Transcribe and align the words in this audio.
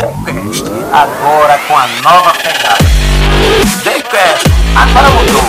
TheCast, 0.00 0.64
agora 0.92 1.58
com 1.68 1.76
a 1.76 1.86
nova 2.02 2.32
pegada. 2.32 2.84
TheCast, 3.84 4.46
agora 4.74 5.10
mudou. 5.10 5.42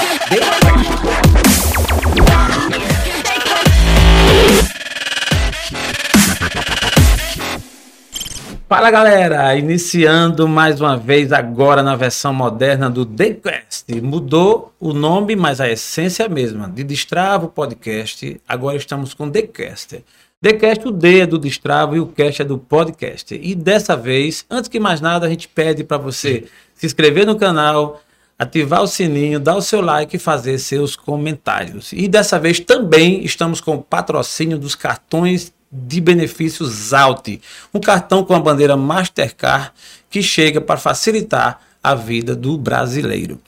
Fala 8.68 8.92
galera, 8.92 9.56
iniciando 9.56 10.48
mais 10.50 10.82
uma 10.82 10.98
vez 10.98 11.32
agora 11.32 11.82
na 11.82 11.96
versão 11.96 12.34
moderna 12.34 12.90
do 12.90 13.06
TheQuest. 13.06 14.02
Mudou 14.02 14.74
o 14.80 14.92
nome, 14.94 15.36
mas 15.36 15.62
a 15.62 15.70
essência 15.70 16.24
é 16.24 16.26
a 16.26 16.30
mesma. 16.30 16.68
De 16.70 16.84
Destravo 16.84 17.48
Podcast, 17.48 18.40
agora 18.46 18.76
estamos 18.76 19.14
com 19.14 19.30
TheCast. 19.30 20.04
TheCast, 20.44 20.88
o 20.88 20.92
D 20.92 21.20
é 21.20 21.28
do 21.28 21.38
Destravo 21.38 21.96
e 21.96 22.00
o 22.00 22.08
Cast 22.08 22.42
é 22.42 22.46
do 22.46 22.58
podcast. 22.58 23.40
E 23.40 23.54
dessa 23.54 23.96
vez, 23.96 24.44
antes 24.50 24.68
que 24.68 24.80
mais 24.80 25.00
nada, 25.00 25.28
a 25.28 25.30
gente 25.30 25.48
pede 25.48 25.84
para 25.84 26.00
você 26.00 26.46
se 26.74 26.88
inscrever 26.88 27.28
no 27.28 27.36
canal, 27.36 28.02
ativar 28.40 28.82
o 28.82 28.88
sininho, 28.88 29.40
dar 29.40 29.56
o 29.56 29.62
seu 29.62 29.82
like 29.82 30.16
e 30.16 30.20
fazer 30.20 30.58
seus 30.58 30.96
comentários. 30.96 31.94
E 31.94 32.08
dessa 32.08 32.40
vez 32.40 32.60
também 32.60 33.24
estamos 33.24 33.62
com 33.62 33.76
o 33.76 33.84
patrocínio 33.84 34.58
dos 34.58 34.74
cartões 34.74 35.54
de 35.72 36.02
benefícios 36.02 36.92
Alt, 36.92 37.40
um 37.72 37.80
cartão 37.80 38.26
com 38.26 38.34
a 38.34 38.40
bandeira 38.40 38.76
Mastercard 38.76 39.72
que 40.10 40.24
chega 40.24 40.60
para 40.60 40.80
facilitar 40.80 41.62
a 41.84 41.96
vida 41.96 42.36
do 42.36 42.58
brasileiro. 42.58 43.40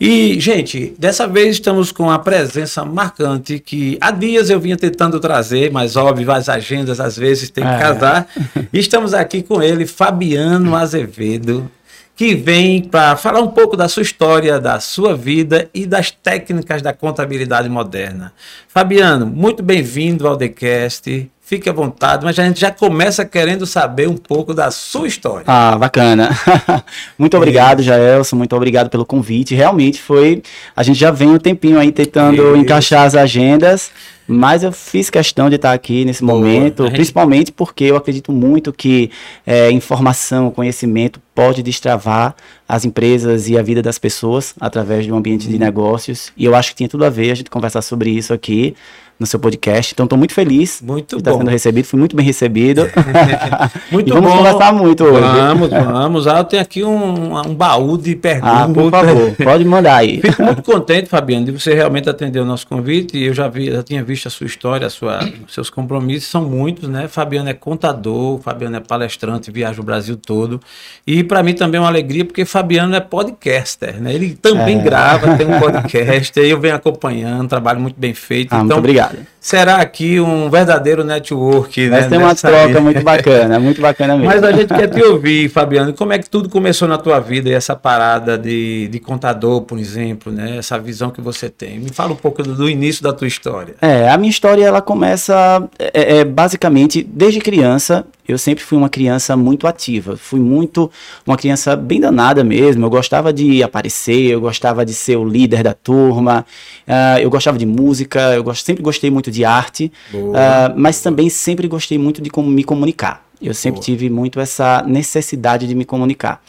E, 0.00 0.40
gente, 0.40 0.94
dessa 0.98 1.26
vez 1.28 1.52
estamos 1.56 1.92
com 1.92 2.10
a 2.10 2.18
presença 2.18 2.84
marcante 2.84 3.58
que 3.58 3.96
há 4.00 4.10
dias 4.10 4.50
eu 4.50 4.58
vinha 4.58 4.76
tentando 4.76 5.20
trazer, 5.20 5.70
mas 5.70 5.94
óbvio, 5.96 6.30
as 6.32 6.48
agendas 6.48 6.98
às 6.98 7.16
vezes 7.16 7.50
tem 7.50 7.62
que 7.64 7.70
É. 7.70 7.78
casar. 7.78 8.26
E 8.72 8.78
estamos 8.78 9.14
aqui 9.14 9.42
com 9.42 9.62
ele, 9.62 9.86
Fabiano 9.86 10.74
Azevedo, 10.74 11.70
que 12.16 12.34
vem 12.34 12.82
para 12.82 13.16
falar 13.16 13.40
um 13.40 13.48
pouco 13.48 13.76
da 13.76 13.88
sua 13.88 14.02
história, 14.02 14.58
da 14.60 14.80
sua 14.80 15.16
vida 15.16 15.68
e 15.74 15.84
das 15.86 16.10
técnicas 16.10 16.80
da 16.82 16.92
contabilidade 16.92 17.68
moderna. 17.68 18.32
Fabiano, 18.68 19.26
muito 19.26 19.62
bem-vindo 19.62 20.26
ao 20.26 20.36
TheCast. 20.36 21.30
Fique 21.46 21.68
à 21.68 21.72
vontade, 21.74 22.24
mas 22.24 22.38
a 22.38 22.44
gente 22.44 22.58
já 22.58 22.70
começa 22.70 23.22
querendo 23.22 23.66
saber 23.66 24.08
um 24.08 24.16
pouco 24.16 24.54
da 24.54 24.70
sua 24.70 25.06
história. 25.06 25.44
Ah, 25.46 25.76
bacana. 25.76 26.30
muito 27.18 27.36
obrigado, 27.36 27.82
Jaelson. 27.82 28.34
Muito 28.36 28.56
obrigado 28.56 28.88
pelo 28.88 29.04
convite. 29.04 29.54
Realmente 29.54 30.00
foi. 30.00 30.42
A 30.74 30.82
gente 30.82 30.98
já 30.98 31.10
vem 31.10 31.28
um 31.28 31.38
tempinho 31.38 31.78
aí 31.78 31.92
tentando 31.92 32.42
Isso. 32.42 32.56
encaixar 32.56 33.02
as 33.06 33.14
agendas, 33.14 33.90
mas 34.26 34.62
eu 34.62 34.72
fiz 34.72 35.10
questão 35.10 35.50
de 35.50 35.56
estar 35.56 35.74
aqui 35.74 36.06
nesse 36.06 36.24
Boa. 36.24 36.38
momento, 36.38 36.84
gente- 36.84 36.94
principalmente 36.94 37.52
porque 37.52 37.84
eu 37.84 37.96
acredito 37.96 38.32
muito 38.32 38.72
que 38.72 39.10
é, 39.46 39.70
informação, 39.70 40.50
conhecimento 40.50 41.20
pode 41.34 41.62
destravar 41.62 42.34
as 42.66 42.86
empresas 42.86 43.50
e 43.50 43.58
a 43.58 43.62
vida 43.62 43.82
das 43.82 43.98
pessoas 43.98 44.54
através 44.58 45.04
de 45.04 45.12
um 45.12 45.16
ambiente 45.18 45.44
Uhum. 45.44 45.52
de 45.52 45.58
negócios. 45.58 46.32
E 46.38 46.46
eu 46.46 46.54
acho 46.54 46.70
que 46.70 46.76
tinha 46.76 46.88
tudo 46.88 47.04
a 47.04 47.10
ver 47.10 47.30
a 47.32 47.34
gente 47.34 47.50
conversar 47.50 47.82
sobre 47.82 48.08
isso 48.08 48.32
aqui 48.32 48.74
no 49.18 49.26
seu 49.26 49.38
podcast. 49.38 49.92
Então, 49.94 50.04
estou 50.04 50.18
muito 50.18 50.34
feliz 50.34 50.80
Muito 50.82 51.16
de 51.16 51.20
estar 51.20 51.30
bom. 51.32 51.38
sendo 51.38 51.50
recebido. 51.50 51.84
Fui 51.84 51.98
muito 51.98 52.16
bem 52.16 52.24
recebido. 52.26 52.88
Muito 53.90 54.08
e 54.08 54.12
vamos 54.12 54.30
bom. 54.30 54.36
conversar 54.38 54.72
muito 54.72 55.04
hoje. 55.04 55.20
Vamos, 55.20 55.70
vamos. 55.70 56.26
Ah, 56.26 56.38
eu 56.38 56.44
tenho 56.44 56.62
aqui 56.62 56.82
um, 56.84 57.36
um 57.36 57.54
baú 57.54 57.96
de 57.96 58.16
perguntas. 58.16 58.52
Ah, 58.62 58.68
por 58.68 58.90
favor, 58.90 59.32
pode 59.42 59.64
mandar 59.64 59.96
aí. 59.96 60.20
Fico 60.20 60.42
muito 60.42 60.62
contente, 60.62 61.08
Fabiano, 61.08 61.44
de 61.46 61.52
você 61.52 61.74
realmente 61.74 62.08
atender 62.08 62.40
o 62.40 62.44
nosso 62.44 62.66
convite. 62.66 63.16
Eu 63.22 63.32
já, 63.34 63.46
vi, 63.48 63.70
já 63.70 63.82
tinha 63.82 64.02
visto 64.02 64.26
a 64.26 64.30
sua 64.30 64.46
história, 64.46 64.86
a 64.86 64.90
sua, 64.90 65.20
os 65.46 65.54
seus 65.54 65.70
compromissos, 65.70 66.28
são 66.28 66.44
muitos, 66.44 66.88
né? 66.88 67.06
Fabiano 67.08 67.48
é 67.48 67.54
contador, 67.54 68.40
Fabiano 68.40 68.76
é 68.76 68.80
palestrante, 68.80 69.50
viaja 69.50 69.80
o 69.80 69.84
Brasil 69.84 70.16
todo. 70.16 70.60
E 71.06 71.22
para 71.22 71.42
mim 71.42 71.52
também 71.54 71.78
é 71.78 71.80
uma 71.82 71.88
alegria, 71.88 72.24
porque 72.24 72.44
Fabiano 72.44 72.94
é 72.94 73.00
podcaster, 73.00 74.00
né? 74.00 74.12
Ele 74.14 74.34
também 74.34 74.78
É. 74.78 74.82
grava, 74.82 75.36
tem 75.36 75.46
um 75.46 75.58
podcast, 75.60 76.38
aí 76.40 76.50
eu 76.50 76.60
venho 76.60 76.74
acompanhando, 76.74 77.48
trabalho 77.48 77.80
muito 77.80 77.96
bem 77.98 78.14
feito. 78.14 78.52
Ah, 78.52 78.58
muito 78.58 78.72
então, 78.72 78.82
obrigado. 79.06 79.33
Será 79.44 79.76
aqui 79.76 80.18
um 80.18 80.48
verdadeiro 80.48 81.04
network, 81.04 81.88
Mas 81.90 82.04
né? 82.04 82.08
tem 82.08 82.18
uma 82.18 82.34
troca 82.34 82.80
muito 82.80 83.02
bacana, 83.02 83.60
muito 83.60 83.78
bacana 83.78 84.14
mesmo. 84.16 84.26
Mas 84.32 84.42
a 84.42 84.50
gente 84.52 84.72
quer 84.72 84.86
te 84.88 85.02
ouvir, 85.02 85.50
Fabiano. 85.50 85.92
Como 85.92 86.14
é 86.14 86.18
que 86.18 86.30
tudo 86.30 86.48
começou 86.48 86.88
na 86.88 86.96
tua 86.96 87.20
vida 87.20 87.50
e 87.50 87.52
essa 87.52 87.76
parada 87.76 88.38
de, 88.38 88.88
de 88.88 88.98
contador, 88.98 89.60
por 89.60 89.78
exemplo, 89.78 90.32
né? 90.32 90.56
Essa 90.56 90.78
visão 90.78 91.10
que 91.10 91.20
você 91.20 91.50
tem. 91.50 91.78
Me 91.78 91.90
fala 91.90 92.12
um 92.12 92.16
pouco 92.16 92.42
do, 92.42 92.54
do 92.54 92.70
início 92.70 93.02
da 93.02 93.12
tua 93.12 93.28
história. 93.28 93.74
É, 93.82 94.08
a 94.08 94.16
minha 94.16 94.30
história 94.30 94.64
ela 94.64 94.80
começa 94.80 95.62
é, 95.78 96.16
é, 96.20 96.24
basicamente 96.24 97.02
desde 97.02 97.38
criança. 97.38 98.06
Eu 98.26 98.38
sempre 98.38 98.64
fui 98.64 98.78
uma 98.78 98.88
criança 98.88 99.36
muito 99.36 99.66
ativa, 99.66 100.16
fui 100.16 100.40
muito 100.40 100.90
uma 101.26 101.36
criança 101.36 101.76
bem 101.76 102.00
danada 102.00 102.42
mesmo. 102.42 102.86
Eu 102.86 102.88
gostava 102.88 103.30
de 103.34 103.62
aparecer, 103.62 104.30
eu 104.30 104.40
gostava 104.40 104.82
de 104.86 104.94
ser 104.94 105.16
o 105.16 105.24
líder 105.28 105.62
da 105.62 105.74
turma, 105.74 106.46
ah, 106.88 107.20
eu 107.20 107.28
gostava 107.28 107.58
de 107.58 107.66
música, 107.66 108.32
eu 108.34 108.42
gost- 108.42 108.64
sempre 108.64 108.82
gostei 108.82 109.10
muito 109.10 109.30
de 109.34 109.44
arte, 109.44 109.92
ah, 110.34 110.72
mas 110.76 111.00
também 111.00 111.28
sempre 111.28 111.68
gostei 111.68 111.98
muito 111.98 112.22
de 112.22 112.30
como 112.30 112.48
me 112.48 112.64
comunicar. 112.64 113.24
Eu 113.42 113.52
sempre 113.52 113.80
Boa. 113.80 113.84
tive 113.84 114.08
muito 114.08 114.40
essa 114.40 114.82
necessidade 114.86 115.66
de 115.66 115.74
me 115.74 115.84
comunicar. 115.84 116.42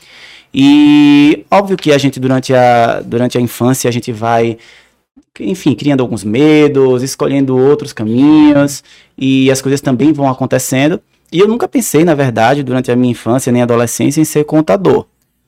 E 0.53 1.45
óbvio 1.51 1.75
que 1.75 1.91
a 1.91 1.97
gente 1.97 2.19
durante 2.19 2.53
a, 2.53 3.01
durante 3.01 3.37
a 3.37 3.41
infância 3.41 3.89
a 3.89 3.91
gente 3.91 4.11
vai 4.11 4.57
enfim, 5.39 5.75
criando 5.75 6.01
alguns 6.01 6.23
medos, 6.23 7.03
escolhendo 7.03 7.57
outros 7.57 7.91
caminhos, 7.91 8.83
e 9.17 9.51
as 9.51 9.61
coisas 9.61 9.81
também 9.81 10.13
vão 10.13 10.29
acontecendo. 10.29 11.01
E 11.31 11.39
eu 11.39 11.47
nunca 11.47 11.67
pensei, 11.67 12.05
na 12.05 12.13
verdade, 12.15 12.63
durante 12.63 12.91
a 12.91 12.95
minha 12.95 13.11
infância 13.11 13.51
nem 13.51 13.61
adolescência, 13.61 14.21
em 14.21 14.25
ser 14.25 14.45
contador. 14.45 15.05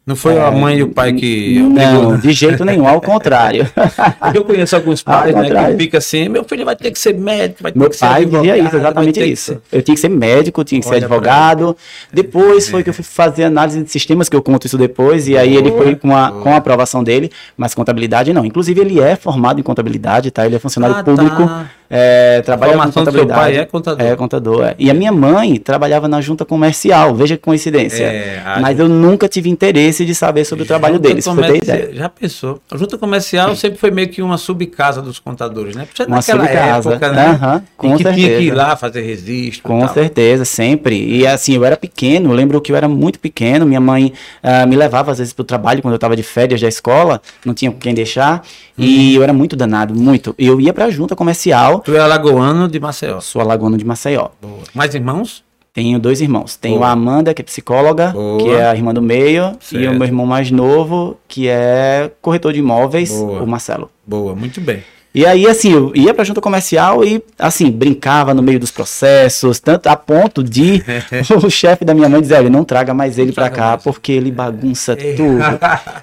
Não 0.08 0.16
foi 0.16 0.40
a 0.40 0.50
mãe 0.50 0.78
e 0.78 0.84
o 0.84 0.88
pai 0.88 1.12
que. 1.12 1.60
Não, 1.60 2.16
de 2.18 2.32
jeito 2.32 2.64
nenhum, 2.64 2.88
ao 2.88 3.02
contrário. 3.02 3.68
Eu 4.34 4.46
conheço 4.46 4.74
alguns 4.78 5.04
pais, 5.04 5.36
né? 5.36 5.42
Que 5.42 5.48
contrário. 5.50 5.78
fica 5.78 5.98
assim: 5.98 6.30
meu 6.30 6.46
filho 6.46 6.64
vai 6.64 6.78
ter 6.78 6.92
que 6.92 6.98
ser 6.98 7.14
médico, 7.14 7.62
vai 7.62 7.74
ter 7.74 7.78
Meu 7.78 7.90
que 7.90 7.98
ser 7.98 8.06
pai 8.08 8.22
advogado, 8.22 8.42
dizia 8.46 8.58
isso, 8.58 8.76
exatamente 8.78 9.20
que 9.20 9.26
isso. 9.26 9.46
ser- 9.54 9.62
Eu 9.70 9.82
tinha 9.82 9.96
que 9.96 10.00
ser 10.00 10.08
médico, 10.10 10.64
tinha 10.64 10.80
que 10.80 10.88
ser 10.88 10.94
Olha 10.96 11.08
pra 11.08 11.18
advogado. 11.18 11.76
Depois 12.12 12.70
foi 12.70 12.84
que 12.84 12.90
eu 12.90 12.94
fui 12.94 13.04
fazer 13.04 13.44
análise 13.44 13.84
de 13.84 13.92
sistemas, 13.92 14.30
que 14.30 14.36
eu 14.38 14.42
conto 14.42 14.66
isso 14.66 14.78
depois, 14.78 15.28
e 15.28 15.38
aí 15.38 15.54
ele 15.58 15.70
Boa, 15.72 15.84
foi 15.84 15.96
com 15.98 16.16
a, 16.16 16.32
boa. 16.32 16.42
com 16.42 16.54
a 16.54 16.56
aprovação 16.56 17.04
dele, 17.04 17.30
mas 17.58 17.74
contabilidade 17.76 18.32
não. 18.32 18.46
Inclusive 18.46 18.80
ele 18.80 19.02
é 19.02 19.18
formado 19.18 19.60
em 19.60 19.64
contabilidade, 19.64 20.32
tá? 20.32 20.46
Ele 20.46 20.56
é 20.56 20.60
funcionário 20.60 20.96
Ah, 20.98 21.04
público, 21.04 21.46
tá. 21.46 21.70
É, 21.90 22.38
A 22.40 22.44
trabalha 22.44 22.74
com 22.74 22.86
do 22.86 22.92
seu 22.92 23.02
contabilidade. 23.06 23.40
pai 23.40 23.58
é 23.58 23.66
contador. 23.66 24.06
É, 24.06 24.16
contador. 24.16 24.64
é. 24.66 24.76
E 24.78 24.90
a 24.92 24.94
minha 24.94 25.12
mãe 25.12 25.56
trabalhava 25.58 26.08
na 26.08 26.20
junta 26.22 26.44
comercial, 26.46 27.16
veja 27.16 27.38
que 27.38 27.44
coincidência. 27.44 28.04
É, 28.04 28.42
a 28.46 28.60
Mas 28.60 28.78
eu 28.80 28.88
nunca 28.90 29.28
tive 29.28 29.50
interesse 29.50 30.06
de 30.06 30.14
saber 30.14 30.46
sobre 30.46 30.64
o 30.64 30.68
trabalho 30.68 31.00
deles, 31.00 31.26
comerci- 31.26 31.58
ideia. 31.58 31.90
Já 31.94 32.10
pensou? 32.10 32.60
A 32.72 32.78
junta 32.78 32.98
comercial 32.98 33.56
sempre 33.56 33.78
foi 33.78 33.92
meio 33.92 34.10
que 34.10 34.22
uma 34.22 34.38
subcasa 34.38 35.02
dos 35.02 35.20
contadores, 35.20 35.76
né? 35.76 35.86
Porque 35.86 36.04
Uma 36.04 36.18
naquela 36.18 36.44
subcasa. 36.46 36.90
época, 36.92 37.12
né? 37.12 37.26
Aham, 37.28 37.64
com 37.78 37.88
em 37.88 37.92
que 37.92 38.04
tinha 38.04 38.14
que 38.14 38.22
certeza. 38.22 38.42
ir 38.44 38.52
lá 38.54 38.76
fazer 38.76 39.02
registro. 39.02 39.60
e 39.60 39.62
Com 39.62 39.88
certeza, 39.88 40.46
sempre. 40.46 40.96
E 41.02 41.26
assim, 41.26 41.54
eu 41.56 41.64
era 41.66 41.78
pequeno, 41.78 42.30
eu 42.32 42.34
lembro 42.36 42.60
que 42.62 42.72
eu 42.72 42.76
era 42.76 42.88
muito 42.88 43.20
pequeno, 43.20 43.66
minha 43.66 43.80
mãe 43.82 44.12
ah, 44.44 44.66
me 44.66 44.76
levava 44.76 45.12
às 45.12 45.18
vezes 45.20 45.34
pro 45.34 45.44
trabalho 45.44 45.82
quando 45.82 45.94
eu 45.94 46.00
tava 46.00 46.16
de 46.16 46.24
férias 46.24 46.60
da 46.62 46.68
escola, 46.68 47.22
não 47.46 47.54
tinha 47.54 47.72
com 47.72 47.78
quem 47.80 47.94
deixar, 47.94 48.44
e 48.78 49.16
eu 49.16 49.24
era 49.24 49.34
muito 49.34 49.56
danado, 49.56 49.94
muito. 49.96 50.36
E 50.38 50.46
eu 50.46 50.60
ia 50.62 50.74
pra 50.74 50.90
junta 50.90 51.16
comercial, 51.16 51.77
Tu 51.80 51.96
é 51.96 52.00
alagoano 52.00 52.68
de 52.68 52.80
Maceió. 52.80 53.20
sou 53.22 53.42
alagoano 53.42 53.78
de 53.78 53.86
Maceió. 53.86 54.30
Boa. 54.42 54.64
Mais 54.74 54.94
irmãos? 54.96 55.44
Tenho 55.74 56.00
dois 56.00 56.22
irmãos. 56.22 56.56
Tenho 56.56 56.78
Boa. 56.78 56.88
a 56.88 56.92
Amanda, 56.92 57.34
que 57.36 57.42
é 57.42 57.46
psicóloga, 57.46 58.08
Boa. 58.08 58.38
que 58.40 58.50
é 58.50 58.66
a 58.66 58.76
irmã 58.76 58.92
do 58.94 59.02
meio, 59.02 59.56
e 59.62 59.66
Certo. 59.66 59.92
o 59.92 60.00
meu 60.00 60.08
irmão 60.08 60.26
mais 60.26 60.50
novo, 60.50 61.18
que 61.28 61.48
é 61.48 62.10
corretor 62.20 62.52
de 62.52 62.60
imóveis, 62.60 63.12
Boa. 63.12 63.44
o 63.44 63.48
Marcelo. 63.48 63.90
Boa, 64.06 64.34
muito 64.36 64.60
bem. 64.60 64.82
E 65.18 65.26
aí, 65.26 65.48
assim, 65.48 65.74
eu 65.74 65.92
ia 65.96 66.14
pra 66.14 66.24
junta 66.24 66.40
comercial 66.40 67.04
e, 67.04 67.24
assim, 67.40 67.72
brincava 67.72 68.36
no 68.36 68.44
meio 68.44 68.60
dos 68.60 68.70
processos, 68.70 69.60
tanto 69.60 69.88
a 69.88 69.96
ponto 69.96 70.44
de 70.44 70.84
o 71.44 71.50
chefe 71.50 71.84
da 71.84 71.92
minha 71.96 72.08
mãe 72.08 72.22
dizer, 72.22 72.36
olha, 72.36 72.52
não 72.52 72.64
traga 72.64 72.94
mais 72.94 73.18
ele 73.18 73.32
pra 73.32 73.46
traga 73.46 73.56
cá, 73.56 73.70
mais. 73.72 73.84
porque 73.84 74.12
ele 74.12 74.30
bagunça 74.30 74.94
É. 74.94 75.14
tudo. 75.16 75.40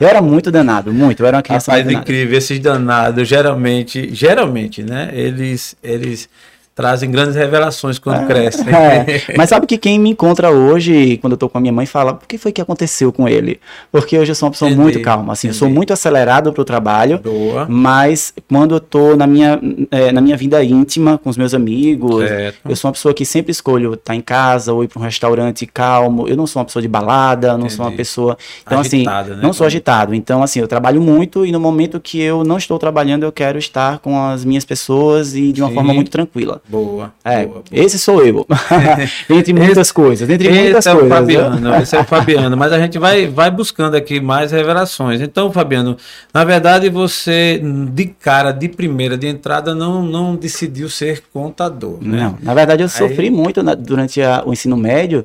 Eu 0.01 0.09
era 0.09 0.21
muito 0.21 0.51
danado, 0.51 0.93
muito, 0.93 1.23
eu 1.23 1.27
era 1.29 1.37
uma 1.37 1.43
criança 1.45 1.71
Rapaz, 1.71 1.89
incrível. 1.93 2.37
Esses 2.37 2.59
danados, 2.59 3.29
geralmente, 3.29 4.13
geralmente, 4.13 4.83
né? 4.83 5.11
Eles, 5.13 5.77
eles 5.81 6.29
trazem 6.75 7.11
grandes 7.11 7.37
revelações 7.37 7.99
quando 7.99 8.27
crescem. 8.27 8.65
É, 8.75 9.23
mas 9.39 9.51
sabe 9.51 9.67
que 9.67 9.79
quem 9.79 9.99
me 9.99 10.11
encontra 10.11 10.51
hoje, 10.51 11.17
quando 11.19 11.35
eu 11.35 11.37
tô 11.37 11.49
com 11.49 11.59
a 11.59 11.61
minha 11.61 11.73
mãe, 11.73 11.87
fala, 11.87 12.15
por 12.15 12.27
que 12.27 12.37
foi 12.37 12.51
que 12.51 12.61
aconteceu 12.61 13.13
com 13.13 13.29
ele? 13.29 13.61
Porque 13.93 14.19
hoje 14.19 14.33
eu 14.33 14.35
sou 14.35 14.47
uma 14.47 14.53
pessoa 14.53 14.69
Entendi, 14.69 14.83
muito 14.83 15.01
calma, 15.01 15.33
assim, 15.33 15.49
eu 15.49 15.55
sou 15.55 15.69
entendi. 15.69 15.77
muito 15.77 15.93
acelerado 15.93 16.53
pro 16.53 16.65
trabalho, 16.65 17.19
Boa. 17.19 17.67
mas 17.69 18.35
quando 18.49 18.75
eu 18.75 18.81
tô 18.81 19.17
na 19.17 19.27
minha, 19.27 19.61
eh, 19.91 20.11
na 20.11 20.21
minha 20.21 20.37
vida 20.37 20.63
íntima, 20.65 21.19
com 21.19 21.31
os 21.31 21.37
meus 21.37 21.55
amigos, 21.55 22.29
Certo. 22.29 22.59
eu 22.69 22.75
sou 22.77 22.89
uma 22.89 22.93
pessoa 22.93 23.15
que 23.15 23.25
sempre 23.25 23.53
escolho 23.53 23.95
estar 23.95 24.15
em 24.15 24.21
casa 24.21 24.73
ou 24.73 24.83
ir 24.83 24.89
para 24.89 24.99
um 25.01 25.03
restaurante 25.05 25.67
calmo, 25.67 26.27
eu 26.29 26.37
não 26.37 26.47
sou 26.47 26.61
uma 26.61 26.67
pessoa 26.67 26.83
de 26.83 26.89
balada, 26.89 27.57
não 27.57 27.69
sou 27.69 27.85
uma 27.85 27.89
Entendi. 27.89 27.99
pessoa, 27.99 28.37
então 28.67 28.81
Agitada, 28.81 29.21
assim, 29.21 29.31
né? 29.41 29.43
não 29.43 29.53
sou 29.53 29.67
agitado, 29.67 30.15
então 30.15 30.43
assim, 30.43 30.61
eu 30.61 30.69
trabalho 30.69 31.01
muito 31.01 31.47
e 31.47 31.53
no 31.53 31.61
momento 31.61 32.01
que 32.01 32.21
eu 32.21 32.43
não 32.43 32.59
estou 32.59 32.79
trabalhando, 32.79 33.23
eu 33.23 33.33
quero 33.33 33.59
estar 33.59 33.99
com 33.99 34.21
as 34.21 34.45
minhas 34.45 34.65
pessoas 34.65 35.35
e 35.37 35.53
de 35.53 35.63
uma 35.63 35.69
Sim. 35.69 35.75
forma 35.75 35.95
muito 35.95 36.11
tranquila. 36.11 36.61
Boa. 36.67 37.13
É, 37.23 37.45
boa, 37.45 37.63
boa. 37.63 37.65
esse 37.73 37.99
sou 37.99 38.25
eu. 38.25 38.47
entre 39.29 39.53
muitas 39.53 39.93
coisas, 39.93 40.29
entre 40.29 40.49
muitas 40.49 40.79
Esse 40.79 40.89
é 40.89 40.93
o 40.95 40.99
coisas. 41.01 41.19
Fabiano, 41.19 41.75
esse 41.77 41.97
é 41.97 42.01
o 42.01 42.05
Fabiano, 42.05 42.57
mas 42.57 42.73
a 42.73 42.79
gente 42.79 42.99
vai, 42.99 43.27
vai 43.27 43.51
buscando 43.51 43.95
aqui 43.97 44.19
mais 44.21 44.51
revelações. 44.51 45.21
Então, 45.21 45.53
Fabiano, 45.53 45.97
na 46.33 46.43
verdade 46.45 46.89
você, 46.89 47.61
de 47.93 48.07
cara, 48.07 48.51
de 48.51 48.69
primeira, 48.69 49.17
de 49.19 49.27
entrada, 49.27 49.75
não, 49.75 50.03
não 50.03 50.35
decidiu 50.37 50.89
ser 50.89 51.23
contador, 51.33 51.99
né? 52.01 52.23
Não, 52.25 52.39
na 52.43 52.55
verdade 52.55 52.83
eu 52.83 52.87
Aí- 52.87 52.91
sofri 52.91 53.31
muito 53.31 53.63
na- 53.63 53.75
durante 53.75 54.23
a- 54.23 54.43
o 54.47 54.53
ensino 54.53 54.77
médio, 54.77 55.25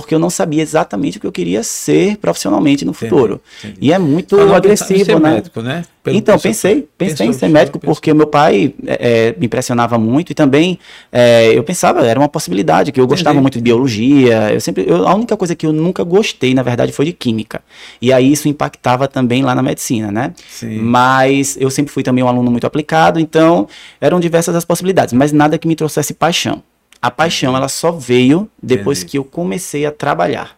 porque 0.00 0.14
eu 0.14 0.18
não 0.18 0.30
sabia 0.30 0.62
exatamente 0.62 1.18
o 1.18 1.20
que 1.20 1.26
eu 1.26 1.32
queria 1.32 1.62
ser 1.62 2.16
profissionalmente 2.18 2.84
no 2.84 2.90
Entendi, 2.92 3.10
futuro. 3.10 3.40
entendi. 3.58 3.78
E 3.80 3.92
é 3.92 3.98
muito 3.98 4.38
agressivo, 4.52 5.04
ser 5.04 5.20
né? 5.20 5.30
médico, 5.34 5.60
né? 5.62 5.84
Então, 6.10 6.38
pensei, 6.38 6.88
pensei 6.96 7.26
em 7.26 7.32
ser 7.34 7.48
médico, 7.48 7.78
pensou. 7.78 7.94
porque 7.94 8.14
meu 8.14 8.26
pai 8.26 8.72
é, 8.86 9.28
é, 9.28 9.34
me 9.38 9.44
impressionava 9.44 9.98
muito 9.98 10.32
e 10.32 10.34
também 10.34 10.78
é, 11.12 11.52
eu 11.52 11.62
pensava, 11.62 12.00
era 12.06 12.18
uma 12.18 12.30
possibilidade, 12.30 12.90
que 12.92 12.98
eu 12.98 13.06
gostava 13.06 13.34
Entendi. 13.34 13.42
muito 13.42 13.54
de 13.58 13.62
biologia, 13.62 14.50
eu 14.52 14.60
sempre, 14.60 14.84
eu- 14.88 15.06
a 15.06 15.14
única 15.14 15.36
coisa 15.36 15.54
que 15.54 15.66
eu 15.66 15.72
nunca 15.72 16.02
gostei, 16.04 16.54
na 16.54 16.62
verdade, 16.62 16.92
foi 16.92 17.04
de 17.04 17.12
química. 17.12 17.60
E 18.00 18.10
aí 18.10 18.32
isso 18.32 18.48
impactava 18.48 19.06
também 19.06 19.42
lá 19.42 19.54
na 19.54 19.62
medicina, 19.62 20.10
né? 20.10 20.32
Sim. 20.48 20.78
Mas 20.78 21.58
eu 21.60 21.70
sempre 21.70 21.92
fui 21.92 22.02
também 22.02 22.24
um 22.24 22.28
aluno 22.28 22.50
muito 22.50 22.66
aplicado, 22.66 23.20
então 23.20 23.68
eram 24.00 24.18
diversas 24.18 24.54
as 24.56 24.64
possibilidades, 24.64 25.12
mas 25.12 25.30
nada 25.30 25.58
que 25.58 25.68
me 25.68 25.76
trouxesse 25.76 26.14
paixão. 26.14 26.62
A 27.00 27.10
paixão, 27.10 27.56
ela 27.56 27.68
só 27.68 27.92
veio 27.92 28.50
depois 28.62 28.98
Entendi. 28.98 29.10
que 29.12 29.18
eu 29.18 29.24
comecei 29.24 29.86
a 29.86 29.92
trabalhar. 29.92 30.56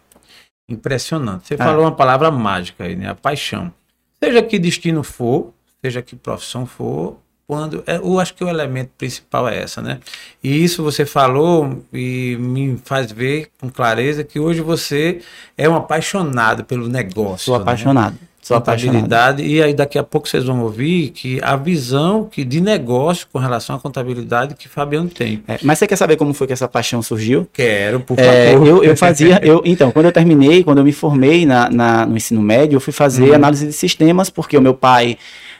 Impressionante. 0.69 1.47
Você 1.47 1.55
Ah. 1.55 1.65
falou 1.65 1.83
uma 1.83 1.91
palavra 1.91 2.31
mágica 2.31 2.85
aí, 2.85 2.95
né? 2.95 3.09
A 3.09 3.15
paixão. 3.15 3.71
Seja 4.23 4.41
que 4.41 4.57
destino 4.59 5.03
for, 5.03 5.53
seja 5.83 6.01
que 6.01 6.15
profissão 6.15 6.65
for, 6.65 7.17
quando 7.47 7.83
é, 7.85 7.97
eu 7.97 8.17
acho 8.19 8.33
que 8.33 8.43
o 8.43 8.47
elemento 8.47 8.91
principal 8.97 9.49
é 9.49 9.61
essa, 9.61 9.81
né? 9.81 9.99
E 10.41 10.63
isso 10.63 10.81
você 10.83 11.05
falou 11.05 11.83
e 11.91 12.37
me 12.39 12.77
faz 12.85 13.11
ver 13.11 13.49
com 13.59 13.69
clareza 13.69 14.23
que 14.23 14.39
hoje 14.39 14.61
você 14.61 15.21
é 15.57 15.67
um 15.67 15.75
apaixonado 15.75 16.63
pelo 16.63 16.87
negócio. 16.87 17.45
Sou 17.45 17.55
né? 18.11 18.17
Sou 18.41 18.57
apaixonado. 18.57 18.95
contabilidade 19.03 19.43
e 19.45 19.61
aí 19.61 19.73
daqui 19.73 19.99
a 19.99 20.03
pouco 20.03 20.27
vocês 20.27 20.43
vão 20.45 20.61
ouvir 20.63 21.09
que 21.09 21.39
a 21.43 21.55
visão 21.55 22.27
que 22.29 22.43
de 22.43 22.59
negócio 22.59 23.27
com 23.31 23.37
relação 23.37 23.75
à 23.75 23.79
contabilidade 23.79 24.55
que 24.55 24.67
Fabiano 24.67 25.07
tem. 25.09 25.43
É, 25.47 25.59
mas 25.61 25.77
você 25.77 25.85
quer 25.85 25.95
saber 25.95 26.15
como 26.17 26.33
foi 26.33 26.47
que 26.47 26.53
essa 26.53 26.67
paixão 26.67 27.01
surgiu? 27.03 27.47
Quero, 27.53 27.99
por 27.99 28.17
É, 28.19 28.53
favor. 28.53 28.67
eu, 28.67 28.83
eu 28.83 28.97
fazia, 28.97 29.39
eu, 29.43 29.61
então, 29.63 29.91
quando 29.91 30.07
eu 30.07 30.11
terminei, 30.11 30.63
quando 30.63 30.79
eu 30.79 30.83
me 30.83 30.91
formei 30.91 31.45
na, 31.45 31.69
na- 31.69 32.05
no 32.05 32.17
ensino 32.17 32.41
médio, 32.41 32.77
eu 32.77 32.81
fui 32.81 32.91
fazer 32.93 33.29
Uhum. 33.29 33.35
análise 33.35 33.67
de 33.67 33.73
sistemas, 33.73 34.29
porque 34.31 34.57
o 34.57 34.61
meu 34.61 34.73
pai 34.73 35.17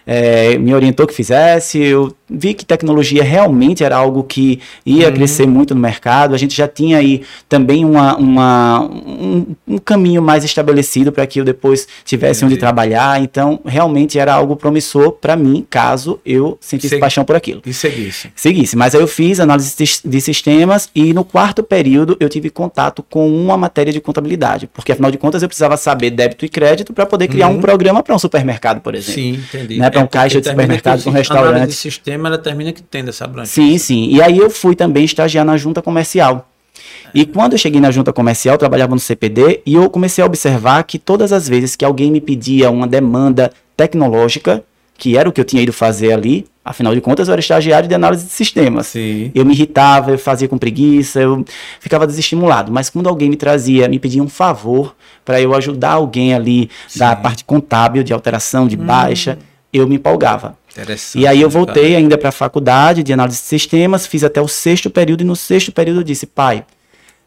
é, 0.07 0.57
me 0.57 0.73
orientou 0.73 1.05
que 1.05 1.13
fizesse, 1.13 1.77
eu 1.77 2.11
vi 2.31 2.53
que 2.53 2.63
tecnologia 2.65 3.23
realmente 3.23 3.83
era 3.83 3.95
algo 3.97 4.23
que 4.23 4.59
ia 4.85 5.07
Uhum. 5.07 5.13
crescer 5.13 5.45
muito 5.47 5.75
no 5.75 5.81
mercado, 5.81 6.33
a 6.33 6.37
gente 6.37 6.55
já 6.55 6.67
tinha 6.67 6.97
aí 6.97 7.21
também 7.49 7.83
uma, 7.83 8.15
uma- 8.15 8.81
um, 8.81 9.45
um 9.67 9.77
caminho 9.77 10.21
mais 10.21 10.43
estabelecido 10.43 11.11
para 11.11 11.25
que 11.27 11.39
eu 11.39 11.45
depois 11.45 11.87
tivesse 12.05 12.43
onde 12.45 12.53
Entendi. 12.53 12.59
trabalhar, 12.59 13.21
então 13.21 13.59
realmente 13.65 14.17
era 14.17 14.33
algo 14.33 14.55
promissor 14.55 15.11
para 15.13 15.35
mim, 15.35 15.65
caso 15.69 16.19
eu 16.25 16.57
sentisse 16.61 16.89
Segui- 16.89 17.01
paixão 17.01 17.23
por 17.25 17.35
aquilo 17.35 17.61
E 17.65 17.73
seguisse. 17.73 18.31
seguisse. 18.35 18.75
Mas 18.75 18.95
aí 18.95 19.01
eu 19.01 19.07
fiz 19.07 19.39
análise 19.39 19.75
de- 20.05 20.21
sistemas 20.21 20.89
e 20.95 21.13
no 21.13 21.23
quarto 21.23 21.63
período 21.63 22.15
eu 22.19 22.29
tive 22.29 22.49
contato 22.49 23.03
com 23.09 23.27
uma 23.29 23.57
matéria 23.57 23.91
de 23.91 23.99
contabilidade, 23.99 24.67
porque 24.67 24.91
afinal 24.91 25.11
de 25.11 25.17
contas 25.17 25.41
eu 25.41 25.47
precisava 25.49 25.75
saber 25.77 26.11
débito 26.11 26.45
e 26.45 26.49
crédito 26.49 26.93
para 26.93 27.05
poder 27.05 27.27
criar 27.27 27.47
Uhum. 27.49 27.57
um 27.57 27.61
programa 27.61 28.01
para 28.03 28.15
um 28.15 28.19
supermercado, 28.19 28.81
por 28.81 28.95
exemplo. 28.95 29.21
Sim, 29.21 29.33
entendi. 29.33 29.77
Né, 29.77 29.89
pra 29.89 29.99
um 29.99 30.03
porque 30.03 30.17
caixa 30.17 30.39
de 30.41 30.47
supermercado, 30.49 31.07
um 31.07 31.11
restaurante. 31.11 31.49
análise 31.55 31.71
de 31.75 31.77
sistema, 31.81 32.20
ela 32.27 32.37
termina 32.37 32.71
que 32.71 32.81
tendo 32.81 33.09
essa 33.09 33.25
abrangência. 33.25 33.63
Sim, 33.63 33.77
sim. 33.77 34.09
E 34.09 34.21
aí 34.21 34.37
eu 34.37 34.49
fui 34.49 34.75
também 34.75 35.03
estagiar 35.03 35.45
na 35.45 35.57
junta 35.57 35.81
comercial. 35.81 36.47
E 37.13 37.25
quando 37.25 37.53
eu 37.53 37.57
cheguei 37.57 37.81
na 37.81 37.91
junta 37.91 38.13
comercial, 38.13 38.55
eu 38.55 38.59
trabalhava 38.59 38.93
no 38.93 38.99
CPD 38.99 39.61
e 39.65 39.73
eu 39.75 39.89
comecei 39.89 40.23
a 40.23 40.27
observar 40.27 40.83
que 40.83 40.97
todas 40.97 41.33
as 41.33 41.47
vezes 41.47 41.75
que 41.75 41.83
alguém 41.83 42.09
me 42.09 42.21
pedia 42.21 42.69
uma 42.69 42.87
demanda 42.87 43.51
tecnológica, 43.75 44.63
que 44.97 45.17
era 45.17 45.27
o 45.27 45.31
que 45.31 45.41
eu 45.41 45.45
tinha 45.45 45.61
ido 45.61 45.73
fazer 45.73 46.13
ali, 46.13 46.45
afinal 46.63 46.93
de 46.93 47.01
contas 47.01 47.27
eu 47.27 47.33
era 47.33 47.39
estagiário 47.39 47.89
de 47.89 47.95
análise 47.95 48.25
de 48.25 48.31
sistemas. 48.31 48.87
Sim. 48.87 49.31
Eu 49.33 49.43
me 49.45 49.53
irritava, 49.53 50.11
eu 50.11 50.17
fazia 50.17 50.47
com 50.47 50.57
preguiça, 50.57 51.19
eu 51.19 51.43
ficava 51.79 52.07
desestimulado. 52.07 52.71
Mas 52.71 52.89
quando 52.89 53.09
alguém 53.09 53.29
me 53.29 53.35
trazia, 53.35 53.89
me 53.89 53.99
pedia 53.99 54.23
um 54.23 54.29
favor 54.29 54.95
para 55.25 55.41
eu 55.41 55.53
ajudar 55.53 55.93
alguém 55.93 56.33
ali 56.33 56.69
da 56.95 57.15
Sim. 57.15 57.21
parte 57.21 57.43
contábil, 57.43 58.03
de 58.03 58.13
alteração, 58.13 58.67
de 58.67 58.77
baixa, 58.77 59.37
eu 59.73 59.87
me 59.87 59.95
empolgava. 59.95 60.55
E 61.17 61.27
aí 61.27 61.41
eu 61.41 61.49
voltei 61.49 61.95
ainda 61.95 62.17
para 62.17 62.29
a 62.29 62.31
faculdade 62.31 63.03
de 63.03 63.11
análise 63.11 63.39
de 63.39 63.43
sistemas, 63.43 64.07
fiz 64.07 64.23
até 64.23 64.41
o 64.41 64.47
sexto 64.47 64.89
período 64.89 65.21
e 65.21 65.25
no 65.25 65.35
sexto 65.35 65.71
período 65.71 65.99
eu 65.99 66.03
disse, 66.03 66.25
pai, 66.25 66.65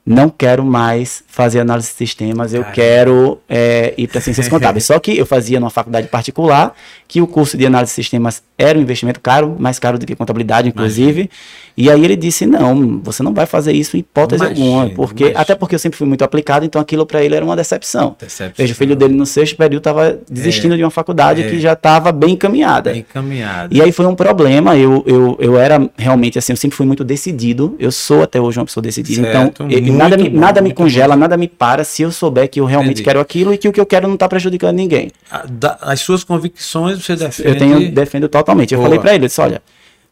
não 0.06 0.28
quero 0.28 0.62
mais 0.64 1.24
fazer 1.26 1.60
análise 1.60 1.88
de 1.88 1.94
sistemas, 1.94 2.52
eu 2.52 2.60
Caramba. 2.60 2.74
quero 2.74 3.38
é, 3.48 3.94
ir 3.96 4.06
para 4.06 4.20
ciências 4.20 4.46
contábeis. 4.50 4.84
Só 4.84 4.98
que 4.98 5.16
eu 5.16 5.24
fazia 5.24 5.58
numa 5.58 5.70
faculdade 5.70 6.08
particular, 6.08 6.74
que 7.08 7.22
o 7.22 7.26
curso 7.26 7.56
de 7.56 7.64
análise 7.64 7.92
de 7.92 7.94
sistemas 7.96 8.42
era 8.58 8.78
um 8.78 8.82
investimento 8.82 9.18
caro, 9.18 9.56
mais 9.58 9.78
caro 9.78 9.98
do 9.98 10.04
que 10.04 10.14
contabilidade, 10.14 10.68
inclusive. 10.68 11.30
E 11.76 11.90
aí 11.90 12.04
ele 12.04 12.14
disse, 12.16 12.46
não, 12.46 13.00
você 13.02 13.22
não 13.22 13.32
vai 13.34 13.46
fazer 13.46 13.72
isso 13.72 13.96
em 13.96 14.00
hipótese 14.00 14.44
Imagina, 14.44 14.66
alguma, 14.82 14.90
porque 14.94 15.24
imagina. 15.24 15.40
até 15.40 15.54
porque 15.56 15.74
eu 15.74 15.78
sempre 15.78 15.98
fui 15.98 16.06
muito 16.06 16.22
aplicado, 16.22 16.64
então 16.64 16.80
aquilo 16.80 17.04
para 17.04 17.24
ele 17.24 17.34
era 17.34 17.44
uma 17.44 17.56
decepção. 17.56 18.14
Decepção. 18.20 18.54
Veja, 18.56 18.72
o 18.72 18.76
filho 18.76 18.94
dele 18.94 19.14
no 19.14 19.26
sexto 19.26 19.56
período 19.56 19.78
estava 19.80 20.18
desistindo 20.30 20.76
de 20.76 20.84
uma 20.84 20.90
faculdade 20.90 21.42
é. 21.42 21.48
que 21.50 21.58
já 21.58 21.72
estava 21.72 22.12
bem 22.12 22.34
encaminhada. 22.34 22.92
Bem 22.92 23.00
encaminhado. 23.00 23.74
E 23.74 23.82
aí 23.82 23.90
foi 23.90 24.06
um 24.06 24.14
problema, 24.14 24.76
eu, 24.76 25.02
eu, 25.06 25.36
eu 25.40 25.58
era 25.58 25.90
realmente 25.96 26.38
assim, 26.38 26.52
eu 26.52 26.56
sempre 26.56 26.76
fui 26.76 26.86
muito 26.86 27.02
decidido, 27.02 27.74
eu 27.80 27.90
sou 27.90 28.22
até 28.22 28.40
hoje 28.40 28.58
uma 28.60 28.66
pessoa 28.66 28.82
decidida, 28.82 29.22
Certo, 29.22 29.46
então 29.48 29.70
eu- 29.70 29.82
muito 29.82 29.93
nada, 29.96 30.16
me, 30.16 30.28
bom, 30.28 30.38
nada 30.40 30.60
me 30.60 30.72
congela, 30.74 31.16
nada 31.16 31.36
me 31.36 31.48
para 31.48 31.84
se 31.84 32.02
eu 32.02 32.10
souber 32.12 32.48
que 32.48 32.60
eu 32.60 32.64
realmente 32.64 32.92
Entendi. 32.94 33.04
quero 33.04 33.20
aquilo 33.20 33.52
e 33.54 33.58
que 33.58 33.68
o 33.68 33.72
que 33.72 33.80
eu 33.80 33.86
quero 33.86 34.06
não 34.06 34.14
está 34.14 34.28
prejudicando 34.28 34.76
ninguém. 34.76 35.10
A- 35.30 35.44
da- 35.48 35.78
As 35.80 36.00
suas 36.00 36.22
convicções 36.24 37.04
você 37.04 37.16
defende. 37.16 37.48
Eu 37.48 37.56
tenho, 37.56 37.90
defendo 37.92 38.28
totalmente. 38.28 38.72
Eu 38.72 38.78
Boa. 38.78 38.88
falei 38.88 39.00
para 39.00 39.14
ele, 39.14 39.24
eu 39.24 39.28
disse, 39.28 39.40
olha, 39.40 39.62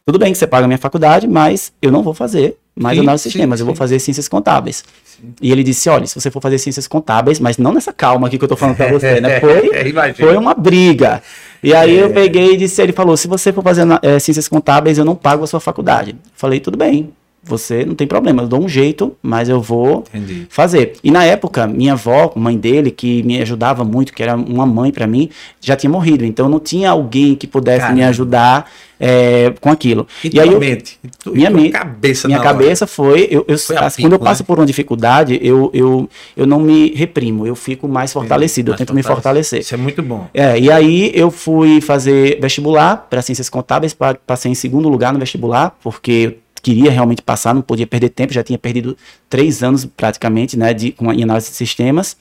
tudo 0.06 0.18
bem 0.18 0.32
que 0.32 0.38
você 0.38 0.46
paga 0.46 0.64
a 0.64 0.68
minha 0.68 0.78
faculdade, 0.78 1.28
mas 1.28 1.72
eu 1.80 1.90
não 1.92 2.02
vou 2.02 2.14
fazer 2.14 2.56
mais 2.74 2.96
Sim, 2.96 3.02
análise 3.02 3.22
de 3.24 3.30
sim, 3.30 3.32
sistemas, 3.38 3.60
eu 3.60 3.66
vou 3.66 3.74
sim. 3.74 3.78
fazer 3.78 3.98
ciências 3.98 4.28
contábeis. 4.28 4.82
E 5.40 5.52
ele 5.52 5.62
disse, 5.62 5.88
olha, 5.88 6.06
se 6.06 6.14
você 6.18 6.30
for 6.30 6.40
fazer 6.40 6.58
ciências 6.58 6.88
contábeis, 6.88 7.38
mas 7.38 7.56
não 7.58 7.72
nessa 7.72 7.92
calma 7.92 8.26
aqui 8.26 8.38
que 8.38 8.44
eu 8.44 8.48
tô 8.48 8.56
falando 8.56 8.76
para 8.76 8.90
você, 8.90 9.20
né? 9.20 9.38
Foi, 9.40 9.70
É, 9.72 10.12
foi 10.14 10.36
uma 10.36 10.54
briga. 10.54 11.22
E 11.62 11.72
aí 11.74 11.96
É. 11.98 12.02
eu 12.02 12.10
peguei 12.10 12.54
e 12.54 12.56
disse, 12.56 12.82
ele 12.82 12.92
falou, 12.92 13.16
se 13.16 13.28
você 13.28 13.52
for 13.52 13.62
fazer 13.62 13.86
eh, 14.02 14.18
ciências 14.18 14.48
contábeis, 14.48 14.98
eu 14.98 15.04
não 15.04 15.14
pago 15.14 15.44
a 15.44 15.46
sua 15.46 15.60
faculdade. 15.60 16.16
Falei, 16.34 16.58
tudo 16.58 16.76
bem, 16.76 17.10
você 17.44 17.84
não 17.84 17.94
tem 17.94 18.06
problema, 18.06 18.42
eu 18.42 18.48
dou 18.48 18.62
um 18.64 18.68
jeito, 18.68 19.16
mas 19.22 19.48
eu 19.48 19.60
vou 19.60 20.04
Entendi. 20.14 20.46
fazer. 20.48 20.92
E 21.02 21.10
na 21.10 21.24
época, 21.24 21.66
minha 21.66 21.94
avó, 21.94 22.32
mãe 22.36 22.56
dele, 22.56 22.90
que 22.90 23.22
me 23.24 23.40
ajudava 23.42 23.82
muito, 23.84 24.12
que 24.12 24.22
era 24.22 24.36
uma 24.36 24.64
mãe 24.64 24.92
para 24.92 25.06
mim, 25.06 25.28
já 25.60 25.74
tinha 25.74 25.90
morrido. 25.90 26.24
Então 26.24 26.48
não 26.48 26.60
tinha 26.60 26.90
alguém 26.90 27.34
que 27.34 27.46
pudesse 27.46 27.80
me 27.86 27.94
Caramba. 27.94 28.08
ajudar 28.08 28.70
é, 29.04 29.52
com 29.60 29.68
aquilo. 29.68 30.06
E, 30.22 30.30
E 30.36 30.38
aí 30.40 30.48
eu, 30.52 30.60
mente. 30.60 30.96
Tu- 31.24 31.32
minha 31.34 31.50
mente- 31.50 31.72
cabeça 31.72 32.28
minha 32.28 32.38
na 32.38 32.44
hora. 32.44 32.52
cabeça 32.52 32.86
foi, 32.86 33.26
eu, 33.28 33.44
eu- 33.48 33.58
Foi 33.58 33.76
assim, 33.76 34.02
quando 34.02 34.12
eu 34.12 34.18
pico, 34.20 34.24
passo 34.28 34.42
né? 34.42 34.46
por 34.46 34.58
uma 34.60 34.66
dificuldade, 34.66 35.40
eu, 35.42 35.68
eu, 35.74 36.08
eu 36.36 36.46
não 36.46 36.60
me 36.60 36.94
reprimo, 36.94 37.44
eu 37.44 37.56
fico 37.56 37.88
mais 37.88 38.12
fortalecido, 38.12 38.70
eu 38.70 38.76
tento 38.76 38.94
me 38.94 39.02
fortalecer. 39.02 39.58
Isso 39.60 39.74
é 39.74 39.76
muito 39.76 40.00
bom. 40.00 40.28
É, 40.32 40.56
e 40.56 40.70
aí 40.70 41.10
eu 41.14 41.32
fui 41.32 41.80
fazer 41.80 42.38
vestibular 42.40 43.08
para 43.10 43.20
ciências 43.22 43.50
contábeis, 43.50 43.92
pa- 43.92 44.14
passei 44.24 44.52
em 44.52 44.54
segundo 44.54 44.88
lugar 44.88 45.12
no 45.12 45.18
vestibular, 45.18 45.76
porque 45.82 46.12
eu 46.12 46.41
queria 46.62 46.90
realmente 46.90 47.20
passar, 47.20 47.52
não 47.52 47.60
podia 47.60 47.86
perder 47.86 48.10
tempo, 48.10 48.32
já 48.32 48.42
tinha 48.42 48.58
perdido 48.58 48.96
três 49.28 49.62
anos 49.62 49.84
praticamente, 49.84 50.56
né, 50.56 50.72
de, 50.72 50.92
com 50.92 51.10
a, 51.10 51.14
em 51.14 51.24
análise 51.24 51.50
de 51.50 51.56
sistemas. 51.56 52.16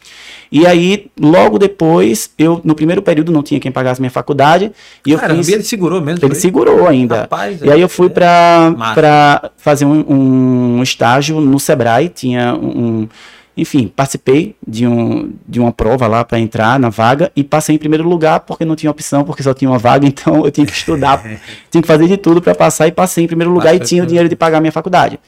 E 0.52 0.66
aí, 0.66 1.12
logo 1.20 1.60
depois, 1.60 2.32
eu, 2.38 2.60
no 2.64 2.74
primeiro 2.74 3.02
período, 3.04 3.32
não 3.32 3.44
tinha 3.44 3.60
quem 3.60 3.72
pagasse 3.72 4.02
minha 4.02 4.10
faculdade, 4.10 4.72
e 5.06 5.12
eu 5.12 5.20
Caramba, 5.20 5.44
fiz... 5.44 5.54
ele 5.54 5.64
segurou 5.64 6.02
mesmo. 6.02 6.26
Ele 6.26 6.34
foi? 6.34 6.42
segurou 6.42 6.88
ainda. 6.88 7.22
Rapaz, 7.22 7.62
e 7.62 7.70
aí 7.70 7.80
eu 7.80 7.90
fui 7.90 8.10
para 8.10 8.74
Massa. 8.76 8.94
para 8.96 9.52
fazer 9.58 9.86
um, 9.86 10.78
um 10.78 10.84
estágio 10.84 11.40
no 11.40 11.60
Sebrae, 11.60 12.10
tinha 12.10 12.56
um, 12.56 13.08
enfim, 13.56 13.88
participei 13.94 14.56
de, 14.66 14.88
um, 14.88 15.34
de 15.48 15.60
uma 15.60 15.72
prova 15.72 16.08
lá 16.08 16.24
para 16.24 16.40
entrar 16.40 16.80
na 16.80 16.90
vaga 16.90 17.32
e 17.36 17.44
passei 17.44 17.76
em 17.76 17.78
primeiro 17.78 18.08
lugar 18.08 18.42
porque 18.42 18.64
não 18.64 18.76
tinha 18.76 18.90
opção, 18.90 19.24
porque 19.24 19.44
só 19.44 19.54
tinha 19.54 19.70
uma 19.70 19.78
vaga, 19.78 20.06
então 20.08 20.46
eu 20.46 20.52
tinha 20.52 20.66
que 20.66 20.74
estudar, 20.74 21.22
tinha 21.70 21.82
que 21.82 21.88
fazer 21.88 22.08
de 22.08 22.18
tudo 22.18 22.42
para 22.42 22.56
passar 22.56 22.88
e 22.88 22.92
passei 22.92 23.24
em 23.24 23.28
primeiro 23.28 23.52
lugar 23.52 23.72
Passou 23.74 23.84
e 23.84 23.88
tinha 23.88 24.02
o 24.02 24.06
tudo. 24.06 24.10
dinheiro 24.10 24.30
de 24.30 24.36
pagar 24.36 24.58
a 24.60 24.62
minha 24.62 24.72
faculdade. 24.72 25.20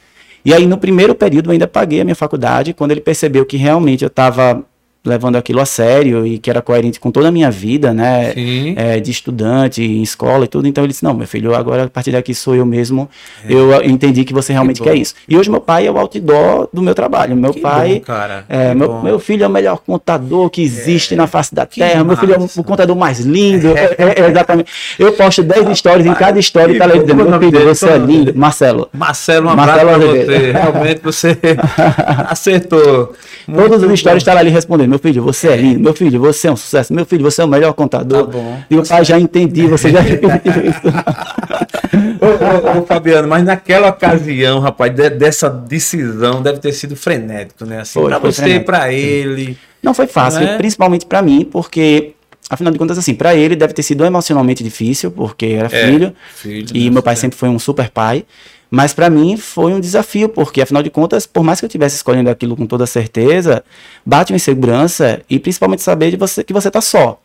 E 0.46 0.54
aí 0.54 0.66
no 0.66 0.78
primeiro 0.78 1.16
período 1.16 1.48
eu 1.48 1.52
ainda 1.54 1.68
paguei 1.68 2.02
a 2.02 2.04
minha 2.04 2.16
faculdade, 2.16 2.74
quando 2.74 2.92
ele 2.92 3.02
percebeu 3.02 3.46
que 3.46 3.58
realmente 3.58 4.04
eu 4.04 4.08
estava 4.08 4.64
levando 5.06 5.36
aquilo 5.36 5.60
a 5.60 5.66
sério 5.66 6.26
e 6.26 6.38
que 6.40 6.50
era 6.50 6.62
coerente 6.62 7.00
com 7.00 7.12
toda 7.12 7.28
a 7.28 7.32
minha 7.32 7.52
vida, 7.52 7.94
né? 7.94 8.32
Sim. 8.34 8.74
É, 8.78 9.00
de 9.00 9.12
estudante, 9.12 9.84
em 9.84 10.02
escola 10.02 10.46
e 10.46 10.48
tudo. 10.48 10.68
Então 10.68 10.84
ele 10.84 10.92
disse: 10.92 11.04
Não, 11.04 11.14
meu 11.14 11.28
filho, 11.28 11.54
agora 11.54 11.84
a 11.84 11.90
partir 11.90 12.12
daqui 12.12 12.34
sou 12.34 12.56
eu 12.56 12.66
mesmo. 12.66 13.10
Eu 13.48 13.84
entendi 13.84 14.24
que 14.24 14.34
você 14.34 14.54
realmente 14.54 14.82
É. 14.82 14.86
bom. 14.86 14.90
quer 14.92 14.96
isso. 14.98 15.14
E 15.28 15.38
hoje 15.38 15.50
meu 15.50 15.60
pai 15.62 15.88
é 15.88 15.92
o 15.92 15.98
outdoor 15.98 16.70
do 16.72 16.82
meu 16.82 16.96
trabalho. 16.96 17.36
Meu 17.36 17.54
Que 17.54 17.60
pai. 17.60 17.96
bom, 17.96 18.00
cara. 18.02 18.46
É, 18.48 18.70
Que 18.70 18.76
meu, 18.76 19.02
meu 19.04 19.20
filho 19.20 19.44
é 19.44 19.48
o 19.48 19.50
melhor 19.50 19.80
contador 19.86 20.50
que 20.50 20.62
existe 20.62 21.16
na 21.16 21.28
face 21.28 21.54
da 21.54 21.66
que 21.66 21.80
terra. 21.82 22.04
Meu 22.04 22.16
filho 22.16 22.34
é 22.34 22.38
o, 22.38 22.42
massa. 22.42 22.64
contador 22.64 22.96
mais 22.96 23.20
lindo. 23.20 23.68
É, 23.78 23.96
é, 23.98 24.22
é, 24.22 24.30
exatamente. 24.30 24.72
Eu 24.98 25.12
posto 25.14 25.44
10 25.44 25.78
stories 25.78 26.06
em 26.06 26.14
cada 26.14 26.40
história 26.40 26.74
e 26.74 26.78
tá 26.78 26.90
que 26.90 27.14
bom. 27.14 27.24
Meu 27.26 27.40
filho, 27.40 27.66
você 27.66 27.90
é 27.90 27.98
lindo. 27.98 28.26
dele? 28.26 28.38
Marcelo. 28.38 28.90
Marcelo, 28.94 29.50
um 29.50 29.56
Marcelo 29.56 29.90
abraço 29.90 30.10
Azevedo. 30.12 30.26
você. 30.32 30.52
Realmente 30.52 31.02
você 31.04 31.38
acertou. 32.30 33.14
Todos 33.46 33.80
Muito 33.80 33.94
os 33.94 34.00
stories 34.00 34.24
bom. 34.24 34.30
estão 34.30 34.38
ali 34.38 34.50
respondendo: 34.50 34.93
Meu 34.94 35.00
filho, 35.00 35.24
você 35.24 35.48
é 35.48 35.56
lindo. 35.56 35.80
Meu 35.80 35.94
filho, 35.96 36.20
você 36.20 36.48
é 36.48 36.52
um 36.52 36.56
sucesso. 36.56 36.94
Meu 36.94 37.04
filho, 37.04 37.24
você 37.24 37.42
é 37.42 37.46
o 37.46 37.48
melhor 37.48 37.74
contador. 37.74 38.28
Tá 38.28 38.32
bom. 38.32 38.60
E 38.70 38.78
o 38.78 38.86
pai 38.88 39.04
já 39.04 39.20
entendi, 39.20 39.66
você 39.66 39.90
já 39.90 40.02
repetiu 40.02 40.52
isso. 40.70 40.82
Ô, 42.22 42.78
ô, 42.78 42.80
ô, 42.82 42.86
Fabiano, 42.86 43.28
mas 43.28 43.44
naquela 43.44 43.90
ocasião, 43.90 44.60
rapaz, 44.60 44.94
de- 44.94 45.10
dessa 45.10 45.50
decisão 45.50 46.44
deve 46.44 46.60
ter 46.60 46.72
sido 46.74 46.96
frenético, 46.96 47.66
né? 47.66 47.82
Assim, 47.82 48.00
foi 48.00 48.20
você, 48.20 48.60
pra 48.60 48.94
ele. 48.94 49.58
Não 49.82 49.96
foi 49.96 50.06
fácil, 50.06 50.42
Não 50.42 50.48
é? 50.50 50.58
principalmente 50.58 51.06
pra 51.08 51.22
mim, 51.24 51.44
porque, 51.52 52.14
afinal 52.50 52.72
de 52.72 52.78
contas, 52.80 52.98
assim, 53.00 53.16
pra 53.16 53.36
ele 53.36 53.56
deve 53.56 53.74
ter 53.74 53.82
sido 53.84 54.06
emocionalmente 54.06 54.64
difícil, 54.64 55.10
porque 55.12 55.48
era 55.48 55.68
É, 55.76 55.86
filho. 55.88 56.14
filho, 56.36 56.68
E 56.74 56.86
né? 56.86 56.90
meu 56.92 57.02
pai 57.04 57.14
É. 57.14 57.18
sempre 57.18 57.38
foi 57.38 57.50
um 57.50 57.58
super 57.60 57.90
pai. 57.90 58.24
Mas 58.76 58.92
pra 58.92 59.08
mim 59.08 59.38
foi 59.38 59.72
um 59.72 59.80
desafio, 59.80 60.28
porque 60.28 60.60
afinal 60.60 60.82
de 60.82 60.90
contas, 60.90 61.28
por 61.28 61.44
mais 61.44 61.60
que 61.60 61.66
eu 61.66 61.68
estivesse 61.68 61.96
escolhendo 61.96 62.28
aquilo 62.28 62.56
com 62.56 62.66
toda 62.66 62.88
certeza, 62.88 63.64
bate 64.04 64.34
uma 64.34 64.38
insegurança 64.38 65.22
e 65.30 65.38
principalmente 65.38 65.84
saber 65.84 66.10
de 66.10 66.18
você 66.18 66.44
que 66.44 66.52
você 66.52 66.72
tá 66.72 66.82
só. 66.82 67.22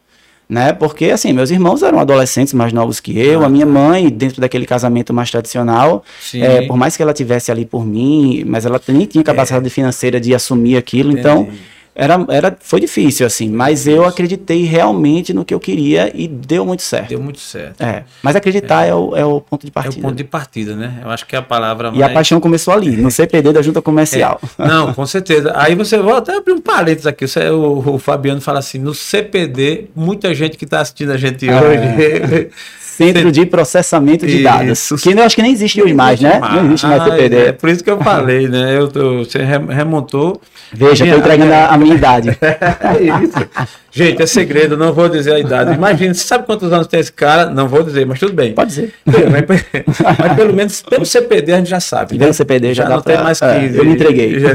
Né? 0.47 0.75
Porque 0.75 1.07
assim, 1.07 1.33
meus 1.33 1.51
irmãos 1.51 1.83
eram 1.83 2.01
adolescentes 2.01 2.53
mais 2.53 2.71
novos 2.71 3.01
que 3.01 3.19
eu, 3.19 3.41
Ah, 3.43 3.47
a 3.47 3.49
minha 3.49 3.65
mãe, 3.65 4.11
dentro 4.11 4.43
daquele 4.43 4.67
casamento 4.67 5.15
mais 5.15 5.31
tradicional, 5.31 6.05
é, 6.35 6.67
por 6.67 6.77
mais 6.77 6.99
que 6.99 7.03
ela 7.03 7.15
tivesse 7.15 7.51
ali 7.51 7.65
por 7.65 7.83
mim, 7.87 8.45
mas 8.47 8.67
ela 8.67 8.79
nem 8.87 9.07
tinha 9.07 9.25
capacidade 9.25 9.71
financeira 9.71 10.21
de 10.21 10.35
assumir 10.35 10.77
aquilo, 10.77 11.19
então 11.19 11.45
Entendi. 11.45 11.59
Era, 11.99 12.25
era, 12.29 12.57
foi 12.61 12.81
difícil 12.81 13.27
assim, 13.27 13.51
mas 13.51 13.87
eu 13.87 14.05
acreditei 14.05 14.63
realmente 14.65 15.35
no 15.35 15.45
que 15.45 15.53
eu 15.53 15.59
queria 15.59 16.11
e 16.15 16.29
deu 16.29 16.65
muito 16.65 16.83
certo. 16.83 17.09
Deu 17.09 17.21
muito 17.21 17.41
certo. 17.41 17.83
É, 17.83 18.05
mas 18.23 18.37
acreditar 18.37 18.85
é, 18.87 18.95
o, 18.95 19.17
é 19.17 19.25
o 19.25 19.41
ponto 19.41 19.63
de 19.67 19.69
É 19.69 19.71
o 19.71 19.73
partida. 19.73 20.03
ponto 20.03 20.15
de 20.15 20.25
partida, 20.25 20.77
né? 20.77 21.01
Eu 21.03 21.11
acho 21.11 21.27
que 21.27 21.35
é 21.35 21.39
a 21.41 21.43
palavra 21.43 21.89
E 21.93 21.97
a 21.97 22.07
mais... 22.07 22.13
paixão 22.15 22.41
começou 22.41 22.73
ali, 22.73 22.97
no 22.97 23.11
CPD 23.11 23.53
da 23.53 23.61
Junta 23.61 23.83
Comercial. 23.83 24.41
Não, 24.57 24.95
com 24.95 25.05
certeza. 25.05 25.53
Aí 25.57 25.75
você 25.75 25.99
vou 25.99 26.15
até 26.17 26.37
abrir 26.37 26.53
um 26.53 26.61
parênteses 26.61 27.07
aqui. 27.07 27.27
Você- 27.27 27.51
o, 27.51 27.95
o 27.95 27.99
Fabiano 27.99 28.41
fala 28.41 28.61
assim: 28.61 28.79
no 28.79 28.95
CPD, 28.95 29.87
muita 29.95 30.33
gente 30.35 30.57
que 30.57 30.65
está 30.65 30.81
assistindo 30.81 31.11
a 31.13 31.17
gente 31.17 31.49
Ah, 31.51 31.61
hoje. 31.61 32.49
Centro 32.99 33.33
de 33.33 33.47
Processamento 33.47 34.27
de 34.27 34.43
Dados. 34.43 34.91
Isso. 34.91 34.97
Que 34.97 35.13
eu 35.19 35.23
acho 35.23 35.35
que 35.37 35.43
nem 35.43 35.53
existe 35.53 35.81
hoje 35.83 35.95
mais, 35.95 36.21
né? 36.21 36.39
Não 36.41 36.67
existe 36.67 36.87
mais 36.87 37.03
CPD. 37.05 37.37
É 37.37 37.53
por 37.53 37.69
isso 37.71 37.83
que 37.85 37.91
eu 37.91 37.99
falei, 38.01 38.49
né? 38.49 38.77
Eu 38.77 38.89
tô, 38.89 39.19
você 39.19 39.39
re- 39.39 39.73
remontou. 39.75 40.41
Veja, 40.73 41.05
estou 41.05 41.19
entregando 41.21 41.53
a, 41.55 41.67
a 41.69 41.79
minha 41.79 41.95
idade. 41.95 42.37
É 42.89 43.03
isso. 43.25 43.69
Gente, 43.91 44.23
é 44.23 44.27
segredo, 44.27 44.77
não 44.77 44.93
vou 44.93 45.09
dizer 45.09 45.33
a 45.35 45.39
idade. 45.39 45.73
Imagina, 45.75 46.13
você 46.15 46.25
sabe 46.27 46.45
quantos 46.47 46.73
anos 46.73 46.87
tem 46.87 47.01
esse 47.01 47.13
cara? 47.13 47.51
Não 47.51 47.67
vou 47.69 47.83
dizer, 47.83 48.07
mas 48.07 48.19
tudo 48.19 48.33
bem. 48.33 48.53
Pode 48.53 48.71
dizer. 48.71 48.95
Mas, 49.07 50.35
pelo 50.37 50.53
menos 50.55 50.83
pelo 50.83 51.05
CPD 51.07 51.53
a 51.53 51.57
gente 51.59 51.71
já 51.71 51.81
sabe. 51.81 52.19
Pelo 52.19 52.33
CPD 52.35 52.75
já 52.75 52.85
dá 52.85 52.97
não 52.97 53.03
tem 53.03 53.15
pra- 53.15 53.25
mais 53.25 53.41
é, 53.43 53.61
15. 53.61 53.79
eu 53.79 53.85
me 53.85 53.93
entreguei. 53.93 54.39
Já- 54.41 54.51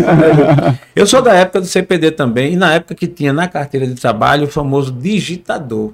eu 0.95 1.05
sou 1.07 1.21
da 1.21 1.33
época 1.33 1.61
do 1.61 1.65
CPD 1.67 2.11
também, 2.11 2.53
e 2.53 2.55
na 2.55 2.73
época 2.75 2.95
que 2.95 3.07
tinha 3.07 3.33
na 3.33 3.47
carteira 3.47 3.85
de 3.87 3.95
trabalho 3.95 4.45
o 4.45 4.47
famoso 4.47 4.91
digitador. 4.91 5.93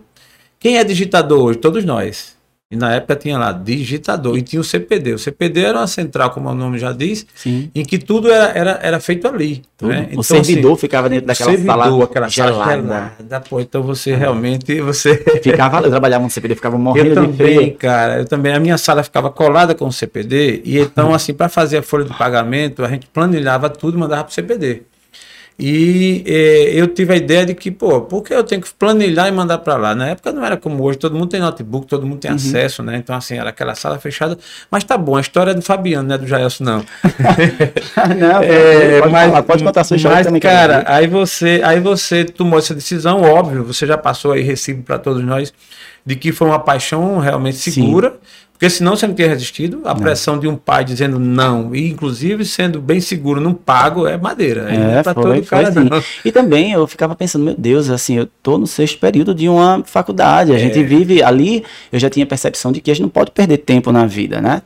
Quem 0.60 0.78
é 0.78 0.84
digitador 0.84 1.42
hoje? 1.42 1.60
Todos 1.60 1.86
nós. 1.86 2.36
E 2.72 2.76
na 2.76 2.94
época 2.94 3.16
tinha 3.16 3.36
lá 3.36 3.52
digitador 3.52 4.38
e 4.38 4.44
tinha 4.44 4.60
o 4.60 4.64
CPD. 4.64 5.14
O 5.14 5.18
CPD 5.18 5.62
era 5.62 5.80
uma 5.80 5.88
central, 5.88 6.30
como 6.30 6.50
o 6.50 6.54
nome 6.54 6.78
já 6.78 6.92
diz, 6.92 7.26
Sim. 7.34 7.72
em 7.74 7.84
que 7.84 7.98
tudo 7.98 8.32
era, 8.32 8.52
era, 8.56 8.80
era 8.84 9.00
feito 9.00 9.28
ali. 9.28 9.64
Né? 9.82 10.02
o 10.10 10.12
Então, 10.12 10.24
servidor 10.24 10.74
assim, 10.74 10.82
ficava 10.82 11.10
dentro 11.10 11.26
daquela 11.26 11.50
servidor, 11.50 11.74
sala 11.74 12.04
aquela 12.04 12.30
gelada. 12.30 12.76
gelada. 12.76 13.42
Pô, 13.50 13.60
então 13.60 13.82
você 13.82 14.14
realmente 14.14 14.80
você 14.82 15.16
Ficava, 15.42 15.80
eu 15.80 15.90
trabalhava 15.90 16.24
no 16.24 16.30
CPD, 16.30 16.54
ficava 16.54 16.76
eu 16.76 16.80
morrendo 16.80 17.10
de 17.10 17.16
também, 17.16 17.58
frio. 17.58 17.76
cara, 17.76 18.20
eu 18.20 18.26
também. 18.26 18.54
A 18.54 18.60
minha 18.60 18.78
sala 18.78 19.02
ficava 19.02 19.32
colada 19.32 19.74
com 19.74 19.86
o 19.88 19.92
CPD 19.92 20.62
e 20.64 20.78
então 20.78 21.12
assim 21.16 21.34
para 21.34 21.50
fazer 21.50 21.78
a 21.78 21.82
folha 21.82 22.06
de 22.06 22.16
pagamento 22.16 22.86
a 22.86 22.88
gente 22.90 23.08
planilhava 23.08 23.68
tudo 23.72 23.98
e 23.98 24.00
mandava 24.00 24.26
para 24.26 24.32
o 24.32 24.34
CPD. 24.34 24.84
E 25.62 26.24
eh, 26.26 26.72
eu 26.74 26.88
tive 26.88 27.14
a 27.14 27.18
ideia 27.18 27.46
de 27.46 27.54
que, 27.54 27.70
pô, 27.70 28.00
por 28.02 28.24
que 28.24 28.34
eu 28.34 28.44
tenho 28.46 28.62
que 28.62 28.74
planilhar 28.74 29.28
e 29.28 29.32
mandar 29.32 29.58
para 29.58 29.76
lá? 29.76 29.94
Na 29.94 30.08
época 30.08 30.32
não 30.32 30.46
era 30.46 30.56
como 30.56 30.82
hoje, 30.84 30.98
todo 30.98 31.16
mundo 31.18 31.28
tem 31.30 31.42
notebook, 31.42 31.86
todo 31.86 32.04
mundo 32.04 32.14
Uhum. 32.14 32.18
tem 32.20 32.32
acesso, 32.32 32.82
né? 32.82 32.96
Então, 32.96 33.14
assim, 33.14 33.38
era 33.38 33.50
aquela 33.50 33.76
sala 33.76 34.00
fechada. 34.00 34.38
Mas 34.72 34.86
tá 34.86 34.98
bom, 34.98 35.18
a 35.18 35.22
história 35.22 35.52
é 35.52 35.54
do 35.54 35.62
Fabiano, 35.62 36.08
não 36.08 36.16
é 36.16 36.18
do 36.18 36.26
Jaelson, 36.26 36.64
não. 36.64 36.86
Não, 38.18 38.42
É, 38.42 39.00
pode, 39.02 39.12
mas, 39.12 39.26
falar, 39.30 39.44
pode 39.44 39.64
contar 39.64 39.82
a 39.82 39.84
sua 39.84 39.98
história 39.98 40.18
mas, 40.18 40.26
também. 40.28 40.42
cara, 40.42 40.84
aí 40.88 41.08
você, 41.08 41.62
aí 41.64 41.80
você 41.82 42.24
tomou 42.24 42.58
essa 42.58 42.74
decisão, 42.74 43.22
óbvio, 43.22 43.64
você 43.66 43.86
já 43.86 43.98
passou 43.98 44.32
aí 44.32 44.42
recibo 44.42 44.84
para 44.84 44.98
todos 44.98 45.24
nós, 45.24 45.54
de 46.06 46.16
que 46.16 46.32
foi 46.32 46.48
uma 46.48 46.60
paixão 46.60 47.18
realmente 47.20 47.58
Sim. 47.58 47.82
Porque 48.60 48.70
senão 48.70 48.94
você 48.94 49.08
não 49.08 49.14
teria 49.14 49.32
resistido. 49.32 49.80
A 49.86 49.96
pressão 49.96 50.38
de 50.38 50.46
um 50.46 50.58
pai 50.58 50.84
dizendo 50.84 51.18
não, 51.18 51.74
e 51.74 51.90
inclusive 51.90 52.44
sendo 52.44 52.82
bem 52.82 53.00
seguro, 53.00 53.40
não 53.40 53.54
pago, 53.54 54.06
é 54.06 54.18
madeira. 54.18 54.64
Não 54.64 54.92
É, 54.98 55.02
pra 55.02 55.14
foi, 55.14 55.24
todo 55.24 55.34
foi 55.36 55.64
cara, 55.64 55.70
assim. 55.70 55.90
não. 55.90 56.04
E 56.26 56.30
também 56.30 56.74
eu 56.74 56.86
ficava 56.86 57.16
pensando, 57.16 57.46
meu 57.46 57.56
Deus, 57.58 57.90
assim, 57.90 58.18
eu 58.18 58.28
tô 58.44 58.58
no 58.58 58.68
sexto 58.68 59.00
período 59.00 59.34
de 59.34 59.48
uma 59.48 59.82
faculdade. 59.86 60.52
A 60.52 60.56
É. 60.56 60.60
gente 60.60 60.84
vive 60.84 61.24
ali, 61.24 61.64
eu 61.90 61.98
já 61.98 62.10
tinha 62.10 62.26
percepção 62.26 62.74
de 62.74 62.82
que 62.82 62.92
a 62.92 62.94
gente 62.94 63.04
não 63.04 63.10
pode 63.10 63.32
perder 63.32 63.60
tempo 63.60 63.94
na 63.94 64.06
vida, 64.06 64.42
né? 64.42 64.62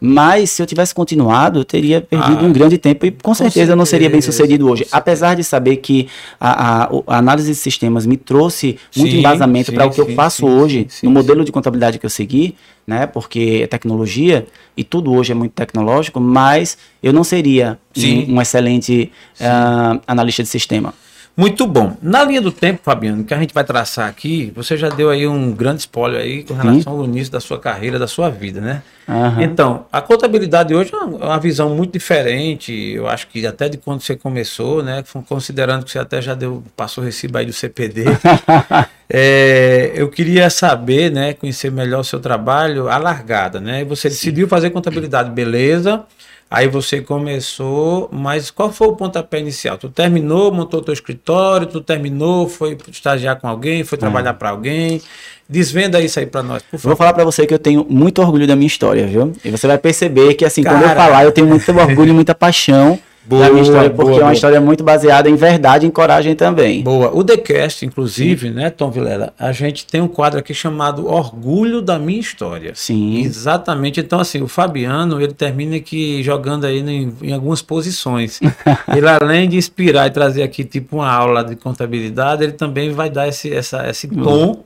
Mas 0.00 0.50
se 0.50 0.62
eu 0.62 0.66
tivesse 0.66 0.94
continuado, 0.94 1.60
eu 1.60 1.64
teria 1.64 2.00
perdido 2.00 2.44
Ah, 2.44 2.48
um 2.48 2.52
grande 2.52 2.78
tempo 2.78 3.06
e 3.06 3.10
com, 3.10 3.34
certeza 3.34 3.72
eu 3.72 3.76
não 3.76 3.84
seria 3.86 4.08
bem 4.10 4.20
certeza, 4.20 4.36
sucedido 4.38 4.64
hoje. 4.66 4.82
com 4.84 4.88
certeza. 4.90 4.96
Apesar 4.96 5.34
de 5.36 5.44
saber 5.44 5.76
que 5.76 6.08
a, 6.40 6.84
a- 6.84 6.90
a 7.06 7.18
análise 7.18 7.48
de 7.50 7.54
sistemas 7.56 8.06
me 8.06 8.16
trouxe 8.16 8.78
muito 8.96 9.10
Sim, 9.12 9.18
embasamento 9.18 9.72
para 9.72 9.86
o 9.86 9.90
que 9.90 10.00
eu 10.00 10.06
sim, 10.06 10.14
faço 10.14 10.46
sim, 10.46 10.52
hoje, 10.52 10.86
no 11.02 11.10
modelo 11.10 11.44
de 11.44 11.52
contabilidade 11.52 11.98
que 11.98 12.06
eu 12.06 12.10
segui, 12.10 12.54
né? 12.86 13.06
Porque 13.06 13.60
é 13.62 13.66
tecnologia 13.66 14.46
e 14.76 14.82
tudo 14.82 15.12
hoje 15.12 15.32
é 15.32 15.34
muito 15.34 15.52
tecnológico, 15.52 16.18
mas 16.20 16.76
eu 17.02 17.12
não 17.12 17.22
seria 17.24 17.78
um, 17.96 18.34
um 18.36 18.42
excelente 18.42 19.12
ah, 19.40 20.00
analista 20.06 20.42
de 20.42 20.48
sistema. 20.48 20.92
Muito 21.36 21.66
bom. 21.66 21.96
Na 22.02 22.22
linha 22.24 22.40
do 22.40 22.52
tempo, 22.52 22.80
Fabiano, 22.82 23.24
que 23.24 23.32
a 23.32 23.38
gente 23.38 23.54
vai 23.54 23.64
traçar 23.64 24.08
aqui, 24.08 24.52
você 24.54 24.76
já 24.76 24.88
deu 24.90 25.08
aí 25.08 25.26
um 25.26 25.52
grande 25.52 25.80
spoiler 25.80 26.20
aí 26.20 26.44
com 26.44 26.52
relação 26.52 26.92
ao 26.92 27.04
início 27.04 27.32
da 27.32 27.40
sua 27.40 27.58
carreira, 27.58 27.98
da 27.98 28.06
sua 28.06 28.28
vida, 28.28 28.60
né? 28.60 28.82
Aham. 29.08 29.42
Então, 29.42 29.86
a 29.90 30.00
contabilidade 30.00 30.74
hoje 30.74 30.94
é 30.94 30.96
uma 30.98 31.32
uma 31.32 31.40
visão 31.40 31.74
muito 31.74 31.92
diferente, 31.92 32.72
eu 32.72 33.08
acho 33.08 33.26
que 33.28 33.46
até 33.46 33.68
de 33.68 33.78
quando 33.78 34.02
você 34.02 34.14
começou, 34.14 34.82
né? 34.82 35.02
Considerando 35.26 35.84
que 35.84 35.90
você 35.90 35.98
até 35.98 36.20
já 36.20 36.34
deu, 36.34 36.62
passou 36.76 37.02
o 37.02 37.04
recibo 37.06 37.38
aí 37.38 37.46
do 37.46 37.52
CPD. 37.52 38.04
É, 39.14 39.92
eu 39.94 40.08
queria 40.08 40.48
saber, 40.48 41.12
né, 41.12 41.34
conhecer 41.34 41.70
melhor 41.70 42.00
o 42.00 42.04
seu 42.04 42.18
trabalho, 42.18 42.88
a 42.88 42.96
largada, 42.96 43.60
né? 43.60 43.84
Você 43.84 44.08
decidiu 44.08 44.48
fazer 44.48 44.70
contabilidade, 44.70 45.30
beleza? 45.30 46.02
Aí 46.54 46.68
você 46.68 47.00
começou, 47.00 48.10
mas 48.12 48.50
qual 48.50 48.70
foi 48.70 48.86
o 48.88 48.92
pontapé 48.92 49.38
inicial? 49.40 49.78
Tu 49.78 49.88
terminou, 49.88 50.52
montou 50.52 50.82
teu 50.82 50.92
escritório, 50.92 51.66
tu 51.66 51.80
terminou, 51.80 52.46
foi 52.46 52.76
estagiar 52.90 53.40
com 53.40 53.48
alguém, 53.48 53.82
foi 53.84 53.96
trabalhar 53.96 54.34
para 54.34 54.50
alguém? 54.50 55.00
Desvenda 55.48 55.98
isso 56.02 56.18
aí 56.20 56.26
para 56.26 56.42
nós, 56.42 56.62
por 56.62 56.74
Eu 56.76 56.78
vou 56.78 56.80
favor. 56.90 56.96
falar 56.98 57.14
pra 57.14 57.24
você 57.24 57.46
que 57.46 57.54
eu 57.54 57.58
tenho 57.58 57.86
muito 57.88 58.20
orgulho 58.20 58.46
da 58.46 58.54
minha 58.54 58.66
história, 58.66 59.06
viu? 59.06 59.32
E 59.42 59.50
você 59.50 59.66
vai 59.66 59.78
perceber 59.78 60.34
que, 60.34 60.44
assim, 60.44 60.62
quando 60.62 60.82
eu 60.82 60.88
Cara. 60.88 61.00
falar, 61.00 61.24
eu 61.24 61.32
tenho 61.32 61.46
muito 61.46 61.70
orgulho 61.72 62.10
e 62.10 62.12
muita 62.12 62.34
paixão 62.34 62.98
Boa, 63.24 63.44
da 63.44 63.50
minha 63.50 63.62
história, 63.62 63.90
porque 63.90 64.10
boa, 64.10 64.14
é 64.14 64.18
uma 64.18 64.24
boa. 64.24 64.32
história 64.32 64.60
muito 64.60 64.82
baseada 64.82 65.30
em 65.30 65.36
verdade 65.36 65.86
e 65.86 65.88
em 65.88 65.92
coragem 65.92 66.34
também. 66.34 66.82
Boa. 66.82 67.14
O 67.14 67.22
TheCast, 67.22 67.86
inclusive, 67.86 68.50
né, 68.50 68.68
Tom 68.68 68.90
Vilela, 68.90 69.32
a 69.38 69.52
gente 69.52 69.86
tem 69.86 70.00
um 70.00 70.08
quadro 70.08 70.40
aqui 70.40 70.52
chamado 70.52 71.06
Orgulho 71.06 71.80
da 71.80 71.98
Minha 71.98 72.18
História. 72.18 72.72
Sim. 72.74 73.20
Exatamente. 73.22 74.00
Então, 74.00 74.18
assim, 74.18 74.42
o 74.42 74.48
Fabiano, 74.48 75.20
ele 75.20 75.32
termina 75.32 75.76
aqui 75.76 76.22
jogando 76.22 76.64
aí 76.64 76.80
em, 76.80 77.14
em 77.22 77.32
algumas 77.32 77.62
posições. 77.62 78.40
ele, 78.94 79.08
além 79.08 79.48
de 79.48 79.56
inspirar 79.56 80.08
e 80.08 80.10
trazer 80.10 80.42
aqui, 80.42 80.64
tipo, 80.64 80.96
uma 80.96 81.10
aula 81.10 81.44
de 81.44 81.54
contabilidade, 81.54 82.42
ele 82.42 82.52
também 82.52 82.90
vai 82.90 83.08
dar 83.08 83.28
esse, 83.28 83.52
essa, 83.54 83.88
esse 83.88 84.08
tom 84.08 84.64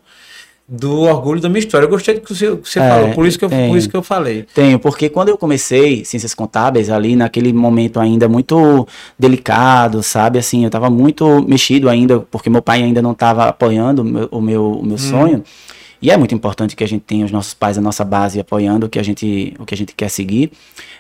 do 0.69 1.03
orgulho 1.03 1.41
da 1.41 1.49
minha 1.49 1.61
história. 1.61 1.85
Eu 1.85 1.89
gostei 1.89 2.15
do 2.15 2.21
que 2.21 2.35
você, 2.35 2.57
que 2.57 2.69
você 2.69 2.81
É, 2.81 2.89
falou, 2.89 3.15
por 3.15 3.27
isso, 3.27 3.39
que 3.39 3.45
eu, 3.45 3.49
por 3.49 3.77
isso 3.77 3.89
que 3.89 3.97
eu 3.97 4.03
falei. 4.03 4.45
Tenho, 4.55 4.79
porque 4.79 5.09
quando 5.09 5.29
eu 5.29 5.39
comecei 5.39 6.05
ciências 6.05 6.35
contábeis 6.35 6.91
ali, 6.91 7.15
naquele 7.15 7.53
momento 7.53 8.01
ainda 8.01 8.29
muito 8.29 8.87
delicado, 9.19 10.03
sabe? 10.03 10.39
Assim, 10.39 10.65
eu 10.65 10.71
tava 10.71 10.91
muito 10.91 11.45
mexido 11.47 11.89
ainda, 11.89 12.21
porque 12.21 12.51
meu 12.51 12.63
pai 12.63 12.83
ainda 12.83 13.01
não 13.01 13.13
estava 13.13 13.45
apoiando 13.45 14.03
o 14.03 14.05
meu, 14.05 14.29
o 14.33 14.41
meu, 14.41 14.73
o 14.73 14.85
meu 14.87 14.99
sonho. 14.99 15.45
E 16.03 16.11
é 16.11 16.17
muito 16.17 16.35
importante 16.35 16.77
que 16.77 16.85
a 16.85 16.87
gente 16.87 17.03
tenha 17.03 17.25
os 17.25 17.33
nossos 17.33 17.55
pais, 17.55 17.79
a 17.79 17.81
nossa 17.81 18.05
base 18.05 18.39
apoiando 18.39 18.87
o 18.87 18.89
que 18.89 18.99
a 18.99 19.03
gente, 19.03 19.55
o 19.59 19.65
que 19.65 19.73
a 19.73 19.77
gente 19.77 19.95
quer 19.95 20.11
seguir. 20.11 20.53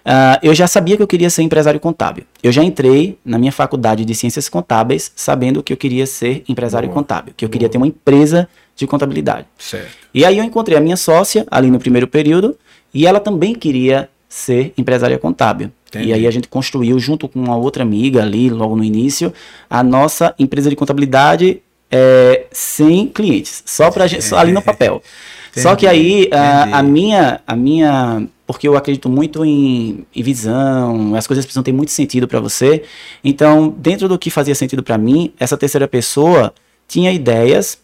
Uh, 0.07 0.39
eu 0.43 0.55
já 0.55 0.67
sabia 0.67 0.97
que 0.97 1.03
eu 1.03 1.07
queria 1.07 1.29
ser 1.29 1.43
empresário 1.43 1.79
contábil. 1.79 2.25
Eu 2.43 2.51
já 2.51 2.63
entrei 2.65 3.19
na 3.25 3.39
minha 3.39 3.53
faculdade 3.53 4.05
de 4.05 4.15
ciências 4.15 4.49
contábeis 4.49 5.13
sabendo 5.15 5.63
que 5.63 5.73
eu 5.73 5.77
queria 5.77 6.07
ser 6.07 6.45
empresário 6.49 6.89
Boa. 6.89 6.95
contábil, 6.95 7.35
que 7.37 7.45
eu 7.45 7.49
queria 7.49 7.69
Boa. 7.69 7.73
ter 7.73 7.79
uma 7.79 7.87
empresa 7.87 8.49
de 8.77 8.87
contabilidade. 8.87 9.47
Certo. 9.59 9.89
E 10.13 10.25
aí 10.25 10.39
eu 10.39 10.45
encontrei 10.45 10.77
a 10.77 10.81
minha 10.81 10.97
sócia 10.97 11.47
ali 11.51 11.71
no 11.71 11.79
primeiro 11.79 12.07
período 12.07 12.57
e 12.93 13.07
ela 13.07 13.19
também 13.19 13.55
queria 13.55 14.09
ser 14.29 14.75
empresária 14.77 15.19
contábil. 15.19 15.73
Entendi. 15.89 16.11
E 16.11 16.13
aí 16.13 16.27
a 16.27 16.31
gente 16.31 16.47
construiu 16.47 16.99
junto 16.99 17.27
com 17.27 17.41
uma 17.41 17.57
outra 17.57 17.83
amiga 17.83 18.23
ali, 18.23 18.51
logo 18.51 18.77
no 18.77 18.85
início, 18.85 19.33
a 19.69 19.83
nossa 19.83 20.35
empresa 20.39 20.69
de 20.69 20.77
contabilidade 20.77 21.63
é, 21.91 22.47
sem 22.53 23.07
clientes, 23.07 23.63
só 23.65 23.91
para 23.91 24.07
gente, 24.07 24.25
só 24.25 24.37
ali 24.37 24.53
no 24.53 24.61
papel. 24.63 24.97
Entendi. 24.97 25.07
Só 25.57 25.75
que 25.75 25.87
aí 25.87 26.29
a, 26.33 26.81
a, 26.81 26.83
minha, 26.83 27.41
a 27.47 27.57
minha, 27.57 28.29
porque 28.47 28.69
eu 28.69 28.77
acredito 28.77 29.09
muito 29.09 29.43
em, 29.43 30.05
em 30.15 30.23
visão, 30.23 31.15
as 31.15 31.27
coisas 31.27 31.47
precisam 31.47 31.63
ter 31.63 31.73
muito 31.73 31.91
sentido 31.93 32.29
para 32.29 32.39
você. 32.41 32.83
Então, 33.25 33.75
dentro 33.79 34.07
do 34.07 34.19
que 34.19 34.29
fazia 34.29 34.55
sentido 34.55 34.83
para 34.83 34.99
mim, 34.99 35.33
essa 35.41 35.57
terceira 35.57 35.89
pessoa 35.89 36.53
tinha 36.87 37.11
ideias 37.11 37.79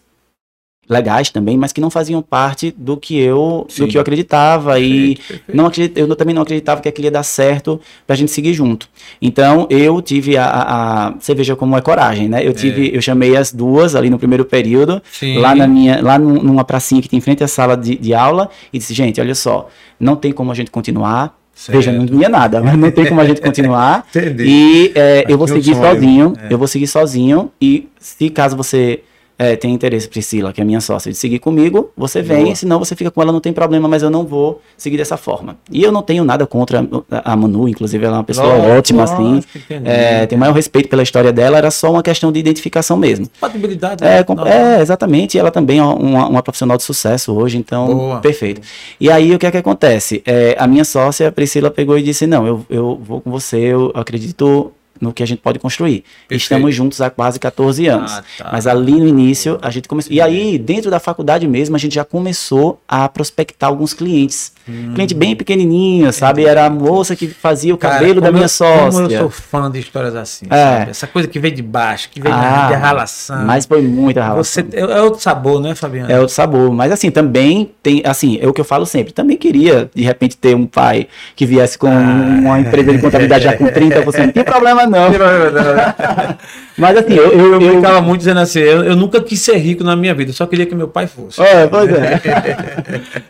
legais 0.89 1.29
também, 1.29 1.57
mas 1.57 1.71
que 1.71 1.79
não 1.79 1.89
faziam 1.89 2.21
parte 2.21 2.73
do 2.77 2.97
que 2.97 3.17
eu 3.17 3.65
Sim. 3.69 3.83
do 3.83 3.87
que 3.87 3.97
eu 3.97 4.01
acreditava 4.01 4.73
perfeito, 4.73 4.95
e 4.95 5.15
perfeito. 5.15 5.43
não 5.53 5.65
acredit, 5.65 5.99
eu 5.99 6.15
também 6.15 6.35
não 6.35 6.41
acreditava 6.41 6.81
que 6.81 6.89
aquilo 6.89 7.05
ia 7.05 7.11
dar 7.11 7.23
certo 7.23 7.79
pra 8.05 8.15
gente 8.15 8.31
seguir 8.31 8.53
junto. 8.53 8.89
Então 9.21 9.65
eu 9.69 10.01
tive 10.01 10.37
a, 10.37 10.45
a, 10.45 11.07
a 11.07 11.09
você 11.11 11.33
veja 11.33 11.55
como 11.55 11.77
é 11.77 11.81
coragem, 11.81 12.27
né? 12.27 12.45
Eu 12.45 12.53
tive 12.53 12.89
é. 12.89 12.97
eu 12.97 13.01
chamei 13.01 13.35
as 13.37 13.53
duas 13.53 13.95
ali 13.95 14.09
no 14.09 14.19
primeiro 14.19 14.43
período 14.43 15.01
Sim. 15.11 15.37
lá 15.37 15.55
na 15.55 15.67
minha 15.67 16.01
lá 16.01 16.19
numa 16.19 16.65
pracinha 16.65 17.01
que 17.01 17.07
tem 17.07 17.17
em 17.17 17.21
frente 17.21 17.43
à 17.43 17.47
sala 17.47 17.77
de, 17.77 17.95
de 17.95 18.13
aula 18.13 18.49
e 18.71 18.77
disse 18.77 18.93
gente 18.93 19.21
olha 19.21 19.35
só 19.35 19.69
não 19.99 20.15
tem 20.15 20.31
como 20.31 20.51
a 20.51 20.55
gente 20.55 20.69
continuar 20.69 21.37
Certo. 21.55 21.77
Veja, 21.77 21.91
não 21.91 22.05
tinha 22.07 22.27
nada, 22.27 22.61
mas 22.61 22.75
não 22.75 22.89
tem 22.89 23.05
como 23.05 23.21
a 23.21 23.25
gente 23.25 23.39
continuar. 23.41 24.07
Entendi. 24.09 24.43
E 24.43 24.91
é, 24.95 25.23
eu 25.29 25.37
vou 25.37 25.47
seguir 25.47 25.75
sonho. 25.75 25.93
sozinho. 25.93 26.33
É. 26.41 26.51
Eu 26.51 26.57
vou 26.57 26.67
seguir 26.67 26.87
sozinho. 26.87 27.51
E 27.61 27.87
se 27.99 28.27
caso 28.31 28.57
você 28.57 29.01
é, 29.43 29.55
tem 29.55 29.73
interesse, 29.73 30.07
Priscila, 30.07 30.53
que 30.53 30.61
é 30.61 30.63
minha 30.63 30.79
sócia, 30.79 31.11
de 31.11 31.17
seguir 31.17 31.39
comigo, 31.39 31.91
você 31.97 32.21
vem, 32.21 32.45
Boa. 32.45 32.55
senão 32.55 32.79
você 32.79 32.95
fica 32.95 33.11
com 33.11 33.21
ela, 33.21 33.31
não 33.31 33.41
tem 33.41 33.51
problema, 33.51 33.87
mas 33.87 34.01
eu 34.01 34.09
não 34.09 34.25
vou 34.25 34.61
seguir 34.77 34.97
dessa 34.97 35.17
forma. 35.17 35.57
E 35.69 35.83
eu 35.83 35.91
não 35.91 36.01
tenho 36.01 36.23
nada 36.23 36.47
contra 36.47 36.87
a 37.11 37.35
Manu, 37.35 37.67
inclusive 37.67 38.05
ela 38.05 38.15
é 38.15 38.19
uma 38.19 38.23
pessoa 38.23 38.57
Nossa, 38.57 38.69
ótima, 38.69 39.03
assim. 39.03 39.43
É, 39.83 40.25
tenho 40.25 40.39
maior 40.39 40.53
respeito 40.53 40.87
pela 40.87 41.03
história 41.03 41.31
dela, 41.31 41.57
era 41.57 41.69
só 41.71 41.91
uma 41.91 42.01
questão 42.03 42.31
de 42.31 42.39
identificação 42.39 42.95
mesmo. 42.95 43.27
Compatibilidade. 43.39 44.03
É, 44.03 44.23
com, 44.23 44.39
é 44.45 44.81
exatamente. 44.81 45.37
Ela 45.37 45.51
também 45.51 45.79
é 45.79 45.83
uma, 45.83 46.27
uma, 46.27 46.43
profissional 46.43 46.77
de 46.77 46.83
sucesso 46.83 47.33
hoje, 47.33 47.57
então, 47.57 47.87
Boa. 47.87 48.19
perfeito. 48.19 48.61
E 48.99 49.09
aí, 49.09 49.33
o 49.35 49.39
que 49.39 49.45
é 49.45 49.51
que 49.51 49.57
acontece? 49.57 50.21
É, 50.25 50.55
a 50.57 50.67
minha 50.67 50.85
sócia, 50.85 51.31
Priscila, 51.31 51.69
pegou 51.69 51.97
e 51.97 52.03
disse, 52.03 52.25
não, 52.25 52.45
eu, 52.45 52.65
eu 52.69 52.99
vou 53.01 53.21
com 53.21 53.31
você, 53.31 53.57
eu 53.57 53.91
acredito 53.95 54.71
no 55.03 55.13
que 55.13 55.21
a 55.21 55.25
gente 55.25 55.39
pode 55.39 55.59
construir. 55.59 56.03
Perfeito. 56.27 56.41
Estamos 56.41 56.73
juntos 56.73 57.01
há 57.01 57.09
quase 57.09 57.39
14 57.39 57.87
anos. 57.87 58.11
Ah, 58.13 58.23
tá. 58.37 58.49
Mas 58.51 58.65
ali 58.65 58.93
no 58.93 59.07
início 59.07 59.59
a 59.61 59.69
gente 59.69 59.87
começou. 59.87 60.11
E 60.11 60.21
aí, 60.21 60.57
dentro 60.57 60.89
da 60.89 60.99
faculdade 60.99 61.47
mesmo, 61.47 61.75
a 61.75 61.79
gente 61.79 61.95
já 61.95 62.05
começou 62.05 62.81
a 62.87 63.07
prospectar 63.09 63.69
alguns 63.69 63.93
clientes. 63.93 64.53
Hum. 64.67 64.93
Cliente 64.93 65.13
bem 65.13 65.35
pequenininho, 65.35 66.11
sabe? 66.13 66.45
Era 66.45 66.65
a 66.65 66.69
moça 66.69 67.15
que 67.15 67.27
fazia 67.27 67.73
o 67.73 67.77
cabelo 67.77 68.21
Cara, 68.21 68.21
da 68.21 68.31
minha 68.31 68.45
eu, 68.45 68.49
sócia. 68.49 68.91
Como 68.91 69.11
eu 69.11 69.19
sou 69.19 69.29
fã 69.29 69.69
de 69.69 69.79
histórias 69.79 70.15
assim, 70.15 70.45
é. 70.49 70.89
Essa 70.89 71.05
coisa 71.05 71.27
que 71.27 71.37
vem 71.37 71.53
de 71.53 71.61
baixo, 71.61 72.09
que 72.09 72.21
vem 72.21 72.31
ah, 72.31 72.67
de 72.69 72.75
ralação. 72.75 73.45
Mas 73.45 73.65
foi 73.65 73.81
muita 73.81 74.23
ralação. 74.23 74.63
Você, 74.63 74.77
é, 74.77 74.79
é 74.79 75.01
outro 75.01 75.19
sabor, 75.19 75.61
né, 75.61 75.75
Fabiano? 75.75 76.09
É 76.09 76.19
outro 76.19 76.33
sabor. 76.33 76.71
Mas 76.71 76.91
assim, 76.91 77.11
também 77.11 77.71
tem, 77.81 78.01
assim, 78.05 78.39
é 78.41 78.47
o 78.47 78.53
que 78.53 78.61
eu 78.61 78.65
falo 78.65 78.85
sempre. 78.85 79.11
Também 79.11 79.35
queria, 79.35 79.89
de 79.93 80.03
repente, 80.03 80.37
ter 80.37 80.55
um 80.55 80.65
pai 80.65 81.07
que 81.35 81.45
viesse 81.45 81.77
com 81.77 81.87
ah. 81.87 81.91
uma 81.91 82.59
empresa 82.59 82.93
de 82.93 82.99
contabilidade 82.99 83.43
já 83.43 83.57
com 83.57 83.65
30%. 83.65 84.25
Não 84.25 84.31
tem 84.31 84.43
problema 84.45 84.85
não. 84.93 85.09
Mas 86.77 86.97
assim, 86.97 87.13
eu, 87.13 87.31
eu, 87.31 87.61
eu, 87.61 87.83
eu 87.83 88.01
muito 88.01 88.19
dizendo 88.19 88.39
assim, 88.39 88.59
eu, 88.59 88.83
eu, 88.83 88.95
nunca 88.95 89.21
quis 89.21 89.39
ser 89.39 89.57
rico 89.57 89.83
na 89.83 89.95
minha 89.95 90.13
vida, 90.13 90.33
só 90.33 90.45
queria 90.45 90.65
que 90.65 90.73
meu 90.73 90.87
pai 90.87 91.05
fosse. 91.05 91.41
É, 91.41 91.67
pois 91.67 91.89
é. 91.89 92.19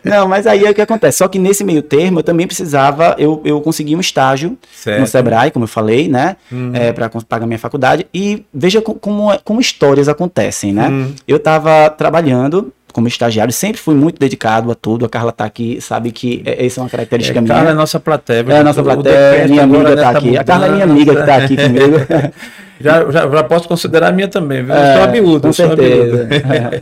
Não, 0.02 0.26
mas 0.26 0.46
aí 0.46 0.64
é 0.64 0.70
o 0.70 0.74
que 0.74 0.80
acontece. 0.80 1.18
Só 1.18 1.28
que 1.28 1.38
nesse 1.38 1.62
meio 1.62 1.82
termo 1.82 2.20
eu 2.20 2.22
também 2.22 2.46
precisava, 2.46 3.14
eu, 3.18 3.42
eu 3.44 3.60
consegui 3.60 3.94
um 3.94 4.00
estágio 4.00 4.56
certo. 4.72 5.00
no 5.00 5.06
Sebrae, 5.06 5.50
como 5.50 5.64
eu 5.64 5.68
falei, 5.68 6.08
né? 6.08 6.36
Hum. 6.50 6.72
É, 6.74 6.92
para 6.92 7.10
pagar 7.28 7.46
minha 7.46 7.58
faculdade. 7.58 8.06
E 8.14 8.44
veja 8.52 8.80
como, 8.80 9.38
como 9.44 9.60
histórias 9.60 10.08
acontecem, 10.08 10.72
né? 10.72 10.88
Hum. 10.88 11.12
Eu 11.28 11.36
estava 11.36 11.90
trabalhando 11.90 12.72
como 12.94 13.08
estagiário, 13.08 13.52
sempre 13.52 13.80
fui 13.80 13.94
muito 13.94 14.20
dedicado 14.20 14.70
a 14.70 14.74
tudo. 14.74 15.04
A 15.04 15.08
Carla 15.08 15.30
está 15.30 15.44
aqui, 15.44 15.80
sabe 15.80 16.12
que 16.12 16.44
essa 16.46 16.80
é 16.80 16.82
uma 16.84 16.88
característica 16.88 17.40
é, 17.40 17.42
minha. 17.42 17.52
Carla 17.52 17.70
é 17.72 17.74
nossa 17.74 17.98
plateia. 17.98 18.44
É 18.48 18.58
a 18.58 18.64
nossa 18.64 18.82
plateia, 18.84 19.48
minha 19.48 19.64
amiga 19.64 19.94
está 19.94 20.10
aqui. 20.10 20.38
A 20.38 20.44
Carla 20.44 20.66
é 20.66 20.70
minha 20.70 20.84
amiga 20.84 21.12
que 21.12 21.20
está 21.20 21.36
aqui 21.36 21.56
comigo. 21.56 21.96
Já, 22.80 23.08
já, 23.08 23.30
já, 23.30 23.44
posso 23.44 23.68
considerar 23.68 24.08
a 24.08 24.12
minha 24.12 24.26
também, 24.26 24.64
viu? 24.64 24.74
Eu 24.74 24.80
é, 24.80 24.94
sou 24.94 25.04
abiúdo. 25.04 25.40
Com 25.42 25.52
certeza. 25.52 26.28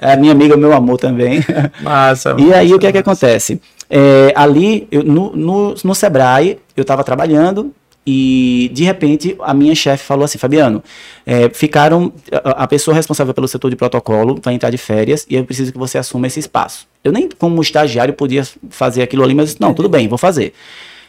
É, 0.01 0.13
a 0.15 0.17
minha 0.17 0.33
amiga, 0.33 0.57
meu 0.57 0.73
amor 0.73 0.99
também. 0.99 1.45
Massa. 1.83 2.35
E 2.39 2.45
massa, 2.45 2.57
aí, 2.57 2.75
o 2.75 2.79
que 2.79 2.87
é 2.87 2.93
que 2.93 2.99
acontece? 2.99 3.61
É, 3.91 4.33
ali, 4.35 4.89
eu, 4.91 5.05
no, 5.05 5.37
no, 5.37 5.75
no 5.85 5.95
Sebrae, 5.95 6.59
eu 6.75 6.81
estava 6.81 7.05
trabalhando, 7.05 7.73
e 8.07 8.71
de 8.73 8.83
repente 8.83 9.37
a 9.41 9.55
minha 9.55 9.75
chefe 9.75 10.05
falou 10.05 10.25
assim, 10.25 10.37
Fabiano, 10.37 10.83
é, 11.25 11.49
ficaram 11.51 12.13
a, 12.33 12.65
a, 12.65 12.67
pessoa 12.67 12.95
responsável 12.95 13.33
pelo 13.33 13.47
setor 13.47 13.71
de 13.71 13.77
protocolo 13.77 14.41
vai 14.43 14.55
entrar 14.55 14.71
de 14.71 14.79
férias 14.79 15.25
e 15.31 15.37
eu 15.37 15.45
preciso 15.45 15.71
que 15.73 15.79
você 15.79 15.99
assuma 15.99 16.27
esse 16.27 16.41
espaço. 16.41 16.89
Eu 17.05 17.13
nem 17.13 17.29
como 17.29 17.61
estagiário 17.63 18.13
podia 18.15 18.47
fazer 18.71 19.03
aquilo 19.03 19.23
ali, 19.23 19.35
mas 19.35 19.57
não, 19.59 19.73
tudo 19.73 19.89
bem, 19.89 20.09
vou 20.09 20.19
fazer. 20.19 20.53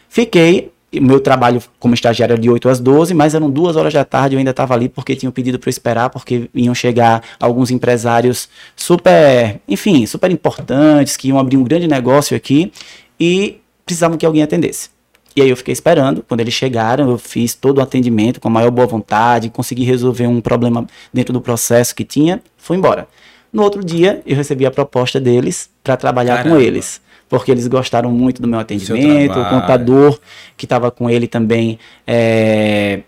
Fiquei, 0.07 0.71
meu 0.93 1.19
trabalho 1.19 1.61
como 1.79 1.95
estagiário 1.95 2.33
era 2.33 2.41
de 2.41 2.47
8 2.47 2.69
às 2.69 2.79
12, 2.79 3.15
mas 3.15 3.33
eram 3.33 3.49
duas 3.49 3.75
horas 3.75 3.91
da 3.91 4.05
tarde, 4.05 4.35
eu 4.35 4.39
ainda 4.39 4.51
estava 4.51 4.75
ali 4.75 4.87
porque 4.87 5.15
tinham 5.15 5.31
pedido 5.31 5.57
para 5.57 5.71
esperar, 5.71 6.11
porque 6.11 6.47
iam 6.53 6.75
chegar 6.75 7.23
alguns 7.39 7.71
empresários 7.71 8.47
super, 8.75 9.59
enfim, 9.67 10.05
super 10.05 10.29
importantes, 10.29 11.17
que 11.17 11.29
iam 11.29 11.39
abrir 11.39 11.57
um 11.57 11.63
grande 11.63 11.87
negócio 11.87 12.37
aqui 12.37 12.71
e 13.19 13.57
precisavam 13.83 14.15
que 14.15 14.25
alguém 14.25 14.43
atendesse. 14.43 14.89
E 15.35 15.41
aí 15.41 15.49
eu 15.49 15.57
fiquei 15.57 15.71
esperando. 15.71 16.23
Quando 16.27 16.41
eles 16.41 16.53
chegaram, 16.53 17.09
eu 17.09 17.17
fiz 17.17 17.55
todo 17.55 17.79
o 17.79 17.81
atendimento 17.81 18.39
com 18.39 18.47
a 18.47 18.51
maior 18.51 18.71
boa 18.71 18.87
vontade, 18.87 19.49
consegui 19.49 19.83
resolver 19.83 20.27
um 20.27 20.41
problema 20.41 20.85
dentro 21.11 21.33
do 21.33 21.41
processo 21.41 21.95
que 21.95 22.03
tinha, 22.03 22.41
fui 22.57 22.77
embora. 22.77 23.07
No 23.51 23.61
outro 23.61 23.83
dia, 23.83 24.21
eu 24.25 24.35
recebi 24.35 24.65
a 24.65 24.71
proposta 24.71 25.19
deles 25.19 25.69
para 25.83 25.95
trabalhar 25.95 26.37
Caramba. 26.37 26.55
com 26.55 26.61
eles. 26.61 27.01
Porque 27.29 27.51
eles 27.51 27.67
gostaram 27.67 28.11
muito 28.11 28.41
do 28.41 28.47
meu 28.47 28.59
atendimento, 28.59 29.39
o 29.39 29.45
contador 29.49 30.19
que 30.55 30.65
estava 30.65 30.91
com 30.91 31.09
ele 31.09 31.27
também 31.27 31.79
é, 32.05 33.01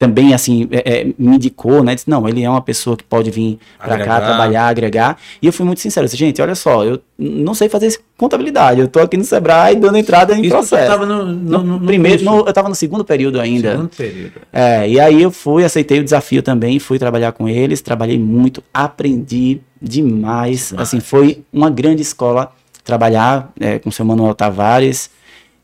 também 0.00 0.32
assim 0.32 0.66
é, 0.70 1.00
é, 1.00 1.04
me 1.18 1.36
indicou, 1.36 1.84
né? 1.84 1.94
Disse, 1.94 2.08
não, 2.08 2.26
ele 2.26 2.42
é 2.42 2.48
uma 2.48 2.62
pessoa 2.62 2.96
que 2.96 3.04
pode 3.04 3.30
vir 3.30 3.58
para 3.78 3.98
cá 3.98 4.18
trabalhar, 4.18 4.66
agregar. 4.66 5.18
E 5.42 5.46
eu 5.46 5.52
fui 5.52 5.66
muito 5.66 5.82
sincero, 5.82 6.06
disse, 6.06 6.16
gente, 6.16 6.40
olha 6.40 6.54
só, 6.54 6.82
eu 6.82 7.02
não 7.18 7.52
sei 7.52 7.68
fazer 7.68 8.00
contabilidade. 8.16 8.80
Eu 8.80 8.88
tô 8.88 8.98
aqui 8.98 9.18
no 9.18 9.24
Sebrae 9.24 9.76
dando 9.76 9.98
entrada 9.98 10.34
em 10.34 10.40
Isso 10.40 10.48
processo. 10.48 10.98
Você 10.98 11.04
no, 11.04 11.26
no, 11.26 11.62
no, 11.62 11.86
primeiro, 11.86 12.24
eu 12.24 12.48
estava 12.48 12.70
no 12.70 12.74
segundo 12.74 13.04
período 13.04 13.38
ainda. 13.38 13.72
Segundo 13.72 13.90
período. 13.90 14.32
É, 14.50 14.88
e 14.88 14.98
aí 14.98 15.20
eu 15.20 15.30
fui, 15.30 15.64
aceitei 15.64 16.00
o 16.00 16.04
desafio 16.04 16.42
também, 16.42 16.78
fui 16.78 16.98
trabalhar 16.98 17.32
com 17.32 17.46
eles, 17.46 17.82
trabalhei 17.82 18.18
muito, 18.18 18.64
aprendi 18.72 19.60
demais. 19.82 20.68
demais. 20.68 20.74
Assim, 20.78 20.98
foi 20.98 21.42
uma 21.52 21.68
grande 21.68 22.00
escola 22.00 22.50
trabalhar 22.82 23.52
é, 23.60 23.78
com 23.78 23.90
o 23.90 23.92
seu 23.92 24.06
Manuel 24.06 24.34
Tavares 24.34 25.10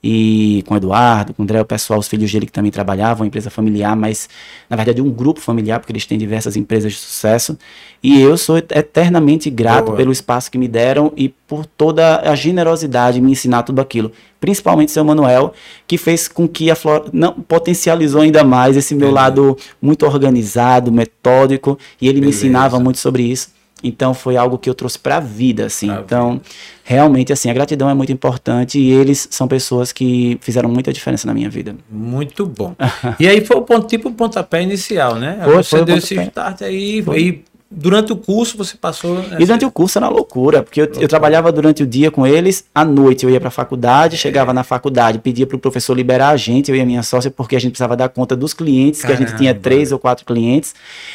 e 0.02 0.62
com 0.66 0.74
o 0.74 0.76
Eduardo, 0.76 1.34
com 1.34 1.42
o 1.42 1.44
André, 1.44 1.60
o 1.60 1.64
pessoal, 1.64 1.98
os 1.98 2.08
filhos 2.08 2.30
dele 2.30 2.46
que 2.46 2.52
também 2.52 2.70
trabalhavam, 2.70 3.26
empresa 3.26 3.50
familiar, 3.50 3.96
mas 3.96 4.28
na 4.68 4.76
verdade 4.76 5.02
um 5.02 5.10
grupo 5.10 5.40
familiar, 5.40 5.80
porque 5.80 5.92
eles 5.92 6.06
têm 6.06 6.18
diversas 6.18 6.56
empresas 6.56 6.92
de 6.92 6.98
sucesso. 6.98 7.58
E 8.02 8.20
eu 8.20 8.36
sou 8.36 8.56
eternamente 8.58 9.50
grato 9.50 9.86
Boa. 9.86 9.96
pelo 9.96 10.12
espaço 10.12 10.50
que 10.50 10.58
me 10.58 10.68
deram 10.68 11.12
e 11.16 11.28
por 11.28 11.66
toda 11.66 12.20
a 12.20 12.34
generosidade 12.34 13.20
me 13.20 13.32
ensinar 13.32 13.62
tudo 13.62 13.80
aquilo. 13.80 14.12
Principalmente 14.38 14.92
seu 14.92 15.04
Manuel, 15.04 15.52
que 15.86 15.98
fez 15.98 16.28
com 16.28 16.46
que 16.46 16.70
a 16.70 16.76
Flora 16.76 17.06
não 17.12 17.32
potencializou 17.32 18.20
ainda 18.20 18.44
mais 18.44 18.76
esse 18.76 18.94
meu 18.94 19.08
Beleza. 19.08 19.20
lado 19.20 19.58
muito 19.80 20.06
organizado, 20.06 20.92
metódico, 20.92 21.78
e 22.00 22.06
ele 22.06 22.20
Beleza. 22.20 22.38
me 22.38 22.46
ensinava 22.46 22.78
muito 22.78 22.98
sobre 22.98 23.24
isso. 23.24 23.55
Então 23.82 24.14
foi 24.14 24.36
algo 24.36 24.58
que 24.58 24.70
eu 24.70 24.74
trouxe 24.74 24.98
para 24.98 25.18
a 25.18 25.20
vida, 25.20 25.66
assim. 25.66 25.88
Pra 25.88 26.00
então, 26.00 26.32
vida. 26.32 26.44
realmente, 26.82 27.32
assim, 27.32 27.50
a 27.50 27.54
gratidão 27.54 27.90
é 27.90 27.94
muito 27.94 28.10
importante 28.10 28.78
e 28.78 28.90
eles 28.90 29.28
são 29.30 29.46
pessoas 29.46 29.92
que 29.92 30.38
fizeram 30.40 30.68
muita 30.70 30.92
diferença 30.92 31.26
na 31.26 31.34
minha 31.34 31.50
vida. 31.50 31.76
Muito 31.90 32.46
bom. 32.46 32.74
e 33.20 33.28
aí 33.28 33.44
foi 33.44 33.56
o 33.56 33.62
ponto, 33.62 33.86
tipo 33.86 34.08
o 34.08 34.12
pontapé 34.12 34.62
inicial, 34.62 35.16
né? 35.16 35.38
Foi, 35.44 35.56
Você 35.56 35.76
foi 35.76 35.84
deu 35.84 35.96
esse 35.96 36.14
start 36.14 36.62
aí, 36.62 37.02
foi. 37.02 37.44
Durante 37.70 38.12
o 38.12 38.16
curso 38.16 38.56
você 38.56 38.76
passou. 38.76 39.18
E 39.38 39.44
durante 39.44 39.64
o 39.64 39.70
curso 39.70 39.98
era 39.98 40.08
loucura, 40.08 40.62
porque 40.62 40.80
eu, 40.80 40.88
eu 41.00 41.08
trabalhava 41.08 41.50
durante 41.50 41.82
o 41.82 41.86
dia 41.86 42.10
com 42.10 42.26
eles, 42.26 42.64
à 42.74 42.84
noite 42.84 43.24
eu 43.24 43.30
ia 43.30 43.40
para 43.40 43.48
a 43.48 43.50
faculdade, 43.50 44.16
chegava 44.16 44.52
na 44.52 44.62
faculdade, 44.62 45.18
pedia 45.18 45.46
para 45.46 45.56
o 45.56 45.58
professor 45.58 45.94
liberar 45.94 46.30
a 46.30 46.36
gente, 46.36 46.70
eu 46.70 46.76
e 46.76 46.80
a 46.80 46.86
minha 46.86 47.02
sócia, 47.02 47.30
porque 47.30 47.56
a 47.56 47.58
gente 47.58 47.72
precisava 47.72 47.96
dar 47.96 48.08
conta 48.08 48.36
dos 48.36 48.54
clientes, 48.54 49.04
que 49.04 49.10
a 49.12 49.16
gente 49.16 49.36
tinha 49.36 49.50
Caramba. 49.50 49.62
três 49.62 49.90
ou 49.92 49.98
quatro 49.98 50.24
clientes, 50.24 50.74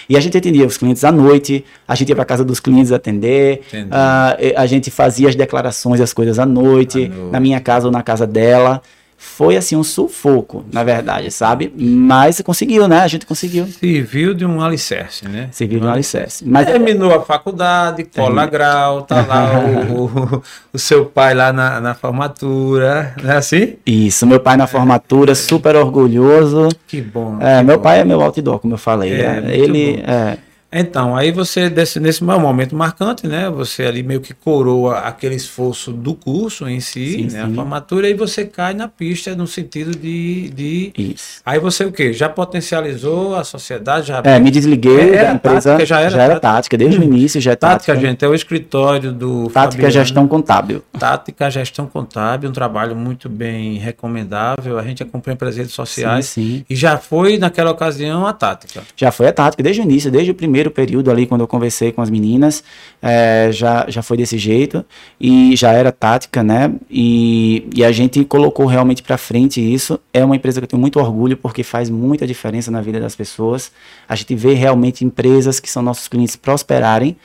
e 0.09 0.17
a 0.17 0.19
gente 0.19 0.37
atendia 0.37 0.65
os 0.65 0.77
clientes 0.77 1.03
à 1.03 1.11
noite, 1.11 1.63
a 1.87 1.95
gente 1.95 2.09
ia 2.09 2.15
para 2.15 2.25
casa 2.25 2.43
dos 2.43 2.59
clientes 2.59 2.91
atender, 2.91 3.61
Entendi. 3.67 3.87
ah, 3.91 4.37
a 4.57 4.65
gente 4.65 4.91
fazia 4.91 5.29
as 5.29 5.35
declarações 5.35 5.99
e 5.99 6.03
as 6.03 6.11
coisas 6.13 6.37
à 6.37 6.45
noite, 6.45 7.05
À 7.05 7.07
noite. 7.07 7.31
na 7.31 7.39
minha 7.39 7.59
casa 7.59 7.85
ou 7.87 7.91
na 7.91 8.03
casa 8.03 8.27
dela. 8.27 8.81
Foi 9.23 9.55
assim 9.55 9.75
um 9.75 9.83
sufoco, 9.83 10.65
na 10.73 10.83
verdade, 10.83 11.29
sabe? 11.29 11.71
Mas 11.77 12.41
conseguiu, 12.41 12.87
né? 12.87 13.01
A 13.01 13.07
gente 13.07 13.23
conseguiu. 13.23 13.67
Serviu 13.67 14.33
de 14.33 14.43
um 14.45 14.59
alicerce, 14.61 15.27
né? 15.27 15.47
Serviu 15.51 15.79
no 15.79 15.87
alicerce. 15.89 16.43
Mas 16.43 16.65
Terminou 16.65 17.13
a 17.13 17.21
faculdade, 17.23 18.03
cola 18.03 18.47
grau, 18.47 19.03
tá 19.03 19.23
lá 19.23 19.59
o, 19.59 20.05
o, 20.35 20.43
o 20.73 20.77
seu 20.79 21.05
pai 21.05 21.35
lá 21.35 21.53
na, 21.53 21.79
na 21.79 21.93
formatura, 21.93 23.13
não 23.21 23.31
é 23.31 23.37
assim? 23.37 23.75
Isso, 23.85 24.25
meu 24.25 24.39
pai 24.39 24.57
na 24.57 24.65
formatura, 24.65 25.35
super 25.35 25.75
orgulhoso. 25.75 26.69
Que 26.87 26.99
bom. 26.99 27.37
É, 27.39 27.59
que 27.59 27.63
meu 27.63 27.77
bom. 27.77 27.83
pai 27.83 27.99
é 27.99 28.03
meu 28.03 28.21
outdoor, 28.21 28.57
como 28.57 28.73
eu 28.73 28.77
falei. 28.79 29.11
É, 29.13 29.25
É, 29.25 29.41
muito 29.41 29.53
ele 29.53 29.97
bom. 29.97 30.11
é, 30.11 30.37
Então, 30.71 31.15
aí 31.15 31.31
você, 31.31 31.69
desse, 31.69 31.99
nesse 31.99 32.23
momento 32.23 32.75
marcante, 32.75 33.27
né? 33.27 33.49
Você 33.49 33.83
ali 33.83 34.01
meio 34.03 34.21
que 34.21 34.33
coroa 34.33 34.99
aquele 34.99 35.35
esforço 35.35 35.91
do 35.91 36.13
curso 36.13 36.67
em 36.67 36.79
si, 36.79 37.13
Sim, 37.13 37.27
né? 37.35 37.43
A 37.43 37.47
sim. 37.47 37.55
formatura, 37.55 38.07
e 38.09 38.13
você 38.13 38.45
cai 38.45 38.73
na 38.73 38.87
pista 38.87 39.35
no 39.35 39.45
sentido 39.47 39.91
de. 39.97 40.49
de... 40.49 40.93
isso. 40.97 41.41
Aí 41.45 41.59
você 41.59 41.83
o 41.85 41.91
quê? 41.91 42.13
Já 42.13 42.29
potencializou 42.29 43.35
a 43.35 43.43
sociedade? 43.43 44.07
Já... 44.07 44.21
É, 44.23 44.39
me 44.39 44.49
desliguei 44.51 45.11
É, 45.15 45.23
da 45.23 45.31
a 45.31 45.33
empresa. 45.35 45.69
tática 45.71 45.85
já 45.85 45.99
era 45.99 46.11
tática. 46.11 46.39
tática, 46.39 46.77
desde 46.77 46.99
o 46.99 47.03
início 47.03 47.41
já 47.41 47.51
é 47.51 47.55
Tática, 47.55 47.93
tática. 47.93 48.07
gente, 48.07 48.23
é 48.23 48.27
o 48.27 48.33
escritório 48.33 49.11
do. 49.11 49.49
Tática 49.49 49.83
Fabiano. 49.83 49.91
gestão 49.91 50.27
contábil. 50.27 50.83
Tática 50.97 51.49
Gestão 51.49 51.85
Contábil, 51.87 52.49
um 52.49 52.53
trabalho 52.53 52.95
muito 52.95 53.27
bem 53.27 53.77
recomendável. 53.77 54.77
A 54.77 54.83
gente 54.83 55.01
acompanha 55.03 55.35
pelas 55.35 55.57
redes 55.57 55.73
sociais. 55.73 56.25
Sim, 56.27 56.41
sim. 56.57 56.65
E 56.69 56.75
já 56.75 56.97
foi, 56.97 57.37
naquela 57.37 57.71
ocasião, 57.71 58.25
a 58.25 58.33
tática. 58.33 58.81
Já 58.95 59.11
foi 59.11 59.27
a 59.27 59.33
tática 59.33 59.61
desde 59.63 59.81
o 59.81 59.83
início, 59.83 60.11
desde 60.11 60.31
o 60.31 60.35
primeiro 60.35 60.60
período 60.69 61.09
ali, 61.09 61.25
quando 61.25 61.41
eu 61.41 61.47
conversei 61.47 61.91
com 61.91 62.01
as 62.01 62.09
meninas, 62.09 62.63
é, 63.01 63.49
já, 63.51 63.85
já 63.87 64.03
foi 64.03 64.17
desse 64.17 64.37
jeito 64.37 64.85
e 65.19 65.55
já 65.55 65.71
era 65.71 65.91
tática, 65.91 66.43
né? 66.43 66.71
E, 66.89 67.67
e 67.73 67.83
a 67.83 67.91
gente 67.91 68.23
colocou 68.25 68.65
realmente 68.65 69.01
para 69.01 69.17
frente 69.17 69.59
isso. 69.59 69.99
É 70.13 70.23
uma 70.23 70.35
empresa 70.35 70.59
que 70.59 70.65
eu 70.65 70.67
tenho 70.67 70.79
muito 70.81 70.99
orgulho 70.99 71.35
porque 71.37 71.63
faz 71.63 71.89
muita 71.89 72.27
diferença 72.27 72.69
na 72.69 72.81
vida 72.81 72.99
das 72.99 73.15
pessoas. 73.15 73.71
A 74.07 74.15
gente 74.15 74.35
vê 74.35 74.53
realmente 74.53 75.03
empresas 75.03 75.59
que 75.59 75.71
são 75.71 75.81
nossos 75.81 76.07
clientes 76.07 76.35
prosperarem. 76.35 77.15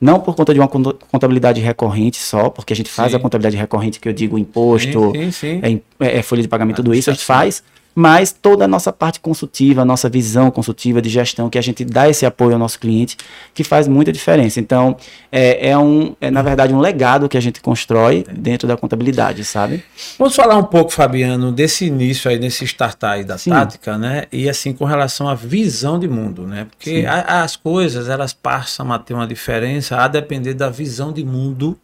Não 0.00 0.20
por 0.20 0.34
conta 0.34 0.52
de 0.52 0.60
uma 0.60 0.68
conta- 0.68 0.94
contabilidade 1.10 1.60
recorrente 1.60 2.18
só, 2.18 2.50
porque 2.50 2.72
a 2.72 2.76
gente 2.76 2.90
faz 2.90 3.12
Sim. 3.12 3.16
a 3.16 3.20
contabilidade 3.20 3.56
recorrente, 3.56 3.98
que 3.98 4.06
eu 4.08 4.12
digo 4.12 4.36
imposto, 4.38 5.12
Sim, 5.12 5.30
sim, 5.30 5.60
é, 5.62 6.06
é, 6.06 6.18
é 6.18 6.22
folha 6.22 6.42
de 6.42 6.48
pagamento, 6.48 6.76
tudo 6.76 6.94
isso 6.94 7.08
a 7.08 7.14
gente 7.14 7.24
faz, 7.24 7.62
mas 7.94 8.32
toda 8.32 8.64
a 8.64 8.68
nossa 8.68 8.92
parte 8.92 9.20
consultiva, 9.20 9.82
a 9.82 9.84
nossa 9.84 10.08
visão 10.08 10.50
consultiva 10.50 11.00
de 11.00 11.08
gestão, 11.08 11.48
que 11.48 11.58
a 11.58 11.62
gente 11.62 11.84
dá 11.84 12.08
esse 12.08 12.26
apoio 12.26 12.54
ao 12.54 12.58
nosso 12.58 12.78
cliente, 12.78 13.16
que 13.54 13.62
faz 13.62 13.86
muita 13.86 14.12
diferença. 14.12 14.58
Então, 14.58 14.96
é, 15.30 15.70
é 15.70 15.78
um, 15.78 16.16
é 16.20 16.30
na 16.30 16.42
verdade 16.42 16.74
um 16.74 16.80
legado 16.80 17.28
que 17.28 17.36
a 17.38 17.40
gente 17.40 17.60
constrói 17.60 18.24
dentro 18.32 18.66
da 18.66 18.76
contabilidade, 18.76 19.44
sabe? 19.44 19.84
Vamos 20.18 20.34
falar 20.34 20.56
um 20.56 20.64
pouco, 20.64 20.92
Fabiano, 20.92 21.52
desse 21.52 21.84
início 21.86 22.30
aí, 22.30 22.38
nesse 22.38 22.64
startup 22.64 23.04
aí 23.14 23.24
da 23.24 23.38
Sim. 23.38 23.50
tática, 23.50 23.96
né? 23.98 24.24
E 24.32 24.48
assim, 24.48 24.72
com 24.72 24.84
relação 24.84 25.28
à 25.28 25.34
visão 25.34 25.98
de 25.98 26.08
mundo, 26.08 26.46
né? 26.46 26.66
Porque 26.70 27.04
a- 27.06 27.42
as 27.42 27.54
coisas, 27.56 28.08
elas 28.08 28.32
passam 28.32 28.92
a 28.92 28.98
ter 28.98 29.14
uma 29.14 29.26
diferença 29.26 29.96
a 29.98 30.08
depender 30.08 30.54
da 30.54 30.68
visão 30.70 31.12
de 31.12 31.24
mundo 31.24 31.78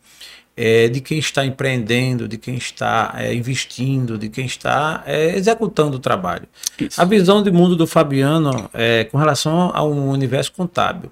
eh, 0.62 0.88
de 0.90 1.00
quem 1.00 1.18
está 1.18 1.42
empreendendo, 1.46 2.28
de 2.28 2.36
quem 2.36 2.54
está 2.56 3.14
eh, 3.16 3.32
investindo, 3.34 4.18
de 4.18 4.28
quem 4.28 4.44
está 4.44 5.02
eh, 5.06 5.34
executando 5.34 5.96
o 5.96 5.98
trabalho. 5.98 6.46
Isso. 6.78 7.00
A 7.00 7.04
visão 7.06 7.42
de 7.42 7.50
mundo 7.50 7.74
do 7.74 7.86
Fabiano 7.86 8.68
é 8.74 9.04
com 9.04 9.16
relação 9.16 9.70
ao 9.74 9.90
universo 9.90 10.52
contábil. 10.52 11.10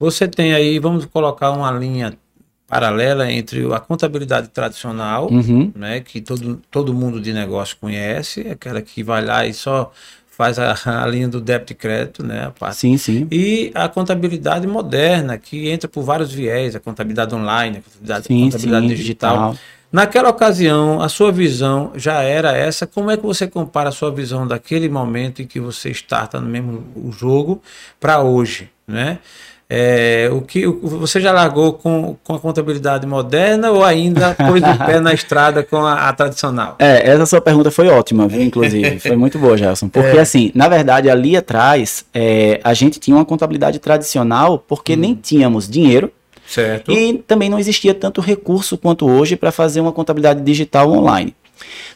Você 0.00 0.26
tem 0.26 0.54
aí, 0.54 0.80
vamos 0.80 1.04
colocar 1.04 1.52
uma 1.52 1.70
linha 1.70 2.12
paralela 2.66 3.30
entre 3.30 3.72
a 3.72 3.78
contabilidade 3.78 4.48
tradicional, 4.48 5.28
Uhum. 5.30 5.70
né, 5.74 6.00
que 6.00 6.20
todo, 6.20 6.60
todo 6.70 6.92
mundo 6.92 7.20
de 7.20 7.32
negócio 7.32 7.76
conhece, 7.80 8.40
aquela 8.48 8.80
que 8.82 9.02
vai 9.04 9.24
lá 9.24 9.46
e 9.46 9.52
só 9.54 9.92
faz 10.40 10.58
a, 10.58 11.02
a 11.02 11.06
linha 11.06 11.28
do 11.28 11.38
débito 11.38 11.74
e 11.74 11.76
crédito, 11.76 12.22
né, 12.24 12.46
a 12.46 12.50
parte 12.50 12.78
Sim, 12.78 12.96
sim. 12.96 13.28
e 13.30 13.70
a 13.74 13.90
contabilidade 13.90 14.66
moderna, 14.66 15.36
que 15.36 15.68
entra 15.68 15.86
por 15.86 16.02
vários 16.02 16.32
viés, 16.32 16.74
a 16.74 16.80
contabilidade 16.80 17.34
online, 17.34 17.76
a 17.76 17.82
contabilidade, 17.82 18.26
Sim, 18.26 18.44
contabilidade 18.44 18.88
sim, 18.88 18.94
digital. 18.94 19.50
digital. 19.50 19.64
Naquela 19.92 20.30
ocasião, 20.30 21.02
a 21.02 21.10
sua 21.10 21.30
visão 21.30 21.92
já 21.94 22.22
era 22.22 22.56
essa. 22.56 22.86
Como 22.86 23.10
é 23.10 23.18
que 23.18 23.22
você 23.22 23.46
compara 23.46 23.90
a 23.90 23.92
sua 23.92 24.10
visão 24.10 24.46
daquele 24.46 24.88
momento 24.88 25.42
em 25.42 25.46
que 25.46 25.60
você 25.60 25.90
starta 25.90 26.40
no 26.40 26.48
mesmo 26.48 26.86
o 26.96 27.12
jogo 27.12 27.60
para 27.98 28.22
hoje, 28.22 28.70
né? 28.88 29.18
É, 29.72 30.28
o 30.32 30.40
que 30.40 30.66
você 30.66 31.20
já 31.20 31.30
largou 31.30 31.74
com, 31.74 32.16
com 32.24 32.34
a 32.34 32.40
contabilidade 32.40 33.06
moderna 33.06 33.70
ou 33.70 33.84
ainda 33.84 34.34
pôs 34.34 34.60
o 34.60 34.84
pé 34.84 34.98
na 34.98 35.14
estrada 35.14 35.62
com 35.62 35.76
a, 35.76 36.08
a 36.08 36.12
tradicional? 36.12 36.74
É, 36.80 37.08
essa 37.08 37.24
sua 37.24 37.40
pergunta 37.40 37.70
foi 37.70 37.86
ótima, 37.86 38.26
viu, 38.26 38.42
inclusive. 38.42 38.98
Foi 38.98 39.14
muito 39.14 39.38
boa, 39.38 39.56
Gelson. 39.56 39.88
Porque, 39.88 40.18
É. 40.18 40.20
assim, 40.20 40.50
na 40.56 40.66
verdade, 40.68 41.08
ali 41.08 41.36
atrás, 41.36 42.04
é, 42.12 42.60
a 42.64 42.74
gente 42.74 42.98
tinha 42.98 43.16
uma 43.16 43.24
contabilidade 43.24 43.78
tradicional 43.78 44.58
porque 44.58 44.96
nem 44.96 45.14
tínhamos 45.14 45.68
dinheiro 45.68 46.10
Certo? 46.50 46.90
E 46.90 47.14
também 47.28 47.48
não 47.48 47.60
existia 47.60 47.94
tanto 47.94 48.20
recurso 48.20 48.76
quanto 48.76 49.08
hoje 49.08 49.36
para 49.36 49.52
fazer 49.52 49.80
uma 49.80 49.92
contabilidade 49.92 50.40
digital 50.40 50.90
online. 50.90 51.32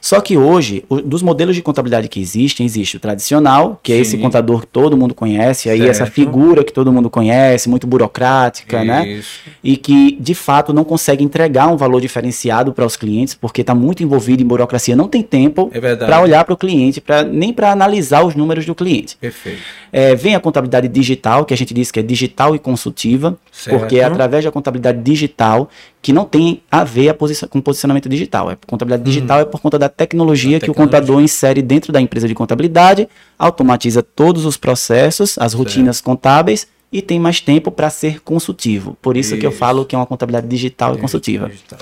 Só 0.01 0.21
que 0.21 0.37
hoje, 0.37 0.85
o- 0.89 1.01
dos 1.01 1.23
modelos 1.23 1.57
de 1.57 1.63
contabilidade 1.63 2.09
que 2.09 2.21
existem, 2.21 2.67
existe 2.67 2.97
o 2.97 3.01
tradicional, 3.01 3.81
que 3.83 3.93
é 3.93 3.97
esse 3.97 4.13
Sim. 4.13 4.21
contador 4.21 4.61
que 4.61 4.67
todo 4.67 4.97
mundo 4.97 5.15
conhece, 5.15 5.71
aí 5.71 5.83
essa 5.83 6.05
Certo. 6.05 6.13
figura 6.13 6.63
que 6.63 6.73
todo 6.73 6.93
mundo 6.93 7.09
conhece, 7.09 7.69
muito 7.69 7.87
burocrática, 7.87 8.85
né? 8.85 9.09
Isso. 9.09 9.41
E 9.63 9.77
que, 9.77 10.17
de 10.21 10.35
fato, 10.35 10.73
não 10.73 10.85
consegue 10.85 11.25
entregar 11.25 11.69
um 11.69 11.77
valor 11.77 12.01
diferenciado 12.01 12.73
para 12.73 12.85
os 12.85 12.97
clientes, 12.97 13.35
porque 13.35 13.61
está 13.63 13.75
muito 13.75 14.03
envolvido 14.03 14.43
em 14.43 14.47
burocracia, 14.47 14.95
não 14.95 15.09
tem 15.09 15.23
tempo 15.23 15.71
É 15.73 15.97
para 15.97 16.21
olhar 16.21 16.45
para 16.45 16.55
o 16.55 16.57
cliente, 16.57 17.01
pra, 17.01 17.23
nem 17.23 17.53
para 17.53 17.71
analisar 17.73 18.25
os 18.25 18.35
números 18.35 18.67
do 18.67 18.75
cliente. 18.75 19.17
Perfeito. 19.21 19.61
É, 19.97 20.17
vem 20.17 20.35
a 20.35 20.41
contabilidade 20.41 20.89
digital, 20.89 21.45
que 21.45 21.55
a 21.55 21.57
gente 21.57 21.73
diz 21.73 21.93
que 21.93 22.01
é 22.01 22.03
digital 22.03 22.53
e 22.57 22.59
consultiva, 22.59 23.39
Certo. 23.53 23.79
porque 23.79 24.01
é 24.01 24.05
através 24.05 24.45
da 24.45 24.51
contabilidade 24.51 25.01
digital 25.01 25.69
que 26.03 26.13
não 26.13 26.25
tem 26.25 26.61
a 26.69 26.83
ver 26.83 27.11
a 27.11 27.15
posici- 27.15 27.47
com 27.47 27.61
posicionamento 27.61 28.09
digital. 28.09 28.51
É 28.51 28.57
contabilidade 28.67 29.05
digital 29.09 29.39
é 29.39 29.45
por 29.45 29.61
conta 29.61 29.79
da 29.79 29.89
tecnologia 29.89 30.57
Hum. 30.57 30.59
Da 30.59 30.65
que 30.65 30.71
o 30.71 30.75
tecnologia. 30.75 31.01
contador 31.01 31.23
insere 31.23 31.63
dentro 31.63 31.93
da 31.93 32.01
empresa 32.01 32.27
de 32.27 32.35
contabilidade, 32.35 33.09
automatiza 33.39 34.03
todos 34.03 34.45
os 34.45 34.57
processos, 34.57 35.39
as 35.39 35.53
rotinas 35.55 36.01
contábeis 36.01 36.67
e 36.95 37.03
tem 37.03 37.19
mais 37.19 37.41
tempo 37.41 37.73
para 37.73 37.91
ser 37.91 38.21
consultivo. 38.21 38.97
Por 39.03 39.17
isso, 39.17 39.37
que 39.37 39.45
eu 39.45 39.51
Isso. 39.51 39.59
falo 39.59 39.85
que 39.85 39.97
é 39.97 39.99
uma 39.99 40.07
contabilidade 40.07 40.47
digital 40.47 40.95
e 40.95 40.99
consultiva. 40.99 41.49
Digital. 41.49 41.81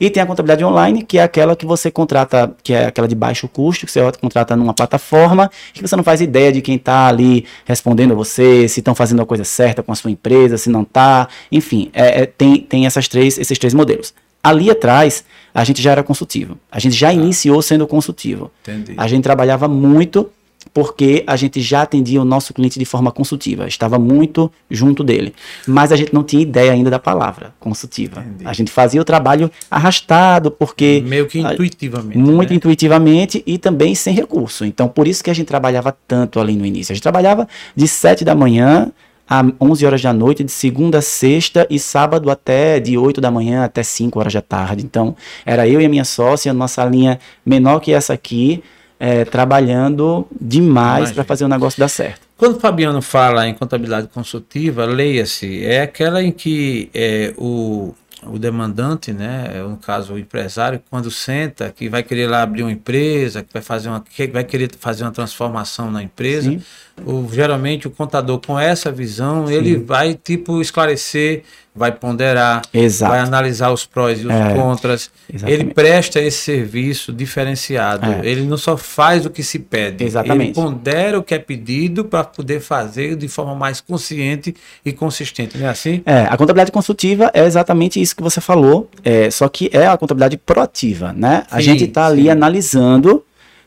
E 0.00 0.08
tem 0.08 0.22
a 0.22 0.26
contabilidade 0.26 0.64
online, 0.64 1.02
que 1.02 1.18
é 1.18 1.22
aquela 1.22 1.54
que 1.54 1.66
você 1.66 1.90
contrata, 1.90 2.50
que 2.62 2.72
é 2.72 2.86
aquela 2.86 3.06
de 3.06 3.14
baixo 3.14 3.46
custo, 3.46 3.84
que 3.84 3.92
você 3.92 4.00
contrata 4.18 4.56
numa 4.56 4.72
plataforma, 4.72 5.50
que 5.74 5.82
você 5.82 5.94
não 5.94 6.02
faz 6.02 6.22
ideia 6.22 6.50
de 6.50 6.62
quem 6.62 6.76
está 6.76 7.08
ali 7.08 7.44
respondendo 7.66 8.12
a 8.12 8.14
você, 8.14 8.66
se 8.66 8.80
estão 8.80 8.94
fazendo 8.94 9.20
a 9.20 9.26
coisa 9.26 9.44
certa 9.44 9.82
com 9.82 9.92
a 9.92 9.94
sua 9.94 10.10
empresa, 10.10 10.56
se 10.56 10.70
não 10.70 10.80
está. 10.80 11.28
Enfim, 11.52 11.90
é- 11.92 12.22
é- 12.22 12.26
tem, 12.26 12.56
tem 12.62 12.86
essas 12.86 13.06
três, 13.06 13.36
esses 13.36 13.58
três 13.58 13.74
modelos. 13.74 14.14
Ali 14.42 14.70
atrás, 14.70 15.24
a 15.52 15.62
gente 15.62 15.82
já 15.82 15.90
era 15.92 16.02
consultivo. 16.02 16.56
A 16.72 16.78
gente 16.78 16.94
já 16.96 17.12
iniciou 17.12 17.60
sendo 17.60 17.86
consultivo. 17.86 18.50
Entendi. 18.62 18.94
A 18.96 19.06
gente 19.06 19.22
trabalhava 19.24 19.68
muito 19.68 20.30
porque 20.74 21.22
a 21.24 21.36
gente 21.36 21.60
já 21.60 21.82
atendia 21.82 22.20
o 22.20 22.24
nosso 22.24 22.52
cliente 22.52 22.80
de 22.80 22.84
forma 22.84 23.12
consultiva, 23.12 23.68
estava 23.68 23.96
muito 23.96 24.50
junto 24.68 25.04
dele. 25.04 25.32
Mas 25.68 25.92
a 25.92 25.96
gente 25.96 26.12
não 26.12 26.24
tinha 26.24 26.42
ideia 26.42 26.72
ainda 26.72 26.90
da 26.90 26.98
palavra 26.98 27.54
consultiva. 27.60 28.20
Entendi. 28.20 28.44
A 28.44 28.52
gente 28.52 28.72
fazia 28.72 29.00
o 29.00 29.04
trabalho 29.04 29.48
arrastado, 29.70 30.50
porque 30.50 31.00
Meio 31.06 31.28
que 31.28 31.38
intuitivamente. 31.38 32.18
muito 32.18 32.50
né? 32.50 32.56
intuitivamente 32.56 33.40
e 33.46 33.56
também 33.56 33.94
sem 33.94 34.12
recurso. 34.12 34.64
Então, 34.64 34.88
por 34.88 35.06
isso 35.06 35.22
que 35.22 35.30
a 35.30 35.34
gente 35.34 35.46
trabalhava 35.46 35.96
tanto 36.08 36.40
ali 36.40 36.56
no 36.56 36.66
início. 36.66 36.92
A 36.92 36.94
gente 36.94 37.02
trabalhava 37.02 37.46
de 37.76 37.86
7 37.86 38.24
da 38.24 38.34
manhã 38.34 38.90
a 39.30 39.44
11 39.60 39.86
horas 39.86 40.02
da 40.02 40.12
noite, 40.12 40.42
de 40.42 40.50
segunda 40.50 40.98
a 40.98 41.02
sexta 41.02 41.66
e 41.70 41.78
sábado 41.78 42.30
até 42.30 42.80
de 42.80 42.98
8 42.98 43.20
da 43.20 43.30
manhã 43.30 43.64
até 43.64 43.84
5 43.84 44.18
horas 44.18 44.32
da 44.32 44.42
tarde. 44.42 44.84
Então, 44.84 45.14
era 45.46 45.68
eu 45.68 45.80
e 45.80 45.86
a 45.86 45.88
minha 45.88 46.04
sócia, 46.04 46.52
nossa 46.52 46.84
linha 46.84 47.20
menor 47.46 47.78
que 47.78 47.92
essa 47.92 48.12
aqui, 48.12 48.62
eh, 49.06 49.26
trabalhando 49.26 50.26
demais 50.40 51.12
para 51.12 51.22
fazer 51.24 51.44
o 51.44 51.48
negócio 51.48 51.78
dar 51.78 51.88
certo. 51.88 52.22
Quando 52.38 52.56
o 52.56 52.60
Fabiano 52.60 53.02
fala 53.02 53.46
em 53.46 53.52
contabilidade 53.52 54.08
consultiva, 54.08 54.86
leia-se, 54.86 55.62
é 55.62 55.82
aquela 55.82 56.22
em 56.22 56.32
que 56.32 56.88
é, 56.94 57.34
o, 57.36 57.94
o 58.22 58.38
demandante, 58.38 59.12
né, 59.12 59.50
é, 59.56 59.62
no 59.62 59.76
caso 59.76 60.14
o 60.14 60.18
empresário, 60.18 60.80
quando 60.88 61.10
senta, 61.10 61.70
que 61.70 61.86
vai 61.86 62.02
querer 62.02 62.28
lá 62.28 62.40
abrir 62.42 62.62
uma 62.62 62.72
empresa, 62.72 63.42
que 63.42 63.52
vai, 63.52 63.60
fazer 63.60 63.90
uma, 63.90 64.00
que 64.00 64.26
vai 64.26 64.42
querer 64.42 64.70
fazer 64.80 65.04
uma 65.04 65.12
transformação 65.12 65.90
na 65.90 66.02
empresa, 66.02 66.50
Sim. 66.50 66.62
O, 67.04 67.28
geralmente 67.32 67.86
o 67.86 67.90
contador 67.90 68.40
com 68.44 68.58
essa 68.58 68.90
visão, 68.92 69.50
ele 69.50 69.76
vai 69.76 70.14
tipo 70.14 70.60
esclarecer, 70.60 71.42
vai 71.74 71.90
ponderar, 71.90 72.62
Exato. 72.72 73.10
vai 73.10 73.20
analisar 73.20 73.72
os 73.72 73.84
prós 73.84 74.20
e 74.20 74.26
os 74.26 74.32
É, 74.32 74.54
contras. 74.54 75.10
exatamente. 75.28 75.60
Ele 75.62 75.74
presta 75.74 76.20
esse 76.20 76.38
serviço 76.38 77.12
diferenciado. 77.12 78.06
É. 78.06 78.20
Ele 78.24 78.42
não 78.42 78.56
só 78.56 78.76
faz 78.76 79.26
o 79.26 79.30
que 79.30 79.42
se 79.42 79.58
pede, 79.58 80.04
Exatamente. 80.04 80.46
ele 80.46 80.54
pondera 80.54 81.18
o 81.18 81.22
que 81.22 81.34
é 81.34 81.38
pedido 81.38 82.04
para 82.04 82.22
poder 82.22 82.60
fazer 82.60 83.16
de 83.16 83.26
forma 83.26 83.56
mais 83.56 83.80
consciente 83.80 84.54
e 84.84 84.92
consistente, 84.92 85.58
não 85.58 85.66
é 85.66 85.70
assim? 85.70 86.00
É, 86.06 86.20
a 86.22 86.36
contabilidade 86.36 86.70
consultiva 86.70 87.28
é 87.34 87.44
exatamente 87.44 88.00
isso 88.00 88.14
que 88.14 88.22
você 88.22 88.40
falou, 88.40 88.88
é, 89.02 89.28
só 89.30 89.48
que 89.48 89.68
é 89.72 89.86
a 89.88 89.96
contabilidade 89.96 90.36
proativa, 90.36 91.12
né? 91.12 91.44
A 91.50 91.56
Sim, 91.56 91.62
gente 91.62 91.84
está 91.84 92.06
ali 92.06 92.22
sim. 92.22 92.30
analisando 92.30 93.24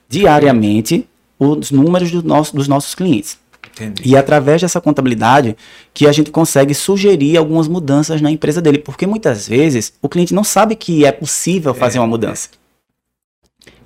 diariamente 0.09 1.05
os 1.39 1.71
números 1.71 2.11
do 2.11 2.23
nosso- 2.23 2.55
dos 2.55 2.67
nossos 2.67 2.95
clientes. 2.95 3.37
Entendi. 3.75 4.03
E 4.05 4.15
é 4.15 4.19
através 4.19 4.61
dessa 4.61 4.81
contabilidade 4.81 5.55
que 5.93 6.07
a 6.07 6.11
gente 6.11 6.31
consegue 6.31 6.73
sugerir 6.73 7.37
algumas 7.37 7.67
mudanças 7.67 8.21
na 8.21 8.31
empresa 8.31 8.59
dele, 8.61 8.79
porque 8.79 9.05
muitas 9.05 9.47
vezes 9.47 9.93
o 10.01 10.09
cliente 10.09 10.33
não 10.33 10.43
sabe 10.43 10.75
que 10.75 11.05
é 11.05 11.11
possível 11.11 11.73
fazer 11.73 11.99
uma 11.99 12.07
mudança. 12.07 12.49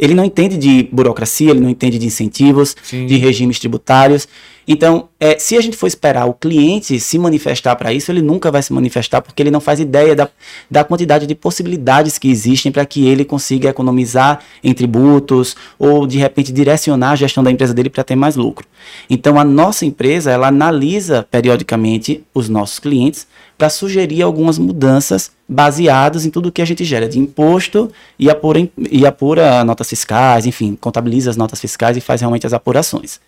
Ele 0.02 0.16
não 0.16 0.26
entende 0.26 0.58
de 0.58 0.90
burocracia, 0.92 1.52
ele 1.52 1.60
não 1.60 1.70
entende 1.70 2.00
de 2.00 2.08
incentivos, 2.08 2.76
Sim. 2.82 3.06
de 3.06 3.18
regimes 3.18 3.60
tributários. 3.60 4.28
Então, 4.68 5.10
é, 5.20 5.38
se 5.38 5.58
a 5.58 5.62
gente 5.62 5.76
for 5.76 5.88
esperar 5.88 6.26
o 6.26 6.34
cliente 6.34 7.00
se 7.00 7.20
manifestar 7.20 7.76
para 7.76 7.92
isso, 7.94 8.12
ele 8.12 8.22
nunca 8.22 8.50
vai 8.50 8.62
se 8.62 8.72
manifestar 8.72 9.22
porque 9.22 9.42
ele 9.42 9.52
não 9.52 9.60
faz 9.60 9.80
ideia 9.80 10.16
da, 10.16 10.30
da 10.70 10.84
quantidade 10.84 11.28
de 11.28 11.36
possibilidades 11.36 12.18
que 12.18 12.30
existem 12.30 12.72
para 12.72 12.86
que 12.86 13.08
ele 13.08 13.26
consiga 13.26 13.70
economizar 13.70 14.40
em 14.64 14.74
tributos 14.74 15.56
ou, 15.78 16.08
de 16.08 16.18
repente, 16.18 16.52
direcionar 16.52 17.12
a 17.12 17.16
gestão 17.16 17.44
da 17.44 17.52
empresa 17.52 17.74
dele 17.74 17.90
para 17.90 18.04
ter 18.04 18.16
mais 18.16 18.36
lucro. 18.36 18.66
Então, 19.10 19.40
a 19.40 19.44
nossa 19.44 19.86
empresa, 19.86 20.32
ela 20.32 20.48
analisa 20.48 21.28
periodicamente 21.30 22.24
os 22.34 22.50
nossos 22.50 22.80
clientes 22.80 23.28
para 23.62 23.70
sugerir 23.70 24.24
algumas 24.24 24.58
mudanças 24.58 25.30
baseadas 25.48 26.26
em 26.26 26.32
tudo 26.32 26.52
que 26.52 26.64
a 26.64 26.66
gente 26.66 26.84
gera 26.84 27.08
de 27.08 27.20
imposto 27.20 27.92
e 28.18 28.28
apura, 28.28 28.68
e 28.90 29.06
apura 29.06 29.64
notas 29.64 29.88
fiscais, 29.88 30.48
enfim, 30.48 30.76
contabiliza 30.82 31.30
as 31.30 31.38
notas 31.38 31.62
fiscais 31.62 31.96
e 31.96 32.02
faz 32.02 32.22
realmente 32.22 32.48
as 32.48 32.54
apurações. 32.54 33.20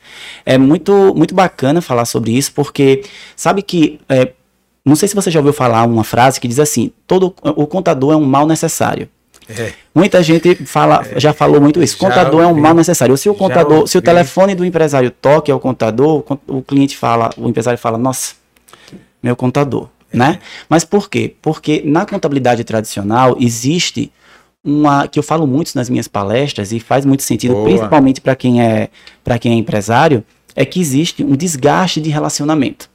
É 0.44 0.58
muito, 0.58 1.14
muito 1.14 1.36
bacana 1.36 1.82
falar 1.82 2.06
sobre 2.06 2.32
isso, 2.32 2.52
porque 2.52 3.04
sabe 3.36 3.62
que. 3.62 4.00
é, 4.10 4.32
não 4.84 4.96
sei 4.96 5.08
se 5.08 5.14
você 5.14 5.30
já 5.30 5.40
ouviu 5.40 5.54
falar 5.54 5.84
uma 5.84 6.04
frase 6.04 6.40
que 6.42 6.48
diz 6.48 6.58
assim: 6.58 6.92
todo 7.06 7.36
o 7.44 7.68
contador 7.68 8.14
é 8.14 8.16
um 8.16 8.26
mal 8.26 8.48
necessário. 8.48 9.08
É. 9.48 9.72
Muita 9.94 10.24
gente 10.24 10.56
fala, 10.66 11.06
já 11.18 11.32
falou 11.32 11.62
muito 11.62 11.84
isso. 11.84 11.96
já 12.02 12.08
Contador 12.08 12.42
é 12.42 12.48
um 12.48 12.60
mal 12.60 12.74
necessário. 12.74 13.16
Se 13.18 13.30
o 13.30 13.36
contador, 13.36 13.86
se 13.88 14.00
o 14.00 14.02
telefone 14.02 14.56
do 14.56 14.66
empresário 14.66 15.12
toque 15.12 15.52
ao 15.52 15.60
contador, 15.60 16.18
o 16.18 16.22
con- 16.24 16.40
o 16.48 16.64
cliente 16.64 16.98
fala, 16.98 17.30
o 17.38 17.48
empresário 17.48 17.78
fala, 17.78 18.00
nossa, 18.00 18.34
meu 19.22 19.38
contador, 19.38 19.88
né? 20.14 20.40
Mas 20.70 20.84
por 20.86 21.10
quê? 21.10 21.36
Porque 21.42 21.82
na 21.86 22.06
contabilidade 22.06 22.64
tradicional 22.64 23.36
existe 23.40 24.12
uma 24.64 25.08
que 25.08 25.20
eu 25.20 25.24
falo 25.24 25.46
muito 25.46 25.74
nas 25.76 25.90
minhas 25.90 26.08
palestras 26.08 26.72
e 26.72 26.80
faz 26.80 27.06
muito 27.06 27.24
sentido, 27.24 27.54
Boa. 27.54 27.66
principalmente 27.66 28.22
para 28.22 28.36
quem 28.36 28.62
é 28.62 28.90
para 29.24 29.38
quem 29.38 29.54
é 29.54 29.56
empresário, 29.56 30.24
é 30.56 30.64
que 30.64 30.80
existe 30.80 31.24
um 31.24 31.36
desgaste 31.36 32.00
de 32.00 32.10
relacionamento. 32.10 32.90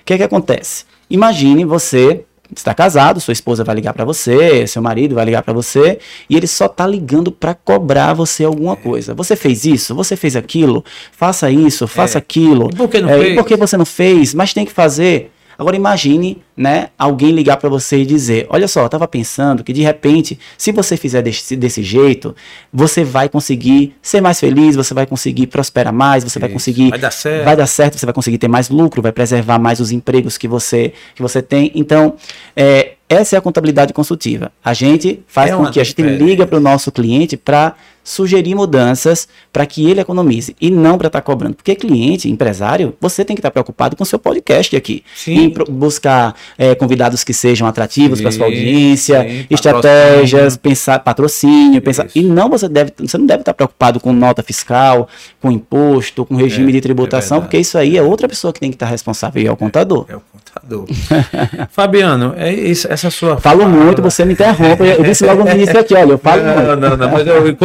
O 0.00 0.04
que 0.04 0.14
é 0.14 0.16
que 0.16 0.22
acontece? 0.22 0.84
Imagine 1.10 1.64
você 1.64 2.24
está 2.54 2.74
casado, 2.74 3.20
sua 3.20 3.32
esposa 3.32 3.64
vai 3.64 3.74
ligar 3.74 3.92
para 3.92 4.04
você, 4.04 4.66
seu 4.66 4.80
marido 4.80 5.14
vai 5.14 5.24
ligar 5.24 5.42
para 5.42 5.52
você 5.52 5.98
e 6.28 6.36
ele 6.36 6.46
só 6.46 6.68
tá 6.68 6.86
ligando 6.86 7.32
para 7.32 7.54
cobrar 7.54 8.12
você 8.14 8.44
alguma 8.44 8.76
coisa. 8.76 9.14
Você 9.14 9.34
fez 9.34 9.64
isso, 9.64 9.94
você 9.94 10.16
fez 10.16 10.36
aquilo, 10.36 10.84
faça 11.12 11.50
isso, 11.50 11.86
faça 11.86 12.18
aquilo. 12.18 12.70
E 12.72 12.76
por 12.76 12.88
que 12.88 13.00
não 13.00 13.08
É, 13.08 13.18
fez? 13.18 13.32
E 13.32 13.34
por 13.34 13.46
que 13.46 13.56
você 13.56 13.76
não 13.76 13.86
fez? 13.86 14.34
Mas 14.34 14.52
tem 14.52 14.64
que 14.64 14.72
fazer. 14.72 15.30
Agora 15.58 15.76
imagine, 15.76 16.42
né, 16.56 16.88
alguém 16.98 17.30
ligar 17.32 17.56
para 17.56 17.68
você 17.68 17.98
e 17.98 18.06
dizer: 18.06 18.46
"Olha 18.48 18.68
só, 18.68 18.82
eu 18.82 18.88
tava 18.88 19.06
pensando 19.08 19.62
que 19.64 19.72
de 19.72 19.82
repente, 19.82 20.38
se 20.56 20.72
você 20.72 20.96
fizer 20.96 21.22
desse, 21.22 21.56
desse 21.56 21.82
jeito, 21.82 22.34
você 22.72 23.04
vai 23.04 23.28
conseguir 23.28 23.94
ser 24.02 24.20
mais 24.20 24.40
feliz, 24.40 24.76
você 24.76 24.94
vai 24.94 25.06
conseguir 25.06 25.46
prosperar 25.48 25.92
mais, 25.92 26.24
você 26.24 26.38
vai 26.38 26.48
Isso. 26.48 26.54
conseguir 26.54 26.90
Vai 26.90 26.98
dar 26.98 27.10
certo. 27.10 27.44
vai 27.44 27.56
dar 27.56 27.66
certo, 27.66 27.98
você 27.98 28.06
vai 28.06 28.14
conseguir 28.14 28.38
ter 28.38 28.48
mais 28.48 28.68
lucro, 28.68 29.02
vai 29.02 29.12
preservar 29.12 29.58
mais 29.58 29.80
os 29.80 29.90
empregos 29.92 30.38
que 30.38 30.48
você, 30.48 30.92
que 31.14 31.22
você 31.22 31.42
tem. 31.42 31.70
Então, 31.74 32.14
é, 32.56 32.92
essa 33.08 33.36
é 33.36 33.38
a 33.38 33.42
contabilidade 33.42 33.92
consultiva. 33.92 34.50
A 34.64 34.72
gente 34.74 35.20
faz 35.26 35.50
É 35.50 35.56
com 35.56 35.66
que 35.70 35.80
a 35.80 35.84
gente 35.84 35.96
diferença. 35.96 36.24
liga 36.24 36.46
para 36.46 36.56
o 36.58 36.60
nosso 36.60 36.90
cliente 36.90 37.36
para 37.36 37.74
sugerir 38.06 38.54
mudanças 38.54 39.26
para 39.50 39.64
que 39.64 39.88
ele 39.90 39.98
economize 39.98 40.54
e 40.60 40.70
não 40.70 40.98
para 40.98 41.06
estar 41.06 41.22
cobrando. 41.22 41.54
Porque 41.54 41.74
cliente, 41.74 42.30
empresário, 42.30 42.94
você 43.00 43.24
tem 43.24 43.34
que 43.34 43.40
estar 43.40 43.50
preocupado 43.50 43.96
com 43.96 44.02
o 44.02 44.06
seu 44.06 44.18
podcast 44.18 44.76
aqui. 44.76 45.02
Sim. 45.16 45.32
Em 45.44 45.54
buscar 45.70 46.34
é, 46.58 46.74
convidados 46.74 47.24
que 47.24 47.32
sejam 47.32 47.66
atrativos 47.66 48.20
para 48.20 48.30
sua 48.30 48.44
audiência, 48.46 49.22
sim, 49.26 49.46
estratégias, 49.48 50.56
patrocínio. 50.56 50.60
pensar 50.60 50.98
patrocínio, 50.98 51.82
pensar. 51.82 52.06
Isso. 52.06 52.18
E 52.18 52.22
não 52.24 52.48
você 52.50 52.68
deve, 52.68 52.92
você 52.98 53.16
não 53.16 53.26
deve 53.26 53.40
estar 53.40 53.54
preocupado 53.54 53.98
com 54.00 54.12
nota 54.12 54.42
fiscal, 54.42 55.08
com 55.40 55.50
imposto, 55.50 56.24
com 56.26 56.34
regime 56.36 56.68
É, 56.68 56.72
de 56.72 56.78
é 56.78 56.80
tributação, 56.82 57.38
verdade. 57.38 57.46
porque 57.48 57.58
isso 57.58 57.78
aí 57.78 57.96
é 57.96 58.02
outra 58.02 58.28
pessoa 58.28 58.52
que 58.52 58.60
tem 58.60 58.70
que 58.70 58.76
estar 58.76 58.86
responsável 58.86 59.42
e 59.42 59.46
é 59.46 59.52
o 59.52 59.56
contador. 59.56 60.04
É 60.10 60.16
o 60.16 60.22
contador. 60.64 60.86
Fabiano, 61.70 62.34
é 62.36 62.52
isso, 62.52 62.90
essa 62.90 63.10
sua 63.10 63.36
Falo 63.36 63.60
fala- 63.62 63.68
muito, 63.68 64.02
você 64.02 64.24
me 64.24 64.32
interrompe. 64.32 64.82
Eu 64.84 65.02
disse 65.02 65.24
logo 65.24 65.44
no 65.44 65.50
início 65.50 65.78
aqui, 65.78 65.94
olha, 65.94 66.12
eu 66.12 66.18
falo 66.18 66.42
não, 66.42 66.54
muito. 66.54 66.76
não, 66.80 66.96
não, 66.96 67.10
mas 67.10 67.26
eu- 67.26 67.56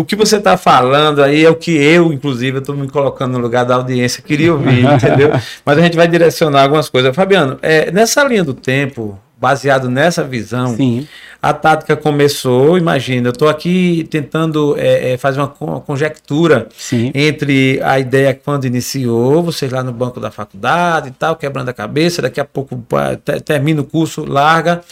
o 0.00 0.04
que 0.04 0.16
você 0.16 0.36
está 0.36 0.56
falando 0.56 1.22
aí 1.22 1.44
é 1.44 1.50
o 1.50 1.54
que 1.54 1.70
eu, 1.76 2.12
inclusive, 2.12 2.58
estou 2.58 2.74
me 2.74 2.88
colocando 2.88 3.32
no 3.32 3.38
lugar 3.38 3.64
da 3.64 3.74
audiência, 3.76 4.22
queria 4.22 4.52
ouvir, 4.52 4.84
entendeu? 4.92 5.30
Mas 5.64 5.78
a 5.78 5.80
gente 5.82 5.96
vai 5.96 6.08
direcionar 6.08 6.62
algumas 6.62 6.88
coisas. 6.88 7.14
Fabiano, 7.14 7.58
é, 7.62 7.90
nessa 7.90 8.22
linha 8.24 8.44
do 8.44 8.54
tempo, 8.54 9.18
baseado 9.40 9.88
nessa 9.88 10.24
visão, 10.24 10.76
Sim, 10.76 11.06
a 11.40 11.52
tática 11.52 11.96
começou, 11.96 12.76
imagina, 12.76 13.28
eu 13.28 13.32
estou 13.32 13.48
aqui 13.48 14.06
tentando 14.10 14.74
é, 14.76 15.12
é, 15.12 15.16
fazer 15.16 15.38
uma 15.38 15.46
con- 15.46 15.80
conjectura 15.80 16.68
sim. 16.76 17.12
entre 17.14 17.80
a 17.82 17.98
ideia 18.00 18.34
quando 18.34 18.64
iniciou, 18.66 19.42
vocês 19.42 19.70
lá 19.70 19.82
no 19.82 19.92
banco 19.92 20.18
da 20.18 20.30
faculdade 20.30 21.08
e 21.08 21.12
tal, 21.12 21.36
quebrando 21.36 21.68
a 21.68 21.72
cabeça, 21.72 22.20
daqui 22.20 22.40
a 22.40 22.44
pouco 22.44 22.76
te- 23.24 23.40
termina 23.40 23.80
o 23.80 23.84
curso, 23.84 24.24
larga. 24.24 24.82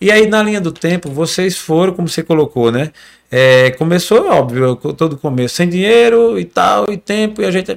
E 0.00 0.12
aí, 0.12 0.26
na 0.26 0.42
linha 0.42 0.60
do 0.60 0.70
tempo, 0.70 1.10
vocês 1.10 1.56
foram, 1.56 1.92
como 1.94 2.06
você 2.06 2.22
colocou, 2.22 2.70
né? 2.70 2.92
É, 3.30 3.70
começou, 3.72 4.28
óbvio, 4.30 4.76
todo 4.76 5.16
começo, 5.16 5.56
sem 5.56 5.68
dinheiro 5.68 6.38
e 6.38 6.44
tal, 6.44 6.86
e 6.90 6.96
tempo, 6.96 7.42
e 7.42 7.44
a 7.44 7.50
gente. 7.50 7.74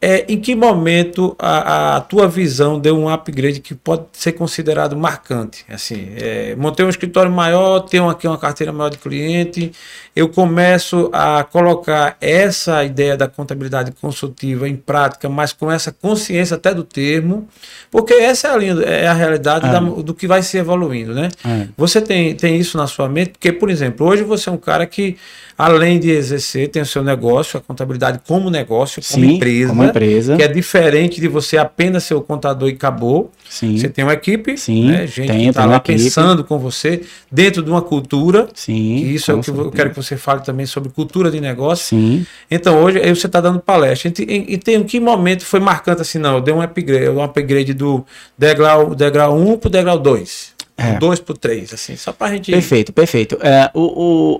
É, 0.00 0.24
em 0.32 0.40
que 0.40 0.54
momento 0.54 1.34
a, 1.40 1.96
a 1.96 2.00
tua 2.00 2.28
visão 2.28 2.78
deu 2.78 2.96
um 2.96 3.08
upgrade 3.08 3.58
que 3.58 3.74
pode 3.74 4.04
ser 4.12 4.30
considerado 4.30 4.96
marcante? 4.96 5.64
Assim, 5.68 6.10
é, 6.16 6.54
montei 6.54 6.86
um 6.86 6.88
escritório 6.88 7.32
maior, 7.32 7.80
tenho 7.80 8.08
aqui 8.08 8.28
uma 8.28 8.38
carteira 8.38 8.72
maior 8.72 8.90
de 8.90 8.98
cliente, 8.98 9.72
eu 10.18 10.28
começo 10.28 11.08
a 11.12 11.44
colocar 11.44 12.16
essa 12.20 12.84
ideia 12.84 13.16
da 13.16 13.28
contabilidade 13.28 13.92
consultiva 14.00 14.68
em 14.68 14.74
prática, 14.74 15.28
mas 15.28 15.52
com 15.52 15.70
essa 15.70 15.92
consciência 15.92 16.56
até 16.56 16.74
do 16.74 16.82
termo, 16.82 17.46
porque 17.88 18.14
essa 18.14 18.48
é 18.48 18.50
a, 18.50 18.56
linha, 18.56 18.72
é 18.82 19.06
a 19.06 19.12
realidade 19.12 19.66
É. 19.66 19.70
da- 19.70 19.78
do 19.78 20.12
que 20.12 20.26
vai 20.26 20.42
se 20.42 20.58
evoluindo, 20.58 21.14
né? 21.14 21.28
É. 21.44 21.68
Você 21.76 22.00
tem, 22.00 22.34
tem 22.34 22.56
isso 22.56 22.76
na 22.76 22.88
sua 22.88 23.08
mente? 23.08 23.30
Porque, 23.30 23.52
por 23.52 23.70
exemplo, 23.70 24.06
hoje 24.08 24.24
você 24.24 24.48
é 24.48 24.52
um 24.52 24.56
cara 24.56 24.86
que, 24.86 25.16
além 25.56 26.00
de 26.00 26.10
exercer, 26.10 26.68
tem 26.68 26.82
o 26.82 26.86
seu 26.86 27.04
negócio, 27.04 27.56
a 27.56 27.60
contabilidade 27.60 28.20
como 28.26 28.50
negócio, 28.50 29.00
como 29.08 29.24
Sim, 29.24 29.34
empresa, 29.36 29.68
como 29.68 29.84
empresa. 29.84 30.36
que 30.36 30.42
é 30.42 30.48
diferente 30.48 31.20
de 31.20 31.28
você 31.28 31.56
apenas 31.56 32.02
ser 32.02 32.14
o 32.14 32.20
contador 32.22 32.68
e 32.68 32.72
acabou. 32.72 33.30
Sim, 33.48 33.78
Você 33.78 33.88
tem 33.88 34.04
uma 34.04 34.12
equipe, 34.14 34.58
Sim, 34.58 34.88
né, 34.90 35.06
gente 35.06 35.32
que 35.32 35.48
está 35.48 35.64
lá 35.64 35.76
equipe. 35.76 36.02
pensando 36.02 36.44
com 36.44 36.58
você, 36.58 37.02
dentro 37.32 37.62
de 37.62 37.70
uma 37.70 37.80
cultura, 37.80 38.46
sim. 38.54 38.74
que 38.98 39.14
isso 39.14 39.30
é 39.30 39.34
o 39.34 39.40
que 39.40 39.48
eu 39.50 39.54
certeza. 39.54 39.76
quero 39.76 39.90
que 39.90 39.96
você 39.96 40.07
fale 40.16 40.42
também 40.42 40.66
sobre 40.66 40.88
cultura 40.90 41.30
de 41.30 41.40
negócio. 41.40 41.86
Sim. 41.88 42.26
Então, 42.50 42.82
hoje 42.82 42.98
aí 42.98 43.14
você 43.14 43.26
está 43.26 43.40
dando 43.40 43.60
palestra. 43.60 44.12
E, 44.18 44.22
e, 44.22 44.54
e 44.54 44.58
tem 44.58 44.82
que 44.84 44.98
momento 45.00 45.44
foi 45.44 45.60
marcante 45.60 46.00
assim, 46.02 46.18
não? 46.18 46.34
Eu 46.36 46.40
dei 46.40 46.54
um 46.54 46.60
upgrade, 46.62 47.08
um 47.10 47.22
upgrade 47.22 47.74
do 47.74 48.04
degrau, 48.36 48.94
degrau 48.94 49.36
1 49.36 49.58
para 49.58 49.68
o 49.68 49.70
degrau 49.70 49.98
2. 49.98 50.58
É. 50.80 50.92
Do 50.92 51.00
2 51.08 51.18
para 51.20 51.32
o 51.32 51.36
3, 51.36 51.74
assim, 51.74 51.96
só 51.96 52.12
para 52.12 52.28
a 52.28 52.30
gente. 52.34 52.52
Perfeito, 52.52 52.92
perfeito. 52.92 53.36
É, 53.42 53.68
o, 53.74 53.80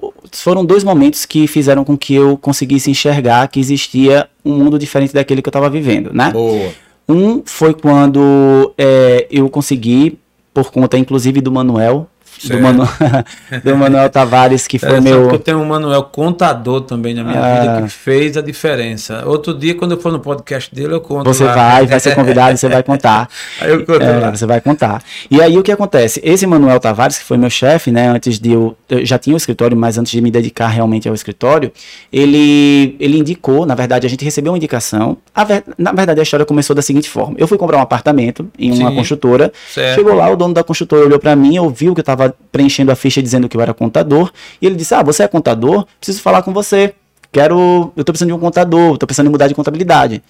o- 0.07 0.15
foram 0.33 0.65
dois 0.65 0.85
momentos 0.85 1.27
que 1.27 1.49
fizeram 1.49 1.85
com 1.85 1.99
que 1.99 2.15
eu 2.15 2.37
conseguisse 2.39 2.89
enxergar 2.89 3.49
que 3.49 3.59
existia 3.59 4.29
um 4.45 4.53
mundo 4.57 4.79
diferente 4.79 5.13
daquele 5.13 5.43
que 5.43 5.49
eu 5.49 5.51
estava 5.51 5.69
vivendo, 5.69 6.13
né? 6.15 6.31
Boa. 6.31 6.71
Um 7.09 7.43
foi 7.45 7.75
quando 7.75 8.73
é, 8.79 9.27
eu 9.31 9.49
consegui, 9.51 10.17
por 10.55 10.71
conta 10.71 10.97
inclusive 10.97 11.41
do 11.41 11.51
Manuel, 11.51 12.09
do, 12.45 12.61
Manu, 12.61 12.89
do 13.65 13.77
Manuel 13.77 14.09
Tavares, 14.11 14.67
que 14.67 14.79
foi 14.79 14.97
É, 14.97 15.01
meu. 15.01 15.31
Eu 15.31 15.39
tenho 15.39 15.59
um 15.59 15.65
Manuel 15.65 16.03
contador 16.05 16.83
também 16.83 17.15
na 17.15 17.25
minha 17.25 17.39
Ah. 17.41 17.61
vida 17.61 17.83
que 17.83 17.89
fez 17.89 18.37
a 18.37 18.41
diferença. 18.43 19.23
Outro 19.27 19.53
dia, 19.55 19.75
quando 19.75 19.93
eu 19.93 19.99
for 20.01 20.13
no 20.13 20.21
podcast 20.21 20.75
dele, 20.75 20.95
eu 20.95 21.01
conto. 21.01 21.25
Você 21.33 21.45
lá. 21.45 21.55
vai, 21.55 21.87
vai 21.87 22.01
ser 22.01 22.15
convidado, 22.15 22.57
você 22.57 22.69
vai 22.69 22.83
contar. 22.83 23.29
Aí 23.61 23.71
eu 23.71 23.85
conto 23.85 24.03
É, 24.03 24.31
você 24.31 24.47
vai 24.47 24.61
contar. 24.61 25.03
E 25.31 25.41
aí 25.41 25.59
o 25.59 25.63
que 25.63 25.73
acontece? 25.73 26.21
Esse 26.25 26.47
Manuel 26.47 26.79
Tavares, 26.81 27.19
que 27.19 27.25
foi 27.25 27.37
meu 27.37 27.51
chefe, 27.51 27.91
né, 27.91 28.09
antes 28.09 28.39
de 28.39 28.53
eu, 28.53 28.77
eu 28.89 29.05
já 29.05 29.19
tinha 29.19 29.35
o 29.35 29.37
escritório, 29.37 29.77
mas 29.77 29.99
antes 29.99 30.13
de 30.13 30.21
me 30.21 30.31
dedicar 30.31 30.69
realmente 30.69 31.09
ao 31.09 31.15
escritório, 31.15 31.73
ele 32.13 32.97
ele 32.99 33.19
indicou, 33.19 33.65
na 33.67 33.75
verdade 33.75 34.07
a 34.07 34.11
gente 34.11 34.25
recebeu 34.25 34.53
uma 34.53 34.59
indicação. 34.59 35.17
Ver- 35.47 35.65
na 35.79 35.93
verdade 35.93 36.21
a 36.21 36.23
história 36.23 36.45
começou 36.45 36.75
da 36.75 36.83
seguinte 36.83 37.09
forma: 37.09 37.35
eu 37.39 37.47
fui 37.47 37.57
comprar 37.59 37.79
um 37.79 37.81
apartamento 37.83 38.49
em 38.59 38.73
uma 38.73 38.91
Sim. 38.91 38.97
construtora. 38.97 39.53
Certo. 39.73 39.95
Chegou 39.97 40.15
lá, 40.15 40.29
o 40.31 40.37
dono 40.37 40.53
da 40.55 40.65
construtora 40.65 41.05
olhou 41.07 41.19
pra 41.19 41.35
mim, 41.37 41.59
ouviu 41.59 41.95
que 41.95 42.01
eu 42.01 42.05
tava 42.05 42.28
preenchendo 42.51 42.93
a 42.93 42.97
ficha 42.97 43.23
dizendo 43.23 43.49
que 43.49 43.57
eu 43.57 43.61
era 43.61 43.75
contador, 43.75 44.31
e 44.61 44.67
ele 44.67 44.75
disse: 44.77 44.95
"Ah, 44.95 45.03
você 45.03 45.23
é 45.23 45.29
contador? 45.29 45.87
Preciso 46.01 46.23
falar 46.23 46.43
com 46.43 46.53
você. 46.53 46.95
Quero, 47.31 47.93
eu 47.97 48.05
tô 48.05 48.13
precisando 48.13 48.31
de 48.31 48.35
um 48.35 48.39
contador, 48.39 48.97
tô 48.97 49.07
pensando 49.07 49.27
em 49.27 49.31
mudar 49.31 49.49
de 49.49 49.55
contabilidade". 49.55 50.23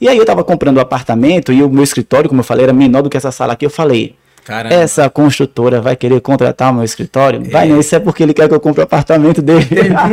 E 0.00 0.08
aí 0.08 0.16
eu 0.18 0.24
tava 0.24 0.42
comprando 0.42 0.78
o 0.78 0.80
apartamento 0.80 1.52
e 1.52 1.62
o 1.62 1.70
meu 1.70 1.84
escritório, 1.84 2.28
como 2.28 2.40
eu 2.40 2.44
falei, 2.44 2.64
era 2.64 2.72
menor 2.72 3.02
do 3.02 3.10
que 3.10 3.16
essa 3.16 3.30
sala 3.30 3.52
aqui. 3.52 3.64
Eu 3.64 3.70
falei, 3.70 4.16
Caramba. 4.44 4.74
essa 4.74 5.08
construtora 5.08 5.80
vai 5.80 5.96
querer 5.96 6.20
contratar 6.20 6.70
o 6.72 6.74
meu 6.74 6.84
escritório? 6.84 7.42
Vai 7.50 7.68
não, 7.68 7.80
isso 7.80 7.94
é 7.94 7.98
porque 7.98 8.22
ele 8.22 8.34
quer 8.34 8.48
que 8.48 8.54
eu 8.54 8.60
compre 8.60 8.80
o 8.80 8.84
apartamento 8.84 9.40
dele. 9.40 9.66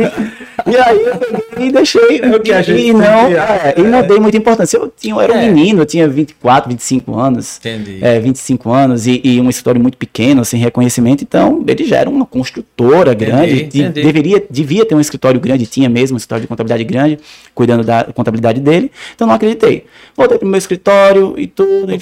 e 0.66 0.76
aí 0.76 1.00
eu 1.04 1.16
peguei 1.18 1.68
e 1.68 1.72
deixei. 1.72 2.20
É 2.22 2.36
o 2.36 2.40
que 2.40 2.52
a 2.52 2.62
gente 2.62 2.86
e 2.88 2.92
não, 2.92 3.26
é, 3.28 3.74
e 3.76 3.82
não 3.82 4.06
dei 4.06 4.18
muita 4.18 4.36
importância. 4.36 4.76
Eu, 4.76 4.92
tinha, 4.96 5.14
eu 5.14 5.20
era 5.20 5.32
um 5.32 5.36
É. 5.36 5.50
menino, 5.50 5.82
eu 5.82 5.86
tinha 5.86 6.08
24, 6.08 6.70
25 6.70 7.18
anos. 7.18 7.58
Entendi. 7.58 7.98
É, 8.00 8.18
25 8.20 8.70
anos 8.72 9.06
e, 9.06 9.20
e 9.24 9.40
um 9.40 9.48
escritório 9.48 9.80
muito 9.80 9.96
pequeno, 9.98 10.44
sem 10.44 10.60
reconhecimento, 10.60 11.22
então 11.24 11.64
ele 11.66 11.84
já 11.84 11.96
era 11.98 12.08
uma 12.10 12.24
construtora 12.26 13.14
grande, 13.14 13.64
de- 13.64 13.82
entendi. 13.82 14.02
deveria, 14.02 14.44
devia 14.50 14.84
ter 14.84 14.94
um 14.94 15.00
escritório 15.00 15.40
grande, 15.40 15.66
tinha 15.66 15.88
mesmo 15.88 16.14
um 16.14 16.18
escritório 16.18 16.42
de 16.42 16.48
contabilidade 16.48 16.84
grande, 16.84 17.18
cuidando 17.54 17.84
da 17.84 18.04
contabilidade 18.04 18.60
dele, 18.60 18.90
então 19.14 19.26
não 19.26 19.34
acreditei. 19.34 19.84
Voltei 20.16 20.38
pro 20.38 20.46
meu 20.48 20.58
escritório 20.58 21.34
e 21.38 21.46
tudo, 21.46 21.92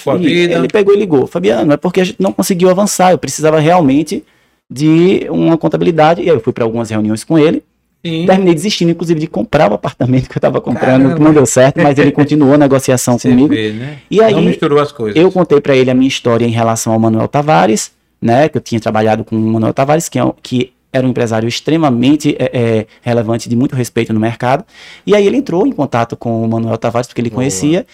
ele 0.54 0.68
pegou 0.68 0.94
e 0.94 0.98
ligou, 0.98 1.26
Fabiano, 1.26 1.72
é 1.72 1.76
porque 1.76 2.00
a 2.00 2.04
gente 2.04 2.16
não 2.20 2.32
conseguiu 2.32 2.68
avançar, 2.70 3.10
eu 3.12 3.18
precisava 3.18 3.58
realmente 3.58 4.24
de 4.70 5.26
uma 5.30 5.56
contabilidade, 5.58 6.20
e 6.22 6.30
aí 6.30 6.36
eu 6.36 6.40
fui 6.40 6.52
para 6.52 6.64
algumas 6.64 6.90
reuniões 6.90 7.24
com 7.24 7.38
ele, 7.38 7.62
Sim. 8.04 8.24
terminei 8.26 8.54
desistindo, 8.54 8.90
inclusive, 8.90 9.20
de 9.20 9.26
comprar 9.26 9.70
o 9.70 9.74
apartamento 9.74 10.28
que 10.28 10.32
eu 10.32 10.38
estava 10.38 10.60
comprando, 10.60 11.02
Caramba. 11.02 11.14
que 11.16 11.20
não 11.22 11.32
deu 11.34 11.44
certo, 11.44 11.80
mas 11.82 11.98
ele 11.98 12.10
continuou 12.12 12.54
a 12.54 12.58
negociação 12.58 13.18
Você 13.18 13.28
comigo, 13.28 13.48
vê, 13.48 13.72
né? 13.72 13.98
E 14.10 14.22
aí, 14.22 14.32
Não 14.34 14.42
misturou 14.42 14.80
as 14.80 14.90
coisas. 14.90 15.20
eu 15.20 15.30
contei 15.30 15.60
para 15.60 15.76
ele 15.76 15.90
a 15.90 15.94
minha 15.94 16.08
história 16.08 16.46
em 16.46 16.50
relação 16.50 16.92
ao 16.92 16.98
Manuel 16.98 17.28
Tavares, 17.28 17.92
né? 18.20 18.48
Que 18.48 18.56
eu 18.56 18.62
tinha 18.62 18.80
trabalhado 18.80 19.22
com 19.24 19.36
o 19.36 19.38
Manuel 19.38 19.74
Tavares, 19.74 20.08
que, 20.08 20.18
é, 20.18 20.32
que 20.42 20.72
era 20.92 21.06
um 21.06 21.10
empresário 21.10 21.48
extremamente 21.48 22.34
é, 22.38 22.50
é, 22.52 22.86
relevante, 23.02 23.48
de 23.48 23.54
muito 23.54 23.76
respeito 23.76 24.12
no 24.12 24.18
mercado. 24.20 24.64
E 25.06 25.14
aí 25.14 25.26
ele 25.26 25.36
entrou 25.36 25.66
em 25.66 25.72
contato 25.72 26.16
com 26.16 26.42
o 26.42 26.48
Manuel 26.48 26.78
Tavares, 26.78 27.06
porque 27.06 27.20
ele 27.20 27.28
Boa. 27.30 27.40
conhecia. 27.40 27.86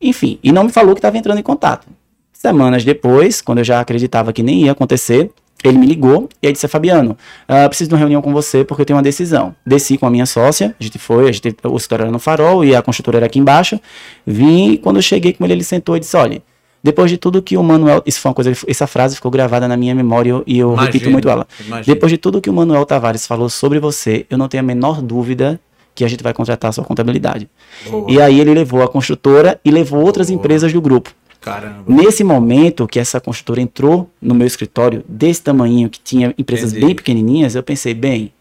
Enfim, 0.00 0.38
e 0.44 0.52
não 0.52 0.64
me 0.64 0.70
falou 0.70 0.94
que 0.94 0.98
estava 0.98 1.16
entrando 1.18 1.38
em 1.38 1.42
contato. 1.42 1.86
Semanas 2.32 2.84
depois, 2.84 3.40
quando 3.40 3.58
eu 3.58 3.64
já 3.64 3.80
acreditava 3.80 4.32
que 4.32 4.44
nem 4.44 4.64
ia 4.66 4.72
acontecer, 4.72 5.30
ele 5.64 5.76
me 5.78 5.86
ligou 5.86 6.28
e 6.42 6.46
aí 6.46 6.52
disse, 6.52 6.68
Fabiano, 6.68 7.16
ah, 7.48 7.68
preciso 7.68 7.88
de 7.88 7.94
uma 7.94 7.98
reunião 7.98 8.22
com 8.22 8.32
você 8.32 8.64
porque 8.64 8.82
eu 8.82 8.86
tenho 8.86 8.96
uma 8.96 9.02
decisão. 9.02 9.54
Desci 9.66 9.98
com 9.98 10.06
a 10.06 10.10
minha 10.10 10.26
sócia, 10.26 10.74
a 10.78 10.82
gente 10.84 10.98
foi, 10.98 11.28
a 11.28 11.32
gente, 11.32 11.54
o 11.64 11.76
escritório 11.76 12.02
era 12.04 12.12
no 12.12 12.18
farol 12.18 12.64
e 12.64 12.74
a 12.76 12.82
construtora 12.82 13.18
era 13.18 13.26
aqui 13.26 13.38
embaixo. 13.38 13.80
Vim 14.26 14.72
e 14.72 14.78
quando 14.78 14.96
eu 14.96 15.02
cheguei 15.02 15.32
com 15.32 15.44
ele, 15.44 15.54
ele 15.54 15.64
sentou 15.64 15.96
e 15.96 16.00
disse, 16.00 16.16
olha, 16.16 16.40
depois 16.82 17.10
de 17.10 17.18
tudo 17.18 17.42
que 17.42 17.56
o 17.56 17.62
Manuel, 17.62 18.02
isso 18.06 18.20
foi 18.20 18.28
uma 18.28 18.34
coisa, 18.34 18.52
essa 18.68 18.86
frase 18.86 19.16
ficou 19.16 19.30
gravada 19.32 19.66
na 19.66 19.76
minha 19.76 19.94
memória 19.94 20.30
e 20.46 20.58
eu- 20.58 20.68
eu 20.68 20.72
Imagino, 20.74 20.86
repito 20.92 21.10
muito 21.10 21.28
ela. 21.28 21.46
imagino. 21.66 21.84
Depois 21.94 22.12
de 22.12 22.18
tudo 22.18 22.40
que 22.40 22.48
o 22.48 22.52
Manuel 22.52 22.86
Tavares 22.86 23.26
falou 23.26 23.48
sobre 23.48 23.80
você, 23.80 24.24
eu 24.30 24.38
não 24.38 24.46
tenho 24.48 24.62
a 24.62 24.66
menor 24.66 25.02
dúvida 25.02 25.58
que 25.92 26.04
a 26.04 26.08
gente 26.08 26.22
vai 26.22 26.32
contratar 26.32 26.68
a 26.68 26.72
sua 26.72 26.84
contabilidade. 26.84 27.48
Boa. 27.90 28.08
E 28.08 28.20
aí 28.22 28.38
ele 28.40 28.54
levou 28.54 28.80
a 28.84 28.88
construtora 28.88 29.58
e 29.64 29.70
levou 29.72 30.00
outras 30.00 30.28
Boa. 30.28 30.38
empresas 30.38 30.72
do 30.72 30.80
grupo. 30.80 31.10
Caramba. 31.40 31.84
Nesse 31.86 32.22
momento 32.24 32.86
que 32.86 32.98
essa 32.98 33.20
construtora 33.20 33.60
entrou 33.60 34.10
no 34.20 34.34
meu 34.34 34.46
escritório 34.46 35.02
desse 35.08 35.42
tamanho, 35.42 35.88
que 35.88 36.00
tinha 36.00 36.34
empresas 36.36 36.70
Entendi. 36.72 36.86
bem 36.86 36.94
pequenininhas, 36.94 37.54
eu 37.54 37.62
pensei, 37.62 37.94
bem, 37.94 38.32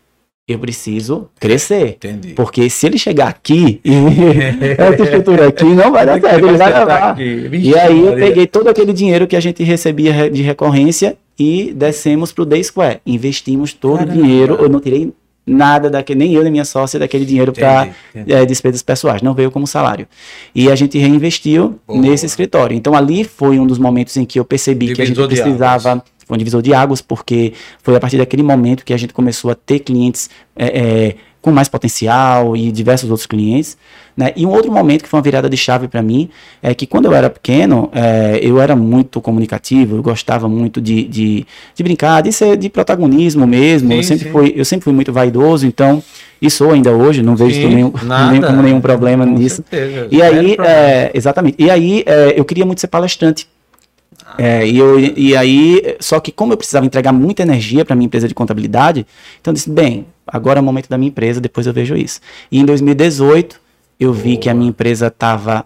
eu 0.47 0.57
preciso 0.59 1.29
crescer. 1.39 1.89
Entendi. 1.97 2.29
Porque 2.33 2.69
se 2.69 2.85
ele 2.87 2.97
chegar 2.97 3.27
aqui 3.27 3.81
essa 4.77 5.03
estrutura 5.03 5.47
aqui 5.49 5.65
não 5.65 5.91
vai 5.91 6.05
dar 6.05 6.19
certo, 6.21 6.47
ele 6.47 6.57
vai 6.57 6.73
levar. 6.79 7.19
E 7.19 7.77
aí 7.77 7.99
eu 8.05 8.15
peguei 8.15 8.47
todo 8.47 8.67
aquele 8.69 8.93
dinheiro 8.93 9.27
que 9.27 9.35
a 9.35 9.39
gente 9.41 9.61
recebia 9.63 10.13
re- 10.13 10.29
de 10.29 10.41
recorrência 10.41 11.17
e 11.37 11.71
descemos 11.75 12.31
pro 12.31 12.45
Day 12.45 12.63
Square. 12.63 12.99
Investimos 13.05 13.73
todo 13.73 13.97
Caramba. 13.99 14.17
o 14.17 14.23
dinheiro, 14.23 14.53
eu 14.55 14.69
não 14.69 14.79
tirei 14.79 15.11
nada 15.47 15.89
daquele, 15.89 16.19
nem 16.19 16.33
eu 16.33 16.43
nem 16.43 16.51
minha 16.51 16.65
sócia 16.65 16.99
daquele 16.99 17.23
dinheiro 17.23 17.53
para 17.53 17.89
é, 18.13 18.45
despesas 18.45 18.83
pessoais, 18.83 19.21
não 19.21 19.33
veio 19.33 19.49
como 19.49 19.65
salário. 19.65 20.05
E 20.53 20.69
a 20.69 20.75
gente 20.75 20.97
reinvestiu 20.97 21.79
Boa. 21.87 22.01
nesse 22.01 22.25
escritório. 22.25 22.75
Então 22.75 22.93
ali 22.93 23.23
foi 23.23 23.57
um 23.57 23.65
dos 23.65 23.79
momentos 23.79 24.17
em 24.17 24.25
que 24.25 24.37
eu 24.37 24.43
percebi 24.43 24.93
que 24.93 25.01
a 25.01 25.05
gente 25.05 25.15
Divisor 25.15 25.29
de 25.29 25.41
precisava. 25.41 26.03
Foi 26.25 26.35
um 26.35 26.37
divisor 26.37 26.61
de 26.61 26.73
águas, 26.73 27.01
porque 27.01 27.53
foi 27.81 27.95
a 27.95 28.01
partir 28.01 28.17
daquele 28.17 28.43
momento 28.43 28.83
que 28.83 28.93
a 28.93 28.97
gente 28.97 29.13
começou 29.13 29.49
a 29.49 29.55
ter 29.55 29.79
clientes 29.79 30.29
é, 30.57 30.65
é, 30.65 31.15
com 31.41 31.51
mais 31.51 31.67
potencial 31.67 32.55
e 32.55 32.71
diversos 32.71 33.09
outros 33.09 33.25
clientes. 33.25 33.77
Né? 34.15 34.33
E 34.35 34.45
um 34.45 34.49
outro 34.49 34.71
momento 34.71 35.03
que 35.03 35.09
foi 35.09 35.17
uma 35.17 35.23
virada 35.23 35.47
de 35.47 35.55
chave 35.55 35.87
para 35.87 36.01
mim 36.01 36.29
é 36.61 36.73
que 36.73 36.87
quando 36.87 37.05
eu 37.05 37.13
era 37.13 37.29
pequeno, 37.29 37.89
é, 37.93 38.39
eu 38.41 38.59
era 38.59 38.75
muito 38.75 39.21
comunicativo, 39.21 39.97
eu 39.97 40.01
gostava 40.03 40.49
muito 40.49 40.81
de, 40.81 41.03
de, 41.03 41.45
de 41.75 41.83
brincar, 41.83 42.21
de 42.21 42.33
ser 42.33 42.57
de 42.57 42.67
protagonismo 42.69 43.45
mesmo. 43.45 43.89
Sim, 43.89 43.97
eu, 43.97 44.03
sempre 44.03 44.25
sim. 44.25 44.31
fui, 44.31 44.53
eu 44.55 44.65
sempre 44.65 44.83
fui 44.85 44.93
muito 44.93 45.13
vaidoso, 45.13 45.67
então, 45.67 46.01
e 46.41 46.49
sou 46.49 46.71
ainda 46.71 46.91
hoje, 46.91 47.21
não 47.21 47.35
vejo 47.35 47.61
Sim, 47.61 47.67
nenhum, 47.67 47.93
nada. 48.03 48.31
nenhum, 48.31 48.61
nenhum 48.63 48.81
problema 48.81 49.25
Com 49.25 49.33
nisso. 49.33 49.63
certeza, 49.69 50.07
E 50.11 50.21
aí, 50.21 50.57
é, 50.59 51.11
exatamente. 51.13 51.55
E 51.59 51.69
aí, 51.69 52.03
é, 52.05 52.33
eu 52.35 52.43
queria 52.43 52.65
muito 52.65 52.81
ser 52.81 52.87
palestrante. 52.87 53.47
É, 54.37 54.67
e, 54.67 54.77
eu, 54.77 54.99
e 54.99 55.35
aí, 55.35 55.95
só 55.99 56.19
que 56.19 56.31
como 56.31 56.53
eu 56.53 56.57
precisava 56.57 56.85
entregar 56.85 57.11
muita 57.11 57.43
energia 57.43 57.85
para 57.85 57.95
minha 57.95 58.05
empresa 58.05 58.27
de 58.27 58.33
contabilidade, 58.33 59.05
então 59.39 59.51
eu 59.51 59.53
disse, 59.53 59.69
bem, 59.69 60.05
agora 60.25 60.59
é 60.59 60.61
o 60.61 60.63
momento 60.63 60.89
da 60.89 60.97
minha 60.97 61.09
empresa, 61.09 61.39
depois 61.39 61.65
eu 61.65 61.73
vejo 61.73 61.95
isso. 61.95 62.19
E 62.51 62.59
em 62.59 62.65
2018, 62.65 63.59
eu 63.99 64.13
vi 64.13 64.31
Boa. 64.31 64.41
que 64.41 64.49
a 64.49 64.53
minha 64.53 64.69
empresa 64.69 65.07
estava 65.07 65.65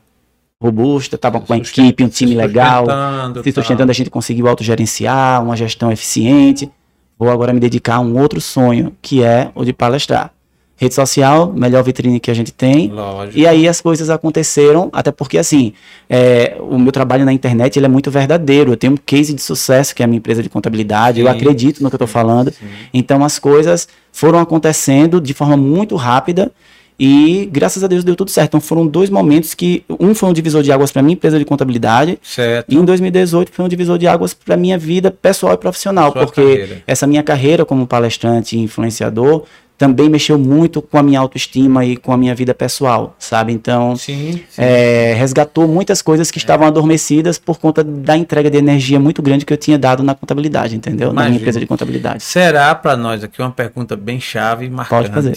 robusta, 0.62 1.15
estava 1.15 1.39
com 1.39 1.54
a 1.54 1.58
Sustent- 1.58 1.86
equipe, 1.86 2.04
um 2.04 2.08
time 2.08 2.32
se 2.32 2.38
legal, 2.38 2.86
sustentando, 2.86 3.43
se 3.43 3.52
tá. 3.52 3.62
sustentando, 3.62 3.91
a 3.91 3.95
gente 3.95 4.10
conseguiu 4.12 4.47
autogerenciar, 4.47 5.43
uma 5.43 5.58
gestão 5.58 5.91
eficiente. 5.91 6.69
Vou 7.17 7.30
agora 7.30 7.52
me 7.52 7.60
dedicar 7.60 7.95
a 7.95 8.00
um 8.00 8.17
outro 8.19 8.39
sonho, 8.39 8.95
que 9.02 9.24
é 9.24 9.50
o 9.56 9.65
de 9.65 9.74
palestrar. 9.74 10.32
Rede 10.81 10.95
social, 10.95 11.53
melhor 11.55 11.83
vitrine 11.83 12.19
que 12.19 12.31
a 12.31 12.33
gente 12.33 12.51
tem. 12.51 12.87
Lógico. 12.89 13.37
E 13.37 13.45
aí 13.45 13.67
as 13.67 13.79
coisas 13.79 14.09
aconteceram, 14.09 14.89
até 14.91 15.11
porque 15.11 15.37
assim, 15.37 15.73
é, 16.09 16.57
o 16.59 16.79
meu 16.79 16.91
trabalho 16.91 17.23
na 17.23 17.31
internet 17.31 17.77
ele 17.77 17.85
é 17.85 17.89
muito 17.89 18.09
verdadeiro. 18.09 18.71
Eu 18.71 18.75
tenho 18.77 18.93
um 18.93 18.97
case 18.97 19.31
de 19.31 19.43
sucesso 19.43 19.93
que 19.93 20.01
é 20.01 20.05
a 20.05 20.07
minha 20.07 20.17
empresa 20.17 20.41
de 20.41 20.49
contabilidade. 20.49 21.19
eu 21.19 21.27
Sim, 21.27 21.33
acredito 21.33 21.83
no 21.83 21.89
que 21.89 21.93
eu 21.93 21.97
estou 21.97 22.07
falando. 22.07 22.51
Então 22.91 23.23
as 23.23 23.37
coisas 23.37 23.87
foram 24.11 24.39
acontecendo 24.39 25.21
de 25.21 25.35
forma 25.35 25.55
muito 25.55 25.95
rápida 25.95 26.51
e 26.99 27.47
graças 27.51 27.83
a 27.83 27.87
Deus 27.87 28.03
deu 28.03 28.15
tudo 28.15 28.31
certo. 28.31 28.47
Então 28.49 28.59
foram 28.61 28.87
dois 28.87 29.11
momentos 29.11 29.53
que 29.53 29.83
um 29.99 30.15
foi 30.15 30.29
um 30.29 30.33
divisor 30.33 30.63
de 30.63 30.71
águas 30.71 30.91
para 30.91 31.03
minha 31.03 31.13
empresa 31.13 31.37
de 31.37 31.45
contabilidade 31.45 32.17
Certo. 32.23 32.71
e 32.73 32.75
em 32.75 32.83
2018 32.83 33.51
foi 33.51 33.65
um 33.65 33.67
divisor 33.67 33.99
de 33.99 34.07
águas 34.07 34.33
para 34.33 34.57
minha 34.57 34.79
vida 34.79 35.11
pessoal 35.11 35.53
e 35.53 35.57
profissional, 35.57 36.11
Sua 36.11 36.25
porque 36.25 36.41
carreira. 36.41 36.83
essa 36.87 37.05
minha 37.05 37.21
carreira 37.21 37.63
como 37.65 37.85
palestrante 37.85 38.57
e 38.57 38.59
influenciador 38.61 39.43
também 39.81 40.07
mexeu 40.07 40.37
muito 40.37 40.79
com 40.79 40.95
a 40.99 41.01
minha 41.01 41.19
autoestima 41.19 41.83
e 41.83 41.97
com 41.97 42.13
a 42.13 42.17
minha 42.17 42.35
vida 42.35 42.53
pessoal, 42.53 43.15
sabe? 43.17 43.51
Então, 43.51 43.95
Sim, 43.95 44.33
sim. 44.47 44.61
é, 44.61 45.15
resgatou 45.17 45.67
muitas 45.67 46.03
coisas 46.03 46.29
que 46.29 46.37
estavam 46.37 46.67
adormecidas 46.67 47.39
por 47.39 47.57
conta 47.57 47.83
da 47.83 48.15
entrega 48.15 48.47
de 48.47 48.59
energia 48.59 48.99
muito 48.99 49.23
grande 49.23 49.43
que 49.43 49.51
eu 49.51 49.57
tinha 49.57 49.79
dado 49.79 50.03
na 50.03 50.13
contabilidade, 50.13 50.75
entendeu? 50.75 51.07
Na 51.07 51.13
Imagino. 51.13 51.29
minha 51.31 51.39
empresa 51.41 51.59
de 51.59 51.65
contabilidade. 51.65 52.21
Será 52.21 52.75
para 52.75 52.95
nós 52.95 53.23
aqui 53.23 53.41
uma 53.41 53.49
pergunta 53.49 53.95
bem 53.95 54.19
chave 54.19 54.67
e 54.67 54.69
marcante. 54.69 55.09
fazer. 55.09 55.35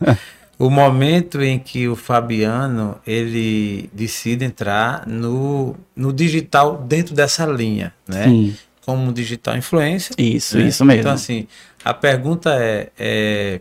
o 0.58 0.70
momento 0.70 1.42
em 1.42 1.58
que 1.58 1.86
o 1.86 1.94
Fabiano 1.94 2.96
ele 3.06 3.90
decide 3.92 4.46
entrar 4.46 5.06
no, 5.06 5.76
no 5.94 6.10
digital 6.10 6.82
dentro 6.88 7.14
dessa 7.14 7.44
linha, 7.44 7.92
né? 8.08 8.24
Sim, 8.24 8.56
Como 8.86 9.12
digital 9.12 9.58
influencer. 9.58 10.14
isso, 10.18 10.56
né? 10.56 10.68
isso 10.68 10.82
mesmo. 10.86 11.00
Então 11.00 11.12
assim, 11.12 11.46
a 11.84 11.92
pergunta 11.92 12.54
é, 12.58 12.88
é, 12.98 13.60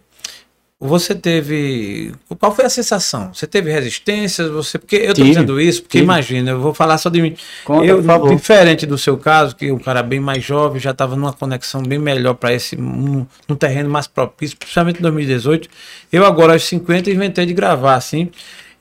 você 0.88 1.16
teve 1.16 2.12
qual 2.40 2.54
foi 2.54 2.66
a 2.66 2.70
sensação? 2.70 3.34
Você 3.34 3.48
teve 3.48 3.72
resistências? 3.72 4.50
Você 4.50 4.78
porque 4.78 4.98
eu 4.98 5.12
estou 5.12 5.26
dizendo 5.26 5.60
isso 5.60 5.82
porque 5.82 6.00
tive. 6.00 6.04
imagina, 6.04 6.52
eu 6.52 6.60
vou 6.60 6.74
falar 6.74 6.98
só 6.98 7.10
de 7.10 7.22
mim. 7.22 7.36
Conta, 7.64 7.86
eu, 7.86 8.02
diferente 8.36 8.86
do 8.86 8.98
seu 8.98 9.18
caso, 9.18 9.56
que 9.56 9.72
o 9.72 9.80
cara 9.80 10.04
bem 10.04 10.20
mais 10.20 10.44
jovem 10.44 10.82
já 10.82 10.92
estava 10.92 11.16
numa 11.16 11.32
conexão 11.32 11.82
bem 11.82 12.00
melhor 12.00 12.34
para 12.34 12.54
esse 12.54 12.76
num, 12.76 13.26
num 13.48 13.56
terreno 13.56 13.90
mais 13.90 14.08
propício, 14.08 14.58
principalmente 14.58 15.00
em 15.00 15.02
2018. 15.02 15.70
Eu 16.12 16.26
agora 16.26 16.54
aos 16.54 16.64
50 16.66 17.10
inventei 17.10 17.46
de 17.46 17.54
gravar 17.54 17.96
assim. 17.96 18.30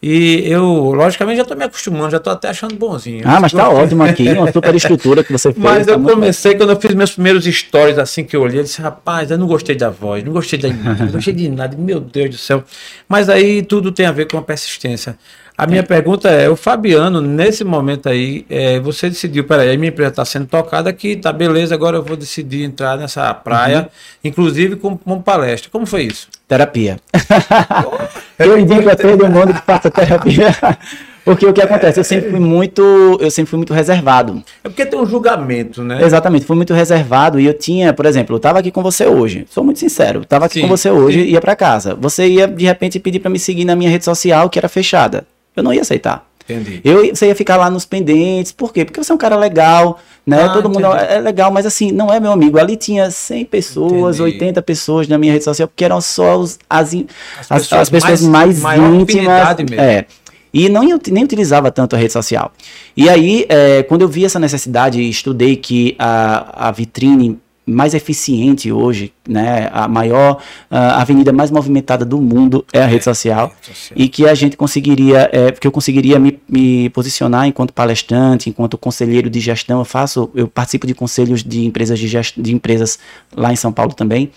E 0.03 0.43
eu, 0.51 0.65
logicamente, 0.65 1.37
já 1.37 1.45
tô 1.45 1.55
me 1.55 1.63
acostumando, 1.63 2.11
já 2.11 2.19
tô 2.19 2.29
até 2.29 2.49
achando 2.49 2.75
bonzinho. 2.75 3.23
Ah, 3.25 3.39
mas 3.41 3.53
tá 3.53 3.69
ótimo 3.69 4.03
aqui, 4.03 4.29
uma 4.31 4.51
super 4.51 4.75
estrutura 4.75 5.23
que 5.23 5.31
você 5.31 5.53
fez. 5.53 5.65
Mas 5.65 5.87
tá 5.87 5.93
eu 5.93 6.01
comecei, 6.01 6.57
quando 6.57 6.71
eu 6.71 6.81
fiz 6.81 6.93
meus 6.93 7.13
primeiros 7.13 7.45
stories, 7.45 7.97
assim 7.99 8.25
que 8.25 8.35
eu 8.35 8.43
olhei, 8.43 8.59
eu 8.59 8.65
disse, 8.65 8.83
rapaz, 8.83 9.31
eu 9.31 9.39
não 9.39 9.47
gostei 9.47 9.77
da 9.77 9.91
voz, 9.91 10.25
não 10.25 10.33
gostei 10.33 10.59
da 10.59 10.67
imagem, 10.67 11.07
não 11.07 11.13
gostei 11.13 11.33
de 11.33 11.49
nada, 11.49 11.77
meu 11.77 12.01
Deus 12.01 12.31
do 12.31 12.37
céu. 12.37 12.65
Mas 13.09 13.29
aí 13.29 13.63
tudo 13.63 13.93
tem 13.93 14.05
a 14.05 14.11
ver 14.11 14.27
com 14.27 14.37
a 14.37 14.43
persistência. 14.43 15.17
A 15.63 15.67
minha 15.69 15.85
pergunta 15.85 16.29
é, 16.29 16.51
o 16.51 16.57
Fabiano, 16.57 17.21
nesse 17.21 17.63
momento 17.63 18.09
aí, 18.09 18.45
é, 18.51 18.81
você 18.81 19.09
decidiu, 19.09 19.45
peraí, 19.45 19.73
a 19.73 19.79
minha 19.79 19.91
empresa 19.91 20.11
está 20.11 20.25
sendo 20.25 20.47
tocada 20.47 20.91
aqui, 20.91 21.15
tá 21.15 21.33
beleza, 21.33 21.73
agora 21.73 21.99
eu 21.99 22.03
vou 22.03 22.17
decidir 22.17 22.65
entrar 22.65 22.99
nessa 22.99 23.33
praia, 23.33 23.89
inclusive 24.25 24.75
com, 24.75 24.99
com 24.99 25.23
palestra. 25.23 25.71
Como 25.71 25.87
foi 25.87 26.03
isso? 26.03 26.27
Terapia. 26.49 26.99
eu 28.41 28.59
indico 28.59 28.91
a 28.91 28.97
todo 28.97 29.29
mundo 29.29 29.55
que 29.55 29.63
faça 29.63 29.89
terapia. 29.89 30.49
Porque 31.25 31.47
o 31.47 31.53
que 31.53 31.63
acontece? 31.63 32.01
Eu 32.01 32.05
sempre 32.05 32.31
fui 32.31 32.41
muito, 32.41 32.83
eu 33.21 33.31
sempre 33.31 33.49
fui 33.49 33.57
muito 33.57 33.73
reservado. 33.73 34.43
É 34.65 34.69
porque 34.69 34.85
tem 34.85 34.99
um 34.99 35.07
julgamento, 35.07 35.85
né? 35.85 36.03
Exatamente, 36.03 36.45
fui 36.45 36.57
muito 36.57 36.75
reservado 36.75 37.39
e 37.39 37.47
eu 37.47 37.55
tinha, 37.55 37.93
por 37.93 38.07
exemplo, 38.07 38.35
eu 38.35 38.39
estava 38.39 38.59
aqui 38.59 38.73
com 38.73 38.83
você 38.83 39.07
hoje. 39.07 39.47
Sou 39.49 39.63
muito 39.63 39.79
sincero, 39.79 40.23
estava 40.23 40.47
aqui 40.47 40.55
Sim, 40.55 40.63
com 40.63 40.69
você 40.69 40.91
hoje 40.91 41.21
sim. 41.21 41.27
e 41.29 41.31
ia 41.31 41.41
para 41.41 41.55
casa. 41.55 41.95
Você 41.95 42.27
ia 42.27 42.49
de 42.49 42.65
repente 42.65 42.99
pedir 42.99 43.21
para 43.21 43.31
me 43.31 43.39
seguir 43.39 43.65
na 43.65 43.77
minha 43.77 43.89
rede 43.89 44.05
social 44.05 44.51
que 44.51 44.59
era 44.59 44.69
fechada. 44.69 45.25
Eu 45.57 45.63
não 45.63 45.73
ia 45.73 45.81
aceitar. 45.83 46.27
Entendi. 46.49 46.81
Eu, 46.85 47.15
você 47.15 47.29
ia 47.29 47.37
ficar 47.37 47.57
lá 47.57 47.71
nos 47.71 47.85
pendentes, 47.85 48.51
por 48.51 48.73
quê? 48.73 48.85
Porque 48.85 49.03
você 49.03 49.13
é 49.13 49.15
um 49.15 49.19
cara 49.19 49.37
legal, 49.37 50.01
né? 50.27 50.43
Ah, 50.43 50.49
Todo 50.49 50.69
mundo 50.69 50.87
entendi. 50.87 51.13
é 51.13 51.21
legal, 51.21 51.53
mas 51.53 51.65
assim, 51.65 51.93
não 51.93 52.13
é 52.13 52.19
meu 52.19 52.33
amigo. 52.33 52.59
Ali 52.59 52.77
tinha 52.77 53.11
100 53.11 53.45
pessoas, 53.45 54.17
Entendi. 54.19 54.35
80 54.37 54.61
pessoas 54.63 55.07
na 55.07 55.17
minha 55.19 55.33
rede 55.33 55.45
social, 55.45 55.69
porque 55.69 55.85
eram 55.85 56.01
só 56.01 56.37
os, 56.37 56.59
as, 56.69 56.93
As 56.95 56.97
as, 57.39 57.63
pessoas 57.63 57.81
as 57.83 57.91
pessoas 57.91 58.23
mais- 58.23 58.61
mais, 58.61 58.81
íntimas. 58.81 59.57
mesmo. 59.59 59.81
É. 59.81 60.05
E 60.53 60.69
não, 60.69 60.83
nem 61.11 61.25
utilizava 61.25 61.71
tanto 61.71 61.95
a 61.97 61.99
rede 61.99 62.13
social. 62.13 62.53
E 62.97 63.09
aí, 63.09 63.47
é, 63.49 63.85
quando 63.85 64.03
eu 64.03 64.09
vi 64.09 64.25
essa 64.25 64.39
necessidade, 64.41 65.01
estudei 65.09 65.57
que 65.57 65.95
a, 65.99 66.69
a 66.69 66.71
vitrine 66.73 67.39
mais 67.65 67.95
eficiente 67.95 68.73
hoje, 68.73 69.13
né, 69.29 69.71
a 69.73 69.87
maior 69.87 70.43
a 70.69 71.01
avenida 71.01 71.33
mais 71.33 71.51
movimentada 71.51 72.05
do 72.05 72.21
mundo 72.21 72.65
é 72.73 72.83
a 72.83 72.87
rede 72.87 73.05
social 73.05 73.13
rede 73.23 73.55
social. 73.67 73.97
e 73.97 74.09
que 74.09 74.29
a 74.29 74.35
gente 74.35 74.57
conseguiria, 74.57 75.29
é, 75.33 75.51
que 75.51 75.67
eu 75.67 75.73
conseguiria 75.73 76.19
me, 76.19 76.41
me 76.49 76.89
posicionar 76.91 77.47
enquanto 77.47 77.73
palestrante, 77.73 78.49
enquanto 78.49 78.79
conselheiro 78.79 79.29
de 79.29 79.41
gestão. 79.41 79.81
Eu 79.81 79.85
faço, 79.85 80.31
eu 80.35 80.49
participo 80.49 80.87
de 80.87 80.95
conselhos 80.95 81.43
de 81.43 81.65
empresas 81.65 81.99
de, 81.99 82.09
gest, 82.09 82.35
de 82.39 82.55
empresas 82.55 82.99
lá 83.35 83.53
em 83.53 83.57
São 83.57 83.73
Paulo 83.73 83.93
também. 83.93 84.31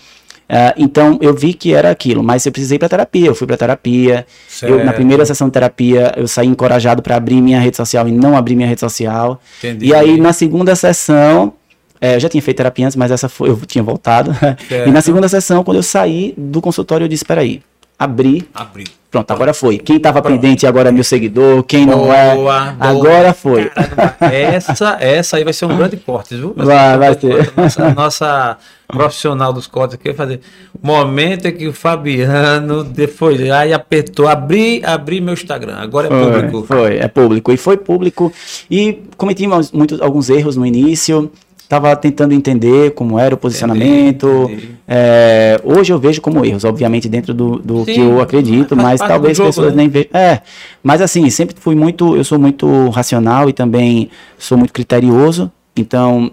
Ah, 0.48 0.76
então 0.78 1.18
eu 1.22 1.34
vi 1.34 1.56
que 1.56 1.74
era 1.74 1.90
aquilo, 1.90 2.24
mas 2.24 2.46
eu 2.46 2.52
precisei 2.52 2.78
para 2.78 2.88
terapia. 2.88 3.28
Eu 3.28 3.36
fui 3.36 3.48
para 3.48 3.58
terapia. 3.58 4.26
Eu, 4.62 4.84
na 4.84 4.94
primeira 4.94 5.26
sessão 5.26 5.48
de 5.48 5.54
terapia 5.54 6.14
eu 6.16 6.28
saí 6.28 6.48
encorajado 6.48 7.02
para 7.02 7.16
abrir 7.16 7.42
minha 7.42 7.60
rede 7.60 7.78
social 7.78 8.08
e 8.08 8.12
não 8.12 8.38
abrir 8.38 8.56
minha 8.56 8.68
rede 8.68 8.80
social. 8.80 9.42
Entendi. 9.60 9.88
E 9.88 9.94
aí 9.94 10.20
na 10.20 10.34
segunda 10.34 10.76
sessão 10.76 11.54
é, 12.06 12.16
eu 12.16 12.20
já 12.20 12.30
tinha 12.30 12.42
feito 12.42 12.58
terapia 12.58 12.86
antes, 12.86 12.96
mas 12.96 13.12
essa 13.12 13.28
foi, 13.28 13.50
eu 13.50 13.60
tinha 13.66 13.84
voltado. 13.84 14.34
Certo. 14.34 14.66
E 14.88 14.92
na 14.92 15.02
segunda 15.02 15.28
sessão, 15.28 15.64
quando 15.64 15.78
eu 15.78 15.84
saí 15.84 16.34
do 16.38 16.62
consultório, 16.62 17.06
eu 17.06 17.08
disse: 17.08 17.26
peraí, 17.26 17.62
abri. 17.98 18.48
Abri. 18.54 18.86
Pronto, 19.16 19.32
agora 19.32 19.54
foi. 19.54 19.78
Quem 19.78 19.96
estava 19.96 20.22
pendente 20.22 20.68
agora 20.68 20.90
é 20.90 20.92
meu 20.92 21.04
seguidor, 21.04 21.64
quem 21.64 21.86
não 21.86 22.12
é, 22.14 22.36
Boa, 22.36 22.64
boa. 22.64 22.76
agora 22.80 23.34
foi. 23.34 23.70
Caramba, 23.70 24.16
essa, 24.30 24.98
essa 25.00 25.38
aí 25.38 25.44
vai 25.46 25.54
ser 25.54 25.66
um 25.68 25.78
grande 25.78 25.96
corte, 25.96 26.36
viu? 26.36 26.54
Vai, 26.54 26.98
vai 26.98 27.16
grande 27.16 27.20
ter. 27.20 27.54
Nossa, 27.56 27.94
nossa 27.94 28.58
profissional 28.88 29.54
dos 29.54 29.68
cortes 29.68 29.96
aqui 29.96 30.10
vai 30.10 30.16
fazer. 30.16 30.42
Momento 30.84 31.48
em 31.48 31.54
que 31.54 31.66
o 31.66 31.72
Fabiano 31.72 32.84
depois 32.84 33.40
aí 33.50 33.72
apertou, 33.72 34.28
abri, 34.28 34.82
abri 34.84 35.22
meu 35.22 35.34
Instagram. 35.34 35.78
Agora 35.78 36.08
é 36.08 36.10
público. 36.10 36.66
Foi, 36.68 36.78
foi, 36.78 36.98
é 36.98 37.08
público. 37.08 37.52
E 37.54 37.58
foi 37.58 37.78
público. 37.78 38.34
E 38.70 39.02
cometi 39.16 39.48
muitos, 39.48 40.02
alguns 40.02 40.30
erros 40.30 40.58
no 40.58 40.66
início. 40.66 41.32
Estava 41.66 41.96
tentando 41.96 42.32
entender 42.32 42.92
como 42.92 43.18
era 43.18 43.34
o 43.34 43.38
posicionamento. 43.40 44.44
entendi. 44.44 44.70
É, 44.88 45.60
hoje 45.64 45.92
eu 45.92 45.98
vejo 45.98 46.22
como 46.22 46.46
erros, 46.46 46.64
obviamente, 46.64 47.10
dentro 47.10 47.34
do, 47.34 47.58
do 47.58 47.84
Sim, 47.86 47.94
que 47.94 48.00
eu 48.00 48.22
acredito, 48.22 48.76
mas 48.76 49.00
talvez 49.00 49.36
jogo, 49.36 49.50
pessoas 49.50 49.72
né? 49.72 49.78
nem 49.78 49.90
vejam. 49.90 50.12
É, 50.14 50.44
mas 50.84 51.02
assim, 51.02 51.28
sempre 51.32 51.56
fui 51.60 51.74
muito. 51.74 52.16
Eu 52.16 52.24
sou 52.24 52.38
muito 52.38 52.90
racional 52.90 53.50
e 53.50 53.54
também 53.54 54.12
sou 54.38 54.60
muito 54.60 54.72
criterioso. 54.72 55.52
Então, 55.76 56.32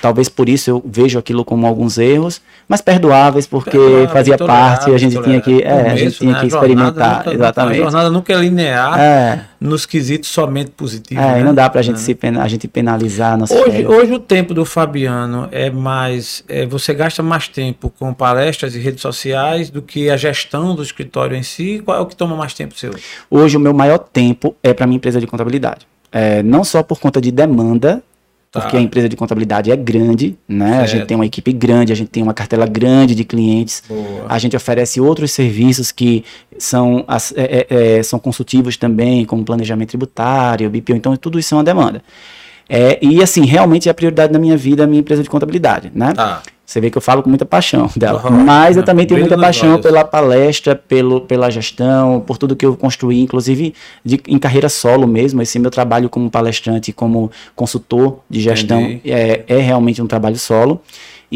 talvez 0.00 0.28
por 0.28 0.48
isso 0.48 0.70
eu 0.70 0.82
vejo 0.84 1.18
aquilo 1.18 1.44
como 1.44 1.66
alguns 1.66 1.98
erros, 1.98 2.40
mas 2.68 2.80
perdoáveis, 2.80 3.46
porque 3.46 3.78
fazia 4.12 4.36
parte, 4.38 4.90
a 4.90 4.98
gente 4.98 5.20
tinha 5.22 5.40
que, 5.40 5.62
é, 5.62 5.90
a 5.90 5.96
gente 5.96 6.18
tinha 6.18 6.32
né? 6.32 6.38
que 6.40 6.44
A 6.44 6.48
experimentar. 6.48 7.18
nunca- 7.18 7.34
exatamente. 7.34 7.78
A 7.80 7.82
jornada 7.84 8.10
nunca 8.10 8.32
é 8.32 8.36
linear 8.36 8.98
É. 9.00 9.44
nos 9.60 9.86
quesitos 9.86 10.28
somente 10.30 10.70
positivos. 10.70 11.22
É, 11.22 11.32
né? 11.32 11.40
e 11.40 11.44
não 11.44 11.54
dá 11.54 11.68
pra 11.70 11.82
gente, 11.82 12.00
se 12.00 12.14
pena, 12.14 12.42
a 12.42 12.48
gente 12.48 12.66
penalizar 12.68 13.32
a 13.38 13.44
Hoje, 13.44 13.70
férias. 13.70 13.90
hoje 13.90 14.12
o 14.12 14.18
tempo 14.18 14.52
do 14.54 14.64
Fabiano 14.64 15.48
é 15.52 15.70
mais. 15.70 16.44
é, 16.48 16.66
você 16.66 16.92
gasta 16.94 17.22
mais 17.22 17.48
tempo 17.48 17.92
com 17.98 18.12
palestras 18.12 18.74
e 18.74 18.78
redes 18.78 19.00
sociais 19.02 19.70
do 19.70 19.80
que 19.82 20.10
a 20.10 20.16
gestão 20.16 20.74
do 20.74 20.82
escritório 20.82 21.36
em 21.36 21.42
si. 21.42 21.82
Qual 21.84 21.96
é 21.96 22.00
o 22.00 22.06
que 22.06 22.16
toma 22.16 22.36
mais 22.36 22.54
tempo 22.54 22.74
seu? 22.78 22.92
Hoje 23.30 23.56
o 23.56 23.60
meu 23.60 23.72
maior 23.74 23.98
tempo 23.98 24.54
é 24.62 24.72
para 24.72 24.86
minha 24.86 24.96
empresa 24.96 25.20
de 25.20 25.26
contabilidade. 25.26 25.86
É, 26.12 26.42
não 26.42 26.62
só 26.62 26.82
por 26.82 27.00
conta 27.00 27.20
de 27.20 27.30
demanda, 27.32 28.02
Tá. 28.54 28.60
porque 28.60 28.76
a 28.76 28.80
empresa 28.80 29.08
de 29.08 29.16
contabilidade 29.16 29.72
é 29.72 29.76
grande, 29.76 30.38
né? 30.46 30.78
A 30.78 30.86
gente 30.86 31.06
tem 31.06 31.16
uma 31.16 31.26
equipe 31.26 31.52
grande, 31.52 31.92
a 31.92 31.96
gente 31.96 32.08
tem 32.08 32.22
uma 32.22 32.32
cartela 32.32 32.66
grande 32.66 33.12
de 33.12 33.24
clientes. 33.24 33.82
Boa. 33.88 34.26
A 34.28 34.38
gente 34.38 34.56
oferece 34.56 35.00
outros 35.00 35.32
serviços 35.32 35.90
que 35.90 36.24
são, 36.56 37.04
é, 37.34 37.66
é, 37.68 37.98
é, 37.98 38.02
são 38.04 38.16
consultivos 38.16 38.76
também, 38.76 39.24
como 39.24 39.44
planejamento 39.44 39.88
tributário, 39.88 40.70
BPO, 40.70 40.94
então 40.94 41.16
tudo 41.16 41.36
isso 41.36 41.52
é 41.52 41.58
uma 41.58 41.64
demanda. 41.64 42.00
É, 42.68 42.96
e 43.02 43.20
assim, 43.20 43.44
realmente 43.44 43.88
é 43.88 43.90
a 43.90 43.94
prioridade 43.94 44.32
na 44.32 44.38
minha 44.38 44.56
vida 44.56 44.84
a 44.84 44.86
minha 44.86 45.00
empresa 45.00 45.22
de 45.22 45.28
contabilidade, 45.28 45.90
né? 45.92 46.12
Tá. 46.12 46.40
Você 46.66 46.80
vê 46.80 46.90
que 46.90 46.96
eu 46.96 47.02
falo 47.02 47.22
com 47.22 47.28
muita 47.28 47.44
paixão 47.44 47.90
dela. 47.96 48.22
Uhum. 48.24 48.44
Mas 48.44 48.76
eu 48.76 48.82
também 48.82 49.06
tenho 49.06 49.20
muita 49.20 49.36
paixão 49.38 49.80
pela 49.80 50.04
palestra, 50.04 50.74
pelo, 50.74 51.20
pela 51.20 51.50
gestão, 51.50 52.20
por 52.20 52.38
tudo 52.38 52.56
que 52.56 52.64
eu 52.64 52.74
construí, 52.76 53.20
inclusive 53.20 53.74
de- 54.04 54.20
em 54.26 54.38
carreira 54.38 54.68
solo 54.68 55.06
mesmo. 55.06 55.42
Esse 55.42 55.58
meu 55.58 55.70
trabalho 55.70 56.08
como 56.08 56.30
palestrante, 56.30 56.92
como 56.92 57.30
consultor 57.54 58.20
de 58.30 58.40
gestão, 58.40 58.80
é, 59.04 59.44
é 59.46 59.58
realmente 59.58 60.00
um 60.00 60.06
trabalho 60.06 60.38
solo. 60.38 60.80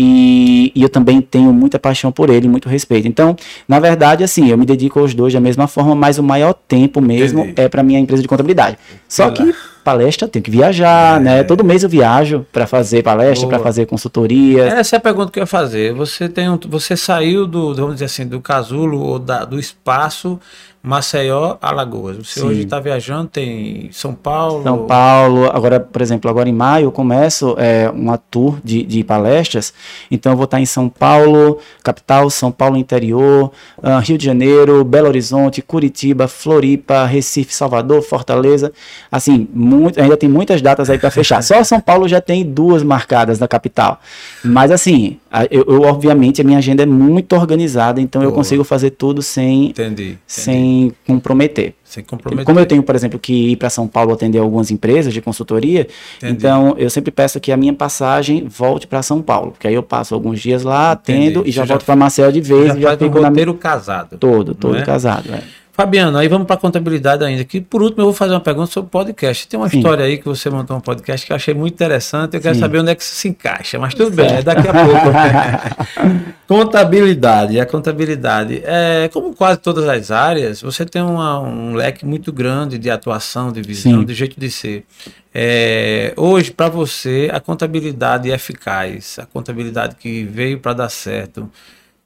E, 0.01 0.71
e 0.77 0.83
eu 0.83 0.89
também 0.89 1.21
tenho 1.21 1.53
muita 1.53 1.79
paixão 1.79 2.13
por 2.13 2.31
ele, 2.31 2.47
muito 2.49 2.69
respeito. 2.69 3.09
Então, 3.09 3.35
na 3.67 3.81
verdade, 3.81 4.23
assim, 4.23 4.49
eu 4.49 4.57
me 4.57 4.65
dedico 4.65 5.01
aos 5.01 5.13
dois 5.13 5.33
da 5.33 5.41
mesma 5.41 5.67
forma, 5.67 5.95
mas 5.95 6.19
o 6.19 6.23
maior 6.23 6.53
tempo 6.55 7.01
mesmo 7.01 7.41
Entendi. 7.41 7.61
é 7.63 7.69
para 7.69 7.83
minha 7.83 7.99
empresa 7.99 8.23
de 8.23 8.29
contabilidade. 8.29 8.79
Só 9.09 9.31
que 9.31 9.53
palestra 9.93 10.29
tenho 10.29 10.43
que 10.43 10.51
viajar, 10.51 11.19
né? 11.21 11.43
Todo 11.43 11.65
mês 11.65 11.83
eu 11.83 11.89
viajo 11.89 12.45
para 12.53 12.67
fazer 12.67 13.03
palestra, 13.03 13.47
É. 13.47 13.49
Para 13.49 13.59
fazer 13.59 13.87
consultoria. 13.87 14.65
Essa 14.65 14.97
é 14.97 14.99
a 14.99 15.01
pergunta 15.01 15.33
que 15.33 15.39
eu 15.39 15.43
ia 15.43 15.47
fazer. 15.47 15.95
Você 15.95 16.29
tem 16.29 16.51
um, 16.51 16.59
você 16.69 16.95
saiu 16.97 17.47
do, 17.47 17.75
vamos 17.75 17.95
dizer 17.95 18.05
assim, 18.05 18.27
do 18.27 18.39
casulo 18.41 19.01
ou 19.01 19.19
da- 19.19 19.45
do 19.47 19.59
espaço 19.59 20.39
Maceió 20.83 21.57
Alagoas. 21.61 22.17
Você 22.17 22.41
Sim. 22.41 22.47
hoje 22.47 22.63
está 22.63 22.79
viajando, 22.79 23.29
tem 23.29 23.91
São 23.93 24.15
Paulo. 24.15 24.63
São 24.63 24.87
Paulo, 24.87 25.51
agora, 25.51 25.81
por 25.81 26.01
exemplo, 26.01 26.31
agora 26.31 26.49
em 26.49 26.53
maio 26.53 26.87
eu 26.87 26.93
começo 26.93 27.57
é, 27.59 27.91
uma 27.91 28.17
tour 28.17 28.59
de, 28.63 28.85
de 28.85 29.03
palestras, 29.03 29.75
então 30.11 30.33
eu 30.33 30.37
vou 30.37 30.45
estar 30.45 30.61
em 30.61 30.67
São 30.67 30.89
Paulo, 30.89 31.59
capital, 31.83 32.31
São 32.31 32.53
Paulo 32.53 32.77
interior, 32.77 33.51
ah, 33.83 33.99
Rio 33.99 34.17
de 34.17 34.25
Janeiro, 34.25 34.85
Belo 34.85 35.09
Horizonte, 35.09 35.61
Curitiba, 35.61 36.29
Floripa, 36.29 37.05
Recife, 37.05 37.55
Salvador, 37.55 38.01
Fortaleza, 38.03 38.73
assim, 39.11 39.49
muito, 39.53 40.01
ainda 40.01 40.17
tem 40.17 40.29
muitas 40.29 40.63
datas 40.63 40.89
aí 40.89 40.99
para 40.99 41.11
fechar. 41.11 41.43
Só 41.43 41.63
São 41.65 41.81
Paulo 41.81 42.07
já 42.07 42.21
tem 42.21 42.45
duas 42.45 42.83
marcadas 42.83 43.39
na 43.39 43.49
capital, 43.49 44.01
mas 44.45 44.71
assim, 44.71 45.19
eu, 45.51 45.65
eu, 45.69 45.83
obviamente 45.83 46.41
a 46.41 46.45
minha 46.45 46.59
agenda 46.59 46.83
é 46.83 46.87
muito 46.87 47.35
organizada, 47.37 48.01
então 48.01 48.23
eu 48.23 48.29
Boa. 48.29 48.37
consigo 48.37 48.65
fazer 48.65 48.91
tudo 48.91 49.21
sem, 49.21 49.67
Entendi. 49.67 50.03
entendi. 50.03 50.19
sem 50.27 50.93
comprometer. 51.07 51.75
Sem 51.85 52.03
comprometer. 52.03 52.45
Como 52.45 52.59
eu 52.59 52.67
tenho, 52.67 52.83
por 52.83 52.95
exemplo, 52.95 53.19
que 53.19 53.53
ir 53.53 53.57
para 53.57 53.71
São 53.71 53.87
Paulo 53.87 54.13
atender 54.13 54.39
algumas 54.39 54.71
empresas 54.71 55.13
de 55.13 55.21
consultoria, 55.21 55.87
Entendi. 56.17 56.33
então 56.33 56.75
eu 56.79 56.89
sempre 56.89 57.11
peço 57.11 57.39
que 57.41 57.53
a 57.53 57.57
minha 57.57 57.73
passagem 57.75 58.47
volte 58.49 58.87
para 58.87 59.03
São 59.03 59.21
Paulo, 59.21 59.53
porque 59.53 59.69
aí 59.69 59.75
eu 59.75 59.83
passo 59.83 60.15
alguns 60.15 60.41
dias 60.41 60.63
lá, 60.63 60.93
atendo 60.93 61.43
e 61.47 61.51
já 61.51 61.65
já 61.65 61.75
volto 61.75 61.85
para 61.85 61.97
Marcel 61.97 62.33
de 62.33 62.41
vez 62.41 62.69
já 62.69 62.79
e 62.79 62.81
já 62.83 62.97
fico 62.97 63.21
na 63.21 63.29
roteiro 63.29 63.55
casado. 63.55 64.17
todo, 64.19 64.55
todo 64.55 64.77
é? 64.79 64.83
casado. 64.83 65.33
é. 65.33 65.43
Fabiano, 65.81 66.19
aí 66.19 66.27
vamos 66.27 66.45
para 66.49 66.57
contabilidade 66.57 67.23
ainda. 67.25 67.45
Que 67.45 67.61
por 67.61 67.81
último 67.81 68.01
eu 68.01 68.07
vou 68.07 68.13
fazer 68.13 68.33
uma 68.35 68.41
pergunta 68.41 68.67
sobre 68.73 68.91
podcast. 68.91 69.47
Tem 69.47 69.61
uma 69.61 69.69
Sim. 69.69 69.77
história 69.79 70.05
aí 70.05 70.19
que 70.19 70.25
você 70.25 70.51
montou 70.51 70.77
um 70.77 70.81
podcast 70.81 71.25
que 71.25 71.31
eu 71.33 71.37
achei 71.37 71.55
muito 71.55 71.73
interessante. 71.75 72.35
Eu 72.35 72.41
quero 72.41 72.57
Sim. 72.57 72.61
saber 72.61 72.81
onde 72.81 72.91
é 72.91 72.97
que 72.97 73.03
isso 73.05 73.15
se 73.15 73.29
encaixa, 73.29 73.79
mas 73.79 73.95
tudo 73.95 74.11
bem, 74.11 74.27
é 74.27 74.43
daqui 74.43 74.67
a 74.67 74.73
pouco. 74.75 76.19
contabilidade, 76.49 77.61
a 77.61 77.65
contabilidade. 77.65 78.61
É, 78.65 79.09
como 79.13 79.33
quase 79.37 79.61
todas 79.61 79.89
as 79.89 80.11
áreas, 80.11 80.61
você 80.61 80.85
tem 80.85 81.01
uma- 81.01 81.39
um 81.39 81.75
leque 81.75 82.05
muito 82.05 82.33
grande 82.33 82.77
de 82.77 82.91
atuação, 82.91 83.53
de 83.53 83.63
visão, 83.63 84.01
Sim. 84.01 84.05
de 84.05 84.15
jeito 84.15 84.41
de 84.41 84.51
ser. 84.51 84.85
É, 85.33 86.13
hoje, 86.17 86.51
para 86.51 86.69
você, 86.69 87.31
a 87.33 87.39
contabilidade 87.39 88.29
eficaz, 88.31 89.17
a 89.21 89.27
contabilidade 89.27 89.95
que 89.95 90.25
veio 90.25 90.59
para 90.59 90.73
dar 90.73 90.89
certo, 90.89 91.49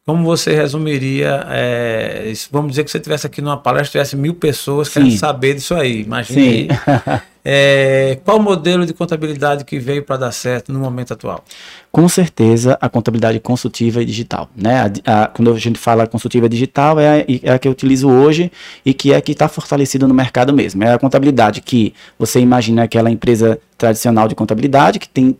como 0.04 0.24
você 0.24 0.54
resumiria? 0.54 1.44
é, 1.48 2.24
isso? 2.30 2.48
vamos 2.50 2.70
dizer 2.72 2.84
que 2.84 2.90
você 2.90 2.98
tivesse 3.00 3.26
aqui 3.26 3.40
numa 3.40 3.56
palestra, 3.56 3.92
tivesse 3.92 4.16
mil 4.16 4.34
pessoas 4.34 4.88
querendo 4.88 5.12
Sim. 5.12 5.16
saber 5.18 5.54
disso 5.54 5.74
aí. 5.74 6.02
Imagina 6.02 6.40
Sim. 6.40 6.68
É, 7.44 8.18
qual 8.24 8.38
o 8.38 8.42
modelo 8.42 8.84
de 8.84 8.92
contabilidade 8.92 9.64
que 9.64 9.78
veio 9.78 10.02
para 10.02 10.16
dar 10.16 10.32
certo 10.32 10.72
no 10.72 10.78
momento 10.80 11.12
atual? 11.12 11.44
Com 11.90 12.08
certeza, 12.08 12.76
a 12.80 12.88
contabilidade 12.88 13.38
consultiva 13.40 14.02
e 14.02 14.04
digital. 14.04 14.48
Né? 14.56 14.92
A- 15.06 15.24
a- 15.24 15.26
quando 15.28 15.52
a 15.52 15.58
gente 15.58 15.78
fala 15.78 16.06
consultiva 16.06 16.48
digital, 16.48 16.98
é 16.98 17.20
a, 17.20 17.24
é 17.42 17.52
a 17.52 17.58
que 17.58 17.68
eu 17.68 17.72
utilizo 17.72 18.08
hoje 18.08 18.50
e 18.84 18.92
que 18.92 19.12
é 19.12 19.16
a 19.16 19.20
que 19.20 19.32
está 19.32 19.48
fortalecida 19.48 20.06
no 20.08 20.14
mercado 20.14 20.52
mesmo. 20.52 20.82
É 20.82 20.92
a 20.94 20.98
contabilidade 20.98 21.60
que 21.60 21.94
você 22.18 22.40
imagina 22.40 22.82
aquela 22.84 23.10
empresa 23.10 23.58
tradicional 23.78 24.26
de 24.26 24.34
contabilidade 24.34 24.98
que 24.98 25.08
tem. 25.08 25.36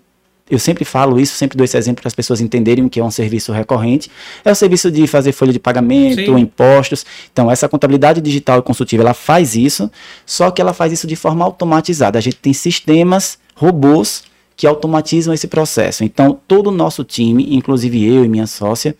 Eu 0.53 0.59
sempre 0.59 0.85
falo 0.85 1.19
isso, 1.19 1.35
sempre 1.35 1.57
dou 1.57 1.65
esse 1.65 1.79
exemplo 1.79 2.03
para 2.03 2.09
as 2.09 2.15
pessoas 2.15 2.39
entenderem 2.39 2.85
o 2.85 2.91
que 2.91 3.01
é 3.01 3.05
um 3.05 3.11
serviço 3.11 3.53
recorrente. 3.53 4.11
É 4.45 4.53
o 4.53 4.55
serviço 4.55 4.91
de 4.91 5.07
fazer 5.07 5.33
folha 5.33 5.51
de 5.51 5.59
pagamento, 5.59 6.27
Sim. 6.27 6.39
impostos. 6.39 7.07
Então, 7.33 7.51
essa 7.51 7.67
contabilidade 7.71 8.21
digital 8.21 8.59
e 8.59 8.63
consultiva, 8.63 9.03
ela 9.03 9.15
faz 9.15 9.57
isso, 9.57 9.91
só 10.27 10.51
que 10.51 10.61
ela 10.61 10.75
faz 10.75 10.93
isso 10.93 11.07
de 11.07 11.17
forma 11.17 11.43
automatizada. 11.43 12.19
A 12.19 12.21
gente 12.21 12.37
tem 12.37 12.53
sistemas, 12.53 13.39
robôs, 13.57 14.25
que 14.55 14.67
automatizam 14.67 15.33
esse 15.33 15.49
processo. 15.49 16.05
Então, 16.05 16.39
todo 16.47 16.67
o 16.67 16.71
nosso 16.71 17.03
time, 17.03 17.57
inclusive 17.57 18.05
eu 18.05 18.23
e 18.23 18.29
minha 18.29 18.47
sócia, 18.47 18.95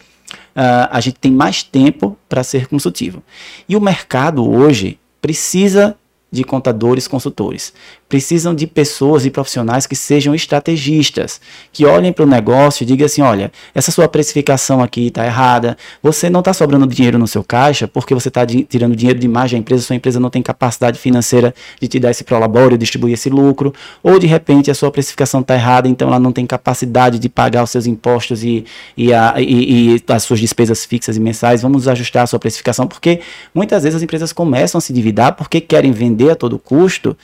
ah, 0.57 0.89
a 0.91 1.01
gente 1.03 1.19
tem 1.19 1.31
mais 1.31 1.63
tempo 1.63 2.17
para 2.31 2.43
ser 2.43 2.67
consultivo. 2.67 3.23
E 3.69 3.77
o 3.77 3.81
mercado 3.81 4.51
hoje 4.51 4.99
precisa 5.21 5.95
de 6.33 6.45
contadores 6.45 7.07
consultores. 7.07 7.75
Precisam 8.13 8.55
de 8.55 8.67
pessoas 8.67 9.25
e 9.25 9.31
profissionais 9.31 9.87
que 9.87 9.97
sejam 9.97 10.35
estrategistas, 10.35 11.41
que 11.73 11.87
olhem 11.87 12.13
para 12.13 12.25
o 12.25 12.29
negócio 12.29 12.83
e 12.83 12.87
digam 12.87 13.07
assim: 13.07 13.23
olha, 13.23 13.51
essa 13.75 13.91
sua 13.91 14.07
precificação 14.07 14.83
aqui 14.83 15.07
está 15.07 15.25
errada, 15.25 15.79
você 16.03 16.29
não 16.29 16.41
está 16.41 16.53
sobrando 16.53 16.87
dinheiro 16.87 17.19
no 17.19 17.27
seu 17.27 17.43
caixa 17.43 17.89
porque 17.89 18.13
você 18.13 18.29
está 18.29 18.45
tirando 18.45 18.95
dinheiro 18.95 19.19
demais 19.19 19.51
da 19.51 19.57
empresa, 19.57 19.83
sua 19.83 19.97
empresa 19.97 20.21
não 20.21 20.29
tem 20.29 20.43
capacidade 20.43 20.99
financeira 20.99 21.55
de 21.81 21.89
te 21.89 21.99
dar 21.99 22.11
esse 22.11 22.23
prolabório, 22.23 22.77
distribuir 22.77 23.15
esse 23.15 23.31
lucro, 23.31 23.73
ou 24.03 24.19
de 24.19 24.27
repente 24.27 24.71
a 24.71 24.75
sua 24.75 24.91
precificação 24.91 25.41
está 25.41 25.55
errada, 25.55 25.89
então 25.89 26.09
ela 26.09 26.21
não 26.21 26.33
tem 26.33 26.45
capacidade 26.45 27.19
de 27.19 27.31
pagar 27.31 27.63
os 27.65 27.71
seus 27.71 27.87
impostos 27.87 28.45
e, 28.45 28.63
e, 28.95 29.15
a- 29.15 29.37
e- 29.39 29.95
e 29.97 30.03
as 30.09 30.23
suas 30.23 30.39
despesas 30.39 30.85
fixas 30.85 31.17
e 31.17 31.21
mensais, 31.21 31.63
vamos 31.63 31.89
ajustar 31.89 32.25
a 32.25 32.27
sua 32.27 32.39
precificação, 32.39 32.87
porque 32.87 33.21
muitas 33.55 33.85
vezes 33.85 33.97
as 33.97 34.03
empresas 34.03 34.35
começam 34.35 34.79
a 34.79 34.83
se 34.83 34.93
endividar 34.93 35.33
porque 35.35 35.63
querem 35.63 35.93
vender 35.93 36.29
a 36.33 36.35
todo 36.37 36.59
custo 36.59 37.17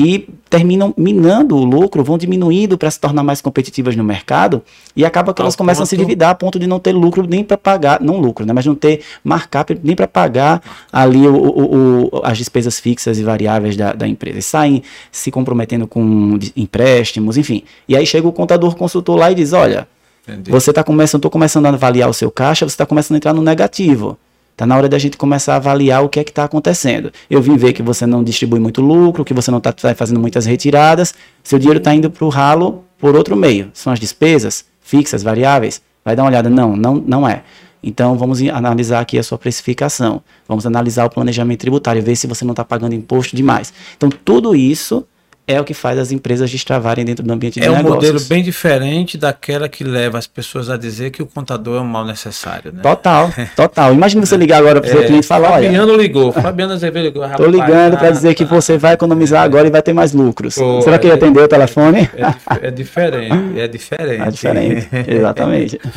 e 0.00 0.28
terminam 0.48 0.94
minando 0.96 1.56
o 1.56 1.64
lucro, 1.64 2.04
vão 2.04 2.16
diminuindo 2.16 2.78
para 2.78 2.88
se 2.88 3.00
tornar 3.00 3.24
mais 3.24 3.40
competitivas 3.40 3.96
no 3.96 4.04
mercado 4.04 4.62
e 4.94 5.04
acaba 5.04 5.34
que 5.34 5.42
Ao 5.42 5.44
elas 5.44 5.56
começam 5.56 5.82
a 5.82 5.86
se 5.86 5.96
endividar 5.96 6.30
a 6.30 6.34
ponto 6.36 6.56
de 6.56 6.68
não 6.68 6.78
ter 6.78 6.92
lucro 6.92 7.26
nem 7.28 7.42
para 7.42 7.58
pagar, 7.58 8.00
não 8.00 8.16
lucro, 8.20 8.46
né, 8.46 8.52
mas 8.52 8.64
não 8.64 8.76
ter 8.76 9.00
markup 9.24 9.76
nem 9.82 9.96
para 9.96 10.06
pagar 10.06 10.62
ali 10.92 11.26
o, 11.26 11.34
o- 11.34 12.04
o- 12.14 12.20
as 12.22 12.38
despesas 12.38 12.78
fixas 12.78 13.18
e 13.18 13.24
variáveis 13.24 13.76
da, 13.76 13.92
da 13.92 14.06
empresa. 14.06 14.38
E 14.38 14.42
saem 14.42 14.82
se 15.10 15.32
comprometendo 15.32 15.84
com 15.88 16.38
empréstimos, 16.56 17.36
enfim. 17.36 17.64
E 17.88 17.96
aí 17.96 18.06
chega 18.06 18.28
o 18.28 18.32
contador 18.32 18.76
consultor 18.76 19.16
lá 19.18 19.32
e 19.32 19.34
diz: 19.34 19.52
olha, 19.52 19.88
Entendi. 20.28 20.48
você 20.48 20.70
está 20.70 20.84
começando, 20.84 21.18
estou 21.18 21.30
começando 21.30 21.66
a 21.66 21.70
avaliar 21.70 22.08
o 22.08 22.14
seu 22.14 22.30
caixa, 22.30 22.64
você 22.68 22.74
está 22.74 22.86
começando 22.86 23.16
a 23.16 23.18
entrar 23.18 23.34
no 23.34 23.42
negativo. 23.42 24.16
Está 24.58 24.66
na 24.66 24.76
hora 24.76 24.88
da 24.88 24.98
gente 24.98 25.16
começar 25.16 25.52
a 25.52 25.56
avaliar 25.58 26.02
o 26.02 26.08
que 26.08 26.18
é 26.18 26.24
que 26.24 26.32
está 26.32 26.42
acontecendo. 26.42 27.12
Eu 27.30 27.40
vim 27.40 27.56
ver 27.56 27.72
que 27.72 27.80
você 27.80 28.04
não 28.04 28.24
distribui 28.24 28.58
muito 28.58 28.82
lucro, 28.82 29.24
que 29.24 29.32
você 29.32 29.52
não 29.52 29.58
está 29.58 29.72
fazendo 29.94 30.18
muitas 30.18 30.46
retiradas, 30.46 31.14
seu 31.44 31.60
dinheiro 31.60 31.78
está 31.78 31.94
indo 31.94 32.10
para 32.10 32.24
o 32.24 32.28
ralo 32.28 32.84
por 32.98 33.14
outro 33.14 33.36
meio. 33.36 33.70
São 33.72 33.92
as 33.92 34.00
despesas 34.00 34.64
fixas, 34.80 35.22
variáveis. 35.22 35.80
Vai 36.04 36.16
dar 36.16 36.24
uma 36.24 36.30
olhada. 36.30 36.50
Não, 36.50 36.74
não, 36.74 36.96
não 36.96 37.28
é. 37.28 37.44
Então 37.80 38.18
vamos 38.18 38.42
analisar 38.42 38.98
aqui 38.98 39.16
a 39.16 39.22
sua 39.22 39.38
precificação. 39.38 40.20
Vamos 40.48 40.66
analisar 40.66 41.04
o 41.04 41.10
planejamento 41.10 41.60
tributário, 41.60 42.02
ver 42.02 42.16
se 42.16 42.26
você 42.26 42.44
não 42.44 42.50
está 42.50 42.64
pagando 42.64 42.96
imposto 42.96 43.36
demais. 43.36 43.72
Então 43.96 44.10
tudo 44.10 44.56
isso 44.56 45.06
é 45.48 45.58
o 45.58 45.64
que 45.64 45.72
faz 45.72 45.98
as 45.98 46.12
empresas 46.12 46.50
destravarem 46.50 47.06
dentro 47.06 47.24
do 47.24 47.32
ambiente 47.32 47.58
de 47.58 47.66
É 47.66 47.70
um 47.70 47.76
negócios. 47.76 47.94
modelo 47.94 48.20
bem 48.28 48.42
diferente 48.42 49.16
daquela 49.16 49.66
que 49.66 49.82
leva 49.82 50.18
as 50.18 50.26
pessoas 50.26 50.68
a 50.68 50.76
dizer 50.76 51.10
que 51.10 51.22
o 51.22 51.26
contador 51.26 51.78
é 51.78 51.80
um 51.80 51.86
mal 51.86 52.04
necessário. 52.04 52.70
Né? 52.70 52.82
Total, 52.82 53.32
total. 53.56 53.94
Imagina 53.94 54.26
você 54.26 54.36
ligar 54.36 54.58
agora 54.58 54.78
para 54.78 54.88
o 54.88 54.92
seu 54.92 55.04
cliente 55.04 55.24
e 55.24 55.26
falar, 55.26 55.52
olha, 55.52 55.64
Fabiano 55.64 55.96
ligou, 55.96 56.30
Fabiano 56.32 56.74
Azevedo 56.74 57.04
ligou. 57.04 57.22
rapaz, 57.22 57.50
ligando 57.50 57.96
para 57.96 58.08
ah, 58.08 58.10
dizer 58.10 58.34
que 58.34 58.44
tá. 58.44 58.54
você 58.54 58.76
vai 58.76 58.92
economizar 58.92 59.42
agora 59.42 59.66
e 59.66 59.70
vai 59.70 59.80
ter 59.80 59.94
mais 59.94 60.12
lucros. 60.12 60.54
Pô, 60.54 60.82
Será 60.82 60.98
que 60.98 61.06
ele 61.06 61.14
é- 61.14 61.16
atendeu 61.16 61.44
o 61.44 61.48
telefone? 61.48 62.10
É, 62.14 62.68
é 62.68 62.70
diferente, 62.70 63.58
é 63.58 63.66
diferente. 63.66 64.22
É 64.22 64.30
diferente, 64.30 64.88
exatamente. 65.08 65.80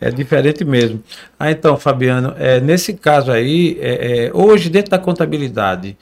É 0.00 0.10
diferente 0.10 0.64
mesmo. 0.64 1.02
Ah, 1.38 1.50
então, 1.50 1.76
Fabiano, 1.76 2.34
é, 2.38 2.60
nesse 2.60 2.92
caso 2.94 3.32
aí, 3.32 3.78
é, 3.80 4.26
é, 4.26 4.30
hoje 4.32 4.68
dentro 4.70 4.90
da 4.90 4.98
contabilidade, 4.98 5.96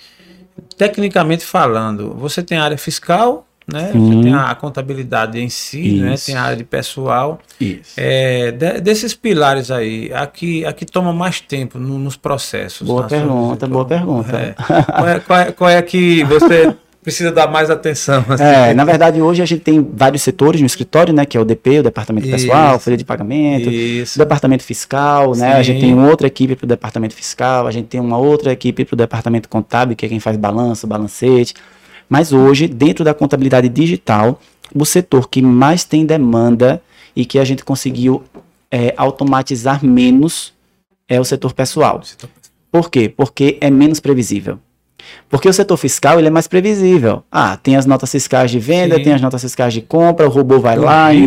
tecnicamente 0.76 1.44
falando, 1.44 2.14
você 2.18 2.42
tem 2.42 2.58
a 2.58 2.64
área 2.64 2.78
fiscal, 2.78 3.46
né? 3.72 3.90
Sim. 3.92 4.00
Você 4.16 4.22
tem 4.22 4.34
a, 4.34 4.44
a 4.50 4.54
contabilidade 4.54 5.38
em 5.38 5.48
si, 5.48 6.00
né? 6.00 6.14
Isso. 6.14 6.26
Tem 6.26 6.34
a 6.36 6.42
área 6.42 6.56
de 6.56 6.64
pessoal. 6.64 7.38
Isso. 7.60 7.92
É, 7.96 8.50
de- 8.50 8.80
desses 8.80 9.14
pilares 9.14 9.70
aí, 9.70 10.10
aqui, 10.12 10.64
aqui 10.66 10.84
toma 10.84 11.12
mais 11.12 11.40
tempo 11.40 11.78
no- 11.78 11.98
nos 11.98 12.16
processos. 12.16 12.86
Boa 12.86 13.04
pergunta, 13.06 13.66
boa 13.68 13.84
pergunta. 13.84 14.36
É. 14.36 14.54
Qual, 14.92 15.08
é, 15.08 15.20
qual, 15.20 15.38
é, 15.38 15.52
qual 15.52 15.70
é 15.70 15.82
que 15.82 16.24
você 16.24 16.74
precisa 17.02 17.32
dar 17.32 17.50
mais 17.50 17.70
atenção? 17.70 18.24
assim? 18.28 18.42
É, 18.42 18.74
na 18.74 18.84
verdade, 18.84 19.20
hoje 19.20 19.42
a 19.42 19.46
gente 19.46 19.62
tem 19.62 19.86
vários 19.92 20.22
setores 20.22 20.60
no 20.60 20.66
escritório, 20.66 21.12
né? 21.12 21.24
Que 21.24 21.36
é 21.36 21.40
o 21.40 21.44
DP, 21.44 21.80
o 21.80 21.82
Departamento 21.82 22.28
Pessoal, 22.28 22.76
Isso. 22.76 22.84
Folha 22.84 22.96
de 22.96 23.04
Pagamento, 23.04 23.70
Isso. 23.70 24.18
Departamento 24.18 24.62
Fiscal, 24.62 25.34
né? 25.34 25.54
A 25.54 25.56
Sim. 25.58 25.64
gente 25.64 25.80
tem 25.80 25.98
outra 25.98 26.26
equipe 26.26 26.54
para 26.54 26.64
o 26.64 26.68
Departamento 26.68 27.14
Fiscal, 27.14 27.66
a 27.66 27.70
gente 27.70 27.86
tem 27.86 28.00
uma 28.00 28.18
outra 28.18 28.52
equipe 28.52 28.84
para 28.84 28.94
o 28.94 28.96
Departamento 28.96 29.48
Contábil, 29.48 29.96
que 29.96 30.04
é 30.04 30.08
quem 30.08 30.20
faz 30.20 30.36
balanço, 30.36 30.86
balancete. 30.86 31.54
Mas 32.08 32.32
hoje, 32.32 32.66
dentro 32.66 33.04
da 33.04 33.14
contabilidade 33.14 33.68
digital, 33.68 34.40
o 34.74 34.84
setor 34.84 35.28
que 35.28 35.40
mais 35.40 35.84
tem 35.84 36.04
demanda 36.04 36.82
e 37.14 37.24
que 37.24 37.38
a 37.38 37.44
gente 37.44 37.64
conseguiu 37.64 38.22
é, 38.70 38.94
automatizar 38.96 39.84
menos 39.84 40.52
é 41.08 41.20
o 41.20 41.24
setor 41.24 41.52
pessoal. 41.52 42.00
Por 42.70 42.90
quê? 42.90 43.08
Porque 43.08 43.58
é 43.60 43.70
menos 43.70 43.98
previsível. 43.98 44.58
Porque 45.28 45.48
o 45.48 45.52
setor 45.52 45.76
fiscal 45.76 46.18
ele 46.18 46.28
é 46.28 46.30
mais 46.30 46.46
previsível. 46.48 47.22
Ah, 47.30 47.56
tem 47.56 47.76
as 47.76 47.86
notas 47.86 48.10
fiscais 48.10 48.50
de 48.50 48.58
venda, 48.58 48.96
Sim. 48.96 49.02
tem 49.04 49.12
as 49.14 49.20
notas 49.20 49.40
fiscais 49.42 49.72
de 49.72 49.80
compra, 49.80 50.26
o 50.26 50.30
robô 50.30 50.58
vai 50.58 50.78
O 50.78 50.82
lá, 50.82 51.12
in- 51.14 51.26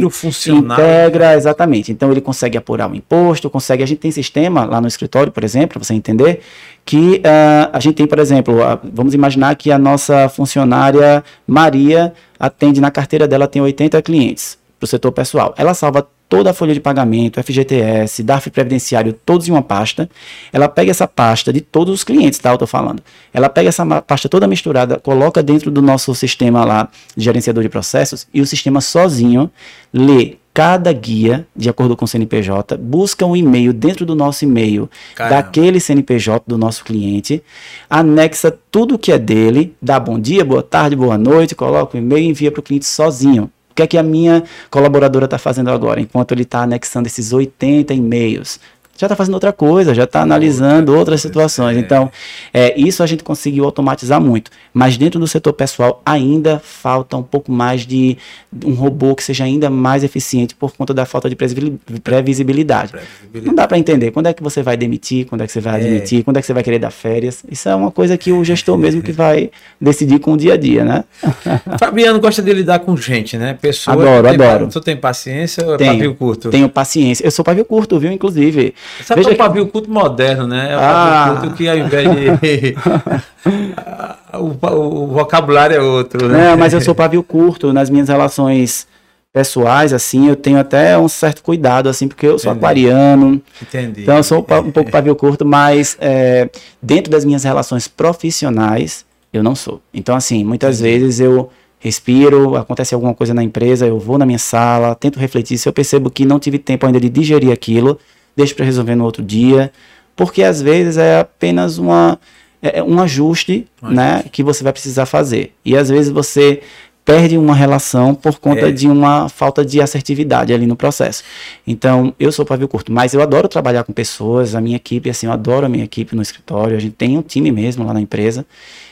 integra, 0.57 1.36
exatamente. 1.36 1.91
Então 1.91 2.11
ele 2.11 2.21
consegue 2.21 2.57
apurar 2.57 2.89
o 2.89 2.95
imposto, 2.95 3.49
consegue. 3.49 3.84
A 3.84 3.86
gente 3.86 3.99
tem 3.99 4.11
sistema 4.11 4.65
lá 4.65 4.82
no 4.82 4.88
escritório, 4.88 5.32
por 5.32 5.43
exemplo, 5.43 5.69
para 5.80 5.84
você 5.84 5.93
entender, 5.93 6.41
que 6.86 7.21
ah, 7.26 7.69
a 7.74 7.80
gente 7.80 7.95
tem, 7.95 8.05
por 8.07 8.19
exemplo, 8.19 8.61
ah, 8.63 8.80
vamos 8.84 9.13
imaginar 9.13 9.55
que 9.55 9.71
a 9.71 9.78
nossa 9.78 10.28
funcionária 10.30 11.24
Maria 11.47 12.13
atende 12.39 12.82
na 12.82 12.91
carteira 12.91 13.28
dela 13.28 13.47
tem 13.47 13.61
80 13.61 14.01
clientes 14.01 14.57
para 14.80 14.86
o 14.86 14.88
setor 14.88 15.11
pessoal. 15.11 15.53
Ela 15.57 15.74
salva 15.74 16.05
toda 16.34 16.49
a 16.49 16.53
folha 16.53 16.73
de 16.73 16.79
pagamento, 16.79 17.39
FGTS, 17.43 18.23
DARF 18.23 18.49
previdenciário, 18.49 19.13
todos 19.13 19.47
em 19.47 19.51
uma 19.51 19.61
pasta. 19.61 20.09
Ela 20.51 20.67
pega 20.67 20.89
essa 20.89 21.07
pasta 21.07 21.53
de 21.53 21.61
todos 21.61 21.93
os 21.93 22.03
clientes, 22.03 22.39
tá? 22.39 22.51
Eu 22.51 22.57
tô 22.57 22.65
falando. 22.65 23.03
Ela 23.31 23.49
pega 23.49 23.69
essa 23.69 23.86
pasta 24.01 24.27
toda 24.27 24.47
misturada, 24.47 24.99
coloca 24.99 25.43
dentro 25.43 25.69
do 25.69 25.79
nosso 25.79 26.15
sistema 26.15 26.65
lá 26.65 26.89
de 27.15 27.23
gerenciador 27.23 27.61
de 27.61 27.69
processos 27.69 28.25
e 28.34 28.41
o 28.41 28.47
sistema 28.47 28.81
sozinho 28.81 29.47
lê 29.93 30.38
cada 30.51 30.91
guia 30.91 31.45
de 31.55 31.69
acordo 31.69 31.95
com 31.95 32.05
o 32.05 32.07
CNPJ, 32.07 32.77
busca 32.77 33.25
um 33.27 33.36
e-mail 33.36 33.71
dentro 33.71 34.03
do 34.03 34.15
nosso 34.15 34.43
e-mail 34.43 34.89
Caramba. 35.13 35.36
daquele 35.36 35.79
CNPJ 35.79 36.43
do 36.47 36.57
nosso 36.57 36.84
cliente, 36.84 37.43
anexa 37.88 38.51
tudo 38.71 38.97
que 38.97 39.11
é 39.11 39.19
dele, 39.19 39.75
dá 39.79 39.99
bom 39.99 40.19
dia, 40.19 40.43
boa 40.43 40.63
tarde, 40.63 40.95
boa 40.95 41.17
noite, 41.17 41.53
coloca 41.53 41.95
o 41.95 41.99
e-mail 41.99 42.23
e 42.23 42.27
envia 42.27 42.51
para 42.51 42.59
o 42.59 42.63
cliente 42.63 42.86
sozinho. 42.86 43.51
O 43.74 43.76
que 43.76 43.82
é 43.82 43.88
que 43.88 43.97
a 43.97 44.03
minha 44.03 44.43
colaboradora 44.69 45.26
está 45.26 45.39
fazendo 45.39 45.71
agora, 45.71 45.99
enquanto 45.99 46.32
ele 46.32 46.43
está 46.43 46.61
anexando 46.61 47.07
esses 47.07 47.34
80 47.34 47.91
e-mails? 47.91 48.59
Já 48.95 49.07
está 49.07 49.15
fazendo 49.15 49.33
outra 49.33 49.51
coisa, 49.51 49.93
já 49.93 50.03
está 50.03 50.21
analisando 50.21 50.95
outras 50.95 51.19
situações. 51.19 51.77
Então, 51.77 52.11
é, 52.53 52.79
isso 52.79 53.01
a 53.01 53.07
gente 53.07 53.23
conseguiu 53.23 53.65
automatizar 53.65 54.21
muito. 54.21 54.51
Mas 54.71 54.97
dentro 54.97 55.19
do 55.19 55.27
setor 55.27 55.51
pessoal 55.53 55.99
ainda 56.05 56.59
falta 56.63 57.17
um 57.17 57.23
pouco 57.23 57.51
mais 57.51 57.87
de 57.87 58.15
um 58.63 58.73
robô 58.73 59.15
que 59.15 59.23
seja 59.23 59.43
ainda 59.45 59.67
mais 59.69 60.03
eficiente 60.03 60.53
por 60.53 60.73
conta 60.75 60.93
da 60.93 61.05
falta 61.05 61.27
de 61.27 61.35
previsibil- 61.35 61.79
previsibilidade. 62.03 62.93
Não 63.33 63.55
dá 63.55 63.67
para 63.67 63.79
entender 63.79 64.11
quando 64.11 64.27
é 64.27 64.33
que 64.33 64.43
você 64.43 64.61
vai 64.61 64.77
demitir, 64.77 65.25
quando 65.25 65.41
é 65.41 65.47
que 65.47 65.51
você 65.51 65.59
vai 65.59 65.75
admitir, 65.81 66.23
quando 66.23 66.37
é 66.37 66.41
que 66.41 66.45
você 66.45 66.53
vai 66.53 66.63
querer 66.63 66.77
dar 66.79 66.91
férias. 66.91 67.43
Isso 67.49 67.67
é 67.67 67.75
uma 67.75 67.89
coisa 67.91 68.15
que 68.17 68.31
o 68.31 68.43
gestor 68.45 68.77
mesmo 68.77 69.01
que 69.01 69.11
vai 69.11 69.49
decidir 69.81 70.19
com 70.19 70.33
o 70.33 70.37
dia 70.37 70.53
a 70.53 70.57
dia, 70.57 70.85
né? 70.85 71.03
Fabiano 71.79 72.19
gosta 72.19 72.41
de 72.43 72.53
lidar 72.53 72.79
com 72.79 72.95
gente, 72.95 73.37
né? 73.37 73.57
Pessoas. 73.59 73.97
Adoro, 73.97 74.27
tem, 74.27 74.33
adoro. 74.47 74.67
Tu 74.69 74.81
tem 74.81 74.95
paciência 74.95 75.65
ou 75.65 75.73
é 75.73 75.77
Tenho, 75.77 75.93
pavio 75.93 76.15
curto? 76.15 76.49
Tenho 76.49 76.69
paciência. 76.69 77.25
Eu 77.25 77.31
sou 77.31 77.43
pavio 77.43 77.65
curto, 77.65 77.99
viu, 77.99 78.11
inclusive. 78.11 78.75
Sabe 79.03 79.19
Veja 79.21 79.29
que 79.29 79.41
é 79.41 79.43
o 79.43 79.47
pavio 79.47 79.67
curto 79.67 79.89
moderno, 79.89 80.47
né? 80.47 80.71
É 80.71 80.75
o 80.75 80.79
Ah. 80.79 81.23
pavio 81.25 81.41
curto 81.41 81.55
que 81.57 81.67
ao 81.67 81.77
invés 81.77 82.07
de. 82.09 82.75
o, 84.34 84.67
o 84.75 85.07
vocabulário 85.07 85.75
é 85.75 85.81
outro, 85.81 86.27
né? 86.27 86.49
Não, 86.51 86.57
mas 86.57 86.73
eu 86.73 86.81
sou 86.81 86.95
pavio 86.95 87.23
curto 87.23 87.71
nas 87.73 87.89
minhas 87.89 88.09
relações 88.09 88.88
pessoais, 89.31 89.93
assim, 89.93 90.27
eu 90.29 90.36
tenho 90.36 90.59
até 90.59 90.95
um 90.97 91.07
certo 91.07 91.41
cuidado, 91.41 91.89
assim, 91.89 92.07
porque 92.07 92.27
eu 92.27 92.38
sou 92.38 92.51
Entendi. 92.51 92.65
aquariano, 92.65 93.41
Entendi. 93.59 94.03
então 94.03 94.17
eu 94.17 94.23
sou 94.23 94.45
um 94.47 94.67
um 94.67 94.71
pouco 94.71 94.91
pavio 94.91 95.15
curto, 95.15 95.43
mas 95.43 95.97
é, 95.99 96.47
dentro 96.79 97.11
das 97.11 97.25
minhas 97.25 97.43
relações 97.43 97.88
profissionais, 97.88 99.03
eu 99.34 99.41
não 99.41 99.55
sou. 99.55 99.81
Então, 99.91 100.15
assim, 100.15 100.43
muitas 100.43 100.79
vezes 100.79 101.19
eu 101.19 101.49
respiro, 101.79 102.55
acontece 102.55 102.93
alguma 102.93 103.13
coisa 103.15 103.34
na 103.34 103.43
empresa, 103.43 103.88
eu 103.88 103.99
vou 103.99 104.19
na 104.19 104.25
minha 104.25 104.38
sala, 104.38 104.93
tento 104.95 105.19
refletir. 105.19 105.57
Se 105.57 105.67
eu 105.67 105.73
percebo 105.73 106.11
que 106.11 106.25
não 106.25 106.39
tive 106.39 106.59
tempo 106.59 106.86
ainda 106.86 106.99
de 106.99 107.09
digerir 107.09 107.51
aquilo, 107.51 107.97
deixo 108.36 108.55
para 108.55 108.65
resolver 108.65 108.95
no 108.95 109.03
outro 109.05 109.23
dia, 109.23 109.71
porque 110.15 110.43
às 110.43 110.61
vezes 110.61 110.97
é 110.97 111.19
apenas 111.19 111.77
uma, 111.77 112.19
é 112.61 112.81
um 112.84 112.99
ajuste, 112.99 113.67
Um 113.81 113.89
né, 113.89 114.23
que 114.31 114.43
você 114.43 114.63
vai 114.63 114.73
precisar 114.73 115.05
fazer. 115.05 115.53
E 115.65 115.75
às 115.75 115.89
vezes 115.89 116.11
você 116.11 116.61
perde 117.05 117.38
uma 117.38 117.53
relação 117.53 118.15
por 118.15 118.39
conta 118.39 118.69
É. 118.69 118.71
de 118.71 118.88
uma 118.88 119.27
falta 119.27 119.65
de 119.65 119.81
assertividade 119.81 120.53
ali 120.53 120.65
no 120.65 120.75
processo. 120.75 121.21
Então, 121.67 122.13
eu 122.17 122.31
sou 122.31 122.45
pavio 122.45 122.65
curto, 122.67 122.93
mas 122.93 123.13
eu 123.13 123.21
adoro 123.21 123.49
trabalhar 123.49 123.84
com 123.84 123.91
pessoas, 123.91 124.55
a 124.55 124.61
minha 124.61 124.77
equipe, 124.77 125.09
assim, 125.09 125.25
eu 125.25 125.34
adoro 125.34 125.65
a 125.65 125.69
minha 125.69 125.84
equipe 125.84 126.15
no 126.15 126.21
escritório, 126.21 126.77
a 126.77 126.79
gente 126.79 126.95
tem 126.95 127.17
um 127.17 127.21
time 127.21 127.51
mesmo 127.51 127.86
lá 127.86 127.93
na 127.93 127.99
empresa 127.99 128.45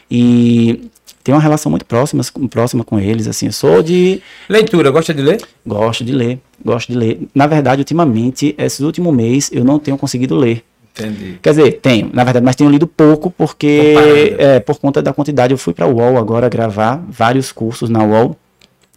e 0.09 0.89
tem 1.23 1.33
uma 1.33 1.41
relação 1.41 1.69
muito 1.69 1.85
próxima, 1.85 2.23
próxima 2.49 2.83
com 2.83 2.99
eles, 2.99 3.27
assim, 3.27 3.47
eu 3.47 3.51
sou 3.51 3.81
de 3.81 4.21
Leitura, 4.49 4.91
gosta 4.91 5.13
de 5.13 5.21
ler? 5.21 5.41
gosto 5.65 6.03
de 6.03 6.11
ler, 6.11 6.39
gosto 6.63 6.91
de 6.91 6.97
ler. 6.97 7.27
Na 7.33 7.47
verdade, 7.47 7.81
ultimamente, 7.81 8.55
esse 8.57 8.83
último 8.83 9.11
mês 9.11 9.49
eu 9.53 9.63
não 9.63 9.79
tenho 9.79 9.97
conseguido 9.97 10.35
ler. 10.35 10.63
Entendi. 10.93 11.39
Quer 11.41 11.51
dizer, 11.51 11.71
tenho, 11.79 12.09
na 12.13 12.23
verdade, 12.23 12.45
mas 12.45 12.55
tenho 12.55 12.69
lido 12.69 12.85
pouco 12.85 13.31
porque 13.31 13.95
é, 14.37 14.59
por 14.59 14.77
conta 14.77 15.01
da 15.01 15.13
quantidade 15.13 15.53
eu 15.53 15.57
fui 15.57 15.73
para 15.73 15.85
a 15.85 15.87
UOL 15.87 16.17
agora 16.17 16.49
gravar 16.49 17.01
vários 17.09 17.51
cursos 17.51 17.89
na 17.89 18.03
UOL. 18.03 18.37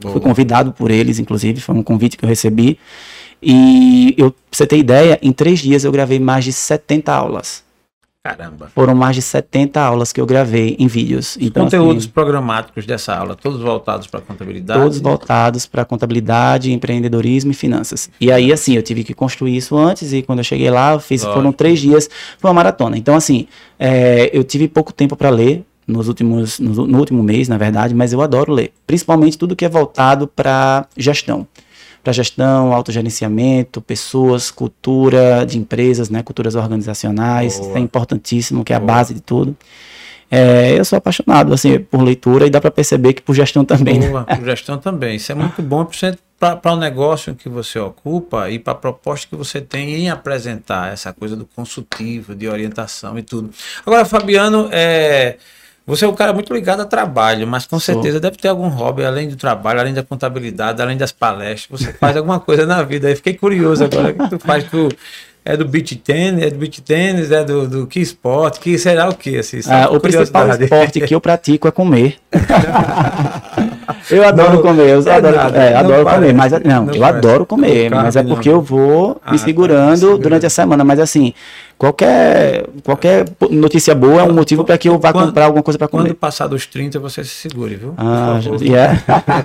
Fui 0.00 0.20
convidado 0.20 0.72
por 0.72 0.90
eles, 0.90 1.18
inclusive, 1.18 1.60
foi 1.60 1.74
um 1.74 1.82
convite 1.82 2.16
que 2.16 2.24
eu 2.24 2.28
recebi. 2.28 2.78
E 3.40 4.14
eu, 4.18 4.30
pra 4.30 4.40
você 4.50 4.66
ter 4.66 4.76
ideia, 4.76 5.18
em 5.22 5.32
três 5.32 5.60
dias 5.60 5.84
eu 5.84 5.92
gravei 5.92 6.18
mais 6.18 6.44
de 6.44 6.52
70 6.52 7.12
aulas. 7.12 7.62
Caramba. 8.26 8.70
Foram 8.74 8.94
mais 8.94 9.14
de 9.16 9.20
70 9.20 9.78
aulas 9.78 10.10
que 10.10 10.18
eu 10.18 10.24
gravei 10.24 10.76
em 10.78 10.86
vídeos. 10.86 11.36
Então, 11.38 11.64
Conteúdos 11.64 12.04
assim, 12.04 12.12
programáticos 12.12 12.86
dessa 12.86 13.14
aula, 13.14 13.36
todos 13.36 13.60
voltados 13.60 14.06
para 14.06 14.22
contabilidade. 14.22 14.80
todos 14.80 14.98
voltados 14.98 15.66
para 15.66 15.84
contabilidade, 15.84 16.72
empreendedorismo 16.72 17.50
e 17.50 17.54
finanças. 17.54 18.08
E 18.18 18.32
aí, 18.32 18.50
assim, 18.50 18.76
eu 18.76 18.82
tive 18.82 19.04
que 19.04 19.12
construir 19.12 19.54
isso 19.54 19.76
antes 19.76 20.14
e 20.14 20.22
quando 20.22 20.38
eu 20.38 20.44
cheguei 20.44 20.70
lá, 20.70 20.94
eu 20.94 21.00
fiz, 21.00 21.20
Lógico. 21.20 21.38
foram 21.38 21.52
três 21.52 21.78
dias, 21.80 22.08
foi 22.38 22.48
uma 22.48 22.54
maratona. 22.54 22.96
Então, 22.96 23.14
assim, 23.14 23.46
é, 23.78 24.30
eu 24.32 24.42
tive 24.42 24.68
pouco 24.68 24.90
tempo 24.90 25.14
para 25.16 25.28
ler 25.28 25.62
nos 25.86 26.08
últimos, 26.08 26.58
no, 26.58 26.86
no 26.86 26.98
último 26.98 27.22
mês, 27.22 27.46
na 27.46 27.58
verdade, 27.58 27.94
mas 27.94 28.14
eu 28.14 28.22
adoro 28.22 28.54
ler, 28.54 28.72
principalmente 28.86 29.36
tudo 29.36 29.54
que 29.54 29.66
é 29.66 29.68
voltado 29.68 30.26
para 30.26 30.86
gestão. 30.96 31.46
Para 32.04 32.12
gestão, 32.12 32.72
autogerenciamento, 32.72 33.80
pessoas, 33.80 34.50
cultura 34.50 35.44
de 35.44 35.58
empresas, 35.58 36.10
né, 36.10 36.22
culturas 36.22 36.54
organizacionais, 36.54 37.56
Boa. 37.56 37.68
isso 37.68 37.78
é 37.78 37.80
importantíssimo, 37.80 38.62
que 38.62 38.72
é 38.72 38.76
a 38.76 38.80
Boa. 38.80 38.92
base 38.92 39.14
de 39.14 39.20
tudo. 39.20 39.56
É, 40.30 40.78
eu 40.78 40.84
sou 40.84 40.96
apaixonado 40.96 41.52
assim 41.52 41.78
por 41.78 42.02
leitura 42.02 42.46
e 42.46 42.50
dá 42.50 42.60
para 42.60 42.70
perceber 42.70 43.12
que 43.12 43.22
por 43.22 43.34
gestão 43.34 43.64
também. 43.64 43.98
né? 43.98 44.08
Boa, 44.08 44.24
por 44.24 44.44
gestão 44.44 44.78
também. 44.78 45.16
Isso 45.16 45.32
é 45.32 45.34
muito 45.34 45.62
bom 45.62 45.86
para 46.38 46.72
o 46.72 46.76
negócio 46.76 47.34
que 47.34 47.48
você 47.48 47.78
ocupa 47.78 48.50
e 48.50 48.58
para 48.58 48.72
a 48.72 48.76
proposta 48.76 49.26
que 49.28 49.36
você 49.36 49.60
tem 49.60 49.94
em 49.94 50.10
apresentar 50.10 50.92
essa 50.92 51.12
coisa 51.12 51.36
do 51.36 51.46
consultivo, 51.46 52.34
de 52.34 52.48
orientação 52.48 53.18
e 53.18 53.22
tudo. 53.22 53.50
Agora, 53.86 54.04
Fabiano, 54.04 54.68
é, 54.72 55.36
você 55.86 56.04
é 56.04 56.08
um 56.08 56.14
cara 56.14 56.32
muito 56.32 56.52
ligado 56.54 56.80
a 56.80 56.84
trabalho, 56.86 57.46
mas 57.46 57.66
com 57.66 57.78
Sou. 57.78 57.94
certeza 57.94 58.18
deve 58.18 58.36
ter 58.38 58.48
algum 58.48 58.68
hobby 58.68 59.04
além 59.04 59.28
do 59.28 59.36
trabalho, 59.36 59.80
além 59.80 59.92
da 59.94 60.02
contabilidade, 60.02 60.80
além 60.80 60.96
das 60.96 61.12
palestras. 61.12 61.80
Você 61.82 61.92
faz 61.92 62.16
alguma 62.16 62.40
coisa 62.40 62.64
na 62.64 62.82
vida. 62.82 63.08
Aí 63.08 63.14
fiquei 63.16 63.34
curioso 63.34 63.84
agora. 63.84 64.10
O 64.10 64.14
que 64.14 64.30
tu 64.30 64.38
faz? 64.38 64.64
Tu 64.64 64.88
é 65.44 65.58
do 65.58 65.68
beach 65.68 65.94
tênis, 65.96 66.42
é 66.42 66.48
do 66.50 66.56
beach 66.56 66.80
tênis, 66.80 67.30
é 67.30 67.44
do, 67.44 67.68
do 67.68 67.86
que 67.86 68.00
esporte, 68.00 68.58
que 68.60 68.78
será 68.78 69.10
o 69.10 69.14
que? 69.14 69.36
Assim, 69.36 69.60
Ah, 69.68 69.90
o 69.90 70.00
principal 70.00 70.48
esporte 70.48 71.00
que 71.02 71.14
eu 71.14 71.20
pratico 71.20 71.68
é 71.68 71.70
comer. 71.70 72.16
eu 74.10 74.26
adoro 74.26 74.54
Não, 74.54 74.62
comer, 74.62 74.88
eu 74.88 75.06
é 75.06 75.14
adoro, 75.16 75.36
nada, 75.36 75.58
é, 75.58 75.74
adoro 75.76 76.04
comer, 76.04 76.32
mas 76.34 76.52
não, 76.52 76.60
não 76.86 76.94
eu 76.94 77.00
parece. 77.00 77.18
adoro 77.18 77.46
comer, 77.46 77.90
Não 77.90 77.98
mas 78.02 78.16
é 78.16 78.22
porque 78.22 78.48
eu 78.48 78.60
vou 78.62 79.20
Ah, 79.24 79.32
me 79.32 79.38
tá, 79.38 79.44
segurando 79.44 79.96
segurando. 79.98 80.22
durante 80.22 80.46
a 80.46 80.50
semana, 80.50 80.82
mas 80.82 80.98
assim, 80.98 81.34
qualquer 81.78 82.66
qualquer 82.82 83.24
notícia 83.50 83.94
boa 83.94 84.20
é 84.20 84.24
um 84.24 84.32
motivo 84.32 84.64
para 84.64 84.76
que 84.78 84.88
eu 84.88 84.98
vá 84.98 85.12
Quando- 85.12 85.26
comprar 85.28 85.46
alguma 85.46 85.62
coisa 85.62 85.78
para 85.78 85.88
comer. 85.88 86.04
Quando 86.08 86.14
passar 86.14 86.46
dos 86.46 86.66
30, 86.66 86.98
você 86.98 87.22
se 87.24 87.30
segure, 87.30 87.74
viu? 87.76 87.94
Ah, 87.96 88.40
yeah. 88.60 89.02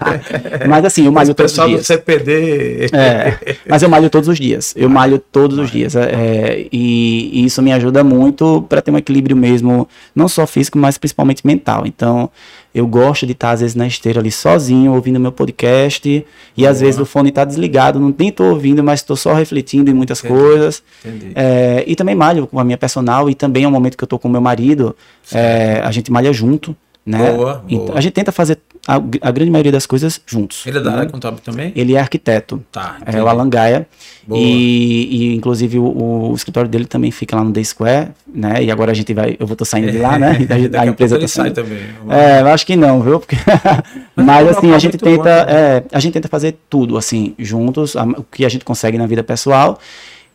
mas 0.68 0.86
assim, 0.86 1.06
eu 1.06 1.12
malho 1.12 1.34
todos 1.34 1.52
os 1.52 1.56
pessoal 1.58 1.68
do 1.70 1.76
dias. 1.76 1.88
CPD. 1.88 2.90
É, 2.94 3.58
mas 3.68 3.82
eu 3.82 3.90
malho 3.90 4.10
todos 4.10 4.28
os 4.30 4.38
dias. 4.38 4.74
Eu 4.76 4.90
malho 4.90 5.20
todos 5.20 5.58
os 5.58 5.70
dias. 5.72 5.96
é, 5.96 6.04
é, 6.12 6.68
e, 6.72 7.42
e 7.42 7.46
isso 7.46 7.62
me 7.62 7.72
ajuda 7.74 8.04
muito 8.04 8.62
para 8.70 8.82
ter 8.82 8.92
um 8.92 8.98
equilíbrio 8.98 9.36
mesmo, 9.36 9.88
não 10.16 10.28
só 10.28 10.46
físico, 10.48 10.78
mas 10.78 10.98
principalmente 10.98 11.46
mental. 11.46 11.84
Então, 11.86 12.30
eu 12.74 12.86
gosto 12.86 13.26
de 13.26 13.32
estar, 13.32 13.52
às 13.52 13.62
vezes, 13.62 13.76
na 13.76 13.88
esteira 13.88 14.20
ali 14.20 14.32
sozinho, 14.32 14.94
ouvindo 14.94 15.20
meu 15.20 15.32
podcast. 15.32 16.26
E 16.56 16.68
às 16.68 16.80
vezes 16.82 17.00
o 17.00 17.06
fone 17.06 17.30
está 17.30 17.44
desligado, 17.44 18.00
não 18.00 18.14
nem 18.18 18.30
estou 18.30 18.48
ouvindo, 18.52 18.84
mas 18.84 19.00
estou 19.00 19.16
só 19.16 19.34
refletindo 19.34 19.90
em 19.90 19.94
muitas 19.94 20.20
Entendi. 20.24 20.34
coisas. 20.40 20.84
Entendi. 21.04 21.32
É, 21.36 21.84
e 21.88 21.96
também 21.96 22.16
malho 22.20 22.46
com 22.48 22.60
a 22.60 22.64
minha 22.64 22.78
personal. 22.78 23.30
E 23.30 23.34
também 23.36 23.64
é 23.64 23.68
um 23.68 23.72
momento 23.72 23.98
que 23.98 24.04
eu 24.04 24.08
estou 24.08 24.20
com 24.20 24.28
meu 24.30 24.42
marido. 24.42 24.96
é, 25.34 25.82
a 25.84 25.92
gente 25.92 26.12
malha 26.12 26.32
junto. 26.34 26.76
Né? 27.06 27.32
Boa, 27.32 27.64
Então, 27.68 27.86
boa. 27.88 27.98
a 27.98 28.02
gente 28.02 28.14
tenta 28.14 28.32
fazer 28.32 28.60
a, 28.88 28.96
a 29.22 29.32
grande 29.32 29.50
maioria 29.50 29.72
das 29.72 29.88
coisas 29.88 30.22
juntos. 30.28 30.64
Ele 30.68 30.78
é 30.78 30.82
da 30.82 30.92
né? 30.92 30.98
área 30.98 31.10
contábil 31.10 31.40
também? 31.44 31.72
Ele 31.76 31.96
é 31.96 32.00
arquiteto. 32.00 32.64
Tá. 32.72 32.98
É 33.04 33.10
entendi. 33.10 33.24
o 33.24 33.28
Alan 33.28 33.50
Gaia. 33.50 33.88
Boa. 34.28 34.40
E, 34.40 35.08
e, 35.32 35.36
inclusive 35.36 35.80
o, 35.80 36.30
o 36.32 36.36
escritório 36.36 36.70
dele 36.70 36.86
também 36.86 37.10
fica 37.10 37.36
lá 37.36 37.44
no 37.44 37.52
The 37.52 37.64
Square, 37.64 38.10
né? 38.32 38.64
E 38.64 38.70
agora 38.70 38.92
a 38.92 38.94
gente 38.94 39.12
vai, 39.12 39.36
eu 39.40 39.48
vou 39.48 39.56
tô 39.56 39.66
saindo 39.66 39.92
de 39.92 39.98
lá, 39.98 40.20
né? 40.20 40.38
A, 40.52 40.68
Daqui 40.68 40.78
a 40.78 40.82
a 40.82 40.86
empresa 40.86 41.16
pouco 41.16 41.32
tá 41.34 41.42
saindo. 41.42 41.54
também. 41.56 41.80
É, 42.10 42.42
eu 42.42 42.48
acho 42.50 42.66
que 42.68 42.76
não, 42.76 43.02
viu? 43.02 43.20
Porque... 43.20 43.38
Mas 44.16 44.28
é 44.28 44.44
um 44.44 44.50
assim, 44.50 44.72
a 44.74 44.78
gente 44.78 44.92
muito 45.02 45.06
bom, 45.18 45.24
tenta, 45.24 45.46
né? 45.46 45.52
é, 45.52 45.84
a 45.92 46.00
gente 46.00 46.14
tenta 46.14 46.28
fazer 46.28 46.58
tudo 46.70 46.96
assim 46.96 47.34
juntos, 47.40 47.96
a- 47.96 48.04
o 48.04 48.24
que 48.24 48.46
a 48.46 48.50
gente 48.50 48.64
consegue 48.64 49.00
na 49.00 49.08
vida 49.08 49.24
pessoal 49.24 49.80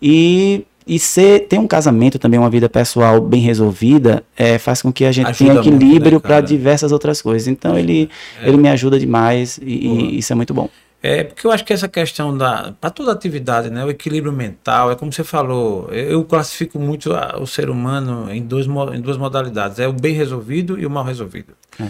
e 0.03 0.64
e 0.87 0.99
ser, 0.99 1.47
ter 1.49 1.59
um 1.59 1.66
casamento 1.66 2.18
também, 2.18 2.39
uma 2.39 2.51
vida 2.51 2.68
pessoal 2.68 3.20
bem 3.20 3.41
resolvida, 3.41 4.22
é, 4.37 4.59
faz 4.59 4.82
com 4.82 4.93
que 4.93 5.05
a 5.05 5.12
gente 5.12 5.28
Ajuda 5.28 5.39
tenha 5.39 5.55
muito, 5.55 5.68
equilíbrio 5.68 6.14
né, 6.14 6.20
para 6.20 6.41
diversas 6.41 6.93
outras 6.93 7.22
coisas. 7.22 7.49
Então 7.49 7.78
ele, 7.78 8.09
ele 8.43 8.57
me 8.57 8.68
ajuda 8.68 8.99
demais 8.99 9.59
e, 9.62 9.87
e 9.89 10.18
isso 10.18 10.32
é 10.32 10.37
muito 10.37 10.53
bom. 10.53 10.68
É, 11.03 11.22
porque 11.22 11.47
eu 11.47 11.53
acho 11.53 11.62
que 11.66 11.72
essa 11.72 11.87
questão 11.87 12.35
da. 12.37 12.72
Para 12.80 12.89
toda 12.89 13.12
atividade, 13.12 13.68
né? 13.68 13.85
O 13.85 13.91
equilíbrio 13.91 14.32
mental, 14.32 14.91
é 14.91 14.95
como 14.95 15.12
você 15.12 15.22
falou, 15.22 15.91
eu 15.91 16.24
classifico 16.24 16.78
muito 16.78 17.12
a- 17.12 17.37
o 17.39 17.47
ser 17.47 17.68
humano 17.68 18.32
em, 18.32 18.41
dois, 18.43 18.66
em 18.95 19.01
duas 19.03 19.18
modalidades: 19.18 19.78
é 19.78 19.87
o 19.87 19.93
bem 19.93 20.14
resolvido 20.14 20.78
e 20.80 20.87
o 20.87 20.91
mal 20.91 21.05
resolvido. 21.05 21.53
É. 21.78 21.85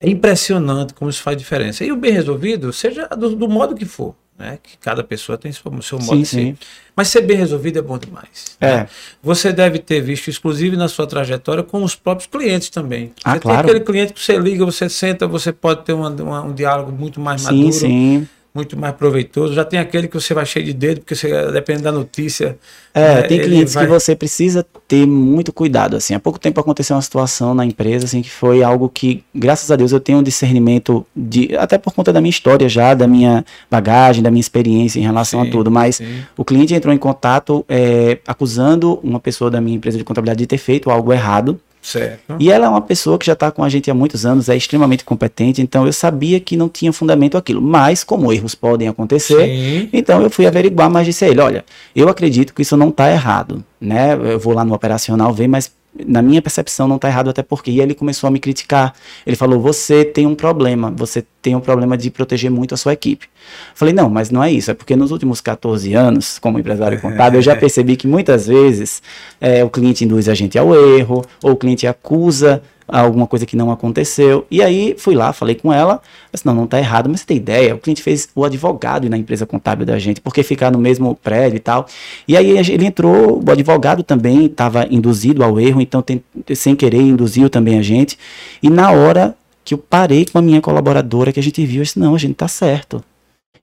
É 0.00 0.08
impressionante 0.10 0.92
como 0.92 1.08
isso 1.08 1.22
faz 1.22 1.36
diferença. 1.36 1.84
E 1.84 1.92
o 1.92 1.96
bem 1.96 2.12
resolvido, 2.12 2.72
seja 2.72 3.06
do, 3.08 3.36
do 3.36 3.48
modo 3.48 3.76
que 3.76 3.84
for, 3.84 4.14
né? 4.38 4.58
Que 4.62 4.76
cada 4.78 5.02
pessoa 5.02 5.36
tem 5.36 5.50
seu, 5.50 5.62
seu 5.82 5.98
modo 5.98 6.14
Sim, 6.16 6.22
de 6.22 6.26
ser. 6.28 6.36
sim. 6.36 6.56
Mas 6.94 7.08
ser 7.08 7.22
bem 7.22 7.36
resolvido 7.36 7.78
é 7.78 7.82
bom 7.82 7.98
demais. 7.98 8.56
É. 8.60 8.66
né? 8.78 8.88
Você 9.22 9.52
deve 9.52 9.78
ter 9.78 10.00
visto, 10.00 10.30
inclusive 10.30 10.76
na 10.76 10.88
sua 10.88 11.06
trajetória, 11.06 11.62
com 11.62 11.82
os 11.82 11.94
próprios 11.94 12.26
clientes 12.28 12.70
também. 12.70 13.12
Ah, 13.24 13.34
você 13.34 13.40
claro. 13.40 13.58
tem 13.62 13.70
aquele 13.70 13.84
cliente 13.84 14.12
que 14.12 14.20
você 14.20 14.36
liga, 14.38 14.64
você 14.64 14.88
senta, 14.88 15.26
você 15.26 15.52
pode 15.52 15.84
ter 15.84 15.92
uma- 15.92 16.08
uma- 16.10 16.42
um 16.42 16.52
diálogo 16.54 16.90
muito 16.92 17.20
mais 17.20 17.42
Sim, 17.42 17.46
maduro 17.54 17.72
sim. 17.72 18.28
Muito 18.58 18.76
mais 18.76 18.94
proveitoso. 18.94 19.54
Já 19.54 19.64
tem 19.64 19.78
aquele 19.78 20.08
que 20.08 20.14
você 20.14 20.34
vai 20.34 20.44
cheio 20.44 20.64
de 20.64 20.72
dedo, 20.72 21.00
porque 21.00 21.14
você 21.14 21.50
depende 21.52 21.82
da 21.82 21.92
notícia. 21.92 22.58
É, 22.92 23.14
né, 23.16 23.22
tem 23.22 23.40
clientes 23.40 23.74
vai- 23.74 23.84
que 23.84 23.90
você 23.90 24.16
precisa 24.16 24.66
ter 24.88 25.06
muito 25.06 25.52
cuidado, 25.52 25.96
assim. 25.96 26.14
Há 26.14 26.18
pouco 26.18 26.38
tempo 26.38 26.58
aconteceu 26.60 26.96
uma 26.96 27.02
situação 27.02 27.54
na 27.54 27.64
empresa, 27.64 28.06
assim, 28.06 28.20
que 28.20 28.30
foi 28.30 28.62
algo 28.62 28.88
que, 28.88 29.22
graças 29.32 29.70
a 29.70 29.76
Deus, 29.76 29.92
eu 29.92 30.00
tenho 30.00 30.18
um 30.18 30.22
discernimento 30.22 31.06
de, 31.14 31.56
até 31.56 31.78
por 31.78 31.92
conta 31.94 32.12
da 32.12 32.20
minha 32.20 32.30
história 32.30 32.68
já, 32.68 32.94
da 32.94 33.06
minha 33.06 33.44
bagagem, 33.70 34.22
da 34.22 34.30
minha 34.30 34.40
experiência 34.40 34.98
em 34.98 35.02
relação 35.02 35.42
Sim, 35.42 35.48
a 35.48 35.50
tudo, 35.52 35.70
mas 35.70 35.96
sim. 35.96 36.22
o 36.36 36.44
cliente 36.44 36.74
entrou 36.74 36.92
em 36.92 36.98
contato 36.98 37.64
é, 37.68 38.18
acusando 38.26 38.98
uma 39.02 39.20
pessoa 39.20 39.50
da 39.50 39.60
minha 39.60 39.76
empresa 39.76 39.96
de 39.96 40.02
contabilidade 40.02 40.38
de 40.40 40.46
ter 40.46 40.58
feito 40.58 40.90
algo 40.90 41.12
errado, 41.12 41.60
Certo. 41.88 42.36
e 42.38 42.50
ela 42.50 42.66
é 42.66 42.68
uma 42.68 42.82
pessoa 42.82 43.18
que 43.18 43.24
já 43.24 43.32
está 43.32 43.50
com 43.50 43.64
a 43.64 43.68
gente 43.68 43.90
há 43.90 43.94
muitos 43.94 44.26
anos, 44.26 44.48
é 44.48 44.56
extremamente 44.56 45.04
competente, 45.04 45.62
então 45.62 45.86
eu 45.86 45.92
sabia 45.92 46.38
que 46.38 46.56
não 46.56 46.68
tinha 46.68 46.92
fundamento 46.92 47.38
aquilo, 47.38 47.62
mas 47.62 48.04
como 48.04 48.30
erros 48.32 48.54
podem 48.54 48.88
acontecer, 48.88 49.46
Sim. 49.46 49.88
então 49.92 50.20
eu 50.20 50.28
fui 50.28 50.46
averiguar, 50.46 50.90
mas 50.90 51.06
disse 51.06 51.24
a 51.24 51.28
ele, 51.28 51.40
olha, 51.40 51.64
eu 51.96 52.08
acredito 52.08 52.52
que 52.52 52.62
isso 52.62 52.76
não 52.76 52.90
está 52.90 53.10
errado, 53.10 53.64
né? 53.80 54.12
Eu 54.12 54.38
vou 54.38 54.52
lá 54.52 54.64
no 54.64 54.74
operacional 54.74 55.32
ver, 55.32 55.48
mas 55.48 55.70
na 56.06 56.22
minha 56.22 56.40
percepção 56.42 56.86
não 56.86 56.96
está 56.96 57.08
errado 57.08 57.30
até 57.30 57.42
porque. 57.42 57.70
E 57.70 57.80
ele 57.80 57.94
começou 57.94 58.28
a 58.28 58.30
me 58.30 58.38
criticar. 58.38 58.94
Ele 59.26 59.36
falou: 59.36 59.60
"Você 59.60 60.04
tem 60.04 60.26
um 60.26 60.34
problema, 60.34 60.92
você 60.94 61.24
tem 61.42 61.54
um 61.54 61.60
problema 61.60 61.96
de 61.96 62.10
proteger 62.10 62.50
muito 62.50 62.74
a 62.74 62.76
sua 62.76 62.92
equipe". 62.92 63.26
Falei: 63.74 63.94
"Não, 63.94 64.08
mas 64.08 64.30
não 64.30 64.42
é 64.42 64.50
isso, 64.52 64.70
é 64.70 64.74
porque 64.74 64.96
nos 64.96 65.10
últimos 65.10 65.40
14 65.40 65.94
anos, 65.94 66.38
como 66.38 66.58
empresário 66.58 67.00
contábil, 67.00 67.38
eu 67.38 67.42
já 67.42 67.54
percebi 67.56 67.96
que 67.96 68.06
muitas 68.06 68.46
vezes 68.46 69.02
é, 69.40 69.64
o 69.64 69.70
cliente 69.70 70.04
induz 70.04 70.28
a 70.28 70.34
gente 70.34 70.58
ao 70.58 70.74
erro, 70.74 71.24
ou 71.42 71.52
o 71.52 71.56
cliente 71.56 71.86
acusa 71.86 72.62
alguma 72.88 73.26
coisa 73.26 73.44
que 73.44 73.54
não 73.54 73.70
aconteceu. 73.70 74.46
E 74.50 74.62
aí 74.62 74.94
fui 74.98 75.14
lá, 75.14 75.32
falei 75.32 75.54
com 75.54 75.72
ela, 75.72 76.00
disse, 76.32 76.46
não, 76.46 76.54
não 76.54 76.66
tá 76.66 76.78
errado, 76.78 77.08
mas 77.08 77.20
você 77.20 77.26
tem 77.26 77.36
ideia, 77.36 77.74
o 77.74 77.78
cliente 77.78 78.02
fez 78.02 78.28
o 78.34 78.44
advogado 78.44 79.08
na 79.08 79.16
empresa 79.16 79.44
contábil 79.44 79.84
da 79.84 79.98
gente, 79.98 80.20
porque 80.20 80.42
ficar 80.42 80.70
no 80.70 80.78
mesmo 80.78 81.14
prédio 81.14 81.56
e 81.56 81.60
tal. 81.60 81.86
E 82.26 82.36
aí 82.36 82.50
ele 82.50 82.86
entrou, 82.86 83.42
o 83.46 83.50
advogado 83.50 84.02
também 84.02 84.46
estava 84.46 84.86
induzido 84.90 85.44
ao 85.44 85.60
erro, 85.60 85.80
então 85.80 86.00
tem, 86.00 86.22
sem 86.54 86.74
querer 86.74 87.00
induziu 87.00 87.50
também 87.50 87.78
a 87.78 87.82
gente. 87.82 88.18
E 88.62 88.70
na 88.70 88.90
hora 88.90 89.36
que 89.64 89.74
eu 89.74 89.78
parei 89.78 90.24
com 90.24 90.38
a 90.38 90.42
minha 90.42 90.60
colaboradora, 90.60 91.32
que 91.32 91.38
a 91.38 91.42
gente 91.42 91.64
viu, 91.66 91.80
eu 91.80 91.84
disse, 91.84 91.98
não, 91.98 92.14
a 92.14 92.18
gente 92.18 92.34
tá 92.34 92.48
certo. 92.48 93.04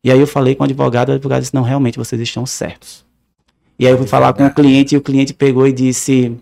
E 0.04 0.12
aí 0.12 0.20
eu 0.20 0.28
falei 0.28 0.54
com 0.54 0.64
o 0.64 0.66
advogado, 0.66 1.10
o 1.10 1.14
advogado 1.14 1.42
disse, 1.42 1.56
não, 1.56 1.64
realmente 1.64 1.98
vocês 1.98 2.22
estão 2.22 2.46
certos. 2.46 3.04
E 3.80 3.86
aí 3.88 3.92
eu 3.92 3.98
fui 3.98 4.08
falar 4.08 4.32
com 4.34 4.46
o 4.46 4.54
cliente 4.54 4.96
e 4.96 4.98
o 4.98 5.02
cliente 5.02 5.34
pegou 5.34 5.68
e 5.68 5.74
disse, 5.74 6.38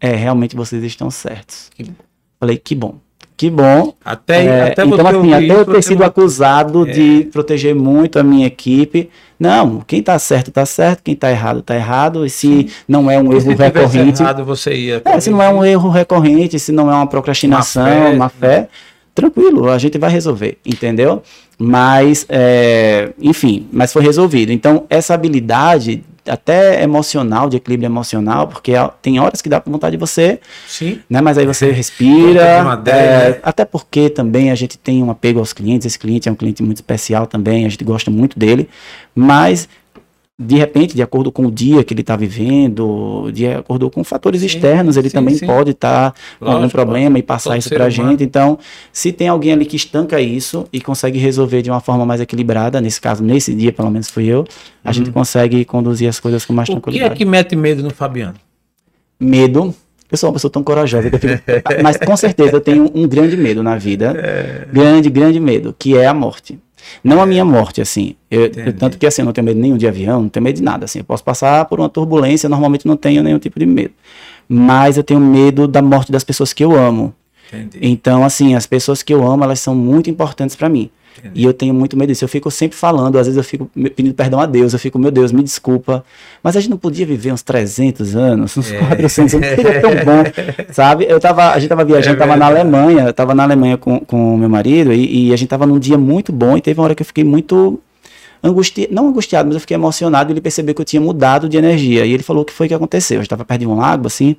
é, 0.00 0.14
realmente 0.14 0.54
vocês 0.54 0.82
estão 0.84 1.10
certos. 1.10 1.70
Que. 1.74 1.90
Falei, 2.38 2.56
que 2.58 2.74
bom. 2.74 2.96
Que 3.36 3.50
bom. 3.50 3.92
Até, 4.02 4.46
É, 4.46 4.62
até 4.72 4.84
então, 4.86 5.06
assim, 5.06 5.32
até 5.34 5.60
eu 5.60 5.64
ter 5.66 5.82
sido 5.82 6.02
acusado 6.02 6.88
É. 6.88 6.92
de 6.92 7.28
proteger 7.30 7.74
muito 7.74 8.18
a 8.18 8.22
minha 8.22 8.46
equipe. 8.46 9.10
Não, 9.38 9.80
quem 9.86 10.02
tá 10.02 10.18
certo, 10.18 10.50
tá 10.50 10.64
certo. 10.64 11.02
Quem 11.02 11.14
tá 11.14 11.30
errado, 11.30 11.60
tá 11.60 11.74
errado. 11.76 12.24
E 12.24 12.30
se 12.30 12.68
não 12.88 13.10
é 13.10 13.18
um 13.18 13.30
erro 13.30 13.54
recorrente. 13.54 14.22
errado, 14.22 14.42
você 14.42 14.72
ia. 14.74 15.02
É, 15.04 15.20
se 15.20 15.28
não 15.28 15.42
é 15.42 15.50
um 15.50 15.62
erro 15.62 15.90
recorrente, 15.90 16.58
se 16.58 16.72
não 16.72 16.90
é 16.90 16.94
uma 16.94 17.06
procrastinação, 17.06 17.84
Má 17.84 17.90
fé, 17.90 18.16
má 18.16 18.28
fé, 18.30 18.68
tranquilo, 19.14 19.70
a 19.70 19.76
gente 19.76 19.98
vai 19.98 20.10
resolver, 20.10 20.56
entendeu? 20.64 21.22
Mas, 21.58 22.24
é, 22.30 23.10
enfim, 23.20 23.66
mas 23.70 23.92
foi 23.92 24.02
resolvido. 24.02 24.50
Então, 24.50 24.84
essa 24.88 25.12
habilidade, 25.12 26.02
até 26.28 26.82
emocional, 26.82 27.48
de 27.48 27.56
equilíbrio 27.56 27.86
emocional, 27.86 28.48
porque 28.48 28.72
tem 29.02 29.18
horas 29.18 29.40
que 29.42 29.48
dá 29.48 29.62
vontade 29.64 29.96
de 29.96 30.00
você 30.00 30.40
Sim. 30.66 31.00
né? 31.08 31.20
Mas 31.20 31.38
aí 31.38 31.46
você 31.46 31.70
respira. 31.70 32.62
é, 32.90 33.30
né? 33.30 33.40
Até 33.42 33.64
porque 33.64 34.10
também 34.10 34.50
a 34.50 34.54
gente 34.54 34.78
tem 34.78 35.02
um 35.02 35.10
apego 35.10 35.38
aos 35.38 35.52
clientes. 35.52 35.86
Esse 35.86 35.98
cliente 35.98 36.28
é 36.28 36.32
um 36.32 36.34
cliente 36.34 36.62
muito 36.62 36.78
especial 36.78 37.26
também, 37.26 37.64
a 37.64 37.68
gente 37.68 37.84
gosta 37.84 38.10
muito 38.10 38.38
dele. 38.38 38.68
Mas, 39.14 39.68
de 40.38 40.56
repente, 40.56 40.94
de 40.94 41.02
acordo 41.02 41.32
com 41.32 41.46
o 41.46 41.50
dia 41.50 41.82
que 41.82 41.94
ele 41.94 42.02
está 42.02 42.14
vivendo, 42.14 43.30
de 43.32 43.46
acordo 43.46 43.90
com 43.90 44.04
fatores 44.04 44.42
Sim, 44.42 44.46
externos, 44.46 44.98
ele 44.98 45.08
sim, 45.08 45.14
também 45.14 45.34
sim. 45.34 45.46
pode 45.46 45.70
estar 45.70 46.14
com 46.38 46.50
algum 46.50 46.68
problema 46.68 47.18
e 47.18 47.22
passar 47.22 47.56
isso 47.56 47.70
para 47.70 47.86
a 47.86 47.90
gente. 47.90 48.22
Então, 48.22 48.58
se 48.92 49.12
tem 49.12 49.28
alguém 49.28 49.52
ali 49.52 49.64
que 49.64 49.76
estanca 49.76 50.20
isso 50.20 50.66
e 50.70 50.80
consegue 50.80 51.18
resolver 51.18 51.62
de 51.62 51.70
uma 51.70 51.80
forma 51.80 52.04
mais 52.04 52.20
equilibrada, 52.20 52.80
nesse 52.82 53.00
caso, 53.00 53.24
nesse 53.24 53.54
dia, 53.54 53.72
pelo 53.72 53.90
menos 53.90 54.10
fui 54.10 54.26
eu, 54.26 54.44
a 54.84 54.92
gente 54.92 55.10
consegue 55.10 55.64
conduzir 55.64 56.08
as 56.08 56.20
coisas 56.20 56.44
com 56.44 56.52
mais 56.52 56.66
Uhum. 56.66 56.76
O 56.76 56.80
que 56.80 56.88
é 56.88 56.90
tranquilidade 56.90 57.16
que 57.16 57.24
mete 57.24 57.56
medo 57.56 57.82
no 57.82 57.90
Fabiano? 57.90 58.34
medo. 59.18 59.74
Eu 60.10 60.16
sou 60.16 60.28
uma 60.28 60.34
pessoa 60.34 60.50
tão 60.50 60.62
corajosa 60.62 61.10
que 61.10 61.16
eu 61.16 61.20
fico. 61.20 61.42
Mas 61.82 61.96
com 61.96 62.16
certeza 62.16 62.52
eu 62.52 62.60
tenho 62.60 62.90
um 62.94 63.08
grande 63.08 63.36
medo 63.36 63.62
na 63.62 63.76
vida. 63.76 64.14
É. 64.16 64.66
Grande, 64.72 65.10
grande 65.10 65.40
medo, 65.40 65.74
que 65.76 65.96
é 65.96 66.06
a 66.06 66.14
morte. 66.14 66.58
Não 67.02 67.20
a 67.20 67.26
minha 67.26 67.44
morte, 67.44 67.80
assim. 67.80 68.14
Eu, 68.30 68.42
eu- 68.66 68.72
tanto 68.72 68.98
que 68.98 69.06
assim, 69.06 69.22
eu 69.22 69.26
não 69.26 69.32
tenho 69.32 69.44
medo 69.44 69.58
nenhum 69.60 69.76
de 69.76 69.86
avião, 69.86 70.22
não 70.22 70.28
tenho 70.28 70.44
medo 70.44 70.56
de 70.56 70.62
nada. 70.62 70.84
Assim. 70.84 70.98
Eu 71.00 71.04
posso 71.04 71.24
passar 71.24 71.64
por 71.66 71.80
uma 71.80 71.88
turbulência, 71.88 72.48
normalmente 72.48 72.86
não 72.86 72.96
tenho 72.96 73.22
nenhum 73.22 73.38
tipo 73.38 73.58
de 73.58 73.66
medo. 73.66 73.94
Mas 74.48 74.96
eu 74.96 75.02
tenho 75.04 75.20
medo 75.20 75.66
da 75.66 75.82
morte 75.82 76.12
das 76.12 76.22
pessoas 76.24 76.52
que 76.52 76.62
eu 76.64 76.76
amo. 76.76 77.14
Entendi. 77.52 77.78
Então, 77.80 78.24
assim, 78.24 78.54
as 78.54 78.66
pessoas 78.66 79.02
que 79.02 79.12
eu 79.12 79.26
amo, 79.26 79.44
elas 79.44 79.60
são 79.60 79.74
muito 79.74 80.10
importantes 80.10 80.56
para 80.56 80.68
mim. 80.68 80.90
Entendi. 81.18 81.40
E 81.40 81.44
eu 81.44 81.54
tenho 81.54 81.72
muito 81.72 81.96
medo 81.96 82.08
disso. 82.08 82.24
Eu 82.24 82.28
fico 82.28 82.50
sempre 82.50 82.76
falando, 82.76 83.18
às 83.18 83.26
vezes 83.26 83.36
eu 83.38 83.44
fico 83.44 83.70
pedindo 83.94 84.14
perdão 84.14 84.38
a 84.38 84.46
Deus. 84.46 84.72
Eu 84.72 84.78
fico, 84.78 84.98
meu 84.98 85.10
Deus, 85.10 85.32
me 85.32 85.42
desculpa. 85.42 86.04
Mas 86.42 86.56
a 86.56 86.60
gente 86.60 86.70
não 86.70 86.76
podia 86.76 87.06
viver 87.06 87.32
uns 87.32 87.42
300 87.42 88.14
anos, 88.14 88.56
uns 88.56 88.70
É. 88.70 88.78
400 88.78 89.34
anos. 89.34 89.48
Seria 89.48 89.80
tão 89.80 89.90
bom, 89.92 90.22
sabe? 90.72 91.06
Eu 91.08 91.18
tava, 91.18 91.52
a 91.52 91.58
gente 91.58 91.68
tava 91.68 91.84
viajando, 91.84 92.16
É 92.16 92.18
tava 92.18 92.36
na. 92.36 92.46
Alemanha. 92.46 93.04
Eu 93.04 93.12
tava 93.14 93.34
na 93.34 93.42
Alemanha 93.44 93.76
com 93.76 94.00
com 94.00 94.34
o 94.34 94.38
meu 94.38 94.48
marido 94.48 94.92
e, 94.92 95.28
e 95.28 95.32
a 95.32 95.36
gente 95.36 95.48
tava 95.48 95.66
num 95.66 95.78
dia 95.78 95.96
muito 95.96 96.32
bom. 96.32 96.56
E 96.56 96.60
teve 96.60 96.78
uma 96.78 96.84
hora 96.84 96.94
que 96.94 97.02
eu 97.02 97.06
fiquei 97.06 97.24
muito 97.24 97.80
angustiado, 98.42 98.92
não 98.94 99.08
angustiado, 99.08 99.46
mas 99.46 99.54
eu 99.54 99.60
fiquei 99.60 99.74
emocionado. 99.74 100.32
Ele 100.32 100.40
percebeu 100.40 100.74
que 100.74 100.80
eu 100.80 100.84
tinha 100.84 101.00
mudado 101.00 101.48
de 101.48 101.56
energia. 101.56 102.04
E 102.04 102.12
ele 102.12 102.22
falou 102.22 102.42
o 102.42 102.44
que 102.44 102.52
foi 102.52 102.68
que 102.68 102.74
aconteceu. 102.74 103.18
Eu 103.18 103.22
estava 103.22 103.44
perto 103.44 103.60
de 103.60 103.66
um 103.66 103.76
lago, 103.76 104.06
assim. 104.06 104.36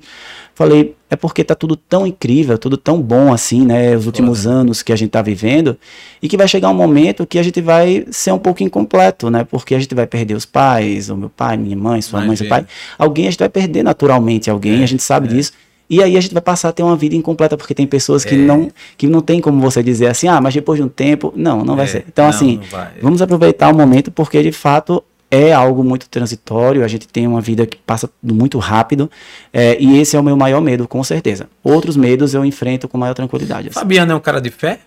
Falei, 0.54 0.96
é 1.08 1.16
porque 1.16 1.44
tá 1.44 1.54
tudo 1.54 1.76
tão 1.76 2.06
incrível, 2.06 2.58
tudo 2.58 2.76
tão 2.76 3.00
bom 3.00 3.32
assim, 3.32 3.64
né? 3.64 3.96
Os 3.96 4.06
últimos 4.06 4.46
anos 4.46 4.82
que 4.82 4.92
a 4.92 4.96
gente 4.96 5.10
tá 5.10 5.22
vivendo. 5.22 5.76
E 6.20 6.28
que 6.28 6.36
vai 6.36 6.48
chegar 6.48 6.68
um 6.68 6.74
momento 6.74 7.26
que 7.26 7.38
a 7.38 7.42
gente 7.42 7.60
vai 7.60 8.04
ser 8.10 8.32
um 8.32 8.38
pouco 8.38 8.62
incompleto, 8.62 9.30
né? 9.30 9.44
Porque 9.44 9.74
a 9.74 9.78
gente 9.78 9.94
vai 9.94 10.06
perder 10.06 10.34
os 10.34 10.44
pais, 10.44 11.10
o 11.10 11.16
meu 11.16 11.28
pai, 11.28 11.56
minha 11.56 11.76
mãe, 11.76 12.02
sua 12.02 12.20
mãe, 12.20 12.34
seu 12.36 12.48
pai. 12.48 12.66
Alguém 12.98 13.28
a 13.28 13.30
gente 13.30 13.38
vai 13.38 13.48
perder 13.48 13.82
naturalmente, 13.82 14.50
alguém, 14.50 14.80
É, 14.80 14.84
a 14.84 14.86
gente 14.86 15.02
sabe 15.02 15.28
é. 15.28 15.30
disso. 15.30 15.52
E 15.90 16.02
aí 16.02 16.16
a 16.16 16.20
gente 16.20 16.32
vai 16.34 16.42
passar 16.42 16.68
a 16.68 16.72
ter 16.72 16.82
uma 16.82 16.96
vida 16.96 17.14
incompleta, 17.16 17.56
porque 17.56 17.74
tem 17.74 17.86
pessoas 17.86 18.24
que 18.24 18.34
É. 18.34 18.38
não 18.38 18.70
que 18.96 19.06
não 19.06 19.20
tem 19.20 19.40
como 19.40 19.60
você 19.60 19.82
dizer 19.82 20.06
assim, 20.08 20.28
ah, 20.28 20.40
mas 20.40 20.52
depois 20.54 20.78
de 20.78 20.84
um 20.84 20.88
tempo, 20.88 21.32
não, 21.34 21.64
não 21.64 21.74
vai 21.76 21.86
É, 21.86 21.88
ser. 21.88 22.04
Então 22.08 22.24
não, 22.24 22.30
assim, 22.30 22.56
não 22.58 22.64
vai. 22.64 22.90
vamos 23.00 23.22
aproveitar 23.22 23.72
o 23.72 23.76
momento 23.76 24.10
porque 24.10 24.42
de 24.42 24.52
fato 24.52 25.02
é 25.30 25.52
algo 25.52 25.84
muito 25.84 26.08
transitório, 26.08 26.82
a 26.84 26.88
gente 26.88 27.06
tem 27.06 27.26
uma 27.26 27.40
vida 27.40 27.66
que 27.66 27.76
passa 27.78 28.08
muito 28.22 28.58
rápido, 28.58 29.10
é, 29.52 29.76
e 29.78 29.98
esse 29.98 30.16
é 30.16 30.20
o 30.20 30.22
meu 30.22 30.36
maior 30.36 30.60
medo, 30.62 30.88
com 30.88 31.04
certeza. 31.04 31.48
Outros 31.62 31.96
medos 31.96 32.32
eu 32.34 32.44
enfrento 32.44 32.88
com 32.88 32.96
maior 32.96 33.12
tranquilidade. 33.14 33.68
assim. 33.68 33.78
Fabiano 33.78 34.12
é 34.12 34.14
um 34.14 34.20
cara 34.20 34.40
de 34.40 34.50
fé? 34.50 34.80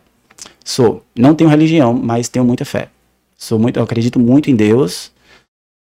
Sou. 0.65 1.03
Não 1.15 1.35
tenho 1.35 1.49
religião, 1.49 1.93
mas 1.93 2.27
tenho 2.27 2.43
muita 2.45 2.65
fé. 2.65 2.87
Sou 3.37 3.57
muito, 3.59 3.77
eu 3.77 3.83
acredito 3.83 4.19
muito 4.19 4.49
em 4.49 4.55
Deus. 4.55 5.11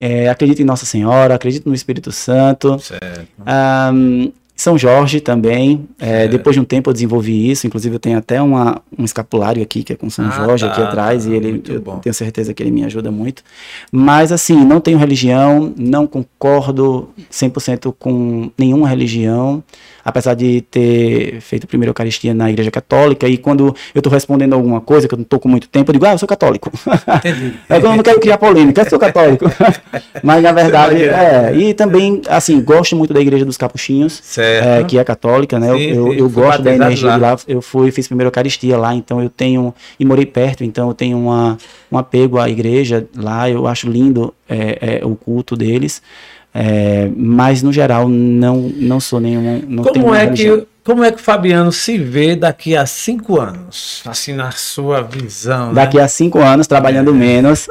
é, 0.02 0.28
acredito 0.28 0.62
em 0.62 0.66
Nossa 0.66 0.86
Senhora, 0.86 1.34
acredito 1.34 1.68
no 1.70 1.74
Espírito 1.74 2.12
Santo. 2.12 2.78
Certo. 2.80 3.28
Ahn, 3.46 4.32
São 4.56 4.78
Jorge 4.78 5.20
também. 5.20 5.88
é, 6.00 6.26
É. 6.26 6.28
Depois 6.28 6.56
de 6.56 6.60
um 6.60 6.64
tempo 6.64 6.90
eu 6.90 6.94
desenvolvi 6.94 7.50
isso. 7.50 7.66
Inclusive 7.66 7.96
eu 7.96 8.00
tenho 8.00 8.18
até 8.18 8.42
uma, 8.42 8.82
um 8.98 9.04
escapulário 9.04 9.62
aqui 9.64 9.84
que 9.84 9.94
é 9.94 9.96
com 9.96 10.10
São 10.10 10.26
Ah, 10.26 10.32
Jorge 10.32 10.66
aqui 10.66 10.80
tá, 10.80 10.88
atrás 10.88 11.26
tá, 11.26 11.32
e 11.32 11.36
ele 11.36 11.62
eu 11.68 11.82
bom. 11.82 11.98
tenho 12.00 12.14
certeza 12.14 12.54
que 12.54 12.62
ele 12.62 12.72
me 12.72 12.84
ajuda 12.86 13.12
muito. 13.12 13.44
Mas 13.92 14.32
assim, 14.32 14.64
não 14.64 14.80
tenho 14.80 14.98
religião, 14.98 15.74
não 15.78 16.06
concordo 16.06 17.10
100% 17.32 17.94
com 17.98 18.52
nenhuma 18.58 18.88
religião, 18.88 19.64
apesar 20.04 20.34
de 20.34 20.62
ter 20.62 21.40
feito 21.42 21.64
a 21.66 21.68
primeira 21.68 21.90
Eucaristia 21.90 22.34
na 22.34 22.50
Igreja 22.50 22.70
Católica 22.72 23.28
e 23.28 23.38
quando 23.38 23.68
eu 23.94 24.00
estou 24.00 24.12
respondendo 24.12 24.54
alguma 24.54 24.82
coisa 24.82 25.08
que 25.08 25.14
eu 25.14 25.18
não 25.18 25.24
estou 25.24 25.40
com 25.40 25.48
muito 25.50 25.68
tempo, 25.70 25.90
eu 25.90 25.94
digo: 25.94 26.06
"Ah, 26.06 26.12
eu 26.14 26.18
sou 26.18 26.28
católico". 26.28 26.72
Entendi. 27.18 27.54
É 27.70 27.78
eu 27.78 27.82
não 27.82 28.04
quero 28.04 28.20
criar 28.20 28.38
polêmica, 28.38 28.82
eu 28.82 28.90
sou 28.90 29.00
católico. 29.00 29.46
Mas 30.24 30.44
na 30.44 30.52
verdade, 30.52 31.04
é. 31.04 31.54
E 31.56 31.74
também, 31.74 32.22
assim, 32.28 32.62
gosto 32.62 32.96
muito 32.96 33.14
da 33.14 33.20
Igreja 33.22 33.46
dos 33.46 33.58
Capuchinhos, 33.58 34.22
é, 34.38 34.84
que 34.84 34.98
é 34.98 35.04
católica, 35.04 35.60
né? 35.60 35.70
Eu- 35.72 35.78
Sim, 35.78 35.84
eu 35.90 36.14
eu 36.14 36.30
fui 36.30 36.44
gosto 36.44 36.62
da 36.62 36.74
energia 36.74 37.08
lá. 37.10 37.16
de 37.16 37.22
lá. 37.22 37.38
Eu 37.48 37.62
fui, 37.62 37.92
fiz 37.92 38.08
primeira 38.08 38.28
Eucaristia 38.28 38.78
lá, 38.78 38.94
então 38.94 39.22
eu 39.22 39.30
tenho. 39.30 39.74
E 40.00 40.06
morei 40.06 40.26
perto, 40.26 40.64
então 40.64 40.88
eu 40.90 40.94
tenho 40.94 41.18
uma, 41.18 41.58
um 41.92 41.98
apego 41.98 42.38
à 42.40 42.50
igreja 42.50 43.06
lá. 43.16 43.50
Eu 43.50 43.68
acho 43.68 43.90
lindo 43.90 44.34
é, 44.50 45.00
é, 45.02 45.06
o 45.06 45.16
culto 45.16 45.56
deles. 45.56 46.02
É, 46.56 47.10
mas 47.18 47.64
no 47.64 47.74
geral 47.74 48.08
não 48.08 48.72
não 48.76 49.00
sou 49.00 49.20
nenhum 49.20 49.64
não 49.68 49.84
Como 49.84 50.14
é, 50.14 50.26
religião. 50.26 50.60
que, 50.60 50.68
como 50.84 51.04
é 51.04 51.12
que 51.12 51.18
o 51.18 51.24
Fabiano 51.24 51.72
se 51.72 51.98
vê 51.98 52.36
daqui 52.36 52.76
a 52.76 52.86
cinco 52.86 53.40
anos? 53.40 54.04
Assim, 54.06 54.34
na 54.34 54.52
sua 54.52 55.02
visão. 55.02 55.70
né? 55.70 55.74
Daqui 55.76 55.98
a 56.00 56.08
cinco 56.08 56.40
anos, 56.40 56.68
trabalhando 56.68 57.12
menos, 57.14 57.68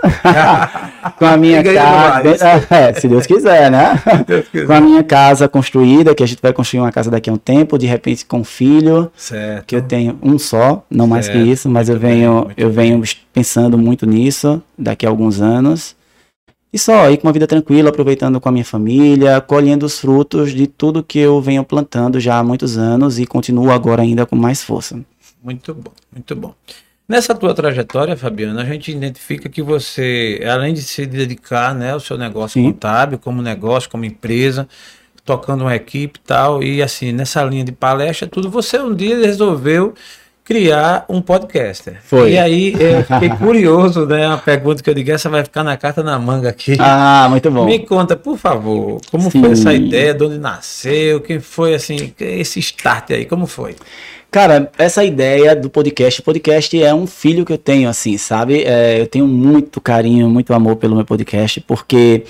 com 1.18 1.26
a 1.26 1.37
minha 1.37 1.62
casa. 1.62 2.33
É, 2.70 2.93
se 2.95 3.07
Deus 3.07 3.26
quiser, 3.26 3.70
né? 3.70 4.01
Deus 4.26 4.49
quiser. 4.49 4.66
Com 4.66 4.72
a 4.72 4.80
minha 4.80 5.03
casa 5.05 5.47
construída, 5.49 6.14
que 6.14 6.22
a 6.22 6.26
gente 6.26 6.41
vai 6.43 6.53
construir 6.53 6.80
uma 6.80 6.91
casa 6.91 7.11
daqui 7.11 7.28
a 7.28 7.33
um 7.33 7.37
tempo, 7.37 7.78
de 7.78 7.87
repente 7.87 8.24
com 8.24 8.39
um 8.41 8.45
filho, 8.45 9.11
Certo. 9.16 9.66
que 9.66 9.76
eu 9.76 9.83
tenho 9.83 10.18
um 10.22 10.39
só, 10.39 10.85
não 10.91 11.07
mais 11.07 11.26
que 11.28 11.35
Certo, 11.35 11.49
isso, 11.49 11.68
mas 11.68 11.89
eu 11.89 11.99
venho, 11.99 12.51
eu 12.57 12.70
venho 12.70 13.03
pensando 13.33 13.76
muito 13.76 14.07
nisso 14.07 14.62
daqui 14.78 15.05
a 15.07 15.09
alguns 15.09 15.41
anos. 15.41 15.95
E 16.73 16.79
só 16.79 17.05
aí 17.05 17.18
com 17.18 17.27
uma 17.27 17.33
vida 17.33 17.47
tranquila, 17.47 17.91
aproveitando 17.91 18.41
com 18.41 18.49
a 18.49 18.53
minha 18.53 18.64
família, 18.64 19.41
colhendo 19.43 19.85
os 19.85 19.99
frutos 19.99 20.53
de 20.53 20.66
tudo 20.66 21.05
que 21.05 21.18
eu 21.18 21.39
venho 21.41 21.62
plantando 21.62 22.18
já 22.18 22.39
há 22.39 22.43
muitos 22.43 22.79
anos 22.79 23.18
e 23.18 23.27
continuo 23.27 23.70
agora 23.70 24.01
ainda 24.01 24.25
com 24.25 24.35
mais 24.35 24.62
força. 24.62 24.99
Muito 25.43 25.75
bom, 25.75 25.93
muito 26.11 26.35
bom. 26.35 26.55
Nessa 27.07 27.35
tua 27.35 27.53
trajetória, 27.53 28.16
Fabiano, 28.16 28.59
a 28.59 28.64
gente 28.64 28.91
identifica 28.91 29.49
que 29.51 29.61
você, 29.61 30.41
além 30.51 30.73
de 30.73 30.81
se 30.81 31.05
dedicar 31.05 31.75
né, 31.75 31.93
ao 31.93 32.01
seu 32.01 32.16
negócio 32.16 32.55
Sim. 32.55 32.73
contábil, 32.73 33.18
como 33.18 33.43
negócio, 33.43 33.91
como 33.91 34.07
empresa, 34.07 34.66
tocando 35.25 35.62
uma 35.62 35.77
equipe 35.77 36.18
e 36.18 36.27
tal, 36.27 36.62
e 36.62 36.83
assim, 36.83 37.12
nessa 37.12 37.45
linha 37.45 37.64
de 37.64 37.73
palestra, 37.73 38.27
tudo, 38.27 38.49
você 38.49 38.79
um 38.79 38.95
dia 38.95 39.18
resolveu 39.18 39.93
criar 40.45 41.05
um 41.09 41.20
podcaster. 41.20 41.99
Foi. 42.03 42.32
E 42.32 42.38
aí 42.38 42.74
eu 42.78 43.05
fiquei 43.07 43.30
curioso, 43.30 44.07
né? 44.07 44.26
Uma 44.26 44.38
pergunta 44.38 44.82
que 44.82 44.90
eu 44.90 44.95
digo, 44.95 45.11
essa 45.11 45.28
vai 45.28 45.45
ficar 45.45 45.62
na 45.62 45.76
carta 45.76 46.03
na 46.03 46.18
manga 46.18 46.49
aqui. 46.49 46.76
Ah, 46.78 47.26
muito 47.30 47.51
bom. 47.51 47.64
Me 47.64 47.78
conta, 47.80 48.16
por 48.16 48.36
favor, 48.36 49.01
como 49.11 49.30
Sim. 49.30 49.40
foi 49.40 49.53
essa 49.53 49.72
ideia, 49.72 50.14
de 50.14 50.24
onde 50.24 50.38
nasceu, 50.38 51.20
quem 51.20 51.40
foi 51.40 51.74
assim, 51.74 52.12
esse 52.18 52.59
start 52.61 53.11
aí, 53.12 53.24
como 53.24 53.47
foi? 53.47 53.76
Cara, 54.32 54.72
essa 54.78 55.05
ideia 55.05 55.55
do 55.55 55.68
podcast, 55.68 56.20
o 56.20 56.24
podcast 56.24 56.82
é 56.82 56.95
um 56.95 57.07
filho 57.07 57.45
que 57.45 57.53
eu 57.53 57.59
tenho, 57.59 57.86
assim, 57.86 58.16
sabe? 58.16 58.62
É, 58.64 58.99
eu 58.99 59.07
tenho 59.07 59.26
muito 59.26 59.78
carinho, 59.78 60.26
muito 60.30 60.55
amor 60.55 60.76
pelo 60.76 60.97
meu 60.97 61.05
podcast, 61.05 61.61
porque 61.61 62.24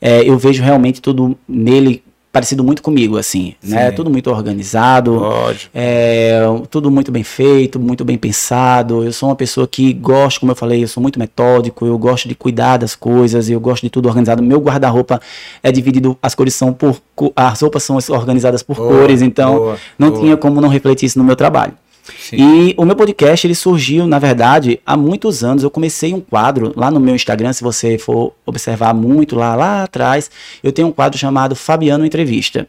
é, 0.00 0.28
eu 0.28 0.36
vejo 0.36 0.62
realmente 0.62 1.00
tudo 1.00 1.38
nele 1.48 2.02
parecido 2.34 2.64
muito 2.64 2.82
comigo, 2.82 3.16
assim, 3.16 3.54
né? 3.62 3.90
Sim. 3.90 3.94
Tudo 3.94 4.10
muito 4.10 4.28
organizado, 4.28 5.14
Lógico. 5.14 5.70
é, 5.72 6.40
tudo 6.68 6.90
muito 6.90 7.12
bem 7.12 7.22
feito, 7.22 7.78
muito 7.78 8.04
bem 8.04 8.18
pensado. 8.18 9.04
Eu 9.04 9.12
sou 9.12 9.28
uma 9.28 9.36
pessoa 9.36 9.68
que 9.68 9.92
gosto, 9.92 10.40
como 10.40 10.50
eu 10.50 10.56
falei, 10.56 10.82
eu 10.82 10.88
sou 10.88 11.00
muito 11.00 11.16
metódico, 11.16 11.86
eu 11.86 11.96
gosto 11.96 12.26
de 12.26 12.34
cuidar 12.34 12.78
das 12.78 12.96
coisas, 12.96 13.48
eu 13.48 13.60
gosto 13.60 13.84
de 13.84 13.90
tudo 13.90 14.08
organizado. 14.08 14.42
Meu 14.42 14.58
guarda-roupa 14.58 15.20
é 15.62 15.70
dividido, 15.70 16.18
as 16.20 16.34
cores 16.34 16.54
são 16.54 16.72
por, 16.72 17.00
as 17.36 17.60
roupas 17.60 17.84
são 17.84 17.96
organizadas 18.08 18.64
por 18.64 18.74
Boa, 18.74 18.88
cores, 18.88 19.22
então 19.22 19.54
boa, 19.54 19.78
não 19.96 20.10
boa. 20.10 20.20
tinha 20.20 20.36
como 20.36 20.60
não 20.60 20.68
refletir 20.68 21.06
isso 21.06 21.18
no 21.20 21.24
meu 21.24 21.36
trabalho. 21.36 21.72
Sim. 22.18 22.36
E 22.36 22.74
o 22.76 22.84
meu 22.84 22.96
podcast, 22.96 23.46
ele 23.46 23.54
surgiu, 23.54 24.06
na 24.06 24.18
verdade, 24.18 24.80
há 24.84 24.96
muitos 24.96 25.42
anos. 25.42 25.62
Eu 25.62 25.70
comecei 25.70 26.12
um 26.12 26.20
quadro 26.20 26.72
lá 26.76 26.90
no 26.90 27.00
meu 27.00 27.14
Instagram, 27.14 27.52
se 27.52 27.62
você 27.62 27.98
for 27.98 28.34
observar 28.44 28.92
muito 28.94 29.36
lá, 29.36 29.54
lá 29.54 29.84
atrás, 29.84 30.30
eu 30.62 30.72
tenho 30.72 30.88
um 30.88 30.92
quadro 30.92 31.18
chamado 31.18 31.54
Fabiano 31.54 32.04
Entrevista. 32.04 32.68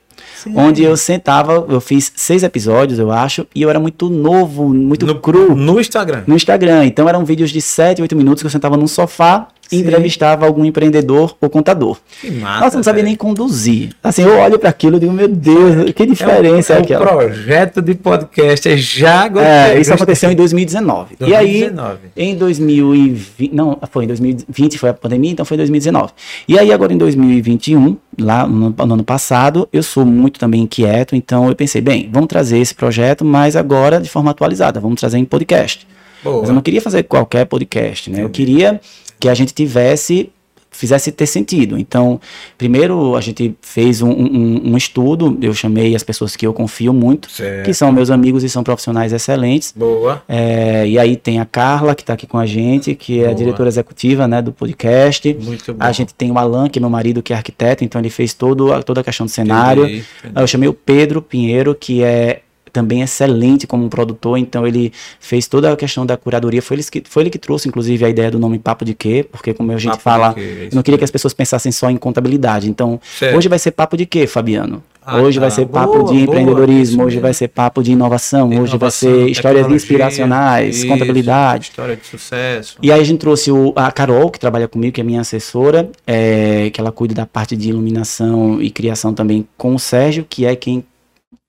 Onde 0.56 0.84
eu 0.84 0.96
sentava, 0.96 1.66
eu 1.70 1.82
fiz 1.82 2.12
seis 2.16 2.44
episódios, 2.44 3.00
eu 3.00 3.12
acho, 3.12 3.46
e 3.54 3.62
eu 3.62 3.70
era 3.70 3.80
muito 3.80 4.10
novo, 4.10 4.70
muito 4.70 5.06
no, 5.06 5.20
cru 5.20 5.56
no 5.56 5.80
Instagram. 5.80 6.24
no 6.28 6.36
Instagram. 6.36 6.86
Então 6.86 7.10
eram 7.10 7.26
vídeos 7.26 7.52
de 7.52 7.62
7, 7.62 8.02
8 8.02 8.16
minutos 8.16 8.42
que 8.42 8.48
eu 8.48 8.52
sentava 8.52 8.78
num 8.78 8.88
sofá 8.88 9.48
e 9.72 9.78
Sim. 9.78 9.82
entrevistava 9.82 10.46
algum 10.46 10.64
empreendedor 10.64 11.36
ou 11.42 11.50
contador. 11.50 11.98
Que 12.22 12.32
massa. 12.32 12.66
Nossa, 12.66 12.78
não 12.78 12.84
sabia 12.84 13.04
velho. 13.04 13.08
nem 13.08 13.16
conduzir. 13.16 13.90
Assim, 14.04 14.24
eu 14.24 14.38
olho 14.38 14.60
para 14.60 14.70
aquilo 14.70 14.98
e 14.98 15.00
digo, 15.00 15.14
meu 15.14 15.28
Deus, 15.28 15.92
que 15.92 16.06
diferença 16.06 16.74
é, 16.74 16.76
é 16.76 16.80
um, 16.80 16.84
aquela. 16.84 17.06
É 17.06 17.14
um 17.14 17.18
projeto 17.18 17.82
de 17.82 17.96
podcast. 17.96 18.70
É 18.70 18.78
já 18.78 19.22
agora. 19.22 19.48
É, 19.48 19.80
isso 19.80 19.94
aconteceu 19.94 20.32
em 20.32 20.36
2019. 20.36 21.16
E 21.20 21.34
aí, 21.34 21.70
2019. 21.70 22.00
em 22.16 22.36
2020, 22.36 23.54
não, 23.54 23.80
foi 23.90 24.04
em 24.04 24.08
2020 24.08 24.78
foi 24.78 24.90
a 24.90 24.94
pandemia, 24.94 25.32
então 25.32 25.46
foi 25.46 25.56
em 25.56 25.60
2019. 25.60 26.14
E 26.48 26.60
aí 26.60 26.72
agora 26.72 26.94
em 26.94 26.98
2021, 26.98 27.98
lá 28.20 28.48
no, 28.48 28.70
no 28.70 28.94
ano 28.94 29.04
passado, 29.04 29.68
eu 29.72 29.84
sou 29.84 30.06
muito 30.06 30.40
também 30.40 30.62
inquieto, 30.62 31.16
então 31.16 31.48
eu 31.48 31.56
pensei, 31.56 31.82
bem, 31.82 32.10
vamos 32.12 32.28
trazer 32.28 32.60
esse 32.60 32.74
projeto, 32.74 33.26
mas 33.26 33.56
agora 33.56 34.00
de 34.00 34.10
forma 34.10 34.32
atualizada, 34.32 34.80
vamos 34.80 35.00
trazer 35.00 35.18
em 35.18 35.26
podcast. 35.26 35.88
Boa. 36.24 36.40
Mas 36.40 36.50
eu 36.50 36.56
não 36.56 36.62
queria 36.62 36.82
fazer 36.82 37.04
qualquer 37.04 37.46
podcast, 37.46 38.10
né? 38.10 38.24
Eu 38.24 38.30
queria 38.30 38.82
que 39.20 39.30
a 39.30 39.34
gente 39.34 39.54
tivesse 39.54 40.30
fizesse 40.78 41.10
ter 41.10 41.26
sentido. 41.26 41.80
Então, 41.80 42.20
primeiro 42.58 43.16
a 43.16 43.22
gente 43.22 43.56
fez 43.62 44.02
um, 44.02 44.10
um- 44.10 44.72
um 44.74 44.78
estudo, 44.78 45.38
eu 45.42 45.54
chamei 45.54 45.96
as 45.96 46.04
pessoas 46.04 46.36
que 46.36 46.46
eu 46.46 46.52
confio 46.54 46.94
muito, 46.94 47.32
Certo. 47.32 47.64
que 47.66 47.74
são 47.74 47.94
meus 47.94 48.10
amigos 48.10 48.44
e 48.44 48.50
são 48.50 48.62
profissionais 48.62 49.14
excelentes. 49.14 49.74
Boa. 49.74 50.22
É, 50.28 50.86
e 50.86 51.00
aí 51.00 51.16
tem 51.16 51.40
a 51.40 51.46
Carla, 51.46 51.96
que 51.96 52.02
está 52.04 52.12
aqui 52.12 52.28
com 52.28 52.38
a 52.38 52.46
gente, 52.46 52.94
que 52.94 53.20
é 53.22 53.24
a 53.24 53.26
Boa. 53.28 53.36
diretora 53.36 53.70
executiva 53.70 54.28
né, 54.28 54.42
do 54.42 54.52
podcast. 54.52 55.34
Muito 55.42 55.74
bom. 55.74 55.78
A 55.82 55.94
gente 55.94 56.14
tem 56.14 56.30
o 56.30 56.38
Alan, 56.38 56.68
que 56.68 56.78
é 56.78 56.82
meu 56.82 56.90
marido, 56.90 57.24
que 57.24 57.32
é 57.32 57.38
arquiteto, 57.38 57.86
então 57.86 58.02
ele 58.02 58.10
fez 58.10 58.34
todo, 58.34 58.74
a- 58.74 58.84
toda 58.84 59.00
a 59.00 59.04
questão 59.06 59.26
do 59.26 59.32
cenário. 59.32 59.86
Entendi, 59.86 60.04
entendi. 60.20 60.42
Eu 60.42 60.46
chamei 60.46 60.68
o 60.68 60.74
Pedro 60.74 61.22
Pinheiro, 61.22 61.74
que 61.74 62.04
é 62.04 62.42
também 62.76 63.02
excelente 63.02 63.66
como 63.66 63.88
produtor, 63.90 64.38
então 64.38 64.68
ele 64.68 64.92
fez 65.20 65.48
toda 65.48 65.72
a 65.72 65.76
questão 65.78 66.06
da 66.06 66.18
curadoria. 66.18 66.62
Foi 66.62 66.76
ele 66.76 66.84
que, 66.84 67.02
foi 67.08 67.24
ele 67.24 67.30
que 67.30 67.40
trouxe, 67.40 67.70
inclusive, 67.70 68.04
a 68.04 68.10
ideia 68.10 68.30
do 68.30 68.38
nome 68.38 68.60
Papo 68.60 68.84
de 68.84 68.94
Quê, 68.94 69.26
porque 69.32 69.54
como 69.54 69.72
a 69.72 69.78
gente 69.78 69.92
Papo 69.92 70.04
fala, 70.04 70.34
Quê, 70.34 70.42
é 70.42 70.44
eu 70.44 70.68
isso 70.68 70.76
não 70.76 70.84
queria 70.84 70.98
que 70.98 71.04
as 71.06 71.12
pessoas 71.12 71.34
pensassem 71.34 71.72
só 71.72 71.90
em 71.90 71.96
contabilidade. 71.98 72.70
Então, 72.70 73.00
Certo. 73.18 73.38
hoje 73.38 73.48
vai 73.48 73.58
ser 73.58 73.72
Papo 73.72 73.96
de 73.96 74.06
Quê, 74.06 74.28
Fabiano? 74.28 74.84
Ah, 75.08 75.22
hoje 75.22 75.36
tá. 75.36 75.42
vai 75.42 75.52
ser 75.52 75.68
papo 75.68 76.00
Boa, 76.00 76.04
de 76.06 76.14
boa, 76.14 76.20
empreendedorismo, 76.24 76.96
isso 77.02 77.04
hoje 77.04 77.20
vai 77.20 77.32
ser 77.32 77.48
papo 77.50 77.84
de 77.84 77.92
inovação, 77.92 78.48
hoje 78.48 78.56
vai 78.58 78.68
Inovação, 78.70 79.12
ser 79.12 79.30
histórias 79.30 79.70
inspiracionais, 79.70 80.78
isso, 80.78 80.88
contabilidade. 80.88 81.66
História 81.66 81.96
de 81.96 82.08
sucesso. 82.08 82.78
E 82.82 82.92
aí 82.92 83.00
a 83.00 83.04
gente 83.04 83.20
trouxe 83.20 83.52
o- 83.52 83.72
a 83.76 83.92
Carol, 83.92 84.32
que 84.32 84.40
trabalha 84.40 84.68
comigo, 84.68 84.94
que 84.96 85.02
é 85.02 85.04
minha 85.04 85.22
assessora, 85.22 85.90
é, 86.08 86.72
que 86.74 86.82
ela 86.82 86.92
cuida 86.92 87.14
da 87.14 87.26
parte 87.28 87.56
de 87.56 87.70
iluminação 87.70 88.60
e 88.60 88.72
criação 88.72 89.14
também 89.14 89.48
com 89.56 89.76
o 89.76 89.80
Sérgio, 89.80 90.26
que 90.28 90.44
é 90.44 90.56
quem 90.56 90.84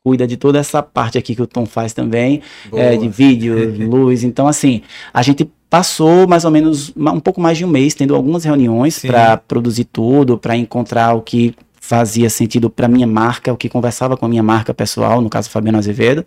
cuida 0.06 0.24
de 0.24 0.36
toda 0.36 0.60
essa 0.60 0.84
parte 0.84 1.18
aqui 1.18 1.34
que 1.34 1.42
o 1.42 1.48
Tom 1.48 1.66
faz 1.66 1.92
também, 1.92 2.40
é, 2.72 2.96
de 2.96 3.08
vídeo, 3.08 3.74
luz. 3.90 4.22
Então, 4.22 4.46
assim, 4.46 4.82
a 5.12 5.20
gente 5.20 5.50
passou 5.68 6.28
mais 6.28 6.44
ou 6.44 6.50
menos 6.52 6.92
um 6.96 7.18
pouco 7.18 7.40
mais 7.40 7.58
de 7.58 7.64
um 7.64 7.68
mês 7.68 7.92
tendo 7.92 8.14
algumas 8.14 8.44
reuniões 8.44 9.00
para 9.00 9.36
produzir 9.36 9.82
tudo, 9.82 10.38
para 10.38 10.56
encontrar 10.56 11.14
o 11.14 11.22
que 11.22 11.56
fazia 11.80 12.30
sentido 12.30 12.70
para 12.70 12.86
minha 12.86 13.06
marca, 13.06 13.52
o 13.52 13.56
que 13.56 13.68
conversava 13.68 14.16
com 14.16 14.26
a 14.26 14.28
minha 14.28 14.44
marca 14.44 14.72
pessoal, 14.72 15.20
no 15.20 15.28
caso 15.28 15.50
Fabiano 15.50 15.76
Azevedo. 15.76 16.24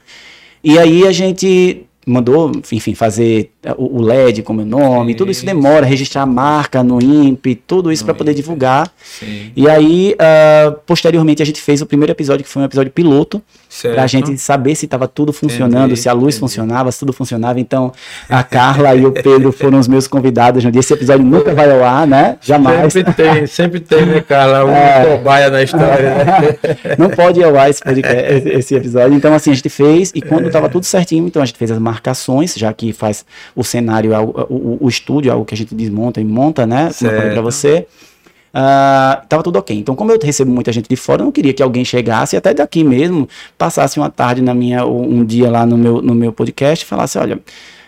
E 0.61 0.77
aí 0.77 1.07
a 1.07 1.13
gente 1.13 1.85
mandou, 2.09 2.51
enfim, 2.71 2.93
fazer 2.95 3.51
eh, 3.63 3.73
o 3.77 3.99
o 3.99 4.01
LED 4.01 4.43
com 4.43 4.53
meu 4.53 4.65
nome, 4.65 5.13
tudo 5.15 5.29
isso 5.31 5.45
demora, 5.45 5.85
registrar 5.85 6.21
a 6.21 6.25
marca 6.25 6.81
no 6.83 7.01
INPE, 7.01 7.55
tudo 7.55 7.91
isso 7.91 8.05
para 8.05 8.13
poder 8.13 8.33
divulgar. 8.33 8.89
Sim. 9.03 9.51
E 9.55 9.67
aí, 9.69 10.15
ah, 10.19 10.73
posteriormente, 10.85 11.41
a 11.41 11.45
gente 11.45 11.59
fez 11.61 11.81
o 11.81 11.85
primeiro 11.85 12.11
episódio, 12.11 12.43
que 12.45 12.49
foi 12.49 12.61
um 12.61 12.65
episódio 12.65 12.91
piloto, 12.91 13.41
Certo. 13.67 13.93
pra 13.95 14.07
gente 14.07 14.37
saber 14.37 14.75
se 14.75 14.85
estava 14.85 15.07
tudo 15.07 15.31
funcionando, 15.33 15.85
Entendi, 15.87 16.01
se 16.01 16.07
a 16.09 16.13
luz 16.13 16.35
entendi. 16.35 16.39
funcionava, 16.39 16.91
se 16.91 16.99
tudo 16.99 17.11
funcionava. 17.13 17.59
Então, 17.59 17.91
a 18.29 18.41
Carla 18.43 18.95
e 18.95 19.05
o 19.05 19.11
Pedro 19.11 19.51
foram 19.51 19.77
os 19.79 19.87
meus 19.87 20.07
convidados 20.07 20.63
no 20.63 20.71
dia. 20.71 20.79
Esse 20.79 20.93
episódio 20.93 21.25
nunca 21.25 21.53
vai 21.53 21.69
ao 21.71 21.83
ar, 21.83 22.07
né? 22.07 22.37
Jamais. 22.41 22.91
Sempre 22.93 23.13
tem, 23.13 23.47
sempre 23.47 23.79
tem, 23.79 24.05
né, 24.05 24.21
Carla? 24.21 24.65
Um 24.65 24.71
É. 24.71 25.17
cobaia 25.17 25.49
na 25.49 25.61
história, 25.61 26.15
né? 26.15 26.57
Não 26.97 27.09
pode 27.09 27.39
ir 27.39 27.43
ao 27.43 27.55
ar 27.57 27.69
esse, 27.69 27.81
podcast, 27.83 28.49
esse- 28.49 28.75
episódio. 28.75 29.15
Então, 29.15 29.33
assim, 29.33 29.51
a 29.51 29.53
gente 29.53 29.69
fez, 29.69 30.11
e 30.15 30.21
quando 30.21 30.47
estava 30.47 30.69
tudo 30.69 30.85
certinho, 30.85 31.27
então 31.27 31.41
a 31.41 31.45
gente 31.45 31.57
fez 31.57 31.69
as 31.71 31.77
marcações, 31.99 32.55
já 32.55 32.71
que 32.73 32.93
faz 32.93 33.25
o 33.55 33.63
cenário, 33.63 34.11
é 34.13 34.15
algo- 34.15 34.33
o, 34.49 34.53
o, 34.55 34.77
o 34.85 34.89
estúdio, 34.89 35.29
é 35.29 35.33
algo 35.33 35.45
que 35.45 35.53
a 35.53 35.57
gente 35.57 35.75
desmonta 35.75 36.21
e 36.21 36.23
monta, 36.23 36.65
né? 36.65 36.89
Como 36.97 37.11
eu 37.11 37.15
falei 37.17 37.33
pra 37.33 37.33
Certo. 37.33 37.43
você. 37.43 37.87
Ah, 38.51 39.21
tava 39.29 39.43
tudo 39.43 39.59
ok. 39.59 39.77
Então, 39.77 39.95
como 39.95 40.11
eu 40.11 40.17
recebo 40.21 40.51
muita 40.51 40.71
gente 40.71 40.89
de 40.89 40.95
fora, 40.95 41.21
eu 41.21 41.25
não 41.25 41.31
queria 41.31 41.53
que 41.53 41.61
alguém 41.61 41.85
chegasse, 41.85 42.35
até 42.35 42.51
daqui 42.53 42.83
mesmo, 42.83 43.29
passasse 43.57 43.99
uma 43.99 44.09
tarde 44.09 44.41
na 44.41 44.55
minha, 44.55 44.83
ou 44.85 45.03
um 45.03 45.23
dia 45.23 45.51
lá 45.51 45.65
no 45.67 45.77
meu, 45.77 46.01
no 46.01 46.15
meu 46.15 46.31
podcast 46.31 46.83
e 46.83 46.87
falasse: 46.87 47.17
olha. 47.17 47.39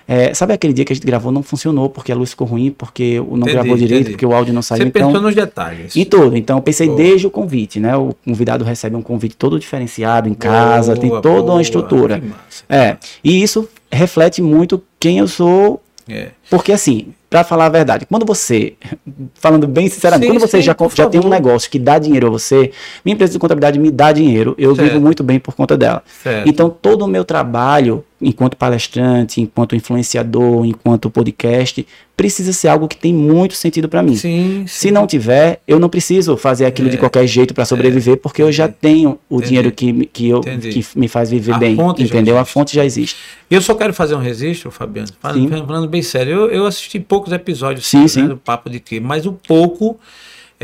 É, 0.08 0.34
sabe 0.34 0.54
aquele 0.54 0.74
dia 0.74 0.84
que 0.84 0.92
a 0.92 0.96
gente 0.96 1.06
gravou 1.06 1.32
não 1.32 1.44
funcionou 1.44 1.90
porque 1.90 2.12
a 2.12 2.16
luz 2.16 2.32
ficou 2.32 2.48
ruim, 2.48 2.72
porque 2.72 3.18
não 3.20 3.38
Entendi, 3.38 3.52
gravou 3.52 3.78
direito, 3.78 4.02
entendi. 4.02 4.12
porque 4.12 4.26
o 4.26 4.34
áudio 4.34 4.54
não 4.54 4.62
saiu. 4.62 4.82
Você 4.84 4.88
então, 4.88 5.08
pensou 5.08 5.22
nos 5.22 5.36
detalhes. 5.36 5.96
em 5.96 6.04
tudo. 6.06 6.36
Então, 6.36 6.58
eu 6.58 6.62
pensei 6.62 6.88
Boa. 6.88 6.98
desde 6.98 7.28
o 7.28 7.32
convite, 7.32 7.80
né? 7.80 7.96
O 7.96 8.14
convidado 8.26 8.64
recebe 8.64 8.96
um 8.96 9.02
convite 9.02 9.36
todo 9.36 9.60
diferenciado 9.60 10.28
em 10.28 10.34
casa, 10.34 10.96
tem 10.96 11.10
Boa, 11.10 11.22
toda 11.22 11.42
boa, 11.44 11.54
uma 11.56 11.62
estrutura. 11.62 12.22
É. 12.70 12.98
E 13.24 13.42
isso 13.42 13.68
reflete 13.92 14.42
muito 14.42 14.82
quem 15.00 15.20
eu 15.20 15.28
sou, 15.28 15.82
É. 16.10 16.30
porque 16.50 16.72
assim, 16.72 17.14
pra 17.30 17.44
falar 17.44 17.66
a 17.68 17.70
verdade, 17.70 18.06
quando 18.06 18.26
você, 18.26 18.74
falando 19.36 19.68
bem 19.68 19.88
sinceramente, 19.88 20.28
Sim, 20.28 20.34
quando 20.38 20.42
você 20.50 20.58
sim, 20.58 20.64
já, 20.64 20.76
já 20.94 21.08
tem 21.10 21.22
um 21.22 21.30
negócio 21.30 21.70
que 21.70 21.80
dá 21.80 21.98
dinheiro 21.98 22.28
a 22.28 22.30
você, 22.30 22.72
minha 23.06 23.14
empresa 23.14 23.34
de 23.34 23.40
contabilidade 23.40 23.80
me 23.80 23.90
dá 23.92 24.12
dinheiro, 24.12 24.54
eu 24.58 24.76
Certo. 24.76 24.90
vivo 24.90 25.02
muito 25.02 25.24
bem 25.24 25.40
por 25.40 25.56
conta 25.56 25.78
dela. 25.78 26.04
Certo. 26.22 26.48
Então, 26.50 26.70
todo 26.70 27.04
o 27.06 27.08
meu 27.08 27.24
trabalho, 27.24 28.04
enquanto 28.22 28.56
palestrante, 28.56 29.42
enquanto 29.42 29.76
influenciador, 29.76 30.66
enquanto 30.66 31.10
podcast, 31.10 31.86
precisa 32.16 32.54
ser 32.54 32.68
algo 32.68 32.88
que 32.88 32.96
tem 32.96 33.14
muito 33.14 33.56
sentido 33.56 33.90
para 33.90 34.04
mim. 34.04 34.16
sim, 34.16 34.64
Se 34.68 34.88
sim. 34.88 34.92
não 34.92 35.08
tiver, 35.08 35.60
eu 35.68 35.80
não 35.80 35.90
preciso 35.90 36.38
fazer 36.38 36.66
aquilo 36.66 36.88
É, 36.88 36.92
de 36.92 36.98
qualquer 36.98 37.26
jeito 37.26 37.54
para 37.54 37.66
sobreviver, 37.66 38.18
porque 38.18 38.42
eu 38.44 38.52
já 38.52 38.68
tenho 38.68 39.18
o 39.30 39.36
Entendi. 39.38 39.48
dinheiro 39.48 39.72
que, 39.72 39.92
me- 39.92 40.06
que, 40.06 40.30
eu, 40.30 40.40
Entendi. 40.40 40.70
que 40.70 40.86
me 41.00 41.08
faz 41.08 41.32
viver 41.32 41.54
A 41.54 41.58
bem. 41.58 41.76
Entendeu? 41.98 42.38
A 42.38 42.46
fonte 42.46 42.76
já 42.76 42.86
existe. 42.86 43.16
Eu 43.50 43.62
só 43.62 43.74
quero 43.74 43.94
fazer 43.94 44.14
um 44.16 44.20
registro, 44.22 44.70
Fabiano, 44.70 45.10
falando, 45.20 45.66
falando 45.68 45.88
bem 45.88 46.02
sério. 46.04 46.34
Eu, 46.34 46.52
eu 46.52 46.66
assisti 46.66 47.00
poucos 47.00 47.34
episódios 47.34 47.88
Sim, 47.88 48.02
né, 48.02 48.08
sim. 48.08 48.28
do 48.28 48.38
Papo 48.38 48.70
de 48.70 48.80
Quê, 48.80 49.00
mas 49.00 49.26
o 49.26 49.34
pouco. 49.34 50.00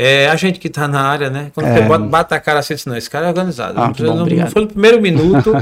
É, 0.00 0.28
a 0.28 0.36
gente 0.36 0.60
que 0.60 0.68
tá 0.68 0.86
na 0.86 1.00
área, 1.00 1.28
né? 1.28 1.50
Quando 1.52 1.66
É. 1.66 1.74
você 1.74 1.82
bota, 1.82 2.04
bata 2.04 2.34
a 2.36 2.38
cara 2.40 2.60
assim, 2.60 2.74
não, 2.86 2.96
esse 2.96 3.10
cara 3.10 3.26
é 3.26 3.28
organizado. 3.30 3.80
Ah, 3.80 3.86
não, 3.88 3.92
que 3.92 4.04
bom, 4.04 4.14
não- 4.14 4.26
não 4.26 4.46
foi 4.46 4.62
no 4.62 4.68
primeiro 4.68 5.02
minuto, 5.02 5.52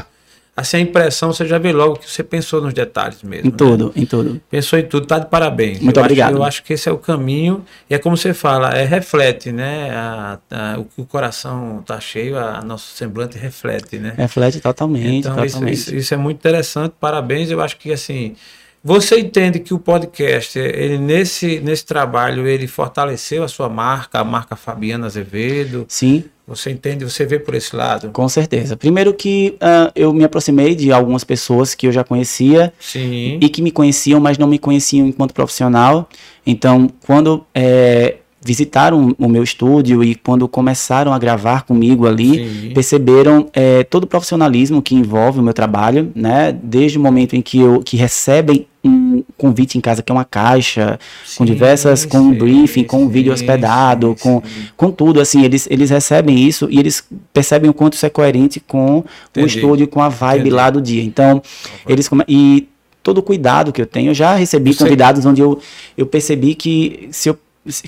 assim, 0.57 0.79
a 0.79 0.81
impressão, 0.81 1.33
você 1.33 1.45
já 1.47 1.59
vê 1.59 1.71
logo 1.73 1.97
que 1.97 2.11
você 2.11 2.23
pensou 2.25 2.63
nos 2.63 2.73
detalhes 2.73 3.23
mesmo. 3.23 3.49
Em 3.49 3.51
né? 3.51 3.57
tudo, 3.57 3.93
em 3.95 4.07
tudo. 4.07 4.41
Pensou 4.51 4.79
em 4.79 4.83
tudo, 4.85 5.07
tá 5.07 5.19
de 5.19 5.27
parabéns. 5.27 5.81
Muito 5.81 5.97
eu 5.99 6.03
obrigado. 6.03 6.31
Acho, 6.31 6.39
eu 6.39 6.45
acho 6.45 6.63
que 6.65 6.73
esse 6.73 6.89
é 6.89 6.93
o 6.93 6.97
caminho, 6.99 7.65
e 7.91 7.95
é 7.95 7.99
como 7.99 8.17
você 8.17 8.33
fala, 8.33 8.71
é 8.71 8.85
reflete, 8.85 9.53
né? 9.53 9.91
A- 9.93 10.39
a- 10.51 10.79
o 10.79 10.85
que 10.85 11.01
o 11.01 11.05
coração 11.05 11.83
tá 11.87 12.01
cheio, 12.01 12.39
a, 12.39 12.63
nosso 12.63 12.97
semblante 12.97 13.37
reflete, 13.37 13.99
né? 13.99 14.15
Reflete 14.17 14.61
totalmente, 14.61 15.29
Então, 15.29 15.45
isso, 15.45 15.55
totalmente. 15.57 15.75
isso- 15.79 15.95
isso 15.95 16.15
é 16.15 16.17
muito 16.17 16.39
interessante, 16.39 16.95
parabéns. 16.99 17.51
Eu 17.51 17.61
acho 17.61 17.77
que 17.77 17.93
assim, 17.93 18.35
você 18.83 19.19
entende 19.19 19.59
que 19.59 19.75
o 19.75 19.79
podcast, 19.81 20.59
ele 20.59 20.97
nesse, 20.97 21.59
nesse 21.61 21.85
trabalho, 21.85 22.47
ele 22.47 22.67
fortaleceu 22.69 23.43
a 23.43 23.49
sua 23.49 23.69
marca, 23.69 24.21
a 24.21 24.25
marca 24.25 24.55
Fabiana 24.55 25.07
Azevedo. 25.07 25.85
Sim, 25.89 26.25
Você 26.47 26.71
entende, 26.71 27.05
você 27.05 27.27
vê 27.27 27.41
por 27.41 27.55
esse 27.55 27.75
lado? 27.75 28.11
com 28.11 28.29
certeza. 28.29 28.77
Primeiro 28.77 29.13
que 29.13 29.57
ah, 29.61 29.91
eu 29.97 30.13
me 30.13 30.23
aproximei 30.23 30.77
de 30.77 30.93
algumas 30.93 31.25
pessoas 31.25 31.75
que 31.75 31.89
eu 31.89 31.93
já 31.93 32.05
conhecia 32.05 32.73
Sim. 32.79 33.39
e 33.41 33.49
que 33.49 33.61
me 33.61 33.73
conheciam, 33.73 34.21
mas 34.21 34.39
não 34.39 34.47
me 34.47 34.59
conheciam 34.59 35.07
enquanto 35.07 35.35
profissional. 35.35 36.09
Então, 36.47 36.89
quando 37.05 37.45
é, 37.53 38.17
visitaram 38.47 39.13
o 39.19 39.29
meu 39.29 39.43
estúdio 39.43 40.05
e 40.05 40.15
quando 40.15 40.47
começaram 40.47 41.13
a 41.13 41.19
gravar 41.19 41.63
comigo 41.63 42.07
ali, 42.07 42.49
Sim. 42.49 42.71
perceberam 42.73 43.49
é, 43.53 43.83
todo 43.83 44.05
o 44.05 44.07
profissionalismo 44.07 44.81
que 44.81 44.95
envolve 44.95 45.41
o 45.41 45.43
meu 45.43 45.53
trabalho, 45.53 46.13
né? 46.15 46.53
Desde 46.53 46.97
o 46.97 47.01
momento 47.01 47.35
em 47.35 47.43
que, 47.43 47.59
eu, 47.59 47.81
que 47.81 47.97
recebem 47.97 48.69
um 48.89 49.25
convite 49.37 49.77
em 49.79 49.81
casa 49.81 50.03
que 50.03 50.11
é 50.11 50.15
uma 50.15 50.25
caixa, 50.25 50.99
com 51.37 51.45
Sim, 51.45 51.53
diversas, 51.53 52.05
com 52.05 52.19
um 52.19 52.35
briefing, 52.35 52.85
com 52.85 53.03
um 53.05 53.09
vídeo 53.09 53.33
hospedado, 53.33 54.15
sim, 54.17 54.23
com, 54.23 54.43
sim. 54.45 54.67
com 54.77 54.91
tudo, 54.91 55.21
assim, 55.21 55.43
eles, 55.43 55.67
eles 55.71 55.91
recebem 55.91 56.39
isso 56.39 56.69
e 56.71 56.79
eles 56.79 57.05
percebem 57.33 57.71
o 57.71 57.75
quanto 57.75 57.95
isso 57.95 58.07
é 58.07 58.11
coerente 58.11 58.61
com 58.61 58.99
o 58.99 59.05
Entendi. 59.31 59.57
estúdio, 59.57 59.89
com 59.89 60.01
a 60.03 60.09
vibe 60.09 60.41
Entendi. 60.41 60.55
lá 60.55 60.71
do 60.71 60.81
dia. 60.81 61.03
Então, 61.03 61.43
eles 61.89 62.09
come... 62.09 62.25
e 62.29 62.69
todo 63.03 63.19
o 63.19 63.23
cuidado 63.23 63.73
que 63.73 63.81
eu 63.81 63.87
tenho, 63.87 64.11
eu 64.11 64.15
já 64.15 64.35
recebi 64.35 64.73
Você- 64.73 64.83
convidados 64.83 65.25
onde 65.25 65.41
eu, 65.41 65.61
eu 65.97 66.07
percebi 66.07 66.55
que 66.55 67.09
se 67.13 67.29
eu 67.29 67.39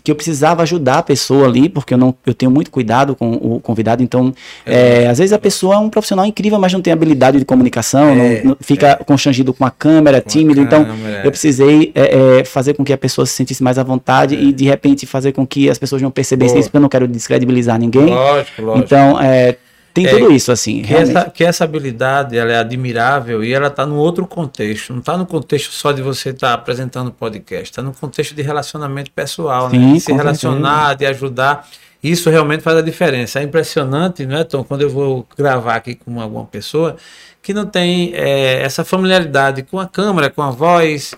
que 0.02 0.10
eu 0.10 0.14
precisava 0.14 0.62
ajudar 0.62 0.98
a 0.98 1.02
pessoa 1.02 1.46
ali, 1.46 1.68
porque 1.68 1.94
eu 1.94 1.98
não 1.98 2.14
eu 2.26 2.34
tenho 2.34 2.50
muito 2.50 2.70
cuidado 2.70 3.14
com 3.14 3.32
o 3.32 3.60
convidado, 3.60 4.02
então 4.02 4.34
é, 4.66 5.06
às 5.08 5.18
vezes 5.18 5.32
a 5.32 5.38
pessoa 5.38 5.74
é 5.76 5.78
um 5.78 5.88
profissional 5.88 6.24
incrível, 6.26 6.58
mas 6.58 6.72
não 6.72 6.80
tem 6.80 6.92
habilidade 6.92 7.38
de 7.38 7.44
comunicação, 7.44 8.14
não- 8.14 8.24
É, 8.24 8.42
não, 8.44 8.56
fica 8.60 8.96
constrangido 9.06 9.52
com 9.54 9.64
a 9.64 9.70
câmera, 9.70 10.20
Com 10.20 10.28
a 10.28 10.30
tímido, 10.30 10.60
então 10.60 10.84
câmera, 10.84 11.22
eu 11.24 11.30
precisei 11.30 11.92
é, 11.94 12.38
é, 12.40 12.44
fazer 12.44 12.74
com 12.74 12.84
que 12.84 12.92
a 12.92 12.98
pessoa 12.98 13.26
se 13.26 13.32
sentisse 13.34 13.62
mais 13.62 13.78
à 13.78 13.82
vontade 13.82 14.34
e 14.34 14.52
de 14.52 14.64
repente 14.64 15.06
fazer 15.06 15.32
com 15.32 15.46
que 15.46 15.68
as 15.70 15.78
pessoas 15.78 16.02
não 16.02 16.10
percebessem 16.10 16.54
Boa. 16.54 16.60
isso, 16.60 16.68
porque 16.68 16.76
eu 16.76 16.82
não 16.82 16.88
quero 16.88 17.06
descredibilizar 17.08 17.78
ninguém. 17.78 18.06
Lógico, 18.06 18.62
lógico. 18.62 18.84
Então, 18.86 19.20
é, 19.20 19.56
tem 19.94 20.06
É, 20.06 20.10
tudo 20.10 20.32
isso, 20.32 20.52
assim, 20.52 20.82
que 20.82 20.88
realmente. 20.88 21.16
essa, 21.16 21.30
que 21.30 21.44
essa 21.44 21.64
habilidade 21.64 22.36
ela 22.36 22.52
é 22.52 22.58
admirável 22.58 23.42
e 23.42 23.52
ela 23.52 23.68
está 23.68 23.84
num 23.86 23.96
outro 23.96 24.26
contexto. 24.26 24.92
Não 24.92 25.00
está 25.00 25.16
no 25.16 25.26
contexto 25.26 25.72
só 25.72 25.92
de 25.92 26.02
você 26.02 26.30
estar 26.30 26.52
apresentando 26.54 27.10
podcast, 27.10 27.64
está 27.64 27.82
no 27.82 27.92
contexto 27.92 28.34
de 28.34 28.42
relacionamento 28.42 29.10
pessoal, 29.10 29.70
Sim, 29.70 29.78
né? 29.78 29.92
De 29.94 30.00
se 30.00 30.12
relacionar, 30.12 30.94
de 30.94 31.06
ajudar. 31.06 31.68
Isso 32.02 32.30
realmente 32.30 32.62
faz 32.62 32.76
a 32.76 32.82
diferença. 32.82 33.40
É 33.40 33.42
impressionante, 33.42 34.24
não 34.24 34.36
é, 34.36 34.44
Tom? 34.44 34.62
Quando 34.62 34.82
eu 34.82 34.90
vou 34.90 35.26
gravar 35.36 35.74
aqui 35.74 35.96
com 35.96 36.20
alguma 36.20 36.44
pessoa 36.44 36.96
que 37.42 37.52
não 37.52 37.66
tem 37.66 38.12
é, 38.14 38.62
essa 38.62 38.84
familiaridade 38.84 39.62
com 39.62 39.80
a 39.80 39.86
câmera, 39.86 40.30
com 40.30 40.42
a 40.42 40.50
voz, 40.50 41.14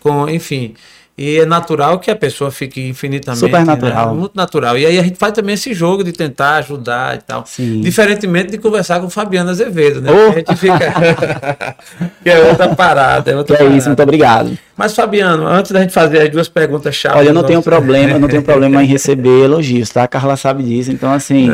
com, 0.00 0.28
enfim. 0.28 0.74
E 1.16 1.38
é 1.38 1.46
natural 1.46 2.00
que 2.00 2.10
a 2.10 2.16
pessoa 2.16 2.50
fique 2.50 2.80
infinitamente. 2.88 3.38
Super 3.38 3.64
natural. 3.64 4.08
né? 4.14 4.18
Muito 4.20 4.34
natural. 4.34 4.76
E 4.76 4.84
aí 4.84 4.98
a 4.98 5.02
gente 5.02 5.16
faz 5.16 5.32
também 5.32 5.54
esse 5.54 5.72
jogo 5.72 6.02
de 6.02 6.10
tentar 6.10 6.56
ajudar 6.56 7.14
e 7.16 7.18
tal. 7.20 7.44
Sim. 7.46 7.80
Diferentemente 7.82 8.50
de 8.50 8.58
conversar 8.58 8.98
com 8.98 9.06
o 9.06 9.10
Fabiano 9.10 9.48
Azevedo, 9.50 10.00
né? 10.00 10.10
Oh! 10.10 10.30
A 10.32 10.34
gente 10.34 10.56
fica. 10.56 11.76
que 12.22 12.28
é 12.30 12.40
outra 12.48 12.74
parada. 12.74 13.30
É, 13.30 13.36
outra 13.36 13.56
Que 13.56 13.62
é 13.62 13.66
isso, 13.66 13.72
parada. 13.72 13.88
muito 13.90 14.02
obrigado. 14.02 14.58
Mas, 14.76 14.92
Fabiano, 14.92 15.46
antes 15.46 15.70
da 15.70 15.80
gente 15.82 15.92
fazer 15.92 16.20
as 16.22 16.28
duas 16.30 16.48
perguntas 16.48 16.96
chaves. 16.96 17.16
Olha, 17.20 17.28
eu 17.28 17.32
não 17.34 17.44
tenho 17.44 17.58
nosso- 17.58 17.70
problema, 17.70 18.14
eu 18.14 18.18
não 18.18 18.26
tenho 18.26 18.42
problema 18.42 18.82
em 18.82 18.86
receber 18.86 19.44
elogios, 19.44 19.88
tá? 19.90 20.02
A 20.02 20.08
Carla 20.08 20.36
sabe 20.36 20.64
disso. 20.64 20.90
Então, 20.90 21.12
assim, 21.12 21.48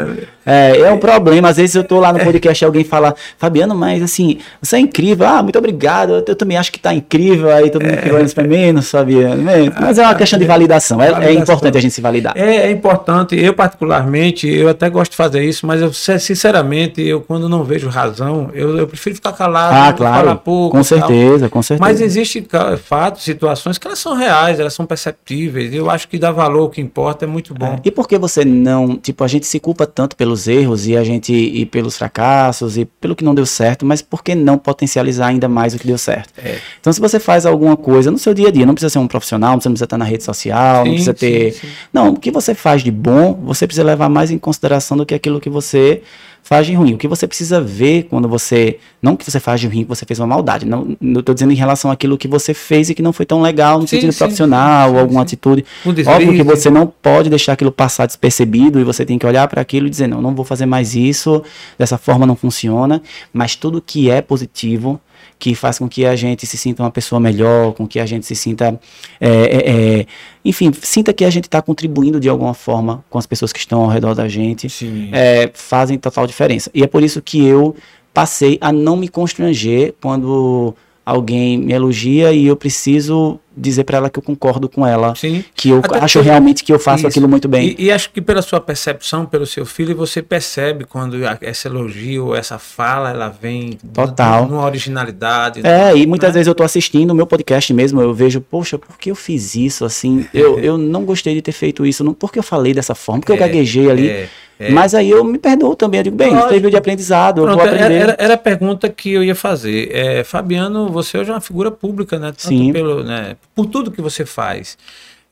é, 0.47 0.79
é 0.79 0.91
um 0.91 0.97
problema. 0.97 1.51
Às 1.51 1.59
vezes 1.59 1.75
eu 1.75 1.85
tô 1.85 2.01
lá 2.01 2.15
no 2.15 2.21
podcast 2.21 2.65
e 2.65 2.67
alguém 2.67 2.83
fala, 2.83 3.15
Fabiano, 3.37 3.75
mas 3.75 4.03
assim, 4.03 4.39
você 4.63 4.77
é 4.77 4.79
incrível. 4.79 5.27
Ah, 5.27 5.43
muito 5.43 5.59
obrigado. 5.59 6.15
Eu, 6.15 6.25
eu 6.29 6.35
também 6.35 6.57
acho 6.57 6.73
que 6.73 6.79
tá 6.81 6.95
incrível. 6.95 7.51
Aí 7.55 7.69
todo 7.69 7.85
mundo 7.85 7.99
fica 7.99 8.15
olhando 8.15 8.35
pra 8.35 8.45
mim, 8.45 8.81
Fabiano. 8.81 9.50
Menos. 9.59 9.75
Mas 9.81 9.99
é 9.99 10.03
uma 10.03 10.15
questão 10.15 10.39
de 10.39 10.45
validação. 10.45 11.01
É, 11.01 11.09
é 11.09 11.11
Validação. 11.13 11.43
importante 11.43 11.79
a 11.79 11.81
gente 11.81 11.93
se 11.95 12.01
validar. 12.01 12.33
É, 12.37 12.57
é 12.57 12.71
importante, 12.71 13.37
eu 13.37 13.53
particularmente, 13.55 14.49
eu 14.49 14.69
até 14.69 14.89
gosto 14.89 15.11
de 15.13 15.17
fazer 15.17 15.43
isso, 15.45 15.67
mas 15.67 15.81
eu 15.81 15.93
sinceramente, 15.93 17.03
eu 17.03 17.21
quando 17.21 17.49
não 17.49 17.65
vejo 17.65 17.89
razão, 17.89 18.51
eu, 18.55 18.77
eu 18.79 18.87
prefiro 18.87 19.15
ficar 19.17 19.33
calado, 19.33 19.75
Ah, 19.75 19.97
falar 19.97 20.23
claro. 20.23 20.39
pouco. 20.39 20.77
Com 20.77 20.83
e 20.83 20.85
tal. 20.89 20.99
certeza, 21.09 21.49
com 21.49 21.63
certeza. 21.63 21.89
Mas 21.89 22.01
existem 22.01 22.47
fatos, 22.83 23.23
situações 23.23 23.79
que 23.79 23.87
elas 23.87 23.99
são 23.99 24.15
reais, 24.17 24.59
elas 24.61 24.73
são 24.75 24.87
perceptíveis. 24.87 25.73
Eu 25.75 25.91
acho 25.91 26.09
que 26.09 26.19
dá 26.19 26.31
valor, 26.31 26.65
o 26.65 26.69
que 26.71 26.81
importa 26.81 27.25
é 27.25 27.29
muito 27.29 27.55
bom. 27.55 27.79
E 27.85 27.91
por 27.91 28.07
que 28.09 28.19
você 28.19 28.45
não, 28.45 28.97
tipo, 28.97 29.25
a 29.25 29.29
gente 29.29 29.47
se 29.47 29.59
culpa 29.59 29.87
tanto 29.87 30.17
pelos 30.17 30.47
erros 30.49 30.87
e 30.87 30.97
a 30.97 31.05
gente 31.05 31.33
e 31.33 31.65
pelos 31.67 31.97
fracassos 31.97 32.77
e 32.77 32.85
pelo 32.85 33.15
que 33.17 33.25
não 33.25 33.35
deu 33.35 33.47
certo, 33.47 33.85
mas 33.85 34.03
por 34.03 34.23
que 34.23 34.35
não 34.35 34.59
potencializar 34.59 35.27
ainda 35.29 35.49
mais 35.49 35.75
o 35.75 35.79
que 35.79 35.87
deu 35.87 35.99
certo? 35.99 36.31
É. 36.39 36.57
Então, 36.81 36.93
se 36.93 37.01
você 37.01 37.19
faz 37.19 37.47
alguma 37.47 37.77
coisa 37.77 38.11
no 38.11 38.19
seu 38.19 38.35
dia 38.35 38.49
a 38.49 38.51
dia, 38.51 38.67
não 38.67 38.75
precisa 38.75 38.91
ser 38.91 38.99
um 38.99 39.07
profissional, 39.07 39.40
você 39.49 39.69
não 39.69 39.75
precisa 39.75 39.85
estar 39.85 39.99
na 39.99 40.05
rede 40.05 40.23
social, 40.25 40.79
não 40.79 40.85
Sim, 40.85 40.91
precisa 40.91 41.15
ter. 41.15 41.53
sim, 41.53 41.61
sim. 41.61 41.69
Não, 41.93 42.11
o 42.11 42.17
que 42.19 42.31
você 42.31 42.55
faz 42.55 42.83
de 42.83 42.91
bom, 42.91 43.35
você 43.45 43.67
precisa 43.67 43.85
levar 43.85 44.09
mais 44.09 44.31
em 44.31 44.39
consideração 44.39 44.97
do 44.97 45.07
que 45.07 45.15
aquilo 45.15 45.41
que 45.41 45.51
você 45.51 46.03
faz 46.43 46.67
de 46.67 46.75
ruim. 46.75 46.95
O 46.95 46.99
que 46.99 47.07
você 47.07 47.27
precisa 47.27 47.61
ver 47.61 48.05
quando 48.05 48.29
você. 48.29 48.79
Não 49.03 49.17
que 49.17 49.25
você 49.25 49.39
faz 49.39 49.61
de 49.61 49.67
ruim, 49.67 49.83
que 49.83 49.89
você 49.89 50.05
fez 50.05 50.19
uma 50.19 50.27
maldade. 50.27 50.67
Não, 50.67 50.97
não 51.01 51.23
tô 51.23 51.33
dizendo 51.33 51.53
em 51.53 51.57
relação 51.57 51.91
àquilo 51.91 52.19
que 52.19 52.29
você 52.29 52.53
fez 52.53 52.91
e 52.91 52.95
que 52.95 53.03
não 53.03 53.13
foi 53.13 53.25
tão 53.25 53.41
legal 53.41 53.79
no 53.79 53.87
Sim, 53.87 53.97
sentido 53.97 54.13
sim, 54.13 54.19
profissional 54.19 54.89
sim, 54.89 54.95
ou 54.95 55.01
alguma 55.01 55.23
atitude. 55.23 55.65
Um 55.85 55.91
Óbvio 55.91 56.35
que 56.35 56.43
você 56.43 56.71
não 56.71 56.87
pode 56.87 57.31
deixar 57.31 57.53
aquilo 57.53 57.71
passar 57.71 58.07
despercebido 58.07 58.81
e 58.81 58.85
você 58.85 59.05
tem 59.05 59.19
que 59.19 59.27
olhar 59.27 59.47
para 59.49 59.61
aquilo 59.61 59.87
e 59.87 59.91
dizer, 59.91 60.07
não, 60.07 60.21
não 60.21 60.35
vou 60.35 60.45
fazer 60.45 60.67
mais 60.67 60.95
isso, 60.95 61.43
dessa 61.79 61.97
forma 61.97 62.27
não 62.27 62.37
funciona, 62.37 63.03
mas 63.33 63.55
tudo 63.55 63.81
que 63.81 64.11
é 64.11 64.21
positivo, 64.21 65.01
que 65.41 65.55
faz 65.55 65.79
com 65.79 65.89
que 65.89 66.05
a 66.05 66.15
gente 66.15 66.47
se 66.47 66.59
sinta 66.59 66.83
uma 66.83 66.91
pessoa 66.91 67.19
melhor, 67.19 67.73
com 67.73 67.89
que 67.89 67.99
a 67.99 68.05
gente 68.05 68.27
se 68.27 68.37
sinta, 68.37 68.79
é, 69.19 69.29
é, 69.29 70.01
é, 70.01 70.07
enfim, 70.45 70.71
sinta 70.83 71.15
que 71.15 71.25
a 71.25 71.31
gente 71.31 71.45
está 71.45 71.63
contribuindo 71.63 72.21
de 72.21 72.29
alguma 72.29 72.53
forma 72.53 73.03
com 73.09 73.19
as 73.19 73.27
pessoas 73.27 73.51
que 73.51 73.59
estão 73.59 73.81
ao 73.81 73.89
redor 73.89 74.15
da 74.15 74.29
gente, 74.29 74.69
é, 75.11 75.51
fazem 75.55 75.99
total 75.99 76.27
diferença. 76.27 76.71
E 76.75 76.83
é 76.83 76.87
por 76.87 77.03
isso 77.03 77.23
que 77.23 77.43
eu 77.43 77.75
passei 78.13 78.59
a 78.61 78.71
não 78.71 78.99
me 78.99 79.09
constranger 79.09 79.95
quando 79.99 80.77
alguém 81.05 81.59
me 81.59 81.73
elogia 81.73 82.33
e 82.33 82.47
eu 82.47 82.55
preciso 82.57 83.39
dizer 83.57 83.85
para 83.85 83.97
ela 83.99 84.09
que 84.09 84.19
eu 84.19 84.23
concordo 84.23 84.69
com 84.69 84.87
ela 84.87 85.15
Sim. 85.17 85.45
que 85.55 85.71
eu 85.71 85.79
Até 85.79 85.99
acho 85.99 86.19
porque- 86.19 86.29
realmente 86.31 86.65
que 86.65 86.73
eu 86.73 86.79
faço 86.79 86.99
Isso. 87.01 87.09
aquilo 87.09 87.29
muito 87.29 87.49
bem. 87.49 87.75
E, 87.79 87.85
e 87.87 87.93
acho 87.93 88.11
que 88.11 88.21
pela 88.21 88.41
sua 88.43 88.61
percepção, 88.61 89.27
pelo 89.27 89.45
seu 89.45 89.67
filho, 89.67 89.95
você 89.97 90.23
percebe 90.23 90.85
quando 90.85 91.17
esse 91.43 91.67
elogio, 91.69 92.35
essa 92.35 92.59
fala, 92.59 93.11
ela 93.11 93.29
vem 93.29 93.79
Total. 93.93 94.47
numa 94.47 94.65
originalidade. 94.65 95.61
É, 95.67 95.97
e 95.97 96.07
muitas 96.07 96.29
né? 96.31 96.35
vezes 96.35 96.47
eu 96.47 96.55
tô 96.55 96.63
assistindo 96.63 97.11
o 97.11 97.15
meu 97.15 97.27
podcast 97.27 97.73
mesmo, 97.75 98.01
eu 98.01 98.15
vejo, 98.15 98.41
poxa, 98.41 98.79
por 98.79 98.97
que 98.99 99.11
eu 99.11 99.15
fiz 99.17 99.55
isso 99.55 99.85
assim? 99.85 100.27
Eu, 100.33 100.59
eu 100.61 100.79
não 100.79 101.05
gostei 101.05 101.35
de 101.35 101.43
ter 101.43 101.53
feito 101.53 101.85
isso, 101.85 102.03
não, 102.05 102.15
por 102.15 102.33
que 102.33 102.39
eu 102.39 102.43
falei 102.43 102.73
dessa 102.73 102.95
forma? 102.95 103.21
Por 103.21 103.27
que 103.27 103.33
eu 103.33 103.37
É, 103.37 103.41
gaguejei 103.41 103.91
ali? 103.91 104.09
é, 104.09 104.29
é. 104.61 104.71
Mas 104.71 104.95
aí 104.95 105.09
eu 105.11 105.25
me 105.25 105.39
perdoo 105.39 105.75
também, 105.75 105.99
eu 106.01 106.05
digo, 106.05 106.17
bem, 106.17 106.31
Lógico. 106.31 106.51
serviu 106.51 106.71
de 106.71 106.77
aprendizado, 106.77 107.39
eu 107.39 107.45
Pronto, 107.45 107.59
vou 107.59 107.67
era, 107.67 107.77
aprender. 107.77 108.01
era- 108.03 108.17
era 108.19 108.35
a 108.35 108.37
pergunta 108.39 108.89
que 108.89 109.11
eu 109.13 109.25
ia 109.25 109.35
fazer. 109.35 109.91
É, 109.91 110.23
Fabiano, 110.23 110.89
você 110.91 111.17
hoje 111.19 111.31
é 111.31 111.35
uma 111.35 111.41
figura 111.41 111.71
pública, 111.71 112.19
né? 112.19 112.27
Tanto 112.29 112.43
Sim. 112.49 112.73
Pelo, 112.73 113.03
né? 113.03 113.37
Por 113.55 113.67
tudo 113.67 113.91
que 113.91 114.03
você 114.03 114.27
faz. 114.27 114.77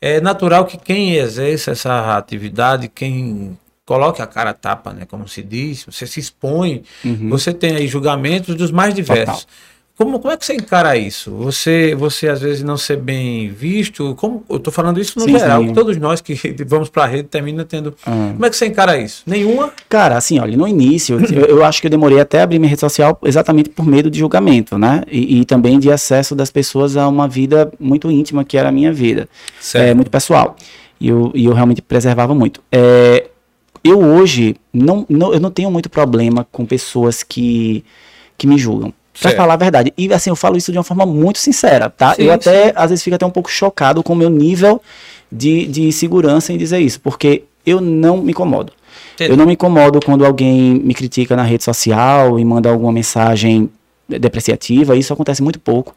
É 0.01 0.21
natural 0.21 0.65
que 0.65 0.79
quem 0.79 1.15
exerce 1.17 1.71
essa 1.71 2.17
atividade, 2.17 2.89
quem 2.89 3.59
coloque 3.85 4.21
a 4.23 4.27
cara 4.27 4.51
a 4.51 4.55
tapa, 4.55 4.93
né? 4.93 5.05
Como 5.09 5.27
se 5.27 5.43
diz, 5.43 5.85
você 5.85 6.07
se 6.07 6.21
expõe, 6.21 6.83
Uhum. 7.05 7.29
você 7.31 7.53
tem 7.53 7.75
aí 7.77 7.87
julgamentos 7.87 8.55
dos 8.55 8.71
mais 8.71 8.95
diversos. 8.95 9.47
Como, 9.99 10.21
como 10.21 10.33
é 10.33 10.37
que 10.37 10.47
você 10.47 10.55
encara 10.55 10.97
isso? 10.97 11.33
Você, 11.33 11.93
você 11.97 12.29
às 12.29 12.41
vezes 12.41 12.63
não 12.63 12.77
ser 12.77 12.99
bem 12.99 13.49
visto? 13.49 14.15
Como, 14.15 14.45
eu 14.49 14.59
estou 14.59 14.73
falando 14.73 15.01
isso 15.01 15.19
no 15.19 15.25
Sim, 15.25 15.37
geral, 15.37 15.61
sim. 15.61 15.73
todos 15.73 15.97
nós 15.97 16.21
que 16.21 16.35
vamos 16.65 16.89
para 16.89 17.03
a 17.03 17.07
rede 17.07 17.25
termina 17.25 17.65
tendo. 17.65 17.93
Ah. 18.07 18.31
Como 18.33 18.47
é 18.47 18.49
que 18.49 18.57
você 18.57 18.67
encara 18.67 18.97
isso? 18.97 19.25
Nenhuma? 19.27 19.73
Cara, 19.89 20.17
assim, 20.17 20.39
olha, 20.39 20.57
no 20.57 20.69
início, 20.69 21.19
eu, 21.35 21.47
eu 21.47 21.65
acho 21.65 21.81
que 21.81 21.89
eu 21.89 21.91
demorei 21.91 22.21
até 22.21 22.43
abrir 22.43 22.61
minha 22.61 22.69
rede 22.69 22.79
social 22.79 23.19
exatamente 23.25 23.71
por 23.71 23.85
medo 23.85 24.09
de 24.09 24.21
julgamento, 24.21 24.79
né? 24.79 25.03
E, 25.11 25.41
e 25.41 25.45
também 25.45 25.81
de 25.81 25.91
acesso 25.91 26.37
das 26.37 26.49
pessoas 26.49 26.97
a 26.97 27.09
uma 27.09 27.27
vida 27.27 27.69
muito 27.81 28.09
íntima, 28.09 28.45
que 28.45 28.57
era 28.57 28.69
a 28.69 28.73
minha 28.73 28.93
vida. 28.93 29.29
É, 29.75 29.93
muito 29.95 30.13
pessoal. 30.13 30.55
E 31.01 31.09
eu, 31.09 31.33
e 31.35 31.45
eu 31.47 31.53
realmente 31.53 31.83
preservava 31.83 32.37
muito. 32.37 32.63
É, 32.71 33.27
eu 33.83 33.99
hoje, 33.99 34.55
não, 34.73 35.05
não, 35.09 35.33
eu 35.33 35.41
não 35.41 35.51
tenho 35.51 35.73
muito 35.73 35.91
problema 35.91 36.47
com 36.53 36.65
pessoas 36.65 37.25
que, 37.25 37.85
que 38.37 38.47
me 38.47 38.57
julgam. 38.57 38.95
Pra 39.21 39.31
Certo. 39.31 39.37
falar 39.37 39.55
a 39.55 39.57
verdade. 39.57 39.93
E 39.99 40.13
assim, 40.13 40.31
eu 40.31 40.37
falo 40.37 40.57
isso 40.57 40.71
de 40.71 40.79
uma 40.79 40.85
forma 40.85 41.05
muito 41.05 41.39
sincera, 41.39 41.91
tá? 41.91 42.15
Sim, 42.15 42.23
eu 42.23 42.33
até, 42.33 42.73
às 42.77 42.91
vezes, 42.91 43.03
fico 43.03 43.17
até 43.17 43.27
um 43.27 43.31
pouco 43.31 43.51
chocado 43.51 44.03
com 44.03 44.13
o 44.13 44.17
meu 44.17 44.31
nível 44.31 44.81
de, 45.31 45.67
de 45.67 45.91
segurança 45.93 46.53
em 46.53 46.57
dizer 46.57 46.79
isso, 46.79 47.01
porque 47.01 47.43
eu 47.67 47.81
não 47.81 48.19
me 48.19 48.31
incomodo. 48.31 48.73
Entendi. 49.15 49.31
Eu 49.33 49.37
não 49.37 49.45
me 49.47 49.55
incomodo 49.55 50.01
quando 50.05 50.25
alguém 50.25 50.75
me 50.75 50.95
critica 50.95 51.35
na 51.35 51.43
rede 51.43 51.65
social 51.65 52.39
e 52.39 52.45
manda 52.45 52.71
alguma 52.71 52.93
mensagem 52.93 53.69
depreciativa, 54.09 54.97
isso 54.97 55.13
acontece 55.13 55.43
muito 55.43 55.59
pouco. 55.59 55.95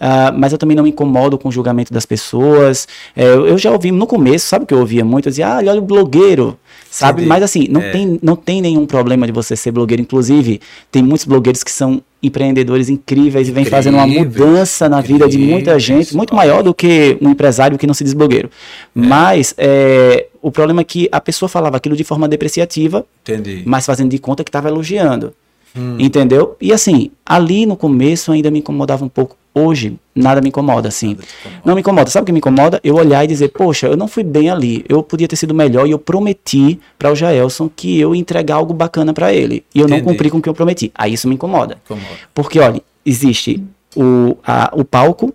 Ah, 0.00 0.32
mas 0.36 0.50
eu 0.52 0.58
também 0.58 0.76
não 0.76 0.82
me 0.82 0.90
incomodo 0.90 1.38
com 1.38 1.48
o 1.48 1.52
julgamento 1.52 1.92
das 1.92 2.04
pessoas. 2.04 2.88
É, 3.14 3.24
eu 3.24 3.46
eu 3.46 3.58
já 3.58 3.70
ouvi 3.70 3.92
no 3.92 4.06
começo, 4.06 4.46
sabe 4.46 4.64
o 4.64 4.66
que 4.66 4.74
eu 4.74 4.80
ouvia 4.80 5.04
muito? 5.04 5.26
Eu 5.26 5.30
dizia, 5.30 5.46
ah, 5.48 5.56
olha 5.58 5.78
o 5.78 5.82
blogueiro, 5.82 6.58
sabe? 6.90 7.18
Entendi. 7.20 7.28
Mas 7.28 7.42
assim, 7.44 7.68
não, 7.70 7.80
É. 7.80 7.90
tem, 7.90 8.18
não 8.20 8.34
tem 8.34 8.60
nenhum 8.60 8.86
problema 8.86 9.24
de 9.26 9.32
você 9.32 9.54
ser 9.54 9.70
blogueiro. 9.70 10.02
Inclusive, 10.02 10.60
tem 10.90 11.00
muitos 11.02 11.24
blogueiros 11.26 11.62
que 11.62 11.70
são 11.70 12.02
empreendedores 12.26 12.88
incríveis 12.88 13.48
e 13.48 13.52
vêm 13.52 13.64
fazendo 13.64 13.94
uma 13.94 14.06
mudança 14.06 14.88
na 14.88 15.00
vida 15.00 15.28
de 15.28 15.38
muita 15.38 15.78
gente, 15.78 16.16
muito 16.16 16.34
maior 16.34 16.62
do 16.62 16.74
que 16.74 17.16
um 17.20 17.30
empresário 17.30 17.78
que 17.78 17.86
não 17.86 17.94
se 17.94 18.04
diz 18.04 18.14
blogueiro. 18.14 18.50
Mas 18.94 19.54
é, 19.58 20.26
o 20.40 20.50
problema 20.50 20.80
é 20.80 20.84
que 20.84 21.08
a 21.10 21.20
pessoa 21.20 21.48
falava 21.48 21.76
aquilo 21.76 21.96
de 21.96 22.04
forma 22.04 22.28
depreciativa, 22.28 23.04
Entendi. 23.22 23.62
mas 23.64 23.86
fazendo 23.86 24.10
de 24.10 24.18
conta 24.18 24.44
que 24.44 24.48
estava 24.48 24.68
elogiando. 24.68 25.32
Hum. 25.76 25.96
Entendeu? 25.98 26.56
E 26.60 26.72
assim, 26.72 27.10
ali 27.26 27.66
no 27.66 27.76
começo 27.76 28.30
ainda 28.32 28.50
me 28.50 28.60
incomodava 28.60 29.04
um 29.04 29.08
pouco. 29.08 29.36
Hoje, 29.56 29.96
nada 30.14 30.40
me 30.40 30.48
incomoda, 30.48 30.88
assim. 30.88 31.16
Não 31.64 31.74
me 31.74 31.80
incomoda. 31.80 32.10
Sabe 32.10 32.24
o 32.24 32.26
que 32.26 32.32
me 32.32 32.38
incomoda? 32.38 32.80
Eu 32.82 32.96
olhar 32.96 33.22
e 33.24 33.28
dizer, 33.28 33.48
poxa, 33.50 33.86
eu 33.86 33.96
não 33.96 34.08
fui 34.08 34.24
bem 34.24 34.50
ali. 34.50 34.84
Eu 34.88 35.00
podia 35.00 35.28
ter 35.28 35.36
sido 35.36 35.54
melhor 35.54 35.86
e 35.86 35.92
eu 35.92 35.98
prometi 35.98 36.80
para 36.98 37.12
o 37.12 37.14
Jaelson 37.14 37.70
que 37.74 37.98
eu 38.00 38.14
ia 38.14 38.20
entregar 38.20 38.56
algo 38.56 38.74
bacana 38.74 39.12
para 39.14 39.32
ele. 39.32 39.64
E 39.72 39.78
eu 39.80 39.86
não 39.86 39.96
Entendi. 39.96 40.10
cumpri 40.12 40.30
com 40.30 40.38
o 40.38 40.42
que 40.42 40.48
eu 40.48 40.54
prometi. 40.54 40.90
Aí 40.94 41.12
isso 41.12 41.28
me 41.28 41.34
incomoda. 41.36 41.78
Incomoda. 41.84 42.06
Porque, 42.34 42.58
olha, 42.58 42.82
existe 43.06 43.62
o, 43.96 44.36
a- 44.44 44.72
o 44.74 44.84
palco 44.84 45.32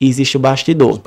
existe 0.00 0.36
o 0.36 0.40
bastidor. 0.40 1.00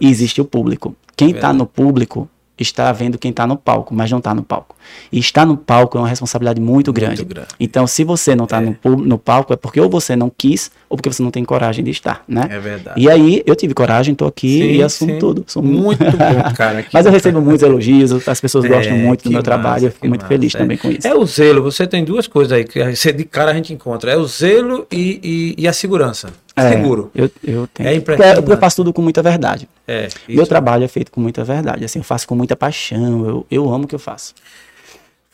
E 0.00 0.08
existe 0.08 0.40
o 0.40 0.44
público. 0.46 0.96
Quem 1.14 1.28
está 1.28 1.48
Verdade. 1.48 1.58
no 1.58 1.66
público 1.66 2.28
está 2.62 2.90
vendo 2.92 3.18
quem 3.18 3.30
está 3.30 3.46
no 3.46 3.56
palco, 3.56 3.94
mas 3.94 4.10
não 4.10 4.18
está 4.18 4.34
no 4.34 4.42
palco. 4.42 4.74
E 5.10 5.18
estar 5.18 5.44
no 5.44 5.56
palco 5.56 5.98
é 5.98 6.00
uma 6.00 6.08
responsabilidade 6.08 6.60
muito 6.60 6.92
grande. 6.92 7.24
grande. 7.24 7.48
Então, 7.58 7.86
se 7.86 8.04
você 8.04 8.34
não 8.34 8.44
está 8.44 8.60
no, 8.60 8.72
pú- 8.74 8.96
no 8.96 9.18
palco, 9.18 9.52
é 9.52 9.56
porque 9.56 9.80
ou 9.80 9.90
você 9.90 10.14
não 10.16 10.30
quis, 10.36 10.70
ou 10.88 10.96
porque 10.96 11.12
você 11.12 11.22
não 11.22 11.30
tem 11.30 11.44
coragem 11.44 11.84
de 11.84 11.90
estar, 11.90 12.22
né? 12.26 12.46
É 12.50 12.58
verdade. 12.58 13.00
E 13.00 13.10
aí, 13.10 13.42
eu 13.44 13.54
tive 13.56 13.74
coragem, 13.74 14.14
tô 14.14 14.26
aqui 14.26 14.60
Sim, 14.60 14.72
e 14.76 14.82
assumo 14.82 15.12
sim. 15.12 15.18
tudo. 15.18 15.44
Sou 15.46 15.62
Muito 15.62 16.04
bom, 16.04 16.54
cara. 16.56 16.84
Mas 16.92 17.04
eu 17.04 17.12
recebo 17.12 17.40
muitos 17.40 17.62
elogios, 17.62 18.12
as 18.28 18.40
pessoas 18.40 18.64
É, 18.64 18.68
gostam 18.68 18.96
muito 18.96 19.24
do 19.24 19.30
meu 19.30 19.42
trabalho, 19.42 19.72
massa, 19.74 19.86
eu 19.86 19.90
fico 19.92 20.08
muito 20.08 20.22
massa, 20.22 20.32
feliz 20.34 20.54
é. 20.54 20.58
também 20.58 20.76
com 20.78 20.90
isso. 20.90 21.06
É 21.06 21.14
o 21.14 21.26
zelo. 21.26 21.62
Você 21.62 21.86
tem 21.86 22.04
duas 22.04 22.26
coisas 22.26 22.52
aí 22.52 22.64
que 22.64 23.12
de 23.12 23.24
cara 23.24 23.50
a 23.50 23.54
gente 23.54 23.72
encontra. 23.72 24.12
É 24.12 24.16
o 24.16 24.24
zelo 24.26 24.86
e, 24.90 25.54
e, 25.58 25.62
e 25.62 25.68
a 25.68 25.72
segurança. 25.72 26.28
É, 26.56 26.70
Seguro. 26.70 27.10
Eu, 27.14 27.30
eu 27.44 27.66
tenho. 27.66 27.88
É 27.88 27.92
Porque 27.92 28.12
impressionante. 28.12 28.48
eu, 28.48 28.54
eu 28.54 28.58
faço 28.58 28.76
tudo 28.76 28.92
com 28.92 29.02
muita 29.02 29.22
verdade. 29.22 29.68
É. 29.86 30.08
Meu 30.26 30.46
trabalho 30.46 30.84
é 30.84 30.88
feito 30.88 31.12
com 31.12 31.20
muita 31.20 31.44
verdade. 31.44 31.84
Assim, 31.84 31.98
eu 31.98 32.04
faço 32.04 32.26
com 32.26 32.34
muita 32.34 32.56
paixão. 32.56 33.26
Eu, 33.26 33.46
eu 33.50 33.72
amo 33.72 33.84
o 33.84 33.86
que 33.86 33.94
eu 33.94 33.98
faço. 33.98 34.34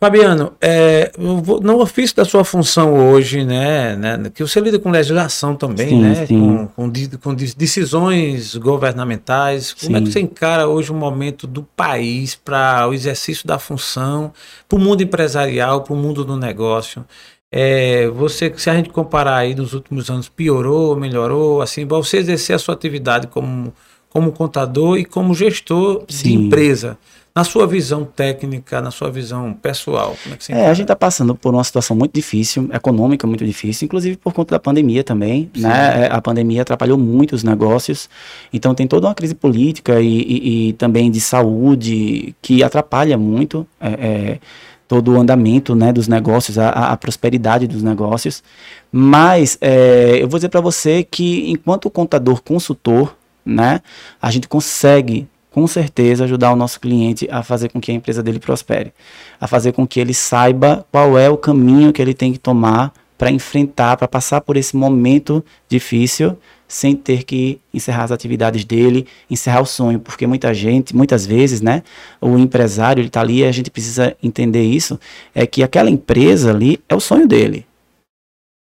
Fabiano, 0.01 0.53
é, 0.61 1.13
no 1.17 1.81
ofício 1.81 2.17
da 2.17 2.25
sua 2.25 2.43
função 2.45 2.93
hoje, 3.13 3.45
né, 3.45 3.95
né, 3.95 4.33
que 4.35 4.43
você 4.43 4.59
lida 4.59 4.77
com 4.77 4.91
legislação 4.91 5.55
também, 5.55 5.91
Sim, 5.91 6.01
né, 6.03 6.27
sim. 6.27 6.41
Com, 6.75 6.91
com, 6.91 6.93
com 7.23 7.35
de- 7.37 7.55
decisões 7.55 8.57
governamentais, 8.57 9.73
como 9.73 9.97
é 9.97 10.01
que 10.01 10.07
Sim. 10.07 10.13
você 10.13 10.21
encara 10.21 10.67
hoje 10.67 10.91
o 10.91 10.95
momento 10.95 11.47
do 11.47 11.63
país 11.63 12.35
para 12.35 12.89
o 12.89 12.93
exercício 12.95 13.47
da 13.47 13.61
função, 13.61 14.33
para 14.69 14.77
o 14.77 14.81
mundo 14.81 15.05
empresarial, 15.05 15.83
para 15.83 15.95
o 15.95 15.97
mundo 15.97 16.25
do 16.25 16.37
negócio? 16.37 17.05
É, 17.55 18.09
você, 18.09 18.51
se 18.57 18.71
a 18.71 18.75
gente 18.75 18.89
comparar 18.89 19.37
aí 19.37 19.55
nos 19.55 19.75
últimos 19.75 20.09
anos, 20.09 20.27
piorou, 20.29 20.97
melhorou, 20.97 21.61
assim, 21.61 21.85
você 21.85 22.17
exercer 22.17 22.57
a 22.57 22.59
sua 22.59 22.75
atividade 22.75 23.27
como, 23.27 23.73
como 24.09 24.33
contador 24.33 24.97
e 24.97 25.05
como 25.05 25.35
gestor 25.35 26.03
de 26.07 26.15
Sim. 26.15 26.47
empresa, 26.47 26.97
na 27.35 27.45
sua 27.45 27.67
visão 27.67 28.05
técnica, 28.05 28.81
na 28.81 28.91
sua 28.91 29.11
visão 29.11 29.53
pessoal, 29.55 30.17
como 30.23 30.35
é 30.35 30.39
que 30.39 30.45
você 30.45 30.53
É, 30.53 30.67
a 30.69 30.75
gente 30.75 30.85
está 30.85 30.97
passando 30.97 31.35
por 31.35 31.53
uma 31.55 31.65
situação 31.65 31.95
muito 31.97 32.13
difícil, 32.15 32.69
econômica 32.73 33.27
muito 33.27 33.45
difícil, 33.45 33.85
inclusive 33.87 34.17
por 34.17 34.33
conta 34.35 34.55
da 34.55 34.59
pandemia 34.59 35.03
também, 35.05 35.51
né? 35.57 36.05
É, 36.07 36.13
A 36.13 36.21
pandemia 36.23 36.61
atrapalhou 36.63 36.97
muito 36.99 37.35
os 37.35 37.43
negócios, 37.43 38.09
então 38.53 38.75
tem 38.75 38.87
toda 38.87 39.07
uma 39.09 39.15
crise 39.15 39.35
política 39.35 40.01
e, 40.01 40.07
e- 40.09 40.69
e 40.69 40.73
também 40.75 41.11
de 41.11 41.21
saúde 41.21 42.35
que 42.43 42.63
atrapalha 42.63 43.17
muito 43.17 43.67
é, 43.81 43.89
é, 43.89 44.39
todo 44.93 45.13
o 45.13 45.19
andamento 45.19 45.75
né, 45.75 45.91
dos 45.91 46.07
negócios, 46.07 46.59
a, 46.59 46.69
a- 46.69 46.97
prosperidade 46.99 47.67
dos 47.67 47.83
negócios. 47.83 48.43
Mas 48.93 49.57
é, 49.59 50.19
eu 50.21 50.29
vou 50.29 50.37
dizer 50.39 50.51
para 50.51 50.61
você 50.61 51.03
que 51.03 51.51
enquanto 51.51 51.89
contador 51.89 52.43
consultor, 52.43 53.17
né, 53.43 53.81
a 54.21 54.31
gente 54.31 54.47
consegue 54.47 55.27
com 55.51 55.67
certeza 55.67 56.25
ajudar 56.25 56.53
o 56.53 56.57
nosso 56.57 56.79
cliente 56.79 57.27
a 57.31 57.43
fazer 57.43 57.71
com 57.71 57.81
que 57.81 57.91
a 57.91 57.95
empresa 57.95 58.23
dele 58.23 58.39
prospere, 58.39 58.93
a 59.41 59.47
fazer 59.47 59.73
com 59.73 59.87
que 59.87 59.99
ele 59.99 60.13
saiba 60.13 60.85
qual 60.93 61.17
é 61.17 61.31
o 61.31 61.39
caminho 61.39 61.91
que 61.91 62.03
ele 62.03 62.13
tem 62.13 62.31
que 62.31 62.39
tomar 62.39 62.93
para 63.17 63.31
enfrentar, 63.31 63.97
para 63.97 64.07
passar 64.07 64.43
por 64.43 64.59
esse 64.59 64.77
momento 64.77 65.43
difícil 65.71 66.37
sem 66.73 66.97
ter 66.97 67.25
que 67.25 67.61
encerrar 67.73 68.05
as 68.05 68.11
atividades 68.11 68.65
dele, 68.65 69.07
encerrar 69.31 69.61
o 69.61 69.67
sonho, 69.67 70.01
porque 70.01 70.27
muita 70.27 70.55
gente, 70.55 70.97
muitas 70.97 71.27
vezes, 71.27 71.61
né, 71.61 71.83
o 72.19 72.39
empresário 72.39 73.03
ele 73.03 73.09
está 73.09 73.21
ali, 73.21 73.41
e 73.41 73.45
a 73.45 73.53
gente 73.53 73.71
precisa 73.71 74.17
entender 74.23 74.63
isso, 74.63 74.99
é 75.35 75.47
que 75.47 75.63
aquela 75.63 75.91
empresa 75.91 76.51
ali 76.51 76.81
é 76.89 76.95
o 76.95 77.01
sonho 77.01 77.29
dele. 77.29 77.67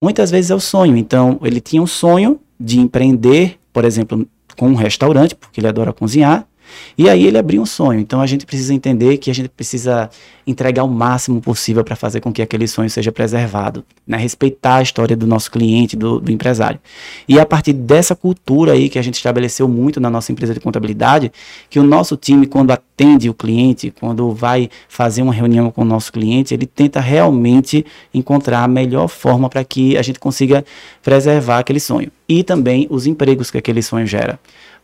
Muitas 0.02 0.28
vezes 0.28 0.50
é 0.50 0.54
o 0.56 0.58
sonho. 0.58 0.96
Então, 0.96 1.38
ele 1.44 1.60
tinha 1.60 1.80
um 1.80 1.86
sonho 1.86 2.40
de 2.58 2.80
empreender, 2.80 3.60
por 3.72 3.84
exemplo, 3.84 4.26
com 4.56 4.66
um 4.66 4.74
restaurante, 4.74 5.36
porque 5.36 5.60
ele 5.60 5.68
adora 5.68 5.92
cozinhar, 5.92 6.48
e 6.96 7.08
aí 7.08 7.26
ele 7.26 7.38
abriu 7.38 7.62
um 7.62 7.66
sonho. 7.66 8.00
Então 8.00 8.20
a 8.20 8.26
gente 8.26 8.46
precisa 8.46 8.74
entender 8.74 9.18
que 9.18 9.30
a 9.30 9.34
gente 9.34 9.48
precisa 9.48 10.10
entregar 10.46 10.84
o 10.84 10.88
máximo 10.88 11.40
possível 11.40 11.84
para 11.84 11.94
fazer 11.94 12.20
com 12.20 12.32
que 12.32 12.42
aquele 12.42 12.66
sonho 12.66 12.90
seja 12.90 13.12
preservado, 13.12 13.84
né? 14.06 14.16
respeitar 14.16 14.76
a 14.76 14.82
história 14.82 15.16
do 15.16 15.26
nosso 15.26 15.50
cliente, 15.50 15.96
do, 15.96 16.20
do 16.20 16.32
empresário. 16.32 16.80
E 17.28 17.38
a 17.38 17.46
partir 17.46 17.72
dessa 17.72 18.16
cultura 18.16 18.72
aí 18.72 18.88
que 18.88 18.98
a 18.98 19.02
gente 19.02 19.14
estabeleceu 19.14 19.68
muito 19.68 20.00
na 20.00 20.10
nossa 20.10 20.32
empresa 20.32 20.52
de 20.52 20.60
contabilidade, 20.60 21.32
que 21.68 21.78
o 21.78 21.82
nosso 21.82 22.16
time, 22.16 22.46
quando 22.46 22.70
atende 22.70 23.30
o 23.30 23.34
cliente, 23.34 23.92
quando 23.98 24.32
vai 24.32 24.68
fazer 24.88 25.22
uma 25.22 25.32
reunião 25.32 25.70
com 25.70 25.82
o 25.82 25.84
nosso 25.84 26.12
cliente, 26.12 26.52
ele 26.52 26.66
tenta 26.66 27.00
realmente 27.00 27.84
encontrar 28.12 28.64
a 28.64 28.68
melhor 28.68 29.08
forma 29.08 29.48
para 29.48 29.64
que 29.64 29.96
a 29.96 30.02
gente 30.02 30.18
consiga 30.18 30.64
preservar 31.02 31.58
aquele 31.58 31.80
sonho. 31.80 32.10
E 32.28 32.42
também 32.42 32.86
os 32.90 33.06
empregos 33.06 33.50
que 33.50 33.58
aquele 33.58 33.82
sonho 33.82 34.06
gera. 34.06 34.38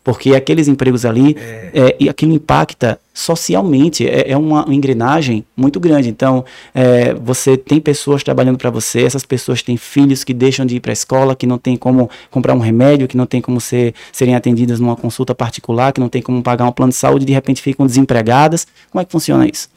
Porque 0.07 0.33
aqueles 0.33 0.69
empregos 0.69 1.03
ali, 1.03 1.35
é, 1.73 1.93
e 1.99 2.07
aquilo 2.07 2.31
impacta 2.31 2.97
socialmente, 3.13 4.07
é, 4.07 4.31
é 4.31 4.37
uma 4.37 4.65
engrenagem 4.69 5.43
muito 5.53 5.81
grande. 5.81 6.07
Então, 6.07 6.45
é, 6.73 7.13
você 7.13 7.57
tem 7.57 7.77
pessoas 7.81 8.23
trabalhando 8.23 8.57
para 8.57 8.69
você, 8.69 9.03
essas 9.03 9.25
pessoas 9.25 9.61
têm 9.61 9.75
filhos 9.75 10.23
que 10.23 10.33
deixam 10.33 10.65
de 10.65 10.77
ir 10.77 10.79
para 10.79 10.93
a 10.93 10.93
escola, 10.93 11.35
que 11.35 11.45
não 11.45 11.57
tem 11.57 11.75
como 11.75 12.09
comprar 12.31 12.55
um 12.55 12.59
remédio, 12.59 13.05
que 13.05 13.17
não 13.17 13.25
tem 13.25 13.41
como 13.41 13.59
ser, 13.59 13.93
serem 14.13 14.33
atendidas 14.33 14.79
numa 14.79 14.95
consulta 14.95 15.35
particular, 15.35 15.91
que 15.91 15.99
não 15.99 16.07
tem 16.07 16.21
como 16.21 16.41
pagar 16.41 16.63
um 16.63 16.71
plano 16.71 16.93
de 16.93 16.97
saúde, 16.97 17.25
de 17.25 17.33
repente 17.33 17.61
ficam 17.61 17.85
desempregadas. 17.85 18.65
Como 18.89 19.01
é 19.01 19.03
que 19.03 19.11
funciona 19.11 19.45
isso? 19.45 19.67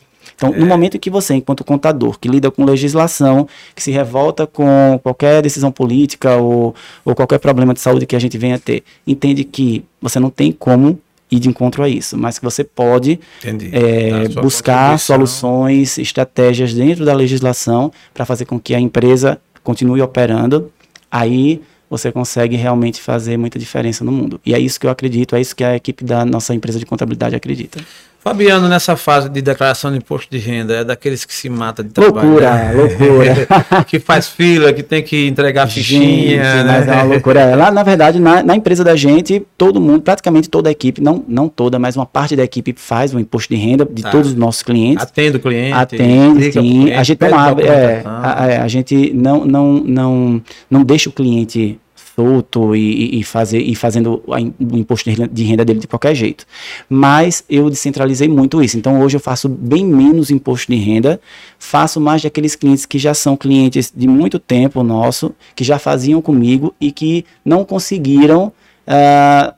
Então, 0.41 0.53
no 0.53 0.65
momento 0.65 0.97
em 0.97 1.01
que 1.01 1.11
você, 1.11 1.35
enquanto 1.35 1.63
contador, 1.63 2.19
que 2.19 2.27
lida 2.27 2.51
com 2.51 2.65
legislação, 2.65 3.47
que 3.75 3.83
se 3.83 3.91
revolta 3.91 4.47
com 4.47 4.99
qualquer 5.03 5.43
decisão 5.43 5.71
política 5.71 6.37
ou, 6.37 6.75
ou 7.05 7.15
qualquer 7.15 7.39
problema 7.39 7.75
de 7.75 7.81
saúde 7.81 8.07
que 8.07 8.17
a 8.17 8.19
gente 8.19 8.39
venha 8.39 8.59
ter, 8.59 8.83
entende 9.07 9.45
que 9.45 9.85
você 10.01 10.19
não 10.19 10.31
tem 10.31 10.51
como 10.51 10.99
ir 11.31 11.39
de 11.39 11.51
encontro 11.51 11.83
a 11.83 11.89
isso, 11.91 12.17
mas 12.17 12.39
que 12.39 12.45
você 12.45 12.65
pode 12.65 13.21
é, 13.45 14.31
sua 14.31 14.43
buscar 14.43 14.99
soluções, 14.99 15.99
estratégias 15.99 16.73
dentro 16.73 17.05
da 17.05 17.13
legislação 17.13 17.93
para 18.15 18.25
fazer 18.25 18.47
com 18.47 18.59
que 18.59 18.75
a 18.75 18.81
empresa 18.81 19.39
continue 19.63 20.01
operando. 20.01 20.73
Aí 21.11 21.61
você 21.91 22.11
consegue 22.11 22.57
realmente 22.57 23.03
fazer 23.03 23.37
muita 23.37 23.59
diferença 23.59 24.03
no 24.05 24.11
mundo. 24.11 24.41
E 24.47 24.55
é 24.55 24.59
isso 24.59 24.81
que 24.81 24.87
eu 24.87 24.91
acredito, 24.91 25.37
é 25.37 25.41
isso 25.41 25.55
que 25.55 25.63
a 25.63 25.77
equipe 25.77 26.03
da 26.03 26.25
nossa 26.25 26.55
empresa 26.55 26.79
de 26.79 26.87
contabilidade 26.87 27.37
acredita. 27.37 27.79
Fabiano, 28.23 28.69
nessa 28.69 28.97
fase 28.97 29.31
de 29.31 29.41
declaração 29.41 29.91
de 29.91 29.97
imposto 29.97 30.31
de 30.31 30.37
renda, 30.37 30.75
é 30.75 30.85
daqueles 30.85 31.25
que 31.25 31.33
se 31.35 31.49
mata 31.49 31.83
de 31.83 31.89
trabalho. 31.89 32.29
Loucura, 32.29 32.55
né? 32.55 32.73
loucura. 32.75 33.47
que 33.89 33.99
faz 33.99 34.29
fila, 34.29 34.75
que 34.75 34.83
tem 34.83 35.03
que 35.03 35.27
entregar 35.27 35.67
fichinha. 35.67 36.45
Gente, 36.45 36.65
né? 36.65 36.65
mas 36.67 36.87
é 36.89 36.93
uma 36.93 37.03
loucura. 37.05 37.41
É, 37.41 37.57
Lá, 37.57 37.71
na 37.71 37.83
verdade, 37.83 38.21
na, 38.21 38.43
na 38.43 38.55
empresa 38.55 38.85
da 38.85 38.95
gente, 38.95 39.43
todo 39.57 39.81
mundo, 39.81 40.03
praticamente 40.03 40.51
toda 40.51 40.69
a 40.69 40.73
equipe, 40.73 41.01
não, 41.01 41.25
não 41.27 41.49
toda, 41.49 41.79
mas 41.79 41.97
uma 41.97 42.05
parte 42.05 42.37
da 42.37 42.45
equipe 42.45 42.75
faz 42.77 43.15
o 43.15 43.19
imposto 43.19 43.55
de 43.55 43.59
renda 43.59 43.89
de 43.91 44.03
Tá. 44.03 44.11
todos 44.11 44.29
os 44.33 44.35
nossos 44.37 44.63
clientes. 44.63 45.03
Atende 45.03 45.39
o 45.39 45.41
cliente. 45.41 45.73
Atende, 45.73 46.45
sim. 46.45 46.51
cliente, 46.61 46.93
a 46.93 47.03
gente 47.03 47.21
não 47.27 47.39
abre, 47.39 47.67
é, 47.67 48.03
a, 48.05 48.45
a- 48.45 48.63
a 48.65 48.69
gente 48.69 49.13
não, 49.15 49.47
não, 49.47 49.73
não, 49.83 50.43
não 50.71 50.83
deixa 50.85 51.09
o 51.09 51.13
cliente 51.13 51.79
solto 52.21 52.77
e, 52.77 53.19
e- 53.19 53.23
fazer 53.23 53.61
e 53.61 53.75
fazendo 53.75 54.23
o 54.27 54.77
imposto 54.77 55.09
de 55.09 55.17
renda, 55.17 55.31
de 55.33 55.43
renda 55.43 55.65
dele 55.65 55.81
de 55.81 55.87
qualquer 55.87 56.15
jeito. 56.15 56.45
Mas 56.89 57.43
eu 57.49 57.71
descentralizei 57.71 58.29
muito 58.29 58.63
isso. 58.63 58.77
Então 58.77 59.01
hoje 59.01 59.17
eu 59.17 59.21
faço 59.21 59.49
bem 59.49 59.85
menos 59.85 60.31
imposto 60.31 60.71
de 60.71 60.79
renda, 60.79 61.21
faço 61.59 62.01
mais 62.01 62.23
daqueles 62.23 62.55
clientes 62.55 62.85
que 62.85 62.99
já 62.99 63.15
são 63.15 63.37
clientes 63.37 63.93
de 63.95 64.07
muito 64.07 64.39
tempo 64.39 64.83
nosso, 64.83 65.35
que 65.57 65.65
já 65.65 65.79
faziam 65.79 66.21
comigo 66.21 66.75
e 66.81 66.93
que 66.93 67.25
não 67.45 67.65
conseguiram 67.65 68.53
ah, 68.87 69.55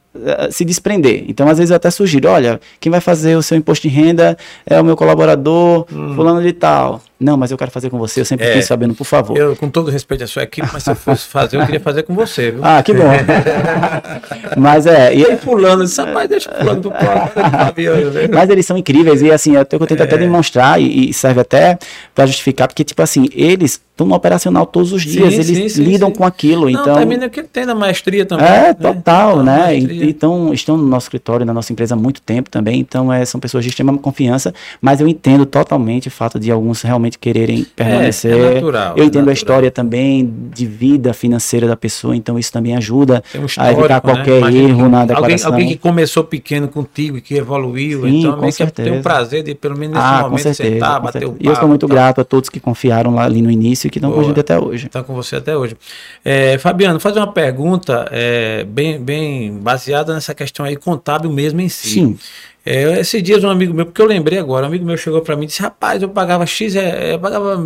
se 0.50 0.64
desprender. 0.64 1.24
Então, 1.26 1.48
às 1.48 1.58
vezes, 1.58 1.70
eu 1.70 1.76
até 1.76 1.90
sugiro: 1.90 2.28
olha, 2.28 2.60
quem 2.78 2.90
vai 2.90 3.00
fazer 3.00 3.36
o 3.36 3.42
seu 3.42 3.56
imposto 3.56 3.88
de 3.88 3.94
renda 3.94 4.36
é 4.66 4.80
o 4.80 4.84
meu 4.84 4.96
colaborador, 4.96 5.86
fulano 6.14 6.42
de 6.42 6.52
tal. 6.52 7.00
Não, 7.23 7.37
mas 7.37 7.51
eu 7.51 7.57
quero 7.59 7.70
fazer 7.70 7.89
com 7.91 7.99
você, 7.99 8.20
eu 8.20 8.25
sempre 8.25 8.45
É. 8.45 8.49
fiquei 8.49 8.62
sabendo, 8.62 8.95
por 8.95 9.05
favor. 9.05 9.37
Eu, 9.37 9.55
com 9.57 9.68
todo 9.70 9.91
respeito 9.91 10.25
à 10.25 10.27
sua 10.27 10.43
equipe, 10.43 10.68
mas 10.73 10.83
se 10.83 10.91
eu 10.91 10.95
fosse 10.97 11.27
fazer, 11.27 11.57
eu 11.57 11.64
queria 11.64 11.81
fazer 11.81 12.03
com 12.03 12.14
você, 12.14 12.51
viu? 12.51 12.61
Ah, 12.64 12.83
que 12.83 12.93
bom. 12.93 13.03
mas 14.57 14.87
é. 14.87 15.14
E 15.14 15.25
aí, 15.25 15.37
fulano, 15.37 15.85
disse, 15.85 16.01
rapaz, 16.01 16.29
deixa 16.29 16.51
fulano 16.51 16.81
pro 16.81 16.91
né? 18.12 18.29
mas 18.33 18.51
eles 18.51 18.66
são 18.66 18.77
incríveis 18.77 19.23
e 19.23 19.31
assim, 19.31 19.53
eu, 19.55 19.61
eu 19.61 19.87
tento 19.87 20.03
até 20.03 20.14
É. 20.14 20.18
demonstrar 20.18 20.81
e, 20.81 21.11
e 21.11 21.14
serve 21.14 21.41
até 21.41 21.79
para 22.14 22.27
justificar, 22.27 22.68
porque, 22.68 22.85
tipo 22.85 23.01
assim, 23.03 23.29
eles 23.33 23.81
estão 23.93 24.07
no 24.07 24.14
operacional 24.14 24.64
todos 24.66 24.93
os 24.93 25.03
dias, 25.03 25.35
Sim, 25.35 25.41
eles 25.53 25.73
sim, 25.75 25.83
lidam 25.83 26.09
sim. 26.09 26.14
com 26.14 26.25
aquilo. 26.25 26.62
Não, 26.70 26.81
então, 26.81 26.95
termina 26.97 27.29
que 27.29 27.43
tem 27.43 27.64
na 27.66 27.75
maestria 27.75 28.25
também. 28.25 28.47
É, 28.47 28.68
né? 28.68 28.75
total, 28.75 29.43
né? 29.43 29.77
Então, 29.77 30.53
estão 30.53 30.77
no 30.77 30.87
nosso 30.87 31.07
escritório, 31.07 31.45
na 31.47 31.53
nossa 31.53 31.73
empresa 31.73 31.95
há 31.95 31.99
muito 31.99 32.20
tempo 32.23 32.51
também, 32.51 32.81
então 32.81 33.12
é, 33.12 33.25
são 33.25 33.39
pessoas 33.41 33.64
de 33.64 33.70
extrema 33.70 33.97
confiança, 33.99 34.53
mas 34.81 35.01
eu 35.01 35.07
entendo 35.09 35.45
totalmente 35.47 36.09
o 36.09 36.11
fato 36.11 36.39
de 36.41 36.51
alguns 36.51 36.83
realmente 36.83 37.11
realmente 37.12 37.18
quererem 37.18 37.64
permanecer. 37.76 38.32
é 38.32 38.54
natural, 38.54 38.94
Eu 38.96 39.04
é 39.04 39.06
entendo 39.06 39.28
a 39.28 39.32
história 39.32 39.70
também 39.70 40.32
de 40.54 40.66
vida 40.66 41.12
financeira 41.12 41.66
da 41.66 41.76
pessoa, 41.76 42.16
então 42.16 42.38
isso 42.38 42.52
também 42.52 42.76
ajuda 42.76 43.22
um 43.34 43.46
a 43.58 43.72
evitar 43.72 43.94
né? 43.94 44.00
qualquer 44.00 44.38
Imagina 44.38 44.68
erro 44.68 44.88
na 44.88 44.98
alguém, 45.00 45.06
declaração. 45.06 45.52
alguém 45.52 45.68
que 45.68 45.76
começou 45.76 46.24
pequeno 46.24 46.68
contigo 46.68 47.18
e 47.18 47.20
que 47.20 47.34
evoluiu, 47.34 48.02
Sim, 48.02 48.18
então 48.20 48.34
com 48.34 48.40
meio 48.40 48.52
que 48.52 48.58
tem 48.58 48.66
certeza. 48.66 48.92
um 48.92 49.02
prazer 49.02 49.42
de 49.42 49.54
pelo 49.54 49.76
menos 49.76 49.96
nesse 49.96 50.06
ah, 50.06 50.18
com 50.18 50.30
momento 50.30 50.42
certeza. 50.42 50.70
sentar, 50.70 50.96
com 50.98 51.06
bater 51.06 51.18
certeza. 51.20 51.30
o 51.30 51.32
papo. 51.34 51.44
E 51.44 51.48
eu 51.48 51.56
sou 51.56 51.68
muito 51.68 51.86
tal. 51.86 51.94
grato 51.96 52.20
a 52.20 52.24
todos 52.24 52.48
que 52.48 52.60
confiaram 52.60 53.14
lá 53.14 53.24
ali 53.24 53.42
no 53.42 53.50
início 53.50 53.86
e 53.86 53.90
que 53.90 53.98
estão 53.98 54.12
com 54.12 54.20
a 54.20 54.24
gente 54.24 54.40
até 54.40 54.58
hoje. 54.58 54.86
Está 54.86 55.02
com 55.02 55.14
você 55.14 55.36
até 55.36 55.56
hoje. 55.56 55.76
É, 56.24 56.58
Fabiano, 56.58 56.98
fazer 57.00 57.18
uma 57.18 57.32
pergunta 57.32 58.08
é, 58.10 58.64
bem, 58.64 59.00
bem 59.00 59.52
baseada 59.58 60.14
nessa 60.14 60.34
questão 60.34 60.64
aí 60.64 60.76
contábil 60.76 61.30
mesmo 61.30 61.60
em 61.60 61.68
si. 61.68 61.88
Sim. 61.90 62.18
É, 62.64 63.00
esses 63.00 63.22
dias 63.22 63.42
um 63.44 63.50
amigo 63.50 63.74
meu, 63.74 63.86
porque 63.86 64.00
eu 64.00 64.06
lembrei 64.06 64.38
agora, 64.38 64.64
um 64.64 64.68
amigo 64.68 64.84
meu 64.84 64.96
chegou 64.96 65.20
para 65.20 65.36
mim 65.36 65.44
e 65.44 65.46
disse, 65.48 65.62
rapaz, 65.62 66.02
eu 66.02 66.08
pagava 66.08 66.46
X, 66.46 66.76
é, 66.76 67.14
eu 67.14 67.20
pagava 67.20 67.60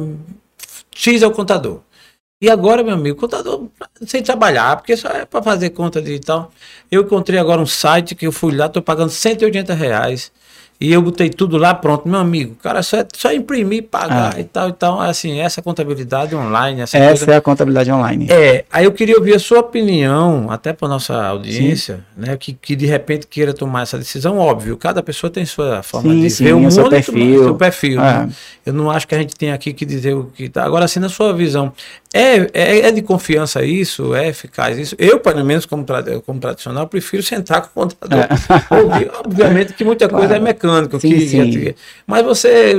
X 0.94 1.22
é 1.22 1.26
o 1.26 1.32
contador. 1.32 1.80
E 2.40 2.50
agora, 2.50 2.82
meu 2.82 2.94
amigo, 2.94 3.18
contador 3.18 3.68
sem 4.06 4.22
trabalhar, 4.22 4.76
porque 4.76 4.96
só 4.96 5.08
é 5.08 5.24
para 5.24 5.42
fazer 5.42 5.70
conta 5.70 6.02
tal. 6.24 6.52
Eu 6.90 7.02
encontrei 7.02 7.38
agora 7.38 7.60
um 7.62 7.66
site 7.66 8.14
que 8.14 8.26
eu 8.26 8.32
fui 8.32 8.54
lá, 8.54 8.66
estou 8.66 8.82
pagando 8.82 9.10
180 9.10 9.72
reais. 9.74 10.30
E 10.78 10.92
eu 10.92 11.00
botei 11.00 11.30
tudo 11.30 11.56
lá, 11.56 11.72
pronto, 11.74 12.06
meu 12.06 12.20
amigo. 12.20 12.54
Cara, 12.62 12.82
só, 12.82 12.98
é, 12.98 13.06
só 13.14 13.32
imprimir, 13.32 13.84
pagar 13.84 14.34
Ah. 14.36 14.40
e 14.40 14.44
tal. 14.44 14.68
Então, 14.68 15.00
assim, 15.00 15.40
essa 15.40 15.62
contabilidade 15.62 16.36
online, 16.36 16.82
essa, 16.82 16.98
Essa 16.98 17.24
coisa. 17.24 17.32
é 17.32 17.36
a 17.36 17.40
contabilidade 17.40 17.90
online. 17.90 18.26
É, 18.30 18.64
aí 18.70 18.84
eu 18.84 18.92
queria 18.92 19.16
ouvir 19.16 19.34
a 19.34 19.38
sua 19.38 19.60
opinião, 19.60 20.50
até 20.50 20.72
para 20.74 20.86
nossa 20.88 21.14
audiência, 21.26 22.00
né, 22.16 22.36
que, 22.36 22.52
que 22.52 22.76
de 22.76 22.84
repente 22.86 23.26
queira 23.26 23.54
tomar 23.54 23.82
essa 23.82 23.96
decisão, 23.96 24.36
óbvio, 24.38 24.76
cada 24.76 25.02
pessoa 25.02 25.30
tem 25.30 25.46
sua 25.46 25.82
forma 25.82 26.12
Sim, 26.12 26.20
de 26.20 26.30
sim, 26.30 26.44
ver 26.44 26.52
o 26.54 26.60
mundo, 26.60 26.70
seu 26.72 26.88
perfil. 26.90 27.44
seu 27.44 27.54
perfil. 27.54 28.00
É. 28.00 28.26
né? 28.26 28.28
Eu 28.66 28.72
não 28.74 28.90
acho 28.90 29.08
que 29.08 29.14
a 29.14 29.18
gente 29.18 29.34
tem 29.34 29.52
aqui 29.52 29.72
que 29.72 29.86
dizer 29.86 30.14
o 30.14 30.24
que 30.24 30.48
tá. 30.48 30.64
Agora, 30.64 30.84
assim, 30.84 31.00
na 31.00 31.08
sua 31.08 31.32
visão, 31.32 31.72
é, 32.16 32.50
é, 32.54 32.78
é 32.88 32.92
de 32.92 33.02
confiança 33.02 33.64
isso? 33.64 34.14
É 34.14 34.28
eficaz 34.28 34.78
isso? 34.78 34.94
Eu, 34.98 35.20
pelo 35.20 35.44
menos, 35.44 35.66
como, 35.66 35.84
como 36.24 36.40
tradicional, 36.40 36.88
prefiro 36.88 37.22
sentar 37.22 37.62
com 37.62 37.68
o 37.68 37.84
contador. 37.84 38.26
Ouvir, 38.70 39.10
Obviamente 39.24 39.72
que 39.74 39.84
muita 39.84 40.08
coisa 40.08 40.36
é 40.36 40.38
mecânica, 40.38 40.96
É. 40.96 41.00
Sim, 41.00 41.08
que, 41.10 41.28
sim. 41.28 41.74
mas 42.06 42.24
você, 42.24 42.74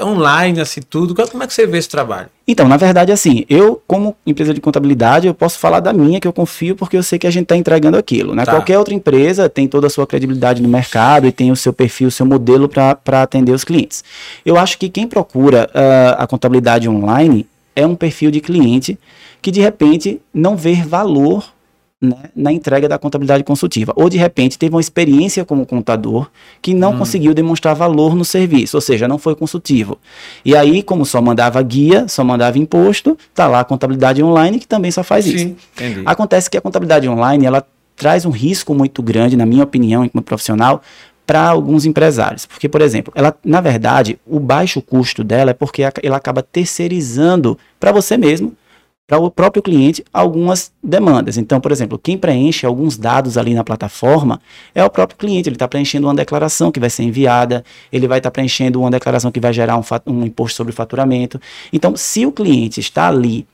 online, 0.00 0.60
assim, 0.60 0.80
tudo, 0.80 1.14
como 1.14 1.42
é 1.42 1.46
que 1.46 1.54
você 1.54 1.66
vê 1.66 1.78
esse 1.78 1.88
trabalho? 1.88 2.28
Então, 2.48 2.68
na 2.68 2.76
verdade, 2.76 3.10
assim, 3.10 3.44
eu, 3.48 3.82
como 3.86 4.16
empresa 4.24 4.54
de 4.54 4.60
contabilidade, 4.60 5.26
eu 5.26 5.34
posso 5.34 5.58
falar 5.58 5.80
da 5.80 5.92
minha, 5.92 6.20
que 6.20 6.28
eu 6.28 6.32
confio, 6.32 6.76
porque 6.76 6.96
eu 6.96 7.02
sei 7.02 7.18
que 7.18 7.26
a 7.26 7.30
gente 7.30 7.44
está 7.44 7.56
entregando 7.56 7.96
aquilo. 7.96 8.34
Né? 8.34 8.44
Tá. 8.44 8.52
Qualquer 8.52 8.78
outra 8.78 8.94
empresa 8.94 9.48
tem 9.48 9.66
toda 9.66 9.88
a 9.88 9.90
sua 9.90 10.06
credibilidade 10.06 10.62
no 10.62 10.68
mercado 10.68 11.26
e 11.26 11.32
tem 11.32 11.50
o 11.50 11.56
seu 11.56 11.72
perfil, 11.72 12.08
o 12.08 12.10
seu 12.10 12.24
modelo 12.24 12.68
para 12.68 13.22
atender 13.22 13.52
os 13.52 13.64
clientes. 13.64 14.04
Eu 14.44 14.56
acho 14.56 14.78
que 14.78 14.88
quem 14.88 15.08
procura 15.08 15.68
ah, 15.74 16.16
a 16.22 16.26
contabilidade 16.26 16.88
online 16.88 17.46
é 17.76 17.86
um 17.86 17.94
perfil 17.94 18.30
de 18.30 18.40
cliente 18.40 18.98
que, 19.40 19.52
de 19.52 19.60
repente, 19.60 20.20
não 20.34 20.56
vê 20.56 20.74
valor 20.74 21.54
né, 22.00 22.30
na 22.34 22.52
entrega 22.52 22.88
da 22.88 22.98
contabilidade 22.98 23.44
consultiva. 23.44 23.92
Ou, 23.94 24.08
de 24.08 24.16
repente, 24.16 24.58
teve 24.58 24.74
uma 24.74 24.80
experiência 24.80 25.44
como 25.44 25.64
contador 25.64 26.28
que 26.60 26.74
não 26.74 26.96
conseguiu 26.98 27.32
demonstrar 27.32 27.74
valor 27.74 28.14
no 28.14 28.24
serviço, 28.24 28.76
ou 28.76 28.80
seja, 28.80 29.06
não 29.06 29.18
foi 29.18 29.34
consultivo. 29.34 29.98
E 30.44 30.56
aí, 30.56 30.82
como 30.82 31.06
só 31.06 31.22
mandava 31.22 31.62
guia, 31.62 32.08
só 32.08 32.24
mandava 32.24 32.58
imposto, 32.58 33.16
tá 33.34 33.46
lá 33.46 33.60
a 33.60 33.64
contabilidade 33.64 34.22
online 34.22 34.58
que 34.58 34.66
também 34.66 34.90
só 34.90 35.04
faz 35.04 35.26
isso. 35.26 35.54
entendi. 35.74 36.02
Acontece 36.04 36.50
que 36.50 36.56
a 36.56 36.60
contabilidade 36.60 37.08
online, 37.08 37.46
ela 37.46 37.64
traz 37.96 38.26
um 38.26 38.30
risco 38.30 38.74
muito 38.74 39.02
grande, 39.02 39.36
na 39.36 39.46
minha 39.46 39.64
opinião, 39.64 40.04
enquanto 40.04 40.24
profissional, 40.24 40.82
para 41.26 41.48
alguns 41.48 41.84
empresários. 41.84 42.46
Porque, 42.46 42.68
por 42.68 42.80
exemplo, 42.80 43.12
ela, 43.16 43.36
na 43.44 43.60
verdade, 43.60 44.18
o 44.26 44.38
baixo 44.38 44.80
custo 44.80 45.24
dela 45.24 45.50
é 45.50 45.54
porque 45.54 45.82
ela 46.02 46.16
acaba 46.16 46.42
terceirizando 46.42 47.58
para 47.80 47.90
você 47.90 48.16
mesmo, 48.16 48.54
para 49.06 49.18
o 49.18 49.30
próprio 49.30 49.62
cliente, 49.62 50.04
algumas 50.12 50.72
demandas. 50.82 51.36
Então, 51.36 51.60
por 51.60 51.70
exemplo, 51.70 51.98
quem 51.98 52.18
preenche 52.18 52.66
alguns 52.66 52.96
dados 52.96 53.38
ali 53.38 53.54
na 53.54 53.62
plataforma 53.62 54.40
é 54.74 54.84
o 54.84 54.90
próprio 54.90 55.16
cliente. 55.16 55.48
Ele 55.48 55.56
está 55.56 55.68
preenchendo 55.68 56.08
uma 56.08 56.14
declaração 56.14 56.72
que 56.72 56.80
vai 56.80 56.90
ser 56.90 57.04
enviada, 57.04 57.64
ele 57.92 58.08
vai 58.08 58.18
estar 58.18 58.30
preenchendo 58.32 58.80
uma 58.80 58.90
declaração 58.90 59.30
que 59.30 59.38
vai 59.38 59.52
gerar 59.52 59.76
um, 59.76 59.82
um 60.06 60.24
imposto 60.24 60.56
sobre 60.56 60.72
faturamento. 60.72 61.40
Então, 61.72 61.96
se 61.96 62.26
o 62.26 62.32
cliente 62.32 62.80
está 62.80 63.08
ali 63.08 63.46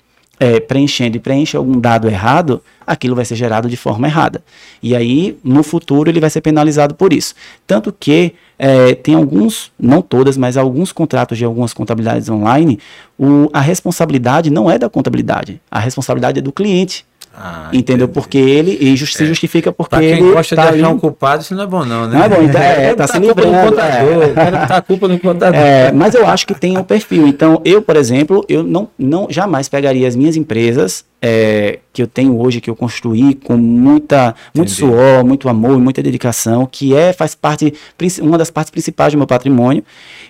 é, 0.42 0.58
preenchendo 0.58 1.16
e 1.16 1.20
preenche 1.20 1.56
algum 1.56 1.78
dado 1.80 2.08
errado, 2.08 2.60
aquilo 2.84 3.14
vai 3.14 3.24
ser 3.24 3.36
gerado 3.36 3.68
de 3.68 3.76
forma 3.76 4.08
errada. 4.08 4.42
E 4.82 4.96
aí, 4.96 5.38
no 5.44 5.62
futuro, 5.62 6.10
ele 6.10 6.18
vai 6.18 6.28
ser 6.30 6.40
penalizado 6.40 6.94
por 6.96 7.12
isso. 7.12 7.32
Tanto 7.64 7.92
que 7.92 8.34
é, 8.58 8.94
tem 8.94 9.14
alguns, 9.14 9.70
não 9.78 10.02
todas, 10.02 10.36
mas 10.36 10.56
alguns 10.56 10.90
contratos 10.90 11.38
de 11.38 11.44
algumas 11.44 11.72
contabilidades 11.72 12.28
online, 12.28 12.78
o- 13.16 13.48
a 13.52 13.60
responsabilidade 13.60 14.50
não 14.50 14.68
é 14.68 14.78
da 14.78 14.88
contabilidade, 14.90 15.60
a 15.70 15.78
responsabilidade 15.78 16.40
é 16.40 16.42
do 16.42 16.50
cliente. 16.52 17.04
Ah, 17.34 17.68
entendeu? 17.72 18.04
entendi. 18.06 18.12
Porque 18.12 18.38
ele 18.38 18.76
e 18.80 18.94
just- 18.96 19.16
se 19.16 19.24
justifica 19.26 19.72
porque 19.72 19.90
Pra 19.90 20.00
quem 20.00 20.10
ele 20.10 20.32
gosta 20.32 20.54
tá 20.54 20.70
de 20.70 20.78
achar 20.78 20.88
um 20.90 20.98
culpado, 20.98 21.42
isso 21.42 21.54
não 21.54 21.62
é 21.62 21.66
bom, 21.66 21.84
não, 21.84 22.06
né? 22.06 22.18
Não 22.18 22.24
é 22.24 22.28
bom, 22.28 22.42
então, 22.42 22.60
é, 22.62 22.74
Quero 22.74 22.96
tá 22.96 23.02
botar 23.04 23.06
se 23.14 23.18
livrando, 23.18 23.70
contador, 23.70 24.22
é. 24.22 24.50
botar 24.50 24.76
a 24.76 24.82
culpa 24.82 25.08
no 25.08 25.18
contador. 25.18 25.60
É, 25.60 25.92
mas 25.92 26.14
eu 26.14 26.26
acho 26.26 26.46
que 26.46 26.54
tem 26.54 26.76
um 26.76 26.84
perfil. 26.84 27.26
Então, 27.26 27.60
eu, 27.64 27.80
por 27.80 27.96
exemplo, 27.96 28.44
eu 28.48 28.62
não, 28.62 28.88
não 28.98 29.26
jamais 29.30 29.68
pegaria 29.68 30.06
as 30.06 30.14
minhas 30.14 30.36
empresas 30.36 31.04
é, 31.22 31.78
que 31.92 32.02
eu 32.02 32.06
tenho 32.06 32.38
hoje, 32.38 32.60
que 32.60 32.68
eu 32.68 32.76
construí 32.76 33.34
com 33.34 33.56
muita, 33.56 34.34
muito 34.54 34.70
suor, 34.70 35.24
muito 35.24 35.48
amor, 35.48 35.78
muita 35.78 36.02
dedicação, 36.02 36.66
que 36.70 36.94
é 36.94 37.12
faz 37.12 37.34
parte 37.34 37.72
uma 38.20 38.36
das 38.36 38.50
partes 38.50 38.70
principais 38.70 39.12
do 39.12 39.18
meu 39.18 39.26
patrimônio, 39.26 39.82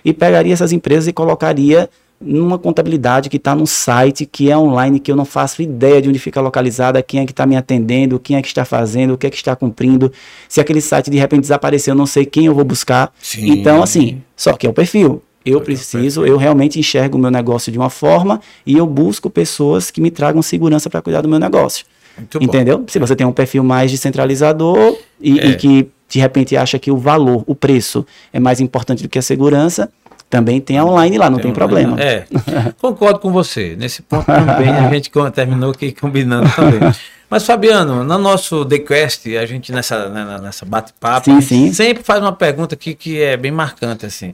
e 0.05 0.13
pegaria 0.13 0.53
essas 0.53 0.71
empresas 0.71 1.07
e 1.07 1.13
colocaria 1.13 1.89
numa 2.25 2.57
contabilidade 2.57 3.29
que 3.29 3.37
está 3.37 3.53
num 3.53 3.65
site 3.65 4.25
que 4.25 4.49
é 4.49 4.57
online, 4.57 4.99
que 4.99 5.11
eu 5.11 5.15
não 5.15 5.25
faço 5.25 5.61
ideia 5.61 6.01
de 6.01 6.09
onde 6.09 6.19
fica 6.19 6.39
localizada, 6.41 7.01
quem 7.03 7.19
é 7.21 7.25
que 7.25 7.31
está 7.31 7.45
me 7.45 7.55
atendendo, 7.55 8.19
quem 8.19 8.37
é 8.37 8.41
que 8.41 8.47
está 8.47 8.65
fazendo, 8.65 9.13
o 9.13 9.17
que 9.17 9.27
é 9.27 9.29
que 9.29 9.35
está 9.35 9.55
cumprindo. 9.55 10.11
Se 10.47 10.61
aquele 10.61 10.81
site 10.81 11.09
de 11.09 11.17
repente 11.17 11.41
desaparecer, 11.41 11.91
eu 11.91 11.97
não 11.97 12.05
sei 12.05 12.25
quem 12.25 12.45
eu 12.45 12.55
vou 12.55 12.63
buscar. 12.63 13.13
Sim. 13.21 13.49
Então, 13.51 13.83
assim, 13.83 14.21
só 14.35 14.53
que 14.53 14.65
é 14.65 14.69
o 14.69 14.73
perfil. 14.73 15.21
Eu 15.45 15.59
preciso, 15.59 16.25
eu 16.25 16.37
realmente 16.37 16.79
enxergo 16.79 17.17
o 17.17 17.21
meu 17.21 17.29
negócio 17.29 17.71
de 17.71 17.77
uma 17.77 17.89
forma 17.89 18.39
e 18.65 18.77
eu 18.77 18.87
busco 18.87 19.29
pessoas 19.29 19.91
que 19.91 19.99
me 19.99 20.09
tragam 20.09 20.41
segurança 20.41 20.89
para 20.89 21.01
cuidar 21.01 21.21
do 21.21 21.27
meu 21.27 21.37
negócio. 21.37 21.85
Muito 22.17 22.39
bom. 22.39 22.45
Entendeu? 22.45 22.83
Se 22.87 22.97
você 22.97 23.15
tem 23.15 23.27
um 23.27 23.31
perfil 23.33 23.63
mais 23.63 23.91
descentralizador 23.91 24.95
e, 25.19 25.39
É. 25.39 25.47
e 25.47 25.55
que 25.55 25.89
de 26.07 26.19
repente 26.19 26.55
acha 26.55 26.77
que 26.77 26.91
o 26.91 26.97
valor, 26.97 27.43
o 27.47 27.55
preço 27.55 28.05
é 28.31 28.39
mais 28.39 28.61
importante 28.61 29.01
do 29.03 29.09
que 29.09 29.17
a 29.17 29.21
segurança, 29.21 29.89
também 30.33 30.59
tem 30.59 30.79
a 30.79 30.83
online 30.83 31.15
lá, 31.19 31.29
não 31.29 31.37
tem, 31.37 31.51
um- 31.51 31.53
problema. 31.53 31.95
É, 32.01 32.25
concordo 32.81 33.19
com 33.19 33.31
você. 33.31 33.75
Nesse 33.77 34.01
ponto 34.01 34.25
também 34.25 34.67
a 34.67 34.89
gente 34.91 35.11
terminou 35.31 35.69
aqui 35.69 35.91
combinando 35.91 36.49
também. 36.55 36.79
Mas, 37.29 37.45
Fabiano, 37.45 38.03
no 38.03 38.17
nosso 38.17 38.65
The 38.65 38.79
Quest, 38.79 39.27
a 39.27 39.45
gente 39.45 39.71
nessa, 39.71 40.09
né, 40.09 40.39
nessa 40.41 40.65
bate-papo, 40.65 41.29
sempre 41.41 42.03
faz 42.03 42.19
uma 42.19 42.33
pergunta 42.33 42.73
aqui 42.73 42.95
que 42.95 43.21
é 43.21 43.37
bem 43.37 43.51
marcante, 43.51 44.07
assim. 44.07 44.33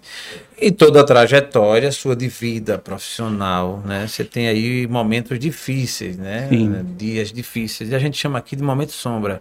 Em 0.62 0.72
toda 0.72 1.02
a 1.02 1.04
trajetória 1.04 1.92
sua 1.92 2.16
de 2.16 2.30
vida 2.30 2.78
profissional, 2.78 3.82
né? 3.86 4.06
Você 4.08 4.24
tem 4.24 4.48
aí 4.48 4.88
momentos 4.88 5.38
difíceis, 5.38 6.18
né? 6.18 6.48
Sim. 6.50 6.74
Dias 6.98 7.32
difíceis. 7.32 7.90
E 7.90 7.96
a 7.96 8.00
gente 8.00 8.18
chama 8.18 8.40
aqui 8.40 8.56
de 8.56 8.64
momento 8.64 8.92
sombra. 8.94 9.40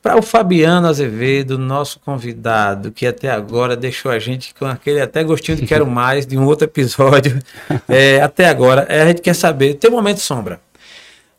Para 0.00 0.16
o 0.16 0.22
Fabiano 0.22 0.86
Azevedo, 0.86 1.58
nosso 1.58 1.98
convidado, 2.00 2.92
que 2.92 3.06
até 3.06 3.30
agora 3.30 3.76
deixou 3.76 4.10
a 4.10 4.18
gente 4.18 4.54
com 4.54 4.64
aquele 4.64 5.00
até 5.00 5.24
gostinho 5.24 5.58
de 5.58 5.66
quero 5.66 5.86
mais 5.86 6.24
de 6.24 6.38
um 6.38 6.44
outro 6.44 6.66
episódio, 6.66 7.38
é, 7.88 8.20
até 8.20 8.48
agora, 8.48 8.86
é, 8.88 9.02
a 9.02 9.06
gente 9.08 9.20
quer 9.20 9.34
saber, 9.34 9.74
tem 9.74 9.90
momento 9.90 10.20
sombra. 10.20 10.60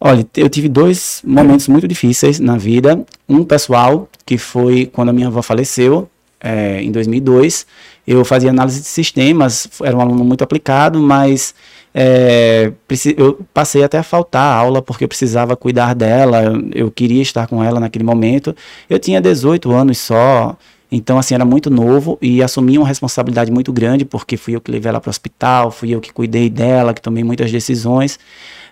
Olha, 0.01 0.25
eu 0.35 0.49
tive 0.49 0.69
dois 0.69 1.21
momentos 1.25 1.67
muito 1.67 1.87
difíceis 1.87 2.39
na 2.39 2.57
vida. 2.57 3.03
Um 3.27 3.43
pessoal, 3.43 4.07
que 4.25 4.37
foi 4.37 4.85
quando 4.85 5.09
a 5.09 5.13
minha 5.13 5.27
avó 5.27 5.41
faleceu, 5.41 6.09
é, 6.39 6.81
em 6.81 6.91
2002. 6.91 7.65
Eu 8.07 8.23
fazia 8.23 8.49
análise 8.49 8.79
de 8.81 8.87
sistemas, 8.87 9.67
era 9.83 9.95
um 9.95 10.01
aluno 10.01 10.23
muito 10.23 10.43
aplicado, 10.43 10.99
mas 10.99 11.53
é, 11.93 12.71
eu 13.17 13.39
passei 13.53 13.83
até 13.83 13.97
a 13.97 14.03
faltar 14.03 14.43
a 14.43 14.55
aula 14.55 14.81
porque 14.81 15.03
eu 15.03 15.07
precisava 15.07 15.55
cuidar 15.55 15.95
dela, 15.95 16.43
eu, 16.43 16.69
eu 16.73 16.91
queria 16.91 17.21
estar 17.21 17.47
com 17.47 17.63
ela 17.63 17.79
naquele 17.79 18.03
momento. 18.03 18.55
Eu 18.89 18.99
tinha 18.99 19.19
18 19.19 19.71
anos 19.71 19.97
só, 19.97 20.55
então, 20.91 21.19
assim, 21.19 21.35
era 21.35 21.45
muito 21.45 21.69
novo 21.69 22.17
e 22.21 22.41
assumi 22.41 22.77
uma 22.77 22.87
responsabilidade 22.87 23.51
muito 23.51 23.71
grande, 23.71 24.05
porque 24.05 24.37
fui 24.37 24.55
eu 24.55 24.61
que 24.61 24.71
levei 24.71 24.89
ela 24.89 24.99
para 24.99 25.09
o 25.09 25.11
hospital, 25.11 25.69
fui 25.69 25.93
eu 25.93 26.01
que 26.01 26.11
cuidei 26.11 26.49
dela, 26.49 26.93
que 26.93 27.01
tomei 27.01 27.23
muitas 27.23 27.51
decisões. 27.51 28.17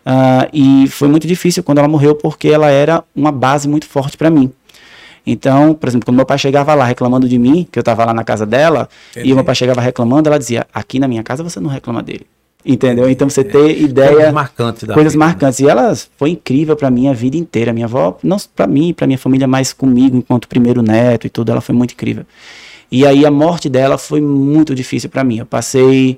Ah, 0.06 0.48
e 0.52 0.88
foi 0.88 1.08
muito 1.08 1.28
difícil 1.28 1.64
quando 1.64 1.78
ela 1.78 1.88
morreu, 1.88 2.16
porque 2.16 2.48
ela 2.48 2.70
era 2.70 3.04
uma 3.16 3.32
base 3.32 3.68
muito 3.68 3.86
forte 3.86 4.18
para 4.18 4.30
mim. 4.30 4.52
Então, 5.26 5.74
por 5.74 5.90
exemplo, 5.90 6.06
quando 6.06 6.16
meu 6.16 6.26
pai 6.26 6.38
chegava 6.38 6.74
lá 6.74 6.86
reclamando 6.86 7.28
de 7.28 7.38
mim, 7.38 7.68
que 7.70 7.78
eu 7.78 7.82
estava 7.82 8.06
lá 8.06 8.14
na 8.14 8.24
casa 8.24 8.46
dela, 8.46 8.90
Entendi. 9.12 9.30
e 9.30 9.34
o 9.34 9.36
meu 9.36 9.44
pai 9.44 9.54
chegava 9.54 9.82
reclamando, 9.82 10.30
ela 10.30 10.40
dizia: 10.40 10.66
Aqui 10.74 11.00
na 11.00 11.08
minha 11.08 11.22
casa 11.22 11.44
você 11.44 11.60
não 11.60 11.70
reclama 11.70 12.02
dele. 12.02 12.26
Entendeu? 12.66 13.10
Então 13.10 13.30
você 13.30 13.44
ter 13.44 13.60
Coisas 13.60 13.82
ideia 13.82 14.32
coisas 14.96 15.14
vida, 15.14 15.26
né? 15.26 15.32
marcantes. 15.32 15.60
E 15.60 15.70
ela 15.70 15.96
foi 16.18 16.32
incrível 16.32 16.76
para 16.76 16.92
mim 16.92 17.08
a 17.08 17.14
vida 17.14 17.38
inteira. 17.38 17.72
Minha 17.72 17.86
avó, 17.86 18.18
não 18.22 18.38
para 18.56 18.68
mim, 18.68 18.94
para 18.94 19.08
minha 19.08 19.18
família, 19.18 19.48
mas 19.48 19.72
comigo 19.72 20.18
enquanto 20.18 20.48
primeiro 20.48 20.82
neto 20.82 21.28
e 21.28 21.30
tudo, 21.30 21.52
ela 21.52 21.62
foi 21.62 21.74
muito 21.74 21.94
incrível. 21.94 22.26
E 22.92 23.06
aí 23.06 23.26
a 23.26 23.32
morte 23.32 23.70
dela 23.70 23.98
foi 23.98 24.22
muito 24.22 24.74
difícil 24.74 25.10
para 25.10 25.24
mim. 25.24 25.40
Eu 25.40 25.46
passei 25.46 26.18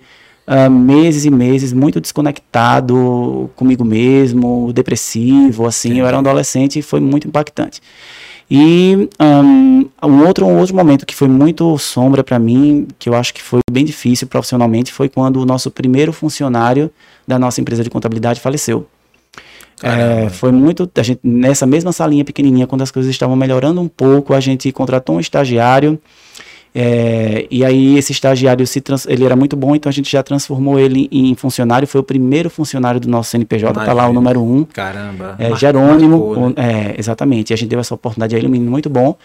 ah, 0.51 0.67
meses 0.67 1.25
e 1.25 1.29
meses 1.29 1.71
muito 1.71 2.01
desconectado 2.01 3.51
comigo 3.55 3.85
mesmo, 3.85 4.73
depressivo, 4.73 5.67
assim. 5.67 5.99
Eu 5.99 6.07
era 6.07 6.17
um 6.17 6.21
adolescente 6.21 6.79
e 6.79 6.81
foi 6.81 6.99
muito 6.99 7.27
impactante. 7.27 7.81
E 8.49 9.09
um, 9.19 9.89
um 10.03 10.25
outro, 10.25 10.45
um 10.47 10.57
outro 10.57 10.75
momento 10.75 11.05
que 11.05 11.15
foi 11.15 11.27
muito 11.27 11.77
sombra 11.77 12.23
para 12.23 12.39
mim, 12.39 12.87
que 12.97 13.07
eu 13.07 13.13
acho 13.13 13.33
que 13.33 13.43
foi 13.43 13.59
bem 13.71 13.85
difícil 13.85 14.27
profissionalmente, 14.27 14.91
foi 14.91 15.07
quando 15.07 15.37
o 15.37 15.45
nosso 15.45 15.69
primeiro 15.69 16.11
funcionário 16.11 16.89
da 17.27 17.37
nossa 17.37 17.61
empresa 17.61 17.83
de 17.83 17.89
contabilidade 17.89 18.39
faleceu. 18.39 18.87
É, 19.81 20.29
foi 20.29 20.51
muito. 20.51 20.89
A 20.97 21.03
gente, 21.03 21.19
nessa 21.23 21.65
mesma 21.65 21.91
salinha 21.91 22.25
pequenininha, 22.25 22.67
quando 22.67 22.81
as 22.81 22.91
coisas 22.91 23.09
estavam 23.09 23.35
melhorando 23.35 23.79
um 23.79 23.87
pouco, 23.87 24.33
a 24.33 24.39
gente 24.39 24.71
contratou 24.71 25.15
um 25.15 25.19
estagiário 25.19 25.99
é, 26.73 27.47
e 27.49 27.65
aí 27.65 27.97
esse 27.97 28.11
estagiário 28.11 28.65
se 28.67 28.79
trans, 28.79 29.05
ele 29.07 29.23
era 29.25 29.35
muito 29.35 29.55
bom, 29.55 29.75
então 29.75 29.89
a 29.89 29.93
gente 29.93 30.11
já 30.11 30.21
transformou 30.21 30.79
ele 30.79 31.09
em 31.11 31.33
funcionário. 31.35 31.87
Foi 31.87 31.99
o 31.99 32.03
primeiro 32.03 32.49
funcionário 32.49 32.99
do 32.99 33.09
nosso 33.09 33.31
CNPJ, 33.31 33.71
Imagina. 33.71 33.85
tá 33.85 33.93
lá 33.93 34.07
o 34.07 34.13
número 34.13 34.41
um. 34.43 34.63
Caramba. 34.65 35.35
É, 35.39 35.55
Jerônimo, 35.55 36.27
marcou, 36.27 36.49
né? 36.49 36.55
é, 36.57 36.95
exatamente. 36.97 37.51
E 37.51 37.53
a 37.53 37.57
gente 37.57 37.69
deu 37.69 37.79
essa 37.79 37.95
oportunidade 37.95 38.35
a 38.35 38.37
ele, 38.37 38.47
um 38.47 38.51
menino 38.51 38.69
muito 38.69 38.89
bom. 38.89 39.15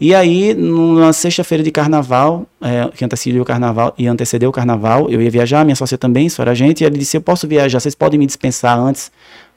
E 0.00 0.14
aí, 0.14 0.54
numa 0.54 1.12
sexta-feira 1.12 1.64
de 1.64 1.70
carnaval, 1.70 2.46
é, 2.60 2.88
que 2.94 3.04
antecedeu 3.04 3.42
o 3.42 3.44
carnaval 3.44 3.94
e 3.98 4.06
antecedeu 4.06 4.50
o 4.50 4.52
carnaval, 4.52 5.10
eu 5.10 5.20
ia 5.20 5.30
viajar, 5.30 5.64
minha 5.64 5.76
sócia 5.76 5.98
também, 5.98 6.26
isso 6.26 6.40
era 6.40 6.52
a 6.52 6.54
gente, 6.54 6.82
e 6.82 6.84
ele 6.84 6.98
disse: 6.98 7.16
Eu 7.16 7.20
posso 7.20 7.48
viajar, 7.48 7.80
vocês 7.80 7.94
podem 7.94 8.18
me 8.18 8.26
dispensar 8.26 8.78
antes 8.78 9.10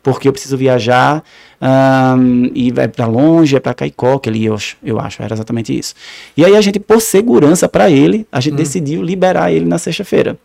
porque 0.06 0.27
eu 0.27 0.32
preciso 0.32 0.56
viajar 0.56 1.23
um, 1.60 2.52
e 2.53 2.72
vai 2.72 2.88
para 2.88 3.07
longe, 3.07 3.56
é 3.56 3.60
para 3.60 3.73
Caicó, 3.73 4.19
que 4.19 4.30
ele, 4.30 4.45
eu, 4.45 4.56
eu 4.84 4.99
acho, 4.99 5.23
era 5.23 5.34
exatamente 5.34 5.76
isso. 5.76 5.95
E 6.38 6.45
aí 6.45 6.56
a 6.56 6.61
gente, 6.61 6.80
por 6.80 7.02
segurança 7.02 7.68
para 7.68 7.90
ele, 7.90 8.27
a 8.32 8.40
gente 8.40 8.53
hum. 8.53 8.57
decidiu 8.57 9.02
liberar 9.02 9.52
ele 9.52 9.65
na 9.65 9.80
sexta-feira. 9.80 10.38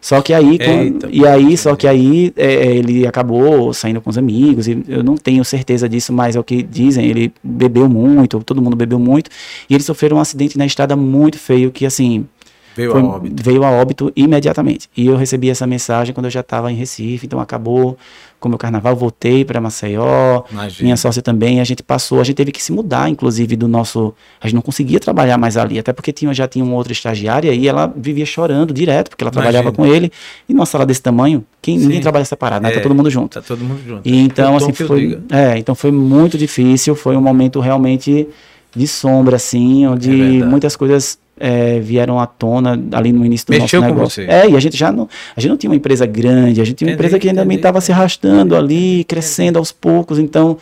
Só 0.00 0.20
que 0.20 0.34
aí, 0.34 0.58
Eita, 0.58 1.08
e 1.08 1.24
aí, 1.24 1.56
só 1.56 1.76
que 1.76 1.86
aí 1.86 2.32
é, 2.36 2.52
é, 2.52 2.76
ele 2.78 3.06
acabou 3.06 3.72
saindo 3.72 4.00
com 4.00 4.10
os 4.10 4.18
amigos, 4.18 4.66
e 4.66 4.82
eu 4.88 5.04
não 5.04 5.14
tenho 5.16 5.44
certeza 5.44 5.88
disso, 5.88 6.12
mas 6.12 6.34
é 6.34 6.40
o 6.40 6.42
que 6.42 6.60
dizem, 6.60 7.06
ele 7.06 7.32
bebeu 7.44 7.88
muito, 7.88 8.42
todo 8.42 8.60
mundo 8.60 8.74
bebeu 8.74 8.98
muito, 8.98 9.30
e 9.68 9.74
ele 9.74 9.84
sofreu 9.84 10.16
um 10.16 10.20
acidente 10.20 10.58
na 10.58 10.66
estrada 10.66 10.96
muito 10.96 11.38
feio, 11.38 11.70
que 11.70 11.86
assim, 11.86 12.26
Veio 12.74 12.92
foi, 12.92 13.00
a 13.00 13.04
óbito. 13.04 13.42
Veio 13.42 13.64
a 13.64 13.70
óbito 13.70 14.12
imediatamente. 14.14 14.88
E 14.96 15.06
eu 15.06 15.16
recebi 15.16 15.50
essa 15.50 15.66
mensagem 15.66 16.14
quando 16.14 16.26
eu 16.26 16.30
já 16.30 16.40
estava 16.40 16.70
em 16.70 16.74
Recife, 16.74 17.26
então 17.26 17.40
acabou 17.40 17.96
com 18.40 18.48
o 18.48 18.50
meu 18.50 18.58
carnaval, 18.58 18.96
voltei 18.96 19.44
para 19.44 19.60
Maceió, 19.60 20.42
Imagina. 20.50 20.84
minha 20.84 20.96
sócia 20.96 21.20
também, 21.20 21.60
a 21.60 21.64
gente 21.64 21.82
passou, 21.82 22.20
a 22.20 22.24
gente 22.24 22.36
teve 22.36 22.50
que 22.50 22.62
se 22.62 22.72
mudar, 22.72 23.08
inclusive, 23.08 23.54
do 23.54 23.68
nosso. 23.68 24.14
A 24.40 24.46
gente 24.46 24.54
não 24.54 24.62
conseguia 24.62 24.98
trabalhar 24.98 25.36
mais 25.36 25.56
ali, 25.56 25.78
até 25.78 25.92
porque 25.92 26.12
tinha, 26.12 26.32
já 26.32 26.48
tinha 26.48 26.64
uma 26.64 26.74
outra 26.74 26.92
estagiária 26.92 27.52
e 27.52 27.68
ela 27.68 27.92
vivia 27.94 28.24
chorando 28.24 28.72
direto, 28.72 29.10
porque 29.10 29.22
ela 29.22 29.30
Imagina. 29.30 29.52
trabalhava 29.52 29.76
com 29.76 29.86
ele. 29.86 30.10
E 30.48 30.54
numa 30.54 30.66
sala 30.66 30.86
desse 30.86 31.02
tamanho, 31.02 31.44
quem, 31.60 31.78
ninguém 31.78 32.00
trabalha 32.00 32.24
separado, 32.24 32.62
né? 32.62 32.70
Tá 32.70 32.76
é, 32.76 32.78
tá 32.78 32.82
todo 32.82 32.94
mundo 32.94 33.10
junto. 33.10 33.34
Tá 33.34 33.42
todo 33.42 33.62
mundo 33.62 33.80
junto. 33.86 34.08
E 34.08 34.16
então, 34.18 34.56
assim, 34.56 34.72
foi. 34.72 35.20
É, 35.30 35.58
então 35.58 35.74
foi 35.74 35.92
muito 35.92 36.38
difícil, 36.38 36.94
foi 36.94 37.16
um 37.16 37.20
momento 37.20 37.60
realmente 37.60 38.26
de 38.74 38.86
sombra, 38.86 39.36
assim, 39.36 39.86
onde 39.86 40.40
é 40.40 40.44
muitas 40.44 40.76
coisas 40.76 41.18
é, 41.40 41.80
vieram 41.80 42.20
à 42.20 42.26
tona 42.26 42.78
ali 42.92 43.12
no 43.12 43.24
início 43.24 43.46
do 43.46 43.50
Mexeu 43.52 43.80
nosso 43.80 43.94
negócio. 43.94 44.24
Você. 44.24 44.30
É, 44.30 44.48
e 44.48 44.54
a 44.54 44.60
gente 44.60 44.76
já 44.76 44.92
não, 44.92 45.08
a 45.34 45.40
gente 45.40 45.50
não 45.50 45.56
tinha 45.56 45.70
uma 45.70 45.76
empresa 45.76 46.04
grande, 46.04 46.60
a 46.60 46.64
gente 46.64 46.76
tinha 46.76 46.86
uma 46.88 46.92
entendi, 46.92 47.06
empresa 47.08 47.18
que 47.18 47.28
ainda 47.28 47.54
estava 47.54 47.80
se 47.80 47.90
arrastando 47.90 48.54
entendi, 48.54 48.74
ali, 48.74 49.04
crescendo 49.04 49.58
aos 49.58 49.72
poucos, 49.72 50.18
então 50.18 50.58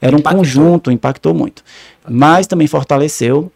era 0.00 0.14
um 0.14 0.20
impactou. 0.20 0.38
conjunto, 0.38 0.90
impactou 0.90 1.34
muito. 1.34 1.64
Mas 2.08 2.46
também 2.46 2.68
fortaleceu 2.68 3.50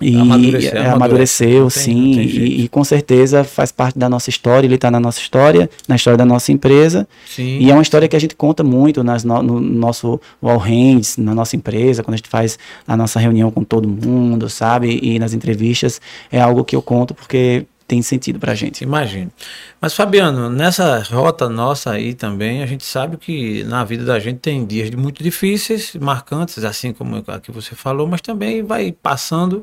e 0.00 0.16
amadureceu, 0.16 0.72
é, 0.72 0.88
amadureceu 0.88 1.70
sim, 1.70 2.20
e, 2.20 2.64
e, 2.64 2.68
com 2.68 2.82
certeza 2.82 3.44
faz 3.44 3.70
parte 3.70 3.98
da 3.98 4.08
nossa 4.08 4.30
história, 4.30 4.66
ele 4.66 4.74
está 4.74 4.90
na 4.90 4.98
nossa 4.98 5.20
história, 5.20 5.70
na 5.86 5.96
história 5.96 6.16
da 6.16 6.24
nossa 6.24 6.50
empresa. 6.50 7.06
Sim. 7.26 7.58
E 7.58 7.70
é 7.70 7.74
uma 7.74 7.82
história 7.82 8.08
que 8.08 8.16
a 8.16 8.18
gente 8.18 8.34
conta 8.34 8.64
muito 8.64 9.04
nas 9.04 9.22
no, 9.22 9.42
no 9.42 9.60
nosso 9.60 10.20
All 10.42 10.58
Hands, 10.58 11.16
na 11.18 11.34
nossa 11.34 11.56
empresa, 11.56 12.02
quando 12.02 12.14
a 12.14 12.16
gente 12.16 12.28
faz 12.28 12.58
a 12.86 12.96
nossa 12.96 13.20
reunião 13.20 13.50
com 13.50 13.62
todo 13.62 13.88
mundo, 13.88 14.48
sabe? 14.48 14.98
E 15.02 15.18
nas 15.18 15.34
entrevistas, 15.34 16.00
é 16.30 16.40
algo 16.40 16.64
que 16.64 16.74
eu 16.74 16.82
conto 16.82 17.14
porque 17.14 17.66
tem 17.92 18.00
sentido 18.00 18.38
para 18.38 18.52
a 18.52 18.54
gente. 18.54 18.82
Imagino. 18.82 19.30
Mas, 19.78 19.92
Fabiano, 19.92 20.48
nessa 20.48 21.00
rota 21.00 21.46
nossa 21.46 21.90
aí 21.90 22.14
também, 22.14 22.62
a 22.62 22.66
gente 22.66 22.84
sabe 22.86 23.18
que 23.18 23.64
na 23.64 23.84
vida 23.84 24.02
da 24.02 24.18
gente 24.18 24.38
tem 24.38 24.64
dias 24.64 24.88
muito 24.92 25.22
difíceis, 25.22 25.94
marcantes, 25.96 26.64
assim 26.64 26.94
como 26.94 27.22
a 27.26 27.38
que 27.38 27.52
você 27.52 27.74
falou, 27.74 28.06
mas 28.06 28.22
também 28.22 28.62
vai 28.62 28.92
passando 28.92 29.62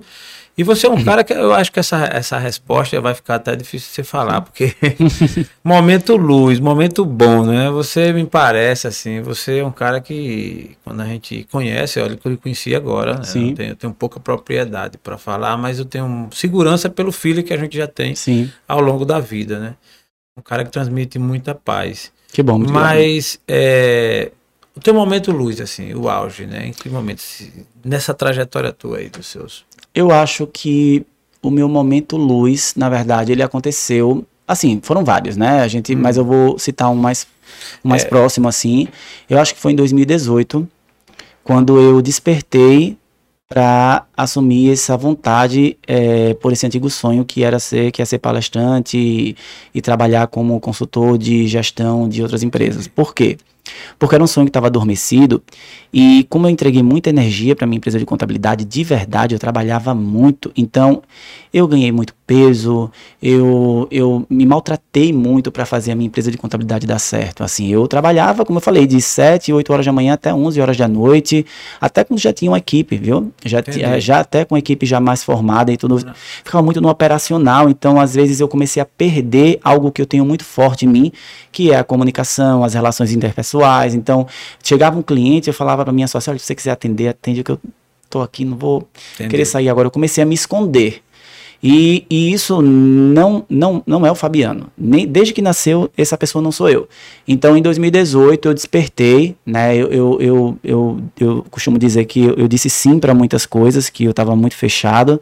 e 0.60 0.64
você 0.64 0.88
é 0.88 0.90
um 0.90 1.02
cara 1.06 1.24
que 1.24 1.32
eu 1.32 1.54
acho 1.54 1.72
que 1.72 1.80
essa, 1.80 2.04
essa 2.12 2.38
resposta 2.38 3.00
vai 3.00 3.14
ficar 3.14 3.36
até 3.36 3.56
difícil 3.56 3.88
de 3.88 3.96
você 3.96 4.04
falar, 4.04 4.42
porque 4.42 4.76
momento 5.64 6.18
luz, 6.18 6.60
momento 6.60 7.06
bom, 7.06 7.46
né? 7.46 7.70
Você 7.70 8.12
me 8.12 8.26
parece 8.26 8.86
assim, 8.86 9.22
você 9.22 9.60
é 9.60 9.66
um 9.66 9.72
cara 9.72 10.02
que 10.02 10.76
quando 10.84 11.00
a 11.00 11.06
gente 11.06 11.48
conhece, 11.50 12.02
olha 12.02 12.18
que 12.18 12.28
eu 12.28 12.38
conheci 12.38 12.76
agora, 12.76 13.20
né? 13.20 13.24
Sim. 13.24 13.52
Eu, 13.52 13.56
tenho, 13.56 13.70
eu 13.70 13.76
tenho 13.78 13.94
pouca 13.94 14.20
propriedade 14.20 14.98
para 14.98 15.18
falar, 15.18 15.56
mas 15.56 15.80
eu 15.80 15.86
tenho 15.86 16.28
segurança 16.34 16.90
pelo 16.90 17.14
filho 17.14 17.42
que 17.42 17.54
a 17.54 17.58
gente 17.58 17.78
já 17.78 17.88
tem 17.88 18.14
Sim. 18.14 18.52
ao 18.68 18.82
longo 18.82 19.06
da 19.06 19.18
vida, 19.18 19.60
né? 19.60 19.76
Um 20.38 20.42
cara 20.42 20.66
que 20.66 20.72
transmite 20.72 21.18
muita 21.18 21.56
paz. 21.56 22.12
Que 22.34 22.44
bom, 22.44 22.58
muito 22.58 22.74
Mas 22.74 23.40
é, 23.48 24.30
o 24.76 24.82
teu 24.82 24.94
momento 24.94 25.32
luz, 25.32 25.62
assim, 25.62 25.94
o 25.94 26.10
auge, 26.10 26.46
né? 26.46 26.68
Em 26.68 26.74
que 26.74 26.90
momento, 26.90 27.24
nessa 27.82 28.14
trajetória 28.14 28.74
tua 28.74 28.98
aí 28.98 29.08
dos 29.08 29.28
seus 29.28 29.69
eu 29.94 30.12
acho 30.12 30.48
que 30.48 31.06
o 31.42 31.50
meu 31.50 31.68
momento 31.70 32.18
luz, 32.18 32.74
na 32.76 32.90
verdade, 32.90 33.32
ele 33.32 33.44
aconteceu. 33.44 34.26
Assim, 34.48 34.80
foram 34.82 35.04
vários, 35.04 35.38
né? 35.38 35.62
A 35.62 35.68
gente, 35.68 35.96
hum. 35.96 36.00
Mas 36.00 36.18
eu 36.18 36.26
vou 36.26 36.58
citar 36.60 36.90
um 36.90 36.96
mais, 36.96 37.28
um 37.84 37.90
mais 37.90 38.04
é. 38.04 38.08
próximo, 38.08 38.48
assim. 38.48 38.88
Eu 39.30 39.40
acho 39.40 39.54
que 39.54 39.60
foi 39.60 39.72
em 39.72 39.76
2018, 39.76 40.68
quando 41.44 41.80
eu 41.80 42.02
despertei 42.02 42.98
para 43.48 44.06
assumir 44.16 44.72
essa 44.72 44.96
vontade 44.96 45.76
é, 45.88 46.36
por 46.36 46.54
esse 46.54 46.68
antigo 46.68 46.88
sonho 46.88 47.26
que 47.26 47.44
era 47.44 47.58
ser 47.58 47.92
que 47.92 48.00
é 48.00 48.06
ser 48.06 48.20
palestrante 48.20 48.96
e, 48.96 49.36
e, 49.74 49.82
trabalhar 49.82 50.28
como 50.28 50.60
consultor 50.60 51.18
de 51.18 51.48
gestão 51.48 52.08
de 52.08 52.22
outras 52.22 52.44
empresas. 52.44 52.88
Por 52.88 53.16
quê? 53.16 53.38
Porque 53.98 54.16
era 54.16 54.24
um 54.24 54.28
sonho 54.28 54.46
que 54.46 54.50
estava 54.50 54.68
adormecido 54.68 55.44
e 55.92 56.26
como 56.30 56.46
eu 56.46 56.52
entreguei 56.52 56.84
muita 56.84 57.10
energia 57.10 57.56
para 57.56 57.66
minha 57.66 57.78
empresa 57.78 57.98
de 57.98 58.06
contabilidade, 58.06 58.64
de 58.64 58.84
verdade, 58.84 59.34
eu 59.34 59.40
trabalhava 59.40 59.96
muito. 59.96 60.52
Então, 60.56 61.02
eu 61.52 61.68
ganhei 61.68 61.92
muito 61.92 62.14
peso, 62.28 62.92
eu, 63.22 63.88
eu 63.90 64.24
me 64.30 64.46
maltratei 64.46 65.12
muito 65.12 65.52
para 65.52 65.66
fazer 65.66 65.92
a 65.92 65.96
minha 65.96 66.06
empresa 66.06 66.30
de 66.30 66.38
contabilidade 66.38 66.86
dar 66.86 67.00
certo. 67.00 67.44
Assim, 67.44 67.70
eu 67.70 67.88
trabalhava, 67.88 68.46
como 68.46 68.60
eu 68.60 68.62
falei, 68.62 68.86
de 68.86 69.02
7, 69.02 69.52
8 69.52 69.74
horas 69.74 69.86
da 69.86 69.92
manhã 69.92 70.14
até 70.14 70.32
11 70.32 70.62
horas 70.62 70.78
da 70.78 70.88
noite, 70.88 71.44
até 71.82 72.04
quando 72.04 72.20
já 72.20 72.32
tinha 72.32 72.52
uma 72.52 72.60
equipe, 72.60 72.96
viu? 72.98 73.32
Já, 73.44 73.64
já 74.00 74.20
até 74.20 74.46
com 74.46 74.54
a 74.54 74.60
equipe 74.60 74.86
já 74.86 75.00
mais 75.00 75.24
formada 75.24 75.72
e 75.72 75.78
tudo. 75.78 76.06
Não. 76.06 76.14
Ficava 76.44 76.62
muito 76.64 76.80
no 76.80 76.88
operacional, 76.88 77.68
então 77.68 78.00
às 78.00 78.14
vezes 78.14 78.40
eu 78.40 78.48
comecei 78.48 78.80
a 78.80 78.86
perder 78.86 79.60
algo 79.64 79.92
que 79.92 80.00
eu 80.00 80.06
tenho 80.06 80.24
muito 80.24 80.46
forte 80.46 80.86
em 80.86 80.88
mim, 80.88 81.12
que 81.52 81.72
é 81.72 81.78
a 81.78 81.84
comunicação, 81.84 82.64
as 82.64 82.76
relações 82.76 83.12
interpessoais. 83.12 83.49
Então, 83.94 84.28
chegava 84.64 84.98
um 84.98 85.02
cliente, 85.02 85.48
eu 85.48 85.54
falava 85.54 85.84
para 85.84 85.94
minha 85.94 86.08
sócia, 86.08 86.38
se 86.38 86.46
você 86.46 86.56
quiser 86.56 86.72
atender, 86.72 87.10
atende 87.10 87.44
que 87.44 87.52
eu 87.52 87.60
tô 88.10 88.22
aqui, 88.22 88.44
não 88.44 88.58
vou 88.58 88.88
Entendi. 89.16 89.30
querer 89.30 89.46
sair 89.46 89.70
agora. 89.70 89.88
Eu 89.88 89.92
comecei 89.92 90.24
a 90.24 90.26
me 90.26 90.36
esconder. 90.36 91.02
E, 91.62 92.06
e, 92.10 92.32
isso 92.32 92.62
não, 92.62 93.46
não, 93.50 93.84
não 93.86 94.06
é 94.06 94.12
o 94.12 94.16
Fabiano. 94.16 94.72
Nem, 94.78 95.06
desde 95.06 95.34
que 95.34 95.42
nasceu, 95.42 95.92
essa 95.98 96.18
pessoa 96.18 96.42
não 96.42 96.54
sou 96.54 96.70
eu. 96.70 96.88
Então, 97.28 97.58
em 97.58 97.62
2018, 97.62 98.48
eu 98.48 98.54
despertei, 98.54 99.36
né? 99.46 99.76
Eu, 99.76 99.92
eu, 99.92 100.18
eu, 100.22 100.58
eu, 100.64 101.00
eu 101.20 101.46
costumo 101.52 101.78
dizer 101.78 102.06
que 102.06 102.24
eu, 102.24 102.36
eu 102.36 102.48
disse 102.48 102.70
sim 102.70 102.98
para 102.98 103.14
muitas 103.14 103.46
coisas, 103.46 103.90
que 103.90 104.06
eu 104.06 104.12
estava 104.12 104.36
muito 104.38 104.56
fechado. 104.56 105.22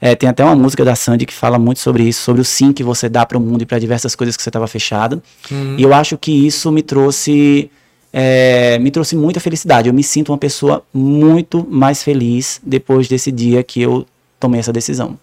É, 0.00 0.14
tem 0.14 0.28
até 0.28 0.42
uma 0.42 0.56
música 0.56 0.84
da 0.84 0.94
Sandy 0.94 1.26
que 1.26 1.34
fala 1.34 1.58
muito 1.58 1.78
sobre 1.78 2.04
isso, 2.04 2.22
sobre 2.22 2.40
o 2.40 2.44
sim 2.44 2.72
que 2.72 2.82
você 2.82 3.08
dá 3.08 3.26
para 3.26 3.36
o 3.36 3.40
mundo 3.40 3.62
e 3.62 3.66
para 3.66 3.78
diversas 3.78 4.14
coisas 4.14 4.36
que 4.36 4.42
você 4.42 4.48
estava 4.48 4.66
fechado. 4.66 5.22
Uhum. 5.50 5.76
E 5.78 5.82
eu 5.82 5.92
acho 5.92 6.16
que 6.16 6.32
isso 6.32 6.72
me 6.72 6.82
trouxe 6.82 7.70
é, 8.12 8.78
me 8.78 8.90
trouxe 8.90 9.14
muita 9.14 9.40
felicidade. 9.40 9.88
Eu 9.88 9.94
me 9.94 10.02
sinto 10.02 10.32
uma 10.32 10.38
pessoa 10.38 10.82
muito 10.92 11.66
mais 11.68 12.02
feliz 12.02 12.60
depois 12.62 13.08
desse 13.08 13.30
dia 13.30 13.62
que 13.62 13.82
eu 13.82 14.06
tomei 14.38 14.60
essa 14.60 14.72
decisão. 14.72 15.18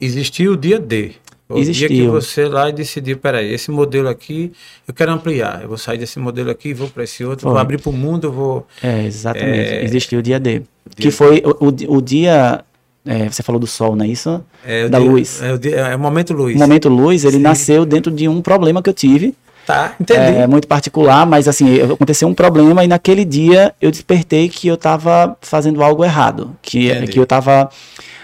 Existiu 0.00 0.52
o 0.52 0.56
dia 0.56 0.78
D. 0.78 1.12
O 1.48 1.58
Existiu. 1.58 1.88
dia 1.88 1.96
que 1.96 2.06
você 2.06 2.46
lá 2.46 2.68
e 2.68 2.72
decidiu, 2.72 3.16
peraí, 3.16 3.52
esse 3.54 3.70
modelo 3.70 4.08
aqui, 4.08 4.52
eu 4.86 4.92
quero 4.92 5.10
ampliar. 5.12 5.62
Eu 5.62 5.68
vou 5.68 5.78
sair 5.78 5.96
desse 5.96 6.18
modelo 6.18 6.50
aqui, 6.50 6.74
vou 6.74 6.88
para 6.88 7.04
esse 7.04 7.24
outro, 7.24 7.44
foi. 7.44 7.52
vou 7.52 7.58
abrir 7.58 7.80
para 7.80 7.88
o 7.88 7.92
mundo, 7.92 8.30
vou... 8.30 8.66
É, 8.82 9.06
exatamente. 9.06 9.70
É... 9.70 9.84
Existiu 9.84 10.18
o 10.18 10.22
dia 10.22 10.38
D. 10.38 10.58
Dia 10.58 10.66
que 10.98 11.10
foi 11.10 11.42
o, 11.44 11.66
o, 11.66 11.96
o 11.96 12.02
dia... 12.02 12.62
É, 13.06 13.28
você 13.28 13.42
falou 13.42 13.58
do 13.58 13.66
sol, 13.66 13.96
não 13.96 14.04
é 14.04 14.08
isso? 14.08 14.42
É, 14.64 14.88
da 14.88 14.98
dia, 14.98 15.10
luz. 15.10 15.42
É 15.42 15.52
o, 15.52 15.58
dia, 15.58 15.76
é 15.76 15.96
o 15.96 15.98
momento 15.98 16.32
luz. 16.34 16.54
O 16.54 16.58
momento 16.58 16.88
luz, 16.88 17.24
ele 17.24 17.36
Sim. 17.36 17.42
nasceu 17.42 17.86
dentro 17.86 18.12
de 18.12 18.28
um 18.28 18.42
problema 18.42 18.82
que 18.82 18.90
eu 18.90 18.94
tive 18.94 19.34
Tá, 19.68 19.94
entendi. 20.00 20.18
É 20.18 20.46
muito 20.46 20.66
particular, 20.66 21.26
mas 21.26 21.46
assim, 21.46 21.78
aconteceu 21.82 22.26
um 22.26 22.32
problema 22.32 22.82
e 22.82 22.88
naquele 22.88 23.22
dia 23.22 23.74
eu 23.82 23.90
despertei 23.90 24.48
que 24.48 24.66
eu 24.66 24.76
estava 24.76 25.36
fazendo 25.42 25.82
algo 25.82 26.02
errado. 26.02 26.56
Que, 26.62 26.88
Entendi. 26.90 27.12
que 27.12 27.18
eu 27.18 27.24
estava 27.24 27.68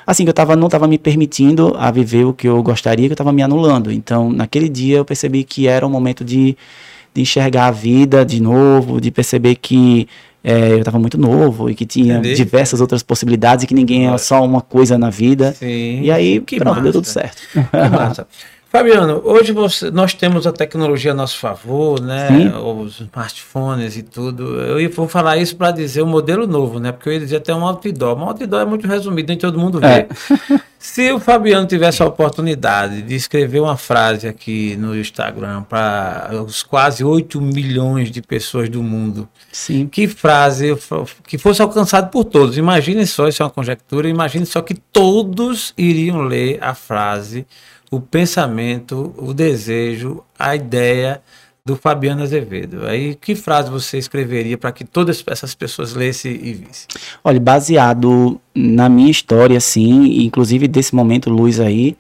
Assim, 0.07 0.25
que 0.25 0.31
eu 0.31 0.35
tava, 0.35 0.55
não 0.55 0.67
estava 0.67 0.87
me 0.87 0.99
permitindo 0.99 1.75
a 1.79 1.91
viver 1.91 2.25
o 2.25 2.33
que 2.33 2.47
eu 2.47 2.63
gostaria, 2.63 3.07
que 3.07 3.13
eu 3.13 3.15
estava 3.15 3.33
me 3.33 3.43
anulando. 3.43 3.91
Então, 3.91 4.31
naquele 4.31 4.69
dia 4.69 4.99
eu 4.99 5.05
percebi 5.05 5.45
que 5.45 5.67
era 5.67 5.87
um 5.87 5.91
momento 5.91 6.23
de, 6.25 6.57
de 7.15 7.23
enxergar 7.23 7.67
a 7.67 7.71
vida 7.71 8.25
de 8.25 8.41
novo, 8.41 9.01
de 9.01 9.11
perceber 9.11 9.55
que 9.55 10.07
é, 10.45 10.73
eu 10.73 10.79
estava 10.81 10.99
muito 10.99 11.17
novo 11.19 11.71
e 11.71 11.75
que 11.75 11.87
tinha 11.87 12.19
Entendi. 12.19 12.35
diversas 12.37 12.79
outras 12.81 13.03
possibilidades 13.03 13.65
e 13.65 13.67
que 13.67 13.73
ninguém 13.75 14.07
é 14.13 14.19
só 14.19 14.45
uma 14.45 14.61
coisa 14.61 14.99
na 14.99 15.09
vida. 15.09 15.53
Sim. 15.53 16.03
E 16.03 16.11
aí, 16.13 16.39
Que 16.41 16.59
pronto, 16.59 16.75
deu 16.75 16.85
massa. 16.85 16.93
tudo 16.93 17.07
certo. 17.07 17.43
Que 17.51 17.89
massa. 17.89 18.27
Fabiano, 18.79 19.21
hoje 19.25 19.53
você- 19.53 19.89
nós 19.93 20.15
temos 20.15 20.49
a 20.49 20.53
tecnologia 20.53 21.13
a 21.13 21.15
nosso 21.15 21.39
favor, 21.39 22.01
né? 22.01 22.27
Sim. 22.27 22.49
Os 22.57 23.01
smartphones 23.03 23.97
e 23.97 24.03
tudo. 24.03 24.57
Eu 24.61 24.91
vou 24.91 25.07
falar 25.07 25.37
isso 25.37 25.55
para 25.55 25.71
dizer 25.71 26.03
o 26.03 26.07
modelo 26.09 26.45
novo, 26.45 26.81
né? 26.81 26.91
Porque 26.91 27.09
eu 27.09 27.13
ia 27.13 27.21
dizer 27.21 27.37
até 27.37 27.55
um 27.55 27.65
outdoor. 27.65 28.19
Um 28.19 28.25
outdoor 28.25 28.63
é 28.63 28.65
muito 28.65 28.89
resumido, 28.89 29.29
nem 29.29 29.39
todo 29.39 29.57
mundo 29.61 29.79
vê. 29.79 29.87
É. 29.87 30.09
Se 30.77 31.13
o 31.13 31.21
Fabiano 31.21 31.69
tivesse 31.69 32.03
a 32.03 32.07
oportunidade 32.07 33.01
de 33.03 33.15
escrever 33.15 33.61
uma 33.61 33.77
frase 33.77 34.27
aqui 34.27 34.75
no 34.77 34.99
Instagram 34.99 35.63
para 35.63 36.31
os 36.45 36.65
quase 36.65 37.05
8 37.05 37.41
milhões 37.41 38.11
de 38.11 38.21
pessoas 38.21 38.69
do 38.69 38.83
mundo, 38.83 39.29
Sim. 39.53 39.87
que 39.87 40.09
frase 40.09 40.77
que 41.29 41.39
fosse 41.39 41.63
alcançado 41.63 42.11
por 42.11 42.25
todos. 42.25 42.59
Imagine 42.59 43.07
só, 43.07 43.29
isso 43.29 43.41
é 43.41 43.47
uma 43.47 43.51
conjectura, 43.53 44.09
imagine 44.09 44.45
só 44.45 44.61
que 44.61 44.75
todos 44.75 45.73
iriam 45.79 46.23
ler 46.23 46.59
a 46.61 46.75
frase, 46.75 47.47
o 47.95 48.01
pensamento, 48.01 49.15
o 49.17 49.33
desejo, 49.33 50.23
a 50.39 50.57
ideia 50.57 51.23
do 51.65 51.77
Fabiano 51.77 52.23
Azevedo. 52.23 52.87
Aí, 52.87 53.15
que 53.15 53.35
frase 53.35 53.71
você 53.71 53.97
escreveria 53.97 54.59
para 54.59 54.73
que 54.73 54.85
todas 54.85 55.25
essas 55.27 55.55
pessoas 55.55 55.95
lessem 55.95 56.33
e 56.33 56.53
vissem? 56.53 56.89
Olha, 57.23 57.41
baseado 57.41 58.41
na 58.55 58.89
minha 58.89 59.11
história, 59.11 59.57
assim, 59.57 60.25
inclusive 60.25 60.69
desse 60.69 60.95
momento, 60.95 61.31
Luz 61.31 61.61
aí, 61.61 61.97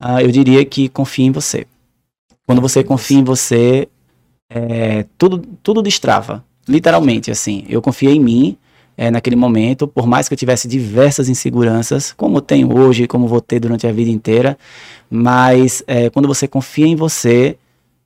ah, 0.00 0.22
eu 0.22 0.30
diria 0.30 0.64
que 0.64 0.88
confie 0.88 1.24
em 1.24 1.32
você. 1.32 1.66
Quando 2.46 2.60
você 2.60 2.82
confia 2.82 3.18
em 3.18 3.24
você, 3.24 3.88
é, 4.50 5.06
tudo, 5.16 5.38
tudo 5.62 5.80
destrava. 5.80 6.44
Literalmente, 6.68 7.30
assim. 7.30 7.64
Eu 7.68 7.80
confiei 7.80 8.16
em 8.16 8.20
mim 8.20 8.58
é, 9.00 9.10
naquele 9.10 9.34
momento, 9.34 9.88
por 9.88 10.06
mais 10.06 10.28
que 10.28 10.34
eu 10.34 10.36
tivesse 10.36 10.68
diversas 10.68 11.30
inseguranças, 11.30 12.12
como 12.12 12.36
eu 12.36 12.42
tenho 12.42 12.76
hoje, 12.76 13.06
como 13.06 13.26
vou 13.26 13.40
ter 13.40 13.58
durante 13.58 13.86
a 13.86 13.92
vida 13.92 14.10
inteira, 14.10 14.58
mas 15.10 15.82
é, 15.86 16.10
quando 16.10 16.28
você 16.28 16.46
confia 16.46 16.86
em 16.86 16.94
você, 16.94 17.56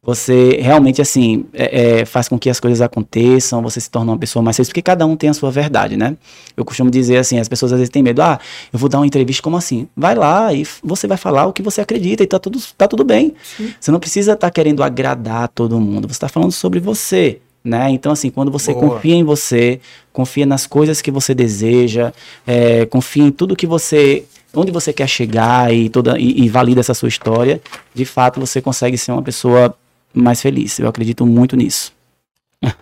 você 0.04 0.60
realmente, 0.62 1.02
assim, 1.02 1.46
é, 1.52 2.02
é, 2.02 2.04
faz 2.04 2.28
com 2.28 2.38
que 2.38 2.48
as 2.48 2.60
coisas 2.60 2.80
aconteçam, 2.80 3.60
você 3.60 3.80
se 3.80 3.90
torna 3.90 4.12
uma 4.12 4.18
pessoa 4.18 4.40
mais 4.40 4.56
feliz, 4.56 4.68
porque 4.68 4.82
cada 4.82 5.04
um 5.04 5.16
tem 5.16 5.30
a 5.30 5.34
sua 5.34 5.50
verdade, 5.50 5.96
né? 5.96 6.16
Eu 6.56 6.64
costumo 6.64 6.92
dizer 6.92 7.16
assim, 7.16 7.40
as 7.40 7.48
pessoas 7.48 7.72
às 7.72 7.78
vezes 7.80 7.90
têm 7.90 8.00
medo, 8.00 8.22
ah, 8.22 8.38
eu 8.72 8.78
vou 8.78 8.88
dar 8.88 8.98
uma 8.98 9.06
entrevista, 9.06 9.42
como 9.42 9.56
assim? 9.56 9.88
Vai 9.96 10.14
lá 10.14 10.54
e 10.54 10.64
você 10.80 11.08
vai 11.08 11.16
falar 11.16 11.46
o 11.46 11.52
que 11.52 11.60
você 11.62 11.80
acredita 11.80 12.22
e 12.22 12.26
tá 12.28 12.38
tudo, 12.38 12.60
tá 12.78 12.86
tudo 12.86 13.02
bem. 13.02 13.34
Você 13.80 13.90
não 13.90 13.98
precisa 13.98 14.34
estar 14.34 14.50
querendo 14.52 14.80
agradar 14.80 15.48
todo 15.48 15.80
mundo, 15.80 16.06
você 16.06 16.12
está 16.12 16.28
falando 16.28 16.52
sobre 16.52 16.78
você, 16.78 17.40
né? 17.64 17.90
Então, 17.90 18.12
assim, 18.12 18.30
quando 18.30 18.50
você 18.50 18.72
Boa. 18.74 18.90
confia 18.90 19.14
em 19.14 19.24
você, 19.24 19.80
confia 20.12 20.44
nas 20.44 20.66
coisas 20.66 21.00
que 21.00 21.10
você 21.10 21.34
deseja, 21.34 22.12
é, 22.46 22.84
confia 22.86 23.24
em 23.24 23.30
tudo 23.30 23.56
que 23.56 23.66
você 23.66 24.26
onde 24.56 24.70
você 24.70 24.92
quer 24.92 25.08
chegar 25.08 25.74
e 25.74 25.88
toda 25.88 26.18
e, 26.18 26.44
e 26.44 26.48
valida 26.48 26.80
essa 26.80 26.94
sua 26.94 27.08
história, 27.08 27.60
de 27.92 28.04
fato 28.04 28.38
você 28.38 28.62
consegue 28.62 28.96
ser 28.96 29.10
uma 29.10 29.22
pessoa 29.22 29.76
mais 30.12 30.40
feliz. 30.40 30.78
Eu 30.78 30.86
acredito 30.86 31.26
muito 31.26 31.56
nisso. 31.56 31.92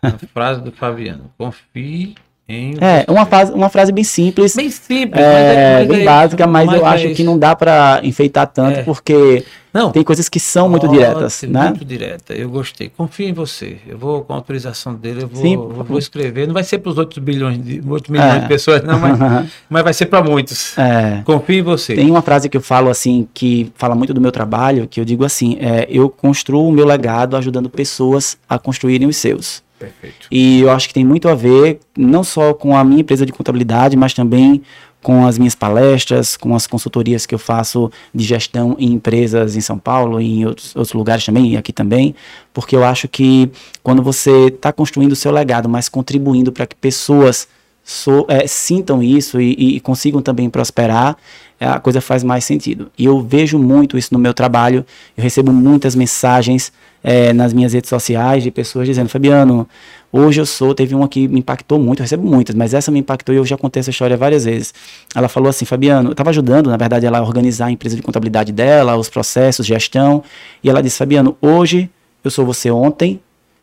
A 0.03 0.19
frase 0.33 0.61
do 0.61 0.71
Fabiano. 0.71 1.33
Confie 1.39 2.15
É, 2.49 3.05
uma 3.11 3.25
frase, 3.25 3.53
uma 3.53 3.69
frase 3.71 3.93
bem 3.93 4.05
simples, 4.05 4.55
Bem 4.55 4.69
simples, 4.69 5.23
é, 5.23 5.79
mas 5.79 5.89
bem 5.89 6.03
é- 6.03 6.05
básica, 6.05 6.47
mas, 6.47 6.71
eu 6.71 6.85
é 6.87 6.89
acho 6.89 7.11
que 7.15 7.23
não 7.25 7.39
dá 7.39 7.55
pra 7.57 8.01
enfeitar 8.03 8.47
tanto, 8.47 8.81
É. 8.81 8.83
porque 8.83 9.43
Não, 9.73 9.91
tem 9.91 10.03
coisas 10.05 10.29
que 10.29 10.39
são 10.39 10.69
muito 10.69 10.85
Ótimo, 10.85 11.01
diretas, 11.01 11.43
né? 11.49 11.69
Muito 11.71 11.83
direta. 11.87 12.35
Eu 12.35 12.51
gostei. 12.51 12.91
Confio 12.95 13.27
em 13.27 13.33
você. 13.33 13.79
Eu 13.89 13.97
vou, 13.97 14.21
com 14.21 14.35
a 14.35 14.37
autorização 14.37 14.95
dele, 14.95 15.23
eu 15.23 15.29
vou, 15.29 15.43
Sim. 15.43 15.55
eu 15.55 15.85
vou 15.85 15.99
escrever. 15.99 16.47
Não 16.47 16.53
vai 16.53 16.63
ser 16.63 16.77
para 16.77 16.91
os 16.91 16.99
outros 16.99 17.25
bilhões, 17.25 17.65
de, 17.65 17.83
8 17.89 18.13
milhões 18.13 18.35
É. 18.35 18.39
de 18.41 18.49
pessoas, 18.49 18.83
não, 18.85 18.99
mas, 18.99 19.19
mas 19.71 19.83
vai 19.83 19.95
ser 19.95 20.07
para 20.07 20.23
muitos. 20.23 20.77
É. 20.77 21.23
Confio 21.25 21.61
em 21.61 21.63
você. 21.63 21.95
Tem 21.95 22.11
uma 22.11 22.21
frase 22.21 22.51
que 22.51 22.57
eu 22.59 22.61
falo 22.61 22.91
assim, 22.91 23.27
que 23.33 23.73
fala 23.75 23.95
muito 23.95 24.13
do 24.13 24.21
meu 24.21 24.31
trabalho, 24.31 24.87
que 24.87 25.01
eu 25.01 25.07
digo 25.07 25.25
assim, 25.25 25.57
é, 25.59 25.87
eu 25.89 26.11
construo 26.11 26.69
o 26.69 26.73
meu 26.73 26.85
legado 26.85 27.35
ajudando 27.35 27.71
pessoas 27.71 28.37
a 28.47 28.59
construírem 28.59 29.09
os 29.09 29.17
seus. 29.17 29.63
Perfeito. 29.87 30.27
E 30.31 30.61
eu 30.61 30.71
acho 30.71 30.89
que 30.89 30.95
tem 30.95 31.05
muito 31.05 31.29
a 31.29 31.35
ver, 31.35 31.81
não 31.97 32.23
só 32.25 32.55
com 32.55 32.77
a 32.77 32.85
minha 32.85 33.01
empresa 33.01 33.27
de 33.27 33.33
contabilidade, 33.33 33.97
mas 33.97 34.15
também 34.15 34.63
com 35.03 35.27
as 35.27 35.37
minhas 35.37 35.57
palestras, 35.57 36.37
com 36.37 36.55
as 36.55 36.65
consultorias 36.67 37.27
que 37.27 37.35
eu 37.35 37.39
faço 37.39 37.91
de 38.15 38.25
gestão 38.25 38.77
em 38.79 38.93
empresas 38.93 39.57
em 39.57 39.61
São 39.61 39.77
Paulo 39.77 40.21
e 40.21 40.39
em 40.41 40.47
outros, 40.47 40.77
outros 40.77 40.93
lugares 40.95 41.25
também, 41.25 41.53
e 41.53 41.57
aqui 41.57 41.73
também, 41.73 42.15
porque 42.55 42.77
eu 42.77 42.85
acho 42.85 43.09
que 43.09 43.51
quando 43.83 44.01
você 44.01 44.47
está 44.47 44.73
construindo 44.73 45.11
o 45.13 45.17
seu 45.17 45.33
legado, 45.33 45.69
mas 45.69 45.89
contribuindo 45.89 46.53
para 46.53 46.67
que 46.67 46.77
pessoas 46.77 47.49
so- 47.83 48.25
é, 48.29 48.47
sintam 48.47 49.03
isso 49.03 49.41
e, 49.41 49.77
e 49.77 49.81
consigam 49.81 50.23
também 50.23 50.49
prosperar, 50.49 51.17
a 51.65 51.79
coisa 51.79 52.01
faz 52.01 52.25
mais 52.25 52.45
sentido. 52.45 52.91
E 52.99 53.05
eu 53.05 53.21
vejo 53.21 53.59
muito 53.59 53.97
isso 53.97 54.13
no 54.13 54.19
meu 54.19 54.35
trabalho, 54.35 54.85
eu 55.17 55.23
recebo 55.23 55.53
muitas 55.53 55.95
mensagens 55.95 56.73
é, 57.03 57.33
nas 57.33 57.53
minhas 57.53 57.73
redes 57.73 57.89
sociais 57.89 58.43
de 58.43 58.51
pessoas 58.51 58.87
dizendo, 58.87 59.09
Fabiano, 59.09 59.69
hoje 60.13 60.41
eu 60.41 60.47
sou, 60.47 60.75
teve 60.75 60.95
uma 60.95 61.09
que 61.09 61.27
me 61.27 61.41
impactou 61.41 61.79
muito, 61.79 62.01
eu 62.01 62.05
recebo 62.05 62.27
muitas, 62.27 62.55
mas 62.55 62.75
essa 62.75 62.91
me 62.91 63.01
impactou 63.01 63.35
e 63.35 63.39
eu 63.39 63.45
já 63.45 63.57
contei 63.57 63.81
essa 63.81 63.91
história 63.91 64.17
várias 64.17 64.45
vezes. 64.45 64.73
Ela 65.15 65.29
falou 65.29 65.49
assim, 65.49 65.65
Fabiano, 65.65 66.11
eu 66.11 66.13
estava 66.13 66.31
ajudando, 66.31 66.71
na 66.71 66.77
verdade, 66.77 67.07
ela 67.07 67.19
a 67.19 67.23
organizar 67.23 67.67
a 67.67 67.71
empresa 67.71 67.97
de 67.97 68.03
contabilidade 68.03 68.53
dela, 68.53 68.97
os 68.97 69.09
processos, 69.09 69.67
gestão, 69.67 70.23
e 70.63 70.71
ela 70.71 70.83
disse, 70.83 70.99
Fabiano, 70.99 71.37
hoje 71.41 71.91
eu 72.25 72.31
sou 72.31 72.47
você 72.47 72.71
ontem 72.71 73.21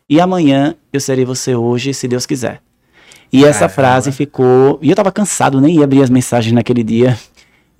e 0.08 0.20
amanhã 0.20 0.74
eu 0.92 1.00
serei 1.00 1.24
você 1.24 1.54
hoje, 1.54 1.94
se 1.94 2.06
Deus 2.08 2.26
quiser. 2.26 2.60
E 3.32 3.44
essa 3.44 3.68
frase 3.68 4.10
ficou. 4.10 4.78
E 4.82 4.90
eu 4.90 4.96
tava 4.96 5.12
cansado, 5.12 5.60
nem 5.60 5.76
ia 5.76 5.84
abrir 5.84 6.02
as 6.02 6.10
mensagens 6.10 6.52
naquele 6.52 6.82
dia. 6.82 7.16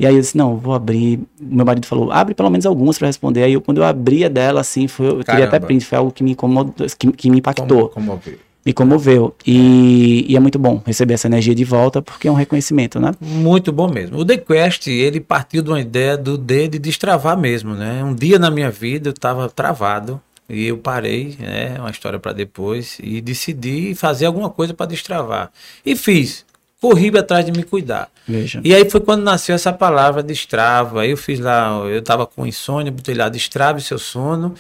E 0.01 0.07
aí 0.07 0.15
eu 0.15 0.21
disse, 0.23 0.35
não, 0.35 0.57
vou 0.57 0.73
abrir. 0.73 1.21
Meu 1.39 1.67
marido 1.67 1.87
falou, 1.87 2.11
abre 2.11 2.35
pelo 2.35 2.49
menos 2.49 2.65
algumas 2.65 2.97
para 2.97 3.07
responder. 3.07 3.43
Aí 3.43 3.53
eu, 3.53 3.61
quando 3.61 3.77
eu 3.77 3.85
abria 3.85 4.31
dela, 4.31 4.63
assim, 4.63 4.89
foi, 4.89 5.09
eu 5.09 5.23
queria 5.23 5.45
até 5.45 5.61
print, 5.61 5.85
foi 5.85 5.99
algo 5.99 6.11
que 6.11 6.25
me 6.25 6.31
incomodou, 6.31 6.87
que, 6.99 7.13
que 7.13 7.31
me 7.31 7.37
impactou, 7.37 7.91
Como, 7.91 8.07
como 8.07 8.21
me 8.65 8.73
comoveu. 8.73 9.35
E, 9.47 10.25
e 10.27 10.37
é 10.37 10.41
muito 10.41 10.59
bom 10.59 10.83
receber 10.87 11.15
essa 11.15 11.27
energia 11.27 11.55
de 11.55 11.65
volta, 11.65 12.01
porque 12.01 12.29
é 12.29 12.31
um 12.31 12.35
reconhecimento, 12.35 12.99
né? 12.99 13.13
Muito 13.21 13.73
bom 13.73 13.91
mesmo. 13.91 14.17
O 14.17 14.25
The 14.25 14.39
Quest, 14.39 14.87
ele 14.87 15.21
partiu 15.21 15.63
de 15.63 15.69
uma 15.69 15.81
ideia 15.81 16.17
do 16.17 16.39
D 16.39 16.67
de 16.69 16.79
destravar 16.79 17.39
mesmo, 17.39 17.75
né? 17.75 18.03
Um 18.03 18.15
dia 18.15 18.39
na 18.39 18.51
minha 18.51 18.71
vida 18.71 19.11
eu 19.11 19.13
estava 19.13 19.51
travado 19.51 20.19
e 20.49 20.67
eu 20.67 20.79
parei, 20.79 21.37
né? 21.39 21.77
Uma 21.79 21.91
história 21.91 22.19
para 22.19 22.33
depois 22.33 22.99
e 23.03 23.21
decidi 23.21 23.95
fazer 23.95 24.25
alguma 24.25 24.49
coisa 24.49 24.73
para 24.73 24.87
destravar. 24.87 25.51
E 25.85 25.95
fiz. 25.95 26.49
Corri 26.81 27.17
atrás 27.17 27.45
de 27.45 27.53
me 27.53 27.63
cuidar. 27.63 28.09
Veja. 28.27 28.61
E 28.65 28.75
aí 28.75 28.89
foi 28.89 29.01
quando 29.01 29.23
nasceu 29.23 29.55
essa 29.55 29.73
palavra 29.73 30.23
destrava. 30.23 31.03
Aí 31.03 31.11
eu 31.11 31.17
fiz 31.17 31.39
lá, 31.39 31.81
eu 31.85 31.99
estava 31.99 32.27
com 32.27 32.47
insônia, 32.47 32.91
botei 32.91 33.15
lá 33.15 33.29
destrave 33.29 33.81
seu 33.81 33.99
sono. 33.99 34.55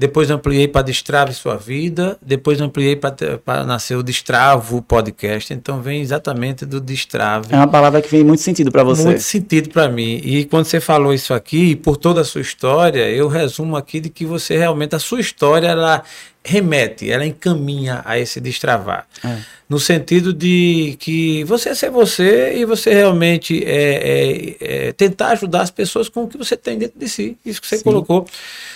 Depois 0.00 0.30
ampliei 0.30 0.66
para 0.66 0.80
Destrave 0.80 1.34
Sua 1.34 1.58
Vida. 1.58 2.16
Depois 2.22 2.58
ampliei 2.58 2.96
para 2.96 3.64
nascer 3.66 3.96
o 3.96 4.02
Destravo 4.02 4.80
Podcast. 4.80 5.52
Então 5.52 5.82
vem 5.82 6.00
exatamente 6.00 6.64
do 6.64 6.80
Destrave. 6.80 7.52
É 7.52 7.56
uma 7.56 7.68
palavra 7.68 8.00
que 8.00 8.08
fez 8.08 8.24
muito 8.24 8.40
sentido 8.40 8.72
para 8.72 8.82
você. 8.82 9.04
Muito 9.04 9.20
sentido 9.20 9.68
para 9.68 9.90
mim. 9.90 10.18
E 10.24 10.46
quando 10.46 10.64
você 10.64 10.80
falou 10.80 11.12
isso 11.12 11.34
aqui, 11.34 11.76
por 11.76 11.98
toda 11.98 12.22
a 12.22 12.24
sua 12.24 12.40
história, 12.40 13.10
eu 13.10 13.28
resumo 13.28 13.76
aqui 13.76 14.00
de 14.00 14.08
que 14.08 14.24
você 14.24 14.56
realmente, 14.56 14.96
a 14.96 14.98
sua 14.98 15.20
história, 15.20 15.66
ela 15.66 16.02
remete, 16.42 17.10
ela 17.10 17.26
encaminha 17.26 18.00
a 18.02 18.18
esse 18.18 18.40
destravar. 18.40 19.06
É. 19.22 19.36
No 19.70 19.78
sentido 19.78 20.32
de 20.32 20.96
que 20.98 21.44
você 21.44 21.68
é 21.68 21.74
ser 21.76 21.90
você 21.90 22.54
e 22.56 22.64
você 22.64 22.92
realmente 22.92 23.62
é, 23.64 24.56
é, 24.58 24.88
é, 24.88 24.92
tentar 24.92 25.28
ajudar 25.28 25.60
as 25.62 25.70
pessoas 25.70 26.08
com 26.08 26.24
o 26.24 26.28
que 26.28 26.36
você 26.36 26.56
tem 26.56 26.76
dentro 26.76 26.98
de 26.98 27.08
si. 27.08 27.36
Isso 27.46 27.60
que 27.62 27.68
você 27.68 27.76
Sim. 27.78 27.84
colocou. 27.84 28.26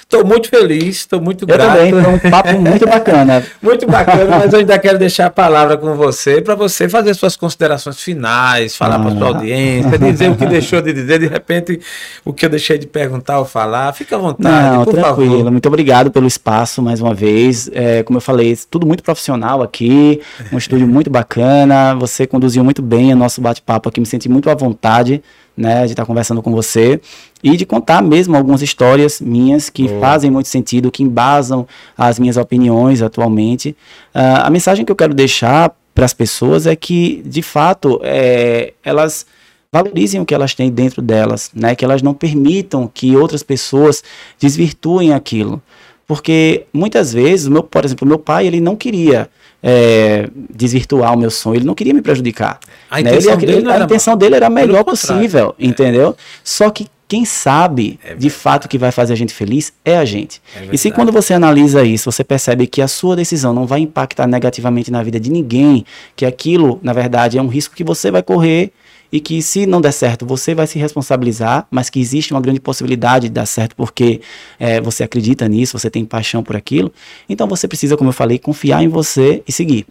Estou 0.02 0.24
muito 0.24 0.48
feliz, 0.48 0.98
estou 0.98 1.20
muito 1.20 1.42
Eu 1.42 1.46
grato. 1.48 1.76
também, 1.78 1.90
foi 1.90 2.12
um 2.14 2.30
papo 2.30 2.60
muito 2.60 2.86
bacana. 2.86 3.44
Muito 3.60 3.86
bacana, 3.86 4.38
mas 4.38 4.52
eu 4.52 4.58
ainda 4.60 4.78
quero 4.78 4.98
deixar 4.98 5.26
a 5.26 5.30
palavra 5.30 5.76
com 5.78 5.94
você 5.96 6.40
para 6.42 6.54
você 6.54 6.88
fazer 6.88 7.14
suas 7.14 7.34
considerações 7.36 8.00
finais, 8.00 8.76
falar 8.76 8.98
para 9.00 9.10
sua 9.10 9.24
Ah. 9.24 9.28
audiência, 9.30 9.98
dizer 9.98 10.30
o 10.30 10.36
que 10.36 10.46
deixou 10.46 10.80
de 10.82 10.92
dizer, 10.92 11.18
de 11.18 11.26
repente 11.26 11.80
o 12.24 12.32
que 12.32 12.44
eu 12.44 12.50
deixei 12.50 12.78
de 12.78 12.86
perguntar 12.86 13.38
ou 13.40 13.44
falar. 13.46 13.92
Fica 13.94 14.14
à 14.14 14.18
vontade, 14.18 14.76
Não, 14.76 14.84
por 14.84 14.92
tranquilo. 14.94 15.38
favor. 15.38 15.50
Muito 15.50 15.66
obrigado 15.66 16.10
pelo 16.12 16.26
espaço 16.26 16.80
mais 16.82 17.00
uma 17.00 17.14
vez. 17.14 17.68
É, 17.72 18.02
como 18.04 18.18
eu 18.18 18.20
falei, 18.20 18.56
tudo 18.70 18.86
muito 18.86 19.02
profissional 19.02 19.62
aqui, 19.62 20.20
um 20.52 20.58
estúdio 20.58 20.83
muito 20.86 21.10
bacana. 21.10 21.94
Você 21.94 22.26
conduziu 22.26 22.64
muito 22.64 22.82
bem 22.82 23.12
o 23.12 23.16
nosso 23.16 23.40
bate-papo 23.40 23.88
aqui, 23.88 24.00
me 24.00 24.06
senti 24.06 24.28
muito 24.28 24.50
à 24.50 24.54
vontade 24.54 25.22
né, 25.56 25.84
de 25.84 25.92
estar 25.92 26.04
conversando 26.04 26.42
com 26.42 26.50
você 26.50 27.00
e 27.42 27.56
de 27.56 27.64
contar 27.64 28.02
mesmo 28.02 28.36
algumas 28.36 28.62
histórias 28.62 29.20
minhas 29.20 29.70
que 29.70 29.86
Boa. 29.86 30.00
fazem 30.00 30.30
muito 30.30 30.48
sentido, 30.48 30.90
que 30.90 31.02
embasam 31.02 31.66
as 31.96 32.18
minhas 32.18 32.36
opiniões 32.36 33.02
atualmente. 33.02 33.76
Ah, 34.12 34.46
a 34.46 34.50
mensagem 34.50 34.84
que 34.84 34.90
eu 34.90 34.96
quero 34.96 35.14
deixar 35.14 35.74
para 35.94 36.04
as 36.04 36.12
pessoas 36.12 36.66
é 36.66 36.74
que, 36.74 37.22
de 37.24 37.40
fato, 37.40 38.00
é, 38.02 38.72
elas 38.82 39.26
valorizem 39.72 40.20
o 40.20 40.26
que 40.26 40.34
elas 40.34 40.54
têm 40.54 40.70
dentro 40.70 41.02
delas, 41.02 41.50
né? 41.54 41.74
Que 41.74 41.84
elas 41.84 42.00
não 42.00 42.14
permitam 42.14 42.90
que 42.92 43.16
outras 43.16 43.42
pessoas 43.42 44.02
desvirtuem 44.38 45.12
aquilo. 45.12 45.60
Porque 46.06 46.66
muitas 46.72 47.12
vezes, 47.12 47.48
meu, 47.48 47.62
por 47.62 47.84
exemplo, 47.84 48.06
meu 48.06 48.18
pai, 48.18 48.46
ele 48.46 48.60
não 48.60 48.76
queria 48.76 49.28
é, 49.62 50.28
desvirtuar 50.50 51.14
o 51.14 51.18
meu 51.18 51.30
sonho, 51.30 51.56
ele 51.56 51.64
não 51.64 51.74
queria 51.74 51.94
me 51.94 52.02
prejudicar. 52.02 52.60
A 52.90 53.00
né? 53.00 53.10
intenção 53.10 53.32
Ele- 53.32 53.46
dele 53.46 53.62
não 53.62 53.70
a 53.70 53.74
era 53.74 53.84
intenção 53.84 54.16
dele 54.16 54.34
era 54.36 54.46
a 54.46 54.50
melhor 54.50 54.84
possível, 54.84 55.54
é. 55.58 55.66
entendeu? 55.66 56.14
Só 56.42 56.68
que 56.68 56.86
quem 57.06 57.24
sabe, 57.24 57.98
de 58.18 58.30
fato, 58.30 58.68
que 58.68 58.76
vai 58.78 58.90
fazer 58.90 59.12
a 59.12 59.16
gente 59.16 59.32
feliz 59.32 59.72
é 59.84 59.96
a 59.96 60.04
gente. 60.04 60.40
É 60.56 60.68
e 60.72 60.78
se 60.78 60.90
quando 60.90 61.12
você 61.12 61.34
analisa 61.34 61.84
isso, 61.84 62.10
você 62.10 62.24
percebe 62.24 62.66
que 62.66 62.82
a 62.82 62.88
sua 62.88 63.14
decisão 63.14 63.52
não 63.52 63.66
vai 63.66 63.80
impactar 63.80 64.26
negativamente 64.26 64.90
na 64.90 65.02
vida 65.02 65.20
de 65.20 65.30
ninguém, 65.30 65.84
que 66.16 66.24
aquilo, 66.26 66.80
na 66.82 66.92
verdade, 66.92 67.38
é 67.38 67.42
um 67.42 67.46
risco 67.46 67.74
que 67.74 67.84
você 67.84 68.10
vai 68.10 68.22
correr 68.22 68.72
e 69.14 69.20
que 69.20 69.40
se 69.40 69.64
não 69.64 69.80
der 69.80 69.92
certo, 69.92 70.26
você 70.26 70.56
vai 70.56 70.66
se 70.66 70.76
responsabilizar, 70.76 71.68
mas 71.70 71.88
que 71.88 72.00
existe 72.00 72.34
uma 72.34 72.40
grande 72.40 72.58
possibilidade 72.58 73.28
de 73.28 73.32
dar 73.32 73.46
certo 73.46 73.76
porque 73.76 74.20
eh, 74.58 74.80
você 74.80 75.04
acredita 75.04 75.46
nisso, 75.46 75.78
você 75.78 75.88
tem 75.88 76.04
paixão 76.04 76.42
por 76.42 76.56
aquilo. 76.56 76.92
Então 77.28 77.46
você 77.46 77.68
precisa, 77.68 77.96
como 77.96 78.08
eu 78.08 78.12
falei, 78.12 78.40
confiar 78.40 78.82
em 78.82 78.88
você 78.88 79.40
e 79.46 79.52
seguir. 79.52 79.86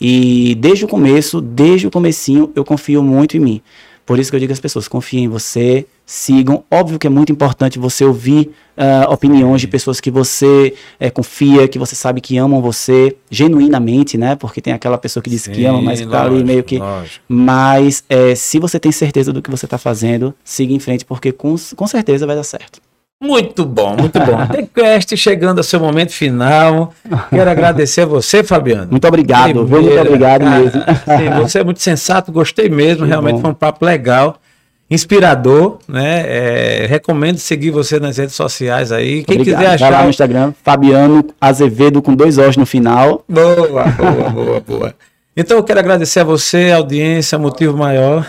E 0.00 0.54
desde 0.54 0.86
o 0.86 0.88
começo, 0.88 1.42
desde 1.42 1.86
o 1.86 1.90
comecinho, 1.90 2.52
eu 2.56 2.64
confio 2.64 3.02
muito 3.02 3.36
em 3.36 3.40
mim. 3.40 3.60
Por 4.06 4.18
isso 4.18 4.30
que 4.30 4.36
eu 4.36 4.40
digo 4.40 4.52
às 4.52 4.60
pessoas, 4.60 4.86
confiem 4.86 5.24
em 5.24 5.28
você, 5.28 5.86
sigam. 6.04 6.62
Óbvio 6.70 6.98
que 6.98 7.06
é 7.06 7.10
muito 7.10 7.32
importante 7.32 7.78
você 7.78 8.04
ouvir 8.04 8.50
ah, 8.76 9.06
opiniões 9.08 9.60
de 9.60 9.68
pessoas 9.68 10.00
que 10.00 10.10
você 10.10 10.74
eh, 11.00 11.08
confia, 11.08 11.66
que 11.68 11.78
você 11.78 11.94
sabe 11.94 12.20
que 12.20 12.36
amam 12.36 12.60
você 12.60 13.16
genuinamente, 13.30 14.18
né? 14.18 14.36
Porque 14.36 14.60
tem 14.60 14.72
aquela 14.72 14.98
pessoa 14.98 15.22
que 15.22 15.30
diz 15.30 15.46
que 15.46 15.54
Sim, 15.54 15.66
ama, 15.66 15.80
mas 15.80 16.04
tá 16.04 16.24
ali 16.24 16.44
meio 16.44 16.62
que... 16.62 16.78
lógico. 16.78 17.24
Mas 17.28 18.04
eh, 18.08 18.34
se 18.34 18.58
você 18.58 18.78
tem 18.78 18.92
certeza 18.92 19.32
do 19.32 19.40
que 19.40 19.50
você 19.50 19.64
está 19.64 19.78
fazendo, 19.78 20.34
siga 20.44 20.74
em 20.74 20.78
frente, 20.78 21.04
porque 21.04 21.32
com, 21.32 21.54
com 21.74 21.86
certeza 21.86 22.26
vai 22.26 22.36
dar 22.36 22.44
certo. 22.44 22.80
Muito 23.22 23.64
bom, 23.64 23.96
muito 23.96 24.18
bom. 24.18 24.46
TheQuest 24.46 25.16
chegando 25.16 25.58
ao 25.58 25.64
seu 25.64 25.80
momento 25.80 26.12
final. 26.12 26.92
Quero 27.30 27.50
agradecer 27.50 28.02
a 28.02 28.06
você, 28.06 28.42
Fabiano. 28.42 28.88
Muito 28.90 29.06
obrigado, 29.08 29.64
viu? 29.64 29.80
Muito 29.82 29.98
obrigado 30.00 30.44
cara, 30.44 30.58
mesmo. 30.60 30.82
sim, 30.82 31.42
você 31.42 31.58
é 31.60 31.64
muito 31.64 31.80
sensato, 31.80 32.30
gostei 32.30 32.68
mesmo. 32.68 33.04
Que 33.04 33.08
realmente 33.08 33.36
bom. 33.36 33.40
foi 33.40 33.50
um 33.50 33.54
papo 33.54 33.84
legal, 33.84 34.36
inspirador, 34.90 35.78
né? 35.88 36.24
É, 36.26 36.86
recomendo 36.86 37.38
seguir 37.38 37.70
você 37.70 37.98
nas 37.98 38.18
redes 38.18 38.34
sociais 38.34 38.92
aí. 38.92 39.24
Quem 39.24 39.36
Obrigado. 39.40 39.60
quiser 39.62 39.78
Vai 39.78 39.90
lá 39.90 39.96
achar. 39.96 40.04
no 40.04 40.10
Instagram, 40.10 40.52
Fabiano 40.62 41.24
Azevedo 41.40 42.02
com 42.02 42.14
dois 42.14 42.36
Os 42.36 42.56
no 42.56 42.66
final. 42.66 43.24
Boa, 43.28 43.84
boa, 43.88 44.30
boa, 44.30 44.60
boa. 44.60 44.94
Então 45.36 45.56
eu 45.56 45.64
quero 45.64 45.80
agradecer 45.80 46.20
a 46.20 46.24
você, 46.24 46.70
a 46.72 46.76
audiência, 46.76 47.38
motivo 47.38 47.76
maior. 47.76 48.26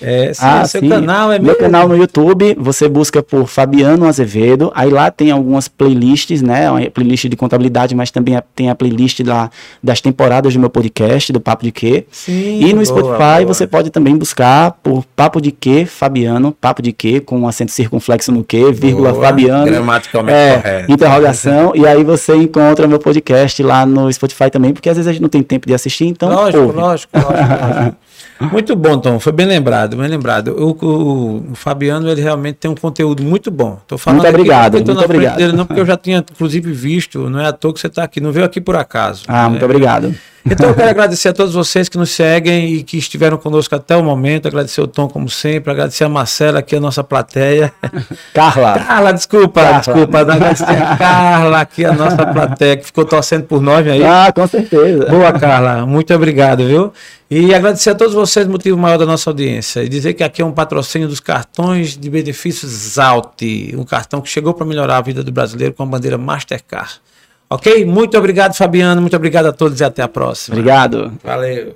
É, 0.00 0.32
sim, 0.34 0.44
seu 0.66 0.88
canal 0.88 1.32
é 1.32 1.36
Ah, 1.36 1.38
Meu 1.38 1.46
meu. 1.52 1.56
canal 1.56 1.88
no 1.88 1.96
YouTube, 1.96 2.56
você 2.58 2.88
busca 2.88 3.22
por 3.22 3.46
Fabiano 3.46 4.06
Azevedo. 4.06 4.70
Aí 4.74 4.90
lá 4.90 5.10
tem 5.10 5.30
algumas 5.30 5.68
playlists, 5.68 6.42
né? 6.42 6.70
Uma 6.70 6.90
playlist 6.90 7.26
de 7.28 7.36
contabilidade, 7.36 7.94
mas 7.94 8.10
também 8.10 8.38
tem 8.54 8.68
a 8.70 8.74
playlist 8.74 9.20
lá 9.20 9.50
das 9.82 10.00
temporadas 10.00 10.52
do 10.54 10.60
meu 10.60 10.68
podcast, 10.70 11.32
do 11.32 11.40
Papo 11.40 11.64
de 11.64 11.72
Quê. 11.72 12.06
Sim, 12.10 12.60
E 12.60 12.66
no 12.68 12.74
boa, 12.74 12.84
Spotify 12.84 13.16
boa. 13.44 13.46
você 13.46 13.66
pode 13.66 13.90
também 13.90 14.16
buscar 14.16 14.72
por 14.82 15.04
Papo 15.16 15.40
de 15.40 15.50
Quê, 15.50 15.86
Fabiano, 15.86 16.52
Papo 16.60 16.82
de 16.82 16.92
Quê, 16.92 17.20
com 17.20 17.38
um 17.40 17.48
acento 17.48 17.72
circunflexo 17.72 18.30
no 18.32 18.44
Quê, 18.44 18.70
vírgula 18.72 19.12
Boa, 19.12 19.24
Fabiano. 19.24 19.64
gramaticalmente 19.66 20.36
É, 20.36 20.56
correto. 20.58 20.92
interrogação, 20.92 21.72
e 21.74 21.86
aí 21.86 22.04
você 22.04 22.34
encontra 22.36 22.86
meu 22.86 22.98
podcast 22.98 23.62
lá 23.62 23.86
no 23.86 24.12
Spotify 24.12 24.50
também, 24.50 24.72
porque 24.72 24.88
às 24.88 24.96
vezes 24.96 25.08
a 25.08 25.12
gente 25.12 25.22
não 25.22 25.28
tem 25.28 25.42
tempo 25.42 25.66
de 25.66 25.74
assistir, 25.74 26.06
então 26.06 26.28
lógico, 26.32 26.62
ouve. 26.64 26.76
lógico, 26.78 27.10
lógico, 27.18 27.34
lógico. 27.64 27.96
Muito 28.40 28.76
bom, 28.76 28.98
Tom. 28.98 29.18
Foi 29.18 29.32
bem 29.32 29.46
lembrado, 29.46 29.96
bem 29.96 30.08
lembrado. 30.08 30.48
O, 30.58 30.70
o- 30.84 31.36
o 31.52 31.54
Fabiano, 31.54 32.08
ele 32.10 32.20
realmente 32.20 32.56
tem 32.56 32.70
um 32.70 32.74
conteúdo 32.74 33.22
muito 33.22 33.50
bom. 33.50 33.78
Tô 33.86 33.96
falando 33.96 34.22
Muito 34.22 34.34
obrigado, 34.34 34.74
muito 34.74 34.90
obrigado. 34.92 35.36
dele, 35.38 35.52
não, 35.54 35.64
porque 35.64 35.80
eu 35.80 35.86
já 35.86 35.96
tinha, 35.96 36.18
inclusive, 36.18 36.70
visto. 36.72 37.30
Não 37.30 37.40
é 37.40 37.46
à 37.46 37.52
toa 37.52 37.72
que 37.72 37.80
você 37.80 37.86
está 37.86 38.02
aqui. 38.04 38.20
Não 38.20 38.32
veio 38.32 38.44
aqui 38.44 38.60
por 38.60 38.76
acaso. 38.76 39.24
Ah, 39.26 39.48
muito 39.48 39.60
né? 39.60 39.64
obrigado. 39.64 40.14
Então 40.48 40.68
eu 40.68 40.74
quero 40.74 40.90
agradecer 40.90 41.28
a 41.28 41.32
todos 41.32 41.54
vocês 41.54 41.88
que 41.88 41.98
nos 41.98 42.10
seguem 42.10 42.74
e 42.74 42.82
que 42.84 42.96
estiveram 42.96 43.36
conosco 43.36 43.74
até 43.74 43.96
o 43.96 44.02
momento. 44.02 44.46
Agradecer 44.46 44.80
o 44.80 44.86
Tom, 44.86 45.08
como 45.08 45.28
sempre. 45.28 45.72
Agradecer 45.72 46.04
a 46.04 46.08
Marcela, 46.08 46.60
aqui 46.60 46.76
a 46.76 46.80
nossa 46.80 47.02
plateia. 47.02 47.72
Carla, 48.32 48.78
Carla, 48.78 49.12
desculpa, 49.12 49.60
Carla. 49.60 49.78
desculpa. 49.80 50.18
Agradecer 50.20 50.64
a 50.64 50.94
Carla, 50.96 51.60
aqui 51.60 51.84
a 51.84 51.92
nossa 51.92 52.24
plateia, 52.24 52.76
que 52.76 52.86
ficou 52.86 53.04
torcendo 53.04 53.44
por 53.44 53.60
nós 53.60 53.86
aí. 53.86 54.04
ah, 54.04 54.32
com 54.32 54.46
certeza. 54.46 55.06
Boa, 55.06 55.32
Carla. 55.32 55.84
Muito 55.84 56.14
obrigado, 56.14 56.64
viu? 56.64 56.92
E 57.28 57.52
agradecer 57.52 57.90
a 57.90 57.94
todos 57.96 58.14
vocês, 58.14 58.46
motivo 58.46 58.78
maior 58.78 58.98
da 58.98 59.04
nossa 59.06 59.28
audiência. 59.28 59.82
E 59.82 59.88
dizer 59.88 60.14
que 60.14 60.22
aqui 60.22 60.42
é 60.42 60.44
um 60.44 60.52
patrocínio 60.52 61.08
dos 61.08 61.18
cartões 61.18 61.96
de 61.96 62.08
benefícios 62.08 62.70
Zalt, 62.70 63.42
um 63.74 63.82
cartão 63.82 64.20
que 64.20 64.28
chegou 64.28 64.54
para 64.54 64.64
melhorar 64.64 64.98
a 64.98 65.00
vida 65.00 65.24
do 65.24 65.32
brasileiro 65.32 65.74
com 65.74 65.82
a 65.82 65.86
bandeira 65.86 66.16
Mastercard. 66.16 67.00
Ok? 67.48 67.84
Muito 67.84 68.18
obrigado, 68.18 68.54
Fabiano. 68.54 69.00
Muito 69.00 69.16
obrigado 69.16 69.46
a 69.46 69.52
todos 69.52 69.80
e 69.80 69.84
até 69.84 70.02
a 70.02 70.08
próxima. 70.08 70.56
Obrigado. 70.56 71.12
Valeu. 71.22 71.74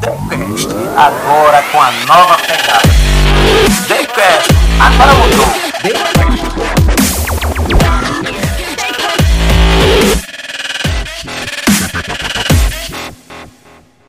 Decast, 0.00 0.68
agora 0.96 1.62
com 1.70 1.80
a 1.80 1.92
nova 2.06 2.36
pegada. 2.38 2.88
Decast, 3.88 4.50
agora 4.80 5.14
mudou. 5.14 5.46
Decast. 5.82 6.69